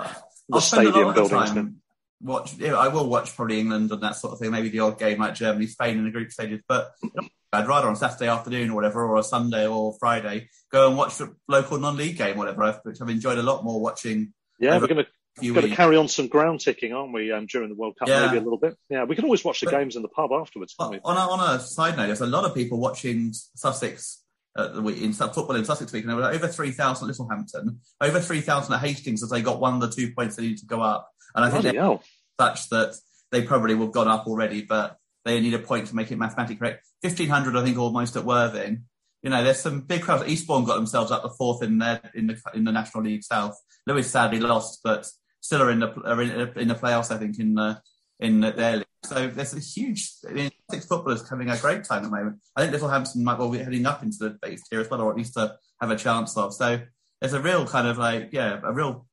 the 0.48 0.56
I'll 0.56 0.60
stadium 0.60 0.94
lot 0.94 1.18
of 2.20 2.26
building's 2.26 2.50
time 2.58 2.70
watch. 2.70 2.80
I 2.80 2.88
will 2.88 3.08
watch 3.08 3.34
probably 3.36 3.60
England 3.60 3.90
and 3.92 4.02
that 4.02 4.16
sort 4.16 4.32
of 4.32 4.38
thing. 4.38 4.50
Maybe 4.50 4.68
the 4.68 4.80
odd 4.80 4.98
game 4.98 5.18
like 5.18 5.34
Germany, 5.34 5.66
Spain 5.66 5.98
in 5.98 6.04
the 6.04 6.10
group 6.10 6.30
stages. 6.32 6.60
But 6.68 6.92
I'd 7.52 7.66
rather 7.68 7.88
on 7.88 7.96
Saturday 7.96 8.28
afternoon 8.28 8.70
or 8.70 8.74
whatever, 8.74 9.04
or 9.06 9.16
a 9.18 9.22
Sunday 9.22 9.66
or 9.66 9.94
Friday, 9.98 10.48
go 10.70 10.88
and 10.88 10.96
watch 10.96 11.18
the 11.18 11.34
local 11.48 11.78
non-league 11.78 12.18
game, 12.18 12.36
whatever. 12.36 12.62
I've- 12.64 12.78
Which 12.82 13.00
I've 13.00 13.08
enjoyed 13.08 13.38
a 13.38 13.42
lot 13.42 13.64
more 13.64 13.80
watching. 13.80 14.32
Yeah, 14.58 14.78
we're 14.78 14.86
going 14.88 15.04
to 15.04 15.10
a 15.38 15.40
few 15.40 15.52
got 15.54 15.60
to 15.62 15.68
carry 15.74 15.96
on 15.98 16.08
some 16.08 16.28
ground 16.28 16.60
ticking, 16.60 16.94
aren't 16.94 17.12
we, 17.12 17.30
um, 17.30 17.44
during 17.46 17.68
the 17.68 17.74
World 17.74 17.96
Cup? 17.98 18.08
Yeah. 18.08 18.24
Maybe 18.26 18.38
a 18.38 18.40
little 18.40 18.58
bit. 18.58 18.74
Yeah, 18.88 19.04
we 19.04 19.14
can 19.14 19.24
always 19.24 19.44
watch 19.44 19.60
the 19.60 19.66
But- 19.66 19.72
games 19.78 19.94
in 19.96 20.02
the 20.02 20.08
pub 20.08 20.30
afterwards, 20.32 20.74
can't 20.78 20.92
we? 20.92 21.00
On 21.04 21.16
a, 21.16 21.20
on 21.20 21.56
a 21.56 21.60
side 21.60 21.96
note, 21.96 22.06
there's 22.06 22.22
a 22.22 22.26
lot 22.26 22.44
of 22.46 22.54
people 22.54 22.78
watching 22.80 23.32
Sussex 23.32 24.22
uh, 24.56 24.68
the 24.68 24.82
in 24.88 25.12
football 25.12 25.56
in 25.56 25.64
Sussex 25.64 25.92
week, 25.92 26.04
and 26.04 26.10
there 26.10 26.16
were 26.16 26.24
over 26.24 26.48
three 26.48 26.70
thousand 26.70 27.08
at 27.08 27.16
Littlehampton, 27.16 27.78
over 28.00 28.20
three 28.20 28.40
thousand 28.40 28.74
at 28.74 28.80
Hastings 28.80 29.22
as 29.22 29.30
they 29.30 29.42
got 29.42 29.60
one 29.60 29.74
of 29.74 29.80
the 29.80 29.90
two 29.90 30.12
points 30.12 30.36
they 30.36 30.42
needed 30.42 30.58
to 30.58 30.66
go 30.66 30.80
up, 30.80 31.10
and 31.34 31.44
I 31.44 31.50
think 31.50 31.62
Bloody 31.62 31.76
they're 31.76 31.84
hell. 31.84 32.02
such 32.40 32.68
that 32.70 32.94
they 33.30 33.42
probably 33.42 33.74
will 33.74 33.86
have 33.86 33.94
gone 33.94 34.08
up 34.08 34.26
already, 34.26 34.62
but 34.62 34.96
they 35.24 35.40
need 35.40 35.54
a 35.54 35.58
point 35.58 35.88
to 35.88 35.96
make 35.96 36.10
it 36.10 36.18
mathematically 36.18 36.56
correct. 36.56 36.86
Fifteen 37.02 37.28
hundred, 37.28 37.56
I 37.56 37.64
think, 37.64 37.78
almost 37.78 38.16
at 38.16 38.24
Worthing. 38.24 38.84
You 39.22 39.30
know, 39.30 39.42
there's 39.42 39.60
some 39.60 39.80
big 39.80 40.02
crowds. 40.02 40.28
Eastbourne 40.28 40.64
got 40.64 40.76
themselves 40.76 41.10
up 41.10 41.22
to 41.22 41.30
fourth 41.30 41.62
in 41.62 41.78
their 41.78 42.00
in 42.14 42.28
the 42.28 42.40
in 42.54 42.64
the 42.64 42.72
National 42.72 43.02
League 43.04 43.24
South. 43.24 43.60
Lewes 43.86 44.06
sadly 44.06 44.40
lost, 44.40 44.80
but 44.84 45.06
still 45.40 45.62
are 45.62 45.70
in 45.70 45.80
the 45.80 45.88
are 46.02 46.22
in, 46.22 46.30
in 46.56 46.68
the 46.68 46.74
playoffs. 46.74 47.10
I 47.10 47.18
think 47.18 47.38
in 47.38 47.54
the 47.54 47.80
in 48.20 48.40
their 48.40 48.76
league. 48.78 48.85
So 49.06 49.28
there's 49.28 49.54
a 49.54 49.60
huge. 49.60 50.10
I 50.28 50.32
mean, 50.32 50.50
six 50.70 50.86
footballers 50.86 51.28
having 51.28 51.48
a 51.50 51.56
great 51.58 51.84
time 51.84 52.04
at 52.04 52.10
the 52.10 52.16
moment. 52.16 52.38
I 52.54 52.60
think 52.62 52.72
Littlehampton 52.72 53.22
might 53.24 53.38
well 53.38 53.50
be 53.50 53.58
heading 53.58 53.86
up 53.86 54.02
into 54.02 54.18
the 54.18 54.30
base 54.42 54.62
tier 54.68 54.80
as 54.80 54.90
well, 54.90 55.00
or 55.02 55.10
at 55.10 55.16
least 55.16 55.34
to 55.34 55.56
have 55.80 55.90
a 55.90 55.96
chance 55.96 56.36
of. 56.36 56.54
So 56.54 56.80
there's 57.20 57.32
a 57.32 57.40
real 57.40 57.66
kind 57.66 57.86
of 57.86 57.98
like 57.98 58.30
yeah, 58.32 58.60
a 58.62 58.72
real 58.72 59.06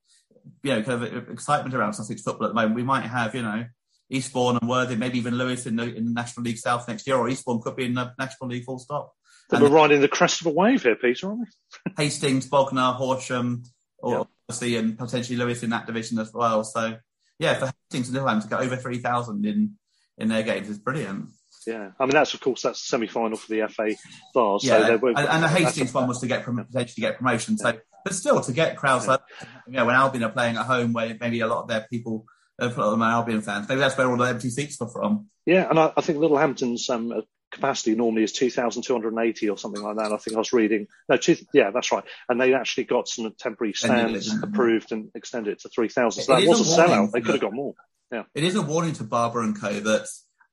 you 0.63 0.71
know 0.71 0.83
kind 0.83 1.03
of 1.03 1.29
excitement 1.29 1.75
around 1.75 1.93
Sussex 1.93 2.21
football 2.21 2.47
at 2.47 2.49
the 2.49 2.55
moment. 2.55 2.75
We 2.75 2.83
might 2.83 3.05
have 3.05 3.33
you 3.35 3.43
know 3.43 3.65
Eastbourne 4.09 4.57
and 4.61 4.69
Worthing, 4.69 4.99
maybe 4.99 5.17
even 5.17 5.35
Lewes 5.35 5.65
in 5.65 5.75
the 5.75 5.93
in 5.93 6.05
the 6.05 6.11
National 6.11 6.43
League 6.43 6.57
South 6.57 6.87
next 6.87 7.07
year, 7.07 7.15
or 7.15 7.29
Eastbourne 7.29 7.61
could 7.61 7.75
be 7.75 7.85
in 7.85 7.93
the 7.93 8.13
National 8.19 8.49
League 8.49 8.65
full 8.65 8.79
stop. 8.79 9.13
So 9.49 9.57
And 9.57 9.63
we're 9.65 9.71
riding 9.75 10.01
the 10.01 10.07
crest 10.07 10.41
of 10.41 10.47
a 10.47 10.51
wave 10.51 10.83
here, 10.83 10.95
Peter, 10.95 11.27
aren't 11.27 11.41
we? 11.41 11.93
Hastings, 11.97 12.47
Bognor, 12.47 12.93
Horsham, 12.93 13.63
or 13.97 14.11
Yeah. 14.11 14.23
obviously, 14.49 14.77
and 14.77 14.97
potentially 14.97 15.37
Lewes 15.37 15.63
in 15.63 15.69
that 15.71 15.85
division 15.85 16.17
as 16.19 16.33
well. 16.33 16.63
So, 16.63 16.97
yeah, 17.39 17.55
for 17.55 17.71
Hastings 17.89 18.07
and 18.07 18.15
Littlehampton 18.15 18.49
to 18.49 18.55
get 18.55 18.61
over 18.65 18.77
3,000 18.77 19.45
in, 19.45 19.73
in 20.23 20.29
their 20.29 20.43
games 20.43 20.69
is 20.69 20.79
brilliant. 20.79 21.29
Yeah. 21.67 21.91
I 21.99 22.05
mean, 22.05 22.13
that's, 22.13 22.33
of 22.33 22.41
course, 22.41 22.63
that's 22.63 22.81
semi-final 22.81 23.37
for 23.37 23.47
the 23.47 23.67
FA 23.67 23.89
yeah, 23.89 24.57
so 24.57 24.87
they 24.87 24.95
were, 24.95 25.09
and, 25.09 25.19
and 25.19 25.43
the 25.43 25.47
Hastings 25.47 25.93
one 25.93 26.07
was 26.07 26.19
to 26.19 26.27
get 26.27 26.43
prom- 26.43 26.65
potentially 26.65 27.01
get 27.01 27.17
promotion. 27.17 27.57
So, 27.57 27.77
but 28.03 28.13
still, 28.13 28.41
to 28.41 28.51
get 28.51 28.75
crowds 28.75 29.07
like, 29.07 29.21
you 29.67 29.73
know, 29.73 29.85
when 29.85 29.95
Albion 29.95 30.23
are 30.23 30.31
playing 30.31 30.57
at 30.57 30.65
home, 30.65 30.93
where 30.93 31.15
maybe 31.19 31.39
a 31.39 31.47
lot 31.47 31.63
of 31.63 31.67
their 31.69 31.85
people, 31.89 32.25
a 32.59 32.65
lot 32.65 32.77
of 32.77 32.91
them 32.91 33.01
are 33.01 33.11
Albion 33.11 33.41
fans, 33.41 33.69
maybe 33.69 33.79
that's 33.79 33.97
where 33.97 34.09
all 34.09 34.17
the 34.17 34.25
empty 34.25 34.49
seats 34.49 34.79
were 34.79 34.89
from. 34.89 35.27
Yeah, 35.45 35.69
and 35.69 35.79
I, 35.79 35.93
I 35.95 36.01
think 36.01 36.19
Littlehampton's 36.19 36.89
um, 36.89 37.23
capacity 37.53 37.95
normally 37.95 38.23
is 38.23 38.33
2,280 38.33 39.49
or 39.49 39.57
something 39.57 39.81
like 39.81 39.95
that. 39.97 40.11
I 40.11 40.17
think 40.17 40.35
I 40.35 40.39
was 40.39 40.51
reading. 40.51 40.87
No, 41.07 41.17
two, 41.17 41.37
yeah, 41.53 41.71
that's 41.71 41.91
right. 41.91 42.03
And 42.27 42.41
they 42.41 42.53
actually 42.53 42.85
got 42.85 43.07
some 43.07 43.33
temporary 43.37 43.73
stands 43.73 44.33
approved 44.41 44.91
and 44.91 45.11
extended 45.15 45.53
it 45.53 45.61
to 45.61 45.69
3,000. 45.69 46.23
So 46.23 46.35
that 46.35 46.47
was 46.47 46.59
a 46.61 46.81
sellout. 46.81 47.11
They 47.11 47.21
could 47.21 47.35
have 47.35 47.41
got 47.41 47.53
more. 47.53 47.75
Yeah. 48.13 48.23
it 48.35 48.43
is 48.43 48.55
a 48.55 48.61
warning 48.61 48.93
to 48.93 49.03
Barber 49.03 49.41
and 49.41 49.59
Co. 49.59 49.79
that 49.79 50.07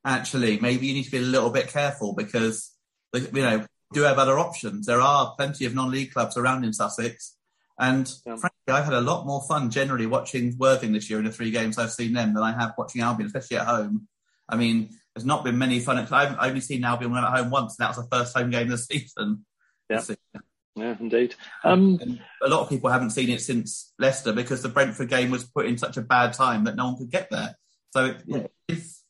actually 0.04 0.58
maybe 0.60 0.86
you 0.86 0.94
need 0.94 1.04
to 1.04 1.10
be 1.10 1.18
a 1.18 1.20
little 1.20 1.50
bit 1.50 1.68
careful 1.68 2.14
because 2.14 2.72
you 3.14 3.28
know 3.42 3.66
do 3.92 4.02
have 4.02 4.18
other 4.18 4.38
options. 4.38 4.86
There 4.86 5.00
are 5.00 5.34
plenty 5.36 5.66
of 5.66 5.74
non-league 5.74 6.12
clubs 6.12 6.36
around 6.36 6.64
in 6.64 6.72
Sussex, 6.72 7.36
and 7.78 8.10
Yeah. 8.24 8.36
frankly, 8.36 8.50
I've 8.68 8.84
had 8.84 8.94
a 8.94 9.00
lot 9.00 9.26
more 9.26 9.42
fun 9.48 9.70
generally 9.70 10.06
watching 10.06 10.56
Worthing 10.58 10.92
this 10.92 11.10
year 11.10 11.18
in 11.18 11.24
the 11.26 11.32
three 11.32 11.50
games 11.50 11.76
I've 11.76 11.92
seen 11.92 12.12
them 12.14 12.32
than 12.34 12.42
I 12.42 12.52
have 12.52 12.74
watching 12.78 13.02
Albion, 13.02 13.26
especially 13.26 13.58
at 13.58 13.66
home. 13.66 14.08
I 14.48 14.56
mean, 14.56 14.90
there's 15.14 15.26
not 15.26 15.44
been 15.44 15.58
many 15.58 15.80
fun. 15.80 15.98
I've 15.98 16.36
only 16.40 16.60
seen 16.60 16.84
Albion 16.84 17.10
when 17.12 17.22
I'm 17.24 17.34
at 17.34 17.40
home 17.40 17.50
once, 17.50 17.76
and 17.78 17.84
that 17.84 17.96
was 17.96 18.04
the 18.08 18.16
first 18.16 18.36
home 18.36 18.50
game 18.50 18.70
of 18.72 18.78
the 18.78 18.78
season. 18.94 19.44
Yeah. 19.90 20.02
Yeah, 20.80 20.96
indeed. 20.98 21.34
Um, 21.62 22.20
a 22.42 22.48
lot 22.48 22.60
of 22.62 22.68
people 22.68 22.90
haven't 22.90 23.10
seen 23.10 23.28
it 23.30 23.40
since 23.40 23.92
Leicester 23.98 24.32
because 24.32 24.62
the 24.62 24.68
Brentford 24.68 25.08
game 25.10 25.30
was 25.30 25.44
put 25.44 25.66
in 25.66 25.76
such 25.78 25.96
a 25.96 26.02
bad 26.02 26.32
time 26.32 26.64
that 26.64 26.76
no 26.76 26.86
one 26.86 26.96
could 26.98 27.10
get 27.10 27.28
there. 27.30 27.54
So 27.90 28.06
it, 28.06 28.20
Hmm. 28.22 28.46
it's, 28.68 29.04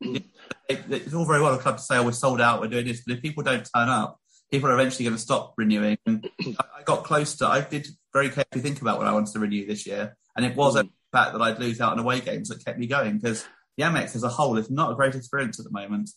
it, 0.00 0.24
it's 0.68 1.14
all 1.14 1.26
very 1.26 1.42
well 1.42 1.54
a 1.54 1.58
club 1.58 1.76
to 1.76 1.82
say, 1.82 1.98
"Oh, 1.98 2.04
we're 2.04 2.12
sold 2.12 2.40
out, 2.40 2.60
we're 2.60 2.68
doing 2.68 2.86
this," 2.86 3.02
but 3.06 3.16
if 3.16 3.22
people 3.22 3.42
don't 3.42 3.68
turn 3.74 3.88
up, 3.88 4.18
people 4.50 4.70
are 4.70 4.74
eventually 4.74 5.04
going 5.04 5.16
to 5.16 5.20
stop 5.22 5.54
renewing. 5.56 5.98
And 6.06 6.28
I 6.58 6.82
got 6.84 7.04
close 7.04 7.36
to. 7.36 7.46
I 7.46 7.60
did 7.60 7.86
very 8.12 8.30
carefully 8.30 8.62
think 8.62 8.80
about 8.80 8.98
what 8.98 9.06
I 9.06 9.12
wanted 9.12 9.32
to 9.34 9.40
renew 9.40 9.66
this 9.66 9.86
year, 9.86 10.16
and 10.36 10.46
it 10.46 10.56
was 10.56 10.74
Hmm. 10.74 10.86
the 10.86 10.88
fact 11.12 11.32
that 11.32 11.42
I'd 11.42 11.58
lose 11.58 11.80
out 11.80 11.92
on 11.92 11.98
away 11.98 12.20
games 12.20 12.48
that 12.48 12.64
kept 12.64 12.78
me 12.78 12.86
going 12.86 13.18
because 13.18 13.44
the 13.76 13.84
Amex 13.84 14.14
as 14.16 14.22
a 14.22 14.28
whole 14.28 14.56
is 14.58 14.70
not 14.70 14.92
a 14.92 14.94
great 14.94 15.14
experience 15.14 15.58
at 15.58 15.64
the 15.64 15.72
moment. 15.72 16.10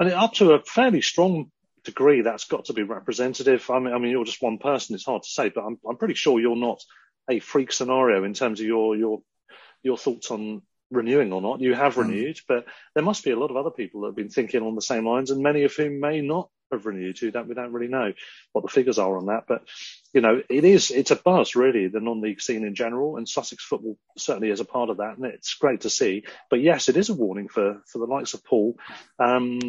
and 0.00 0.10
up 0.12 0.32
to 0.34 0.52
a 0.52 0.62
fairly 0.62 1.00
strong 1.02 1.50
degree, 1.84 2.22
that's 2.22 2.44
got 2.46 2.66
to 2.66 2.72
be 2.72 2.82
representative. 2.82 3.68
I 3.70 3.78
mean, 3.78 3.94
I 3.94 3.98
mean, 3.98 4.10
you're 4.10 4.24
just 4.24 4.42
one 4.42 4.58
person. 4.58 4.94
It's 4.94 5.04
hard 5.04 5.22
to 5.22 5.28
say, 5.28 5.48
but 5.50 5.64
I'm, 5.64 5.78
I'm 5.88 5.96
pretty 5.96 6.14
sure 6.14 6.40
you're 6.40 6.56
not 6.56 6.82
a 7.30 7.40
freak 7.40 7.72
scenario 7.72 8.24
in 8.24 8.34
terms 8.34 8.60
of 8.60 8.66
your 8.66 8.96
your 8.96 9.22
your 9.82 9.98
thoughts 9.98 10.30
on 10.30 10.62
renewing 10.90 11.32
or 11.32 11.42
not. 11.42 11.60
You 11.60 11.74
have 11.74 11.94
Mm. 11.94 12.08
renewed, 12.08 12.40
but 12.48 12.64
there 12.94 13.04
must 13.04 13.24
be 13.24 13.30
a 13.30 13.38
lot 13.38 13.50
of 13.50 13.56
other 13.56 13.70
people 13.70 14.00
that 14.02 14.08
have 14.08 14.16
been 14.16 14.30
thinking 14.30 14.62
on 14.62 14.74
the 14.74 14.82
same 14.82 15.06
lines, 15.06 15.30
and 15.30 15.42
many 15.42 15.64
of 15.64 15.74
whom 15.74 16.00
may 16.00 16.20
not 16.20 16.48
have 16.72 16.86
renewed. 16.86 17.18
Who 17.18 17.30
don't 17.30 17.48
we 17.48 17.54
don't 17.54 17.72
really 17.72 17.88
know 17.88 18.12
what 18.52 18.62
the 18.62 18.70
figures 18.70 18.98
are 18.98 19.16
on 19.16 19.26
that, 19.26 19.44
but 19.46 19.62
you 20.14 20.20
know, 20.20 20.42
it 20.48 20.64
is 20.64 20.90
it's 20.90 21.10
a 21.10 21.16
buzz 21.16 21.54
really 21.54 21.88
the 21.88 22.00
non-league 22.00 22.40
scene 22.40 22.64
in 22.66 22.74
general, 22.74 23.16
and 23.16 23.28
Sussex 23.28 23.64
football 23.64 23.98
certainly 24.16 24.50
is 24.50 24.60
a 24.60 24.64
part 24.64 24.90
of 24.90 24.98
that, 24.98 25.16
and 25.18 25.26
it's 25.26 25.54
great 25.54 25.82
to 25.82 25.90
see. 25.90 26.24
But 26.50 26.60
yes, 26.60 26.88
it 26.88 26.96
is 26.96 27.10
a 27.10 27.14
warning 27.14 27.48
for 27.48 27.82
for 27.86 27.98
the 27.98 28.06
likes 28.06 28.34
of 28.34 28.44
Paul. 28.44 28.78
Um, 29.18 29.60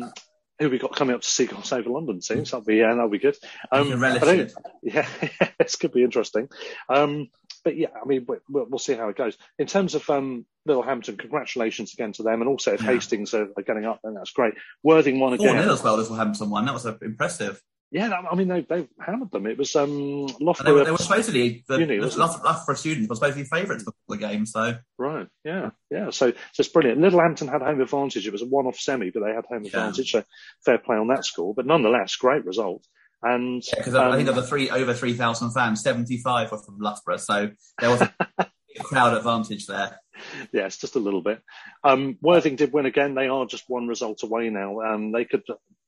who 0.60 0.70
we 0.70 0.78
got 0.80 0.96
coming 0.96 1.16
up 1.16 1.22
to 1.22 1.28
see 1.28 1.46
Seagulls 1.48 1.72
over 1.72 1.90
London 1.90 2.22
seems 2.22 2.52
that'll 2.52 2.66
be 2.66 2.76
yeah 2.78 2.94
that'll 2.94 3.10
be 3.10 3.18
good. 3.20 3.38
You 3.74 3.86
can 3.86 4.00
relish 4.00 4.24
I 4.24 4.34
it. 4.34 4.54
yeah, 4.84 5.08
this 5.60 5.76
could 5.76 5.94
be 5.94 6.04
interesting. 6.04 6.50
Um, 6.90 7.30
but 7.64 7.76
yeah, 7.78 7.88
I 8.02 8.06
mean, 8.08 8.26
we- 8.28 8.38
we'll, 8.50 8.66
we'll 8.70 8.80
see 8.80 8.94
how 8.94 9.10
it 9.10 9.18
goes. 9.18 9.38
In 9.58 9.68
terms 9.68 9.94
of 9.96 10.10
um, 10.10 10.46
Littlehampton, 10.66 11.18
congratulations 11.18 11.94
again 11.94 12.14
to 12.14 12.24
them, 12.24 12.42
and 12.42 12.48
also 12.50 12.74
if 12.74 12.82
Yeah. 12.82 12.88
Hastings 12.94 13.34
are, 13.34 13.50
are 13.58 13.64
getting 13.64 13.86
up, 13.86 14.00
then 14.04 14.14
that's 14.14 14.32
great. 14.32 14.54
Worthing 14.84 15.20
won 15.20 15.36
Four 15.38 15.48
again. 15.50 15.62
nil 15.66 15.74
as 15.74 15.84
well 15.84 16.00
as 16.00 16.10
Littlehampton 16.10 16.50
one. 16.50 16.66
That 16.66 16.74
was 16.74 16.86
uh, 16.86 16.98
impressive. 17.02 17.62
Yeah, 17.92 18.12
I 18.32 18.36
mean 18.36 18.48
they 18.50 18.62
they 18.62 18.88
hammered 19.04 19.32
them. 19.32 19.48
It 19.48 19.58
was 19.58 19.76
um, 19.76 20.28
they, 20.28 20.34
Loughborough. 20.46 20.74
were- 20.76 20.84
they 20.86 20.92
were 20.92 20.98
supposedly 20.98 21.64
the, 21.68 21.80
Uni, 21.80 21.98
the 21.98 22.04
wasn't 22.06 22.24
it? 22.24 22.38
Lough- 22.38 22.42
Loughborough 22.44 22.76
students 22.76 23.10
were 23.10 23.16
supposed 23.16 23.38
to 23.38 23.44
be 23.44 23.50
favourites 23.50 23.84
for 23.84 23.94
the 24.08 24.18
game. 24.18 24.46
So 24.46 24.76
Right. 25.00 25.28
Yeah. 25.44 25.72
Yeah. 25.90 26.12
So, 26.12 26.32
so 26.32 26.36
it's 26.60 26.70
brilliant. 26.70 27.02
Littlehampton 27.02 27.48
had 27.48 27.62
home 27.64 27.82
advantage. 27.82 28.28
It 28.28 28.32
was 28.32 28.44
a 28.44 28.46
one-off 28.46 28.78
semi, 28.78 29.10
but 29.10 29.24
they 29.24 29.34
had 29.34 29.46
home 29.46 29.64
Yeah. 29.64 29.70
advantage. 29.70 30.12
So 30.12 30.24
fair 30.64 30.78
play 30.78 30.98
on 30.98 31.08
that 31.08 31.26
score. 31.26 31.56
But 31.56 31.66
nonetheless, 31.66 32.16
great 32.16 32.46
result. 32.46 32.86
And 33.24 33.64
because 33.76 33.96
I 33.96 34.10
um, 34.12 34.16
think 34.18 34.30
of 34.30 34.36
the 34.36 34.44
three 34.46 34.70
over 34.70 34.94
three 34.94 35.14
thousand 35.14 35.52
fans, 35.52 35.82
seventy 35.82 36.18
five 36.20 36.52
were 36.52 36.60
from 36.60 36.78
Loughborough. 36.80 37.18
So 37.18 37.50
there 37.80 37.90
was 37.90 38.02
a 38.02 38.46
crowd 38.84 39.18
advantage 39.18 39.66
there. 39.66 40.00
yes, 40.54 40.78
just 40.78 40.96
a 40.96 41.00
little 41.00 41.22
bit. 41.22 41.42
Um, 41.84 42.18
Worthing 42.22 42.56
did 42.56 42.72
win 42.72 42.86
again. 42.86 43.16
They 43.16 43.28
are 43.28 43.46
just 43.48 43.66
one 43.68 43.88
result 43.88 44.22
away 44.24 44.50
now. 44.52 44.80
Um, 44.82 45.12
they 45.12 45.26
could 45.26 45.44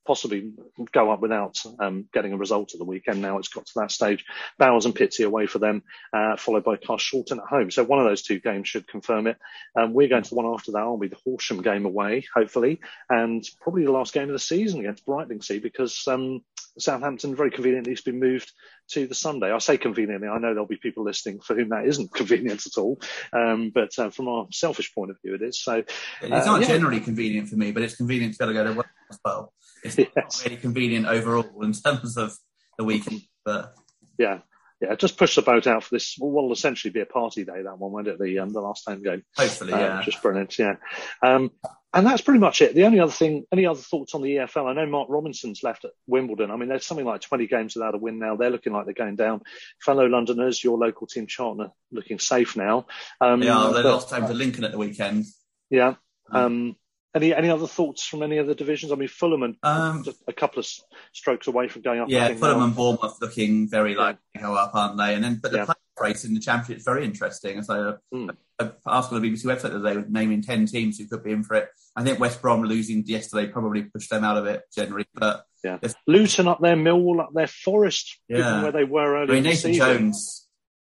possibly 0.05 0.51
go 0.91 1.11
up 1.11 1.21
without 1.21 1.57
um, 1.79 2.05
getting 2.13 2.33
a 2.33 2.37
result 2.37 2.73
at 2.73 2.79
the 2.79 2.85
weekend. 2.85 3.21
Now 3.21 3.37
it's 3.37 3.47
got 3.49 3.65
to 3.65 3.73
that 3.77 3.91
stage. 3.91 4.25
Bowers 4.57 4.85
and 4.85 4.95
Pitsea 4.95 5.25
away 5.25 5.47
for 5.47 5.59
them, 5.59 5.83
uh, 6.13 6.35
followed 6.37 6.63
by 6.63 6.77
Carl 6.77 6.97
Carshalton 6.99 7.37
at 7.39 7.47
home. 7.47 7.71
So 7.71 7.83
one 7.83 7.99
of 7.99 8.05
those 8.05 8.21
two 8.21 8.39
games 8.39 8.67
should 8.67 8.87
confirm 8.87 9.27
it. 9.27 9.37
Um, 9.75 9.93
we're 9.93 10.07
going 10.07 10.23
to 10.23 10.29
the 10.29 10.35
one 10.35 10.45
after 10.53 10.71
that. 10.73 10.79
I'll 10.79 10.97
be 10.97 11.07
the 11.07 11.17
Horsham 11.23 11.61
game 11.61 11.85
away, 11.85 12.25
hopefully, 12.33 12.79
and 13.09 13.43
probably 13.61 13.85
the 13.85 13.91
last 13.91 14.13
game 14.13 14.23
of 14.29 14.33
the 14.33 14.39
season 14.39 14.79
against 14.79 15.05
Brightlingsea 15.05 15.61
because 15.61 16.07
um, 16.07 16.43
Southampton 16.77 17.35
very 17.35 17.51
conveniently 17.51 17.91
has 17.91 18.01
been 18.01 18.19
moved 18.19 18.51
to 18.89 19.07
the 19.07 19.15
Sunday. 19.15 19.51
I 19.51 19.57
say 19.59 19.77
conveniently. 19.77 20.27
I 20.27 20.37
know 20.37 20.49
there'll 20.53 20.65
be 20.65 20.77
people 20.77 21.03
listening 21.03 21.39
for 21.39 21.55
whom 21.55 21.69
that 21.69 21.85
isn't 21.85 22.13
convenient 22.13 22.65
at 22.65 22.77
all. 22.77 22.99
Um, 23.33 23.71
but 23.73 23.97
uh, 23.97 24.09
from 24.09 24.27
our 24.27 24.47
selfish 24.51 24.93
point 24.93 25.11
of 25.11 25.17
view, 25.23 25.35
it 25.35 25.41
is. 25.41 25.61
So 25.61 25.83
It's 26.21 26.31
Uh, 26.31 26.45
not 26.45 26.61
yeah. 26.61 26.67
generally 26.67 26.99
convenient 26.99 27.49
for 27.49 27.55
me, 27.55 27.71
but 27.71 27.83
it's 27.83 27.95
convenient 27.95 28.33
to 28.33 28.39
be 28.39 28.43
able 28.45 28.53
to 28.53 28.63
go 28.63 28.69
to 28.71 28.77
work 28.77 28.89
as 29.09 29.19
well. 29.23 29.53
It's 29.83 29.97
not 29.97 30.07
Yes. 30.15 30.43
really 30.45 30.57
convenient 30.57 31.05
overall 31.07 31.63
in 31.63 31.73
terms 31.73 32.17
of 32.17 32.33
the 32.77 32.83
weekend, 32.83 33.21
but 33.45 33.73
yeah. 34.17 34.39
yeah, 34.81 34.95
just 34.95 35.17
push 35.17 35.35
the 35.35 35.41
boat 35.41 35.67
out 35.67 35.83
for 35.83 35.95
this. 35.95 36.15
What 36.17 36.43
will 36.43 36.51
essentially 36.53 36.91
be 36.91 37.01
a 37.01 37.05
party 37.05 37.43
day. 37.43 37.61
That 37.63 37.77
one, 37.79 37.91
won't 37.91 38.07
it? 38.07 38.19
The 38.19 38.39
um, 38.39 38.49
the 38.49 38.61
last 38.61 38.87
home 38.87 39.01
game. 39.03 39.23
Hopefully, 39.37 39.73
Uh, 39.73 39.79
yeah. 39.79 40.01
just 40.03 40.21
brilliant. 40.21 40.57
Yeah. 40.59 40.75
Um, 41.23 41.51
and 41.93 42.07
that's 42.07 42.21
pretty 42.21 42.39
much 42.39 42.61
it. 42.61 42.73
The 42.73 42.85
only 42.85 43.01
other 43.01 43.11
thing, 43.11 43.43
any 43.51 43.65
other 43.65 43.79
thoughts 43.81 44.15
on 44.15 44.21
the 44.21 44.29
EFL? 44.37 44.65
I 44.69 44.73
know 44.73 44.85
Mark 44.85 45.09
Robinson's 45.09 45.61
left 45.61 45.83
at 45.83 45.91
Wimbledon. 46.07 46.49
I 46.49 46.55
mean, 46.55 46.69
there's 46.69 46.85
something 46.85 47.05
like 47.05 47.19
20 47.19 47.47
games 47.47 47.75
without 47.75 47.95
a 47.95 47.97
win 47.97 48.17
now. 48.17 48.37
They're 48.37 48.49
looking 48.49 48.71
like 48.71 48.85
they're 48.85 48.93
going 48.93 49.17
down. 49.17 49.41
Fellow 49.81 50.05
Londoners, 50.05 50.63
your 50.63 50.77
local 50.77 51.05
team 51.05 51.27
Charlton, 51.27 51.69
looking 51.91 52.17
safe 52.17 52.55
now. 52.55 52.85
Um, 53.19 53.43
Yeah, 53.43 53.71
they 53.75 53.81
but- 53.81 53.91
lost 53.91 54.09
home 54.09 54.25
to 54.27 54.33
Lincoln 54.33 54.63
at 54.63 54.71
the 54.71 54.77
weekend. 54.77 55.25
yeah. 55.69 55.95
Um, 56.31 56.77
any 57.13 57.33
any 57.33 57.49
other 57.49 57.67
thoughts 57.67 58.05
from 58.05 58.23
any 58.23 58.39
other 58.39 58.53
divisions? 58.53 58.91
I 58.91 58.95
mean, 58.95 59.07
Fulham 59.09 59.43
and 59.43 59.55
Um, 59.63 60.03
a 60.27 60.33
couple 60.33 60.59
of 60.59 60.67
strokes 61.13 61.47
away 61.47 61.67
from 61.67 61.81
going 61.81 61.99
up. 61.99 62.09
Yeah, 62.09 62.33
Fulham 62.35 62.59
now. 62.59 62.65
and 62.65 62.75
Bournemouth 62.75 63.17
looking 63.21 63.69
very 63.69 63.95
likely 63.95 64.21
to 64.35 64.41
go 64.41 64.53
up, 64.55 64.71
aren't 64.73 64.97
they? 64.97 65.15
And 65.15 65.23
then, 65.23 65.39
but 65.41 65.51
the 65.51 65.59
Yeah. 65.59 65.65
playoff 65.65 65.75
race 65.99 66.25
in 66.25 66.33
the 66.33 66.39
Championship 66.39 66.77
is 66.77 66.83
very 66.83 67.03
interesting. 67.05 67.61
So, 67.63 67.97
Hmm. 68.11 68.29
uh, 68.59 68.69
asked 68.87 69.11
on 69.11 69.21
the 69.21 69.27
BBC 69.29 69.45
website 69.47 69.71
that 69.73 69.79
they 69.79 69.97
were 69.97 70.05
naming 70.07 70.41
ten 70.41 70.65
teams 70.65 70.97
who 70.97 71.07
could 71.07 71.23
be 71.23 71.31
in 71.31 71.43
for 71.43 71.55
it. 71.55 71.69
I 71.95 72.03
think 72.03 72.19
West 72.19 72.41
Brom 72.41 72.63
losing 72.63 73.05
yesterday 73.05 73.51
probably 73.51 73.83
pushed 73.83 74.09
them 74.09 74.23
out 74.23 74.37
of 74.37 74.45
it 74.45 74.63
generally. 74.73 75.05
But 75.13 75.45
Yeah. 75.63 75.77
Luton 76.07 76.47
up 76.47 76.59
there, 76.61 76.75
Millwall 76.75 77.19
up 77.21 77.31
there, 77.35 77.47
Forest, 77.47 78.19
Yeah. 78.29 78.63
where 78.63 78.71
they 78.71 78.83
were 78.85 79.17
I 79.17 79.21
earlier 79.23 79.33
mean, 79.35 79.43
Nathan. 79.43 79.73
Jones 79.73 80.47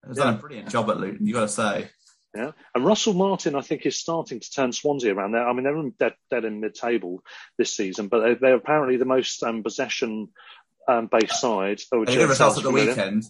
has 0.06 0.18
done 0.18 0.36
a 0.36 0.38
brilliant 0.38 0.70
job 0.70 0.90
at 0.92 0.98
Luton. 1.00 1.26
You 1.26 1.36
have 1.38 1.44
got 1.44 1.48
to 1.48 1.84
say. 1.86 1.90
Yeah, 2.36 2.52
and 2.76 2.86
Russell 2.86 3.14
Martin, 3.14 3.56
I 3.56 3.62
think, 3.62 3.86
is 3.88 3.98
starting 3.98 4.40
to 4.40 4.52
turn 4.52 4.72
Swansea 4.72 5.14
around. 5.16 5.32
There, 5.32 5.48
I 5.48 5.52
mean, 5.54 5.64
they're 5.64 5.76
in 5.78 5.94
dead, 6.00 6.14
dead 6.30 6.46
in 6.46 6.60
mid-table 6.60 7.24
this 7.58 7.76
season, 7.76 8.08
but 8.08 8.20
they're, 8.20 8.36
they're 8.36 8.56
apparently 8.56 8.98
the 8.98 9.06
most 9.06 9.42
um, 9.42 9.64
possession 9.64 10.28
um, 10.88 11.08
based 11.12 11.42
side. 11.42 11.82
Oh, 11.92 12.06
They 12.06 12.16
good 12.16 12.30
results 12.30 12.58
at 12.58 12.64
the 12.64 12.70
weekend 12.72 13.24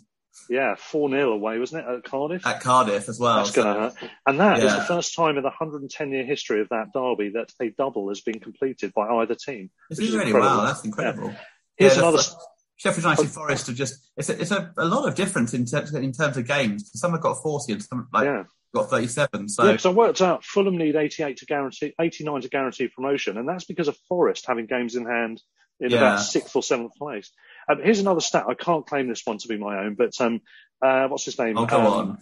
Yeah, 0.49 0.75
four 0.77 1.09
0 1.09 1.31
away, 1.31 1.59
wasn't 1.59 1.87
it, 1.87 1.89
at 1.95 2.03
Cardiff? 2.03 2.45
at 2.45 2.59
Cardiff 2.59 3.07
as 3.07 3.17
well. 3.19 3.37
That's 3.37 3.53
So- 3.53 3.63
going 3.63 3.75
to 3.75 3.81
hurt. 3.81 4.09
And 4.25 4.39
that 4.41 4.57
is 4.59 4.63
Yeah. 4.65 4.75
the 4.79 4.85
first 4.85 5.15
time 5.15 5.37
in 5.37 5.43
the 5.43 5.49
110 5.49 6.11
year 6.11 6.25
history 6.25 6.59
of 6.59 6.67
that 6.69 6.91
derby 6.93 7.29
that 7.35 7.53
a 7.61 7.69
double 7.69 8.09
has 8.09 8.19
been 8.19 8.39
completed 8.41 8.93
by 8.93 9.07
either 9.07 9.33
team. 9.35 9.69
It's 9.89 9.99
is 10.01 10.11
really 10.11 10.27
incredible. 10.27 10.57
wow. 10.57 10.65
That's 10.65 10.83
incredible. 10.83 11.33
Here's 11.77 11.93
Yeah, 11.93 11.99
another. 11.99 12.17
that's- 12.17 12.35
Sheffield 12.75 13.03
United 13.03 13.27
Forest 13.29 13.67
have 13.67 13.75
just 13.75 14.09
it's 14.15 14.29
a, 14.29 14.39
it's 14.39 14.51
a, 14.51 14.73
a 14.77 14.85
lot 14.85 15.05
of 15.05 15.13
difference 15.13 15.53
in 15.53 15.65
terms 15.65 15.93
in 15.93 16.13
terms 16.13 16.37
of 16.37 16.47
games. 16.47 16.89
Some 16.93 17.11
have 17.11 17.19
got 17.19 17.41
forty 17.43 17.73
and 17.73 17.83
some 17.83 18.07
like 18.13 18.23
yeah. 18.23 18.43
Got 18.73 18.89
thirty 18.89 19.07
seven. 19.07 19.49
So 19.49 19.63
Yeah, 19.65 19.71
because 19.71 19.85
I 19.85 19.91
worked 19.91 20.21
out 20.21 20.43
Fulham 20.43 20.77
need 20.77 20.95
88 20.95 21.37
to 21.37 21.45
guarantee, 21.45 21.93
89 21.99 22.41
to 22.41 22.49
guarantee 22.49 22.87
promotion, 22.87 23.37
and 23.37 23.47
that's 23.47 23.65
because 23.65 23.87
of 23.87 23.97
Forest 24.07 24.45
having 24.47 24.65
games 24.65 24.95
in 24.95 25.05
hand 25.05 25.41
in 25.79 25.91
Yeah. 25.91 25.97
about 25.97 26.19
sixth 26.19 26.55
or 26.55 26.63
seventh 26.63 26.95
place. 26.95 27.31
Um, 27.69 27.81
here's 27.81 27.99
another 27.99 28.21
stat. 28.21 28.45
I 28.47 28.53
can't 28.53 28.85
claim 28.85 29.07
this 29.07 29.21
one 29.25 29.37
to 29.39 29.47
be 29.47 29.57
my 29.57 29.79
own, 29.79 29.95
but 29.95 30.19
um, 30.19 30.41
uh, 30.81 31.07
what's 31.07 31.25
his 31.25 31.39
name? 31.39 31.57
oh, 31.57 31.65
go 31.65 31.79
um, 31.79 32.19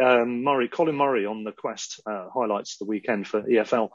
on. 0.00 0.22
um, 0.22 0.44
Murray, 0.44 0.68
Colin 0.68 0.96
Murray 0.96 1.26
on 1.26 1.44
the 1.44 1.52
Quest 1.52 2.00
uh, 2.06 2.28
highlights 2.32 2.78
the 2.78 2.84
weekend 2.84 3.26
for 3.26 3.42
EFL 3.42 3.90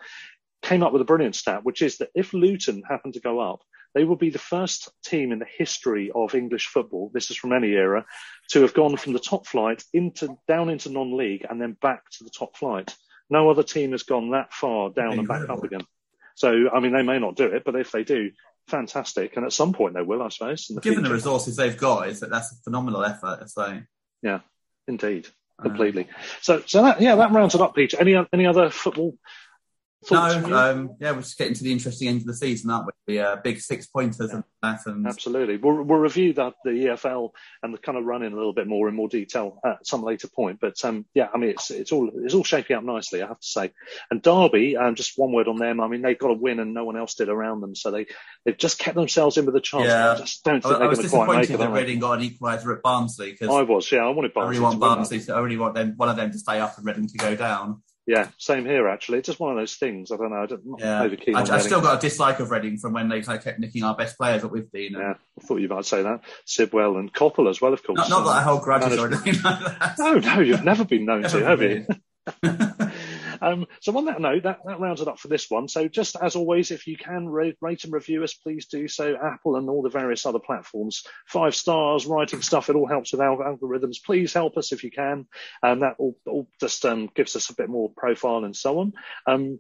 came 0.64 0.84
up 0.84 0.92
with 0.92 1.02
a 1.02 1.06
brilliant 1.06 1.36
stat, 1.36 1.64
which 1.64 1.82
is 1.82 1.98
that 2.00 2.10
if 2.16 2.34
Luton 2.34 2.84
happen 2.88 3.12
to 3.14 3.20
go 3.20 3.40
up, 3.40 3.62
they 3.98 4.04
will 4.04 4.16
be 4.16 4.30
the 4.30 4.38
first 4.38 4.90
team 5.04 5.32
in 5.32 5.40
the 5.40 5.48
history 5.58 6.12
of 6.14 6.36
English 6.36 6.68
football. 6.68 7.10
This 7.12 7.32
is 7.32 7.38
from 7.38 7.52
any 7.52 7.70
era 7.70 8.06
to 8.50 8.62
have 8.62 8.76
gone 8.76 8.96
from 8.96 9.14
the 9.14 9.20
top 9.20 9.48
flight 9.48 9.84
into 9.92 10.38
down 10.48 10.70
into 10.70 10.92
non-league 10.92 11.48
and 11.50 11.60
then 11.60 11.76
back 11.82 12.08
to 12.12 12.24
the 12.24 12.30
top 12.30 12.56
flight. 12.56 12.96
No 13.32 13.50
other 13.50 13.64
team 13.64 13.94
has 13.94 14.04
gone 14.04 14.30
that 14.32 14.54
far 14.54 14.92
down 14.92 15.18
and 15.18 15.28
back 15.28 15.50
up 15.50 15.64
again. 15.64 15.82
So, 16.36 16.70
I 16.72 16.80
mean, 16.80 16.94
they 16.94 17.02
may 17.02 17.18
not 17.18 17.36
do 17.36 17.46
it, 17.46 17.64
but 17.66 17.76
if 17.76 17.92
they 17.92 18.04
do, 18.04 18.30
fantastic. 18.68 19.36
And 19.36 19.44
at 19.44 19.52
some 19.52 19.74
point 19.74 19.96
they 19.96 20.04
will, 20.04 20.22
I 20.22 20.30
suppose. 20.30 20.68
The 20.68 20.80
Given 20.80 21.04
the 21.04 21.12
resources 21.12 21.56
they've 21.56 21.76
got, 21.76 22.08
is 22.08 22.20
that 22.20 22.30
that's 22.30 22.52
a 22.52 22.56
phenomenal 22.64 23.04
effort. 23.04 23.50
So 23.50 23.82
Yeah, 24.22 24.42
indeed, 24.88 25.28
Um, 25.58 25.70
completely. 25.70 26.08
So, 26.42 26.62
so 26.68 26.84
that 26.84 27.02
yeah, 27.02 27.16
that 27.16 27.32
rounds 27.32 27.56
it 27.56 27.62
up, 27.62 27.74
Peter. 27.74 27.98
Any 28.00 28.16
any 28.32 28.46
other 28.46 28.70
football 28.70 29.18
thoughts? 30.06 30.48
no, 30.48 30.58
um, 30.58 30.96
yeah, 31.00 31.12
we're 31.12 31.22
just 31.22 31.38
getting 31.38 31.54
to 31.54 31.64
the 31.64 31.72
interesting 31.72 32.08
end 32.08 32.22
of 32.22 32.28
the 32.28 32.34
season, 32.34 32.70
aren't 32.70 32.88
we? 32.88 33.16
The 33.16 33.20
uh, 33.20 33.36
big 33.38 33.60
six 33.60 33.88
pointers 33.88 34.32
and 34.32 34.44
that, 34.62 34.80
and 34.86 35.08
Absolutely. 35.08 35.58
We'll, 35.58 35.84
we'll 35.84 36.00
review 36.00 36.34
that 36.34 36.54
the 36.64 36.72
EFL 36.72 37.32
and 37.64 37.74
the 37.74 37.78
kind 37.78 37.98
of 37.98 38.06
run 38.06 38.24
in 38.24 38.34
a 38.34 38.36
little 38.36 38.54
bit 38.54 38.68
more 38.68 38.90
in 38.90 38.96
more 38.96 39.08
detail 39.08 39.60
at 39.66 39.86
some 39.86 40.04
later 40.04 40.28
point. 40.28 40.60
But 40.60 40.84
um, 40.84 41.06
yeah, 41.14 41.28
I 41.34 41.38
mean 41.38 41.52
it's 41.52 41.72
it's 41.72 41.92
all 41.92 42.12
it's 42.16 42.34
all 42.34 42.44
shaping 42.44 42.76
up 42.76 42.84
nicely, 42.84 43.22
I 43.22 43.28
have 43.28 43.40
to 43.40 43.48
say. 43.48 43.72
And 44.12 44.22
Derby, 44.22 44.78
um, 44.78 44.96
just 44.96 45.18
one 45.18 45.32
word 45.32 45.48
on 45.48 45.58
them. 45.58 45.80
I 45.80 45.88
mean 45.88 46.02
they've 46.02 46.18
got 46.18 46.30
to 46.30 46.34
win 46.34 46.60
and 46.60 46.74
no 46.74 46.86
one 46.86 46.98
else 46.98 47.16
did 47.16 47.30
around 47.30 47.62
them, 47.62 47.76
so 47.76 47.92
they 47.92 48.08
they've 48.46 48.58
just 48.58 48.80
kept 48.80 48.96
themselves 48.96 49.38
in 49.38 49.46
with 49.46 49.56
a 49.56 49.62
chance. 49.62 49.86
Yeah. 49.86 50.14
I 50.14 50.18
just 50.18 50.44
don't 50.44 50.62
think 50.62 50.76
I 50.76 50.80
they're 50.80 50.90
was 50.90 51.00
going 51.00 51.10
to 51.10 51.16
quite 51.16 51.28
make 51.28 51.48
disappointed 51.48 51.64
it. 51.64 51.74
that? 51.74 51.80
Reading 51.80 52.00
got 52.00 52.20
an 52.20 52.30
equaliser 52.30 52.76
at 52.76 52.82
Barnsley 52.82 53.32
because 53.32 53.50
I 53.50 53.62
was, 53.64 53.92
yeah, 53.92 54.06
I 54.06 54.10
wanted 54.10 54.32
I 54.32 54.34
Barnsley. 54.34 54.50
really 54.52 54.64
want. 54.64 54.80
Barnsley. 54.80 55.20
To, 55.22 55.34
I 55.36 55.40
really 55.40 55.58
want 55.58 55.76
them, 55.76 55.94
one 55.98 56.10
of 56.10 56.16
them 56.16 56.32
to 56.32 56.38
stay 56.38 56.60
up 56.60 56.78
and 56.78 56.86
Reading 56.86 57.08
to 57.08 57.18
go 57.18 57.36
down. 57.36 57.82
Yeah, 58.08 58.30
same 58.38 58.66
here 58.66 58.88
actually. 58.88 59.18
It's 59.18 59.26
just 59.28 59.40
one 59.40 59.52
of 59.52 59.58
those 59.58 59.76
things. 59.76 60.12
I 60.14 60.16
don't 60.16 60.32
know. 60.32 60.42
I 60.42 60.46
don't, 60.46 60.66
not 60.66 60.80
Yeah, 60.80 61.04
over 61.04 61.18
keen 61.18 61.36
I, 61.36 61.42
Reading. 61.42 61.60
still 61.60 61.82
got 61.82 61.98
a 61.98 62.00
dislike 62.00 62.40
of 62.40 62.50
Reading 62.52 62.78
from 62.78 62.94
when 62.94 63.10
they 63.10 63.22
kind 63.22 63.38
of 63.38 63.44
kept 63.44 63.60
nicking 63.60 63.84
our 63.84 63.96
best 63.98 64.18
players 64.18 64.46
up 64.46 64.52
with 64.52 64.72
Dean. 64.72 64.94
Yeah, 64.94 65.16
I 65.38 65.46
thought 65.46 65.58
you 65.58 65.68
might 65.68 65.86
say 65.86 66.04
that. 66.04 66.22
Sidwell 66.46 66.96
and 66.96 67.14
Coppell 67.14 67.50
as 67.50 67.60
well, 67.60 67.74
of 67.74 67.84
course. 67.84 67.98
Not, 67.98 68.10
not 68.10 68.24
that 68.24 68.30
I 68.38 68.42
hold 68.44 68.62
grudges 68.62 68.98
or 68.98 69.08
anything 69.08 69.34
like 69.44 69.60
that. 69.60 69.96
No, 70.00 70.14
no, 70.20 70.40
you've 70.40 70.64
never 70.64 70.86
been 70.86 71.04
known 71.06 71.24
to, 71.30 71.46
have 71.46 71.62
you? 71.62 71.86
Um, 73.42 73.66
so 73.82 73.96
on 73.98 74.06
that 74.06 74.22
note, 74.22 74.44
that, 74.44 74.60
that 74.66 74.80
rounds 74.80 75.02
it 75.02 75.08
up 75.08 75.20
for 75.20 75.28
this 75.28 75.50
one. 75.50 75.68
So 75.68 75.88
just 75.88 76.16
as 76.22 76.36
always, 76.36 76.72
if 76.72 76.88
you 76.88 76.98
can 76.98 77.28
rate, 77.28 77.58
rate 77.62 77.84
and 77.84 77.94
review 77.94 78.24
us, 78.24 78.34
please 78.34 78.68
do 78.68 78.88
so. 78.88 79.16
Apple 79.16 79.56
and 79.56 79.70
all 79.70 79.82
the 79.82 79.90
various 79.90 80.26
other 80.26 80.40
platforms. 80.40 81.04
Five 81.26 81.56
stars, 81.56 82.06
writing 82.06 82.42
stuff. 82.42 82.70
It 82.70 82.76
all 82.76 82.88
helps 82.88 83.12
with 83.12 83.22
our 83.22 83.38
algorithms. 83.38 84.04
Please 84.04 84.34
help 84.34 84.58
us 84.58 84.72
if 84.72 84.84
you 84.84 84.92
can. 84.92 85.28
And 85.62 85.82
that 85.82 85.96
all, 85.98 86.18
all 86.26 86.48
just 86.60 86.86
um, 86.86 87.10
gives 87.16 87.36
us 87.36 87.50
a 87.50 87.56
bit 87.56 87.70
more 87.70 87.92
profile 87.96 88.44
and 88.44 88.56
so 88.56 88.80
on. 88.80 88.94
Um, 89.26 89.60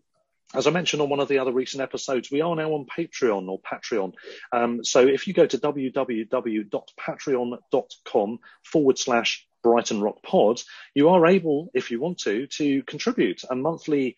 as 0.54 0.66
I 0.66 0.72
mentioned 0.72 1.02
on 1.02 1.10
one 1.10 1.20
of 1.20 1.28
the 1.28 1.40
other 1.40 1.52
recent 1.52 1.84
episodes, 1.84 2.32
we 2.32 2.40
are 2.41 2.56
now 2.56 2.72
on 2.72 2.86
Patreon 2.86 3.49
or 3.49 3.60
Patreon. 3.60 4.14
Um, 4.54 4.82
so 4.84 5.06
if 5.06 5.28
you 5.28 5.34
go 5.34 5.45
to 5.45 5.58
www.patreon.com 5.58 8.40
forward 8.64 8.98
slash 8.98 9.47
Brighton 9.64 10.02
Rock 10.02 10.22
Pod, 10.24 10.62
you 10.94 11.10
are 11.10 11.26
able, 11.28 11.70
if 11.74 11.92
you 11.92 12.00
want 12.00 12.20
to, 12.20 12.48
to 12.48 12.84
contribute 12.84 13.42
a 13.50 13.56
monthly 13.56 14.16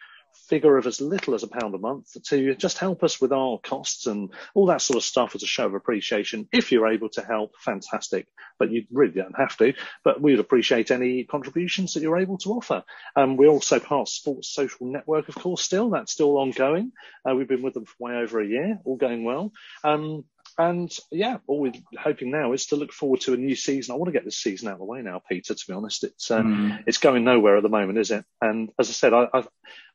figure 0.48 0.78
of 0.78 0.88
as 0.88 1.02
little 1.02 1.36
as 1.36 1.44
a 1.44 1.48
pound 1.48 1.76
a 1.76 1.78
month 1.78 2.16
to 2.24 2.56
just 2.56 2.78
help 2.78 3.04
us 3.04 3.22
with 3.22 3.32
our 3.32 3.60
costs 3.60 4.08
and 4.08 4.32
all 4.54 4.68
that 4.68 4.82
sort 4.82 4.98
of 4.98 5.04
stuff 5.04 5.36
as 5.36 5.44
a 5.44 5.48
show 5.48 5.66
of 5.66 5.74
appreciation. 5.74 6.48
If 6.52 6.72
you're 6.72 6.92
able 6.92 7.10
to 7.10 7.22
help, 7.22 7.54
fantastic. 7.60 8.28
But 8.58 8.72
you 8.72 8.86
really 8.92 9.14
don't 9.14 9.38
have 9.38 9.56
to. 9.58 9.74
But 10.04 10.22
we 10.22 10.32
would 10.32 10.40
appreciate 10.40 10.92
any 10.92 11.24
contributions 11.24 11.94
that 11.94 12.02
you're 12.02 12.20
able 12.20 12.38
to 12.40 12.52
offer. 12.52 12.84
Um, 13.16 13.38
we're 13.38 13.48
also 13.48 13.80
of 13.80 14.10
Sports 14.10 14.50
Social 14.50 14.88
Network, 14.88 15.30
of 15.30 15.36
course, 15.36 15.64
still. 15.64 15.90
That's 15.90 16.12
still 16.12 16.38
ongoing. 16.38 16.92
Uh, 17.28 17.36
we've 17.36 17.48
been 17.48 17.62
with 17.62 17.74
them 17.74 17.86
for 17.86 17.96
way 18.00 18.14
over 18.18 18.40
a 18.40 18.48
year, 18.48 18.80
all 18.86 18.98
going 18.98 19.24
well. 19.24 19.52
Um, 19.84 20.26
and 20.60 20.96
yeah, 21.10 21.38
all 21.48 21.62
we're 21.62 21.72
hoping 21.98 22.30
now 22.30 22.52
is 22.54 22.68
to 22.68 22.76
look 22.76 22.92
forward 22.92 23.22
to 23.22 23.34
a 23.34 23.38
new 23.38 23.56
season. 23.56 23.94
I 23.94 23.98
want 23.98 24.10
to 24.10 24.12
get 24.12 24.26
this 24.26 24.38
season 24.38 24.68
out 24.68 24.74
of 24.74 24.80
the 24.80 24.86
way 24.86 25.02
now, 25.02 25.22
Peter. 25.28 25.56
To 25.56 25.68
be 25.68 25.74
honest, 25.74 26.04
it's 26.04 26.30
uh, 26.30 26.42
Mm. 26.42 26.84
it's 26.86 26.98
going 27.00 27.24
nowhere 27.24 27.58
at 27.58 27.64
the 27.64 27.70
moment, 27.70 27.98
is 27.98 28.12
it? 28.12 28.26
And 28.42 28.70
as 28.78 28.90
I 28.90 28.94
said, 28.94 29.14
I 29.14 29.28
I, 29.34 29.44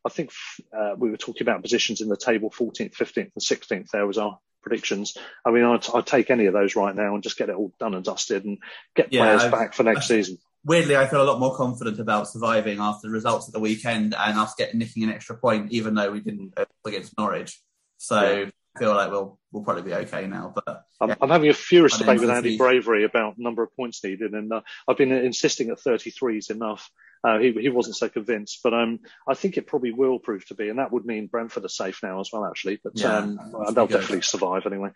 I 0.03 0.09
think 0.09 0.31
uh, 0.77 0.95
we 0.97 1.11
were 1.11 1.17
talking 1.17 1.43
about 1.43 1.61
positions 1.61 2.01
in 2.01 2.09
the 2.09 2.17
table, 2.17 2.49
14th, 2.49 2.93
15th, 2.95 3.17
and 3.17 3.31
16th. 3.39 3.89
There 3.91 4.05
was 4.07 4.17
our 4.17 4.39
predictions. 4.63 5.15
I 5.45 5.51
mean, 5.51 5.63
I'd, 5.63 5.85
I'd 5.93 6.07
take 6.07 6.31
any 6.31 6.47
of 6.47 6.53
those 6.53 6.75
right 6.75 6.95
now 6.95 7.13
and 7.13 7.21
just 7.23 7.37
get 7.37 7.49
it 7.49 7.55
all 7.55 7.71
done 7.79 7.93
and 7.93 8.03
dusted 8.03 8.43
and 8.45 8.57
get 8.95 9.13
Yeah, 9.13 9.21
players 9.21 9.43
I've- 9.43 9.51
back 9.51 9.73
for 9.75 9.83
next 9.83 10.07
season. 10.07 10.39
Weirdly, 10.67 10.97
I 10.97 11.05
feel 11.05 11.21
a 11.21 11.29
lot 11.29 11.39
more 11.39 11.55
confident 11.55 11.99
about 11.99 12.27
surviving 12.27 12.79
after 12.79 13.07
the 13.07 13.13
results 13.13 13.45
of 13.47 13.53
the 13.53 13.59
weekend 13.59 14.15
and 14.17 14.39
us 14.39 14.55
getting 14.55 14.79
nicking 14.79 15.03
an 15.03 15.11
extra 15.11 15.37
point, 15.37 15.71
even 15.71 15.93
though 15.93 16.11
we 16.11 16.21
didn't 16.21 16.53
uh, 16.57 16.65
against 16.87 17.15
Norwich. 17.19 17.59
So 17.97 18.19
Yeah. 18.19 18.49
I 18.75 18.79
feel 18.79 18.93
like 18.93 19.11
we'll 19.11 19.39
we'll 19.51 19.63
probably 19.63 19.83
be 19.83 19.93
okay 19.93 20.27
now. 20.27 20.53
But 20.53 20.83
I'm, 20.99 21.09
yeah. 21.09 21.15
I'm 21.21 21.29
having 21.29 21.49
a 21.49 21.53
furious 21.53 21.97
debate 21.97 22.19
with 22.19 22.29
Andy. 22.29 22.57
Bravery 22.57 23.03
about 23.05 23.37
number 23.37 23.63
of 23.63 23.75
points 23.75 24.03
needed, 24.03 24.33
and 24.33 24.51
uh, 24.51 24.61
I've 24.87 24.97
been 24.97 25.11
insisting 25.11 25.67
that 25.67 25.79
33 25.79 26.37
is 26.37 26.49
enough. 26.49 26.89
Uh, 27.23 27.39
he, 27.39 27.51
he 27.53 27.69
wasn't 27.69 27.95
so 27.95 28.07
convinced, 28.07 28.59
but 28.63 28.71
um, 28.73 28.99
I 29.27 29.33
think 29.33 29.57
it 29.57 29.65
probably 29.65 29.91
will 29.91 30.19
prove 30.19 30.45
to 30.47 30.53
be, 30.53 30.69
and 30.69 30.77
that 30.77 30.91
would 30.91 31.05
mean 31.05 31.25
Brentford 31.25 31.65
are 31.65 31.69
safe 31.69 32.01
now 32.03 32.19
as 32.19 32.29
well, 32.31 32.45
actually. 32.45 32.79
But 32.83 32.93
Yeah, 32.99 33.17
um, 33.17 33.39
they'll 33.73 33.87
good. 33.87 33.93
definitely 34.01 34.21
survive 34.21 34.67
anyway. 34.67 34.89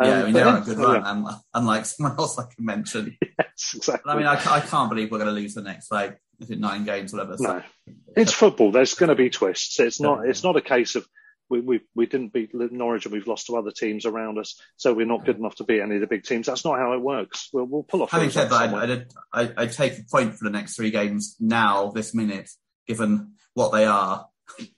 yeah, 0.00 0.08
I 0.08 0.12
Um, 0.20 0.24
mean 0.24 0.32
they're 0.32 0.48
on 0.48 0.62
a 0.62 0.64
good 0.64 0.78
we 0.78 0.84
run, 0.84 1.04
um, 1.04 1.28
unlike 1.52 1.84
someone 1.84 2.16
else 2.18 2.38
I 2.38 2.44
can 2.44 2.64
mention. 2.64 3.16
Yes, 3.38 3.74
exactly. 3.76 4.02
But 4.06 4.12
I 4.12 4.16
mean, 4.16 4.26
I, 4.26 4.34
I 4.56 4.60
can't 4.60 4.88
believe 4.88 5.10
we're 5.12 5.18
going 5.18 5.32
to 5.32 5.40
lose 5.40 5.54
the 5.54 5.62
next 5.62 5.90
like 5.92 6.18
is 6.40 6.50
it 6.50 6.58
nine 6.58 6.84
games, 6.84 7.12
whatever. 7.12 7.36
So, 7.36 7.44
No, 7.44 7.62
it's 8.16 8.32
football. 8.32 8.72
There's 8.72 8.94
going 8.94 9.10
to 9.10 9.14
be 9.14 9.30
twists. 9.30 9.78
It's 9.78 10.00
not. 10.00 10.24
Yeah. 10.24 10.30
It's 10.30 10.42
not 10.42 10.56
a 10.56 10.60
case 10.60 10.96
of 10.96 11.06
we 11.54 11.60
we 11.60 11.80
we 11.94 12.06
didn't 12.06 12.32
beat 12.32 12.54
Norwich 12.54 13.04
and 13.06 13.14
we've 13.14 13.26
lost 13.26 13.46
to 13.46 13.56
other 13.56 13.70
teams 13.70 14.06
around 14.06 14.38
us, 14.38 14.60
so 14.76 14.92
we're 14.92 15.06
not 15.06 15.24
good 15.24 15.38
enough 15.38 15.56
to 15.56 15.64
beat 15.64 15.80
any 15.80 15.96
of 15.96 16.00
the 16.00 16.06
big 16.06 16.24
teams. 16.24 16.46
That's 16.46 16.64
not 16.64 16.78
how 16.78 16.92
it 16.92 17.00
works. 17.00 17.48
We'll 17.52 17.66
we'll 17.66 17.82
pull 17.84 18.02
off. 18.02 18.10
Having 18.10 18.30
said 18.30 18.50
that. 18.50 18.74
I'd, 18.74 18.90
I'd, 18.90 19.06
I'd, 19.32 19.54
I'd 19.56 19.72
take 19.72 19.98
a 19.98 20.02
point 20.10 20.34
for 20.34 20.44
the 20.44 20.50
next 20.50 20.76
three 20.76 20.90
games 20.90 21.36
now, 21.38 21.90
this 21.90 22.14
minute, 22.14 22.50
given 22.86 23.34
what 23.54 23.72
they 23.72 23.84
are. 23.84 24.26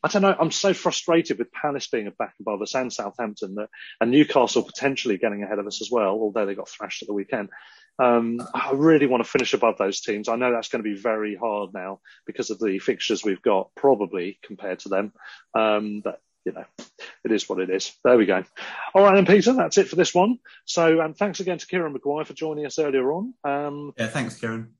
I 0.03 0.09
don't 0.09 0.23
know. 0.23 0.36
I'm 0.39 0.53
so 0.53 0.73
frustrated 0.74 1.39
with 1.39 1.53
Palace 1.53 1.89
being 1.89 2.11
back 2.19 2.35
above 2.40 2.62
us 2.62 2.74
and 2.74 2.93
Southampton 2.93 3.57
that, 3.57 3.69
and 4.01 4.11
Newcastle 4.11 4.62
potentially 4.62 5.19
getting 5.19 5.43
ahead 5.43 5.59
of 5.59 5.66
us 5.66 5.82
as 5.82 5.90
well, 5.90 6.11
although 6.11 6.47
they 6.47 6.55
got 6.55 6.69
thrashed 6.69 7.03
at 7.03 7.09
the 7.09 7.15
weekend. 7.15 7.48
Um, 7.98 8.40
I 8.55 8.73
really 8.74 9.07
want 9.07 9.24
to 9.24 9.31
finish 9.31 9.55
above 9.55 9.78
those 9.78 10.01
teams. 10.01 10.28
I 10.28 10.36
know 10.36 10.53
that's 10.53 10.69
going 10.69 10.85
to 10.85 10.89
be 10.89 11.01
very 11.01 11.35
hard 11.35 11.70
now 11.73 12.01
because 12.27 12.51
of 12.51 12.59
the 12.59 12.78
fixtures 12.78 13.24
we've 13.24 13.43
got, 13.43 13.70
probably 13.74 14.39
compared 14.43 14.81
to 14.81 14.89
them. 14.89 15.12
Um, 15.55 16.03
but 16.05 16.20
you 16.47 16.52
know, 16.52 16.64
it 17.24 17.32
is 17.32 17.48
what 17.48 17.59
it 17.59 17.68
is. 17.68 17.93
There 18.05 18.16
we 18.16 18.24
go. 18.24 18.44
All 18.94 19.02
right, 19.02 19.18
and 19.18 19.27
Peter, 19.27 19.52
that's 19.52 19.77
it 19.78 19.89
for 19.89 19.97
this 19.97 20.14
one. 20.14 20.39
So, 20.64 21.01
um, 21.01 21.12
thanks 21.12 21.40
again 21.40 21.59
to 21.59 21.66
Kieran 21.66 21.93
Maguire 21.93 22.24
for 22.24 22.32
joining 22.35 22.64
us 22.64 22.78
earlier 22.78 23.12
on. 23.12 23.35
Um, 23.44 23.93
Yeah, 23.98 24.06
thanks, 24.06 24.36
Kieran. 24.40 24.74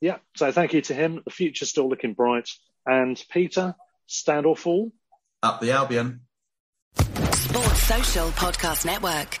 yeah, 0.00 0.18
so 0.36 0.52
thank 0.52 0.72
you 0.72 0.80
to 0.82 0.94
him. 0.94 1.20
The 1.24 1.30
future's 1.30 1.68
still 1.68 1.88
looking 1.88 2.14
bright. 2.14 2.48
And 2.86 3.22
Peter, 3.30 3.74
stand 4.06 4.46
or 4.46 4.56
fall. 4.56 4.92
Up 5.42 5.60
the 5.60 5.72
Albion. 5.72 6.20
Sports 6.96 7.82
Social 7.82 8.28
Podcast 8.30 8.86
Network. 8.86 9.40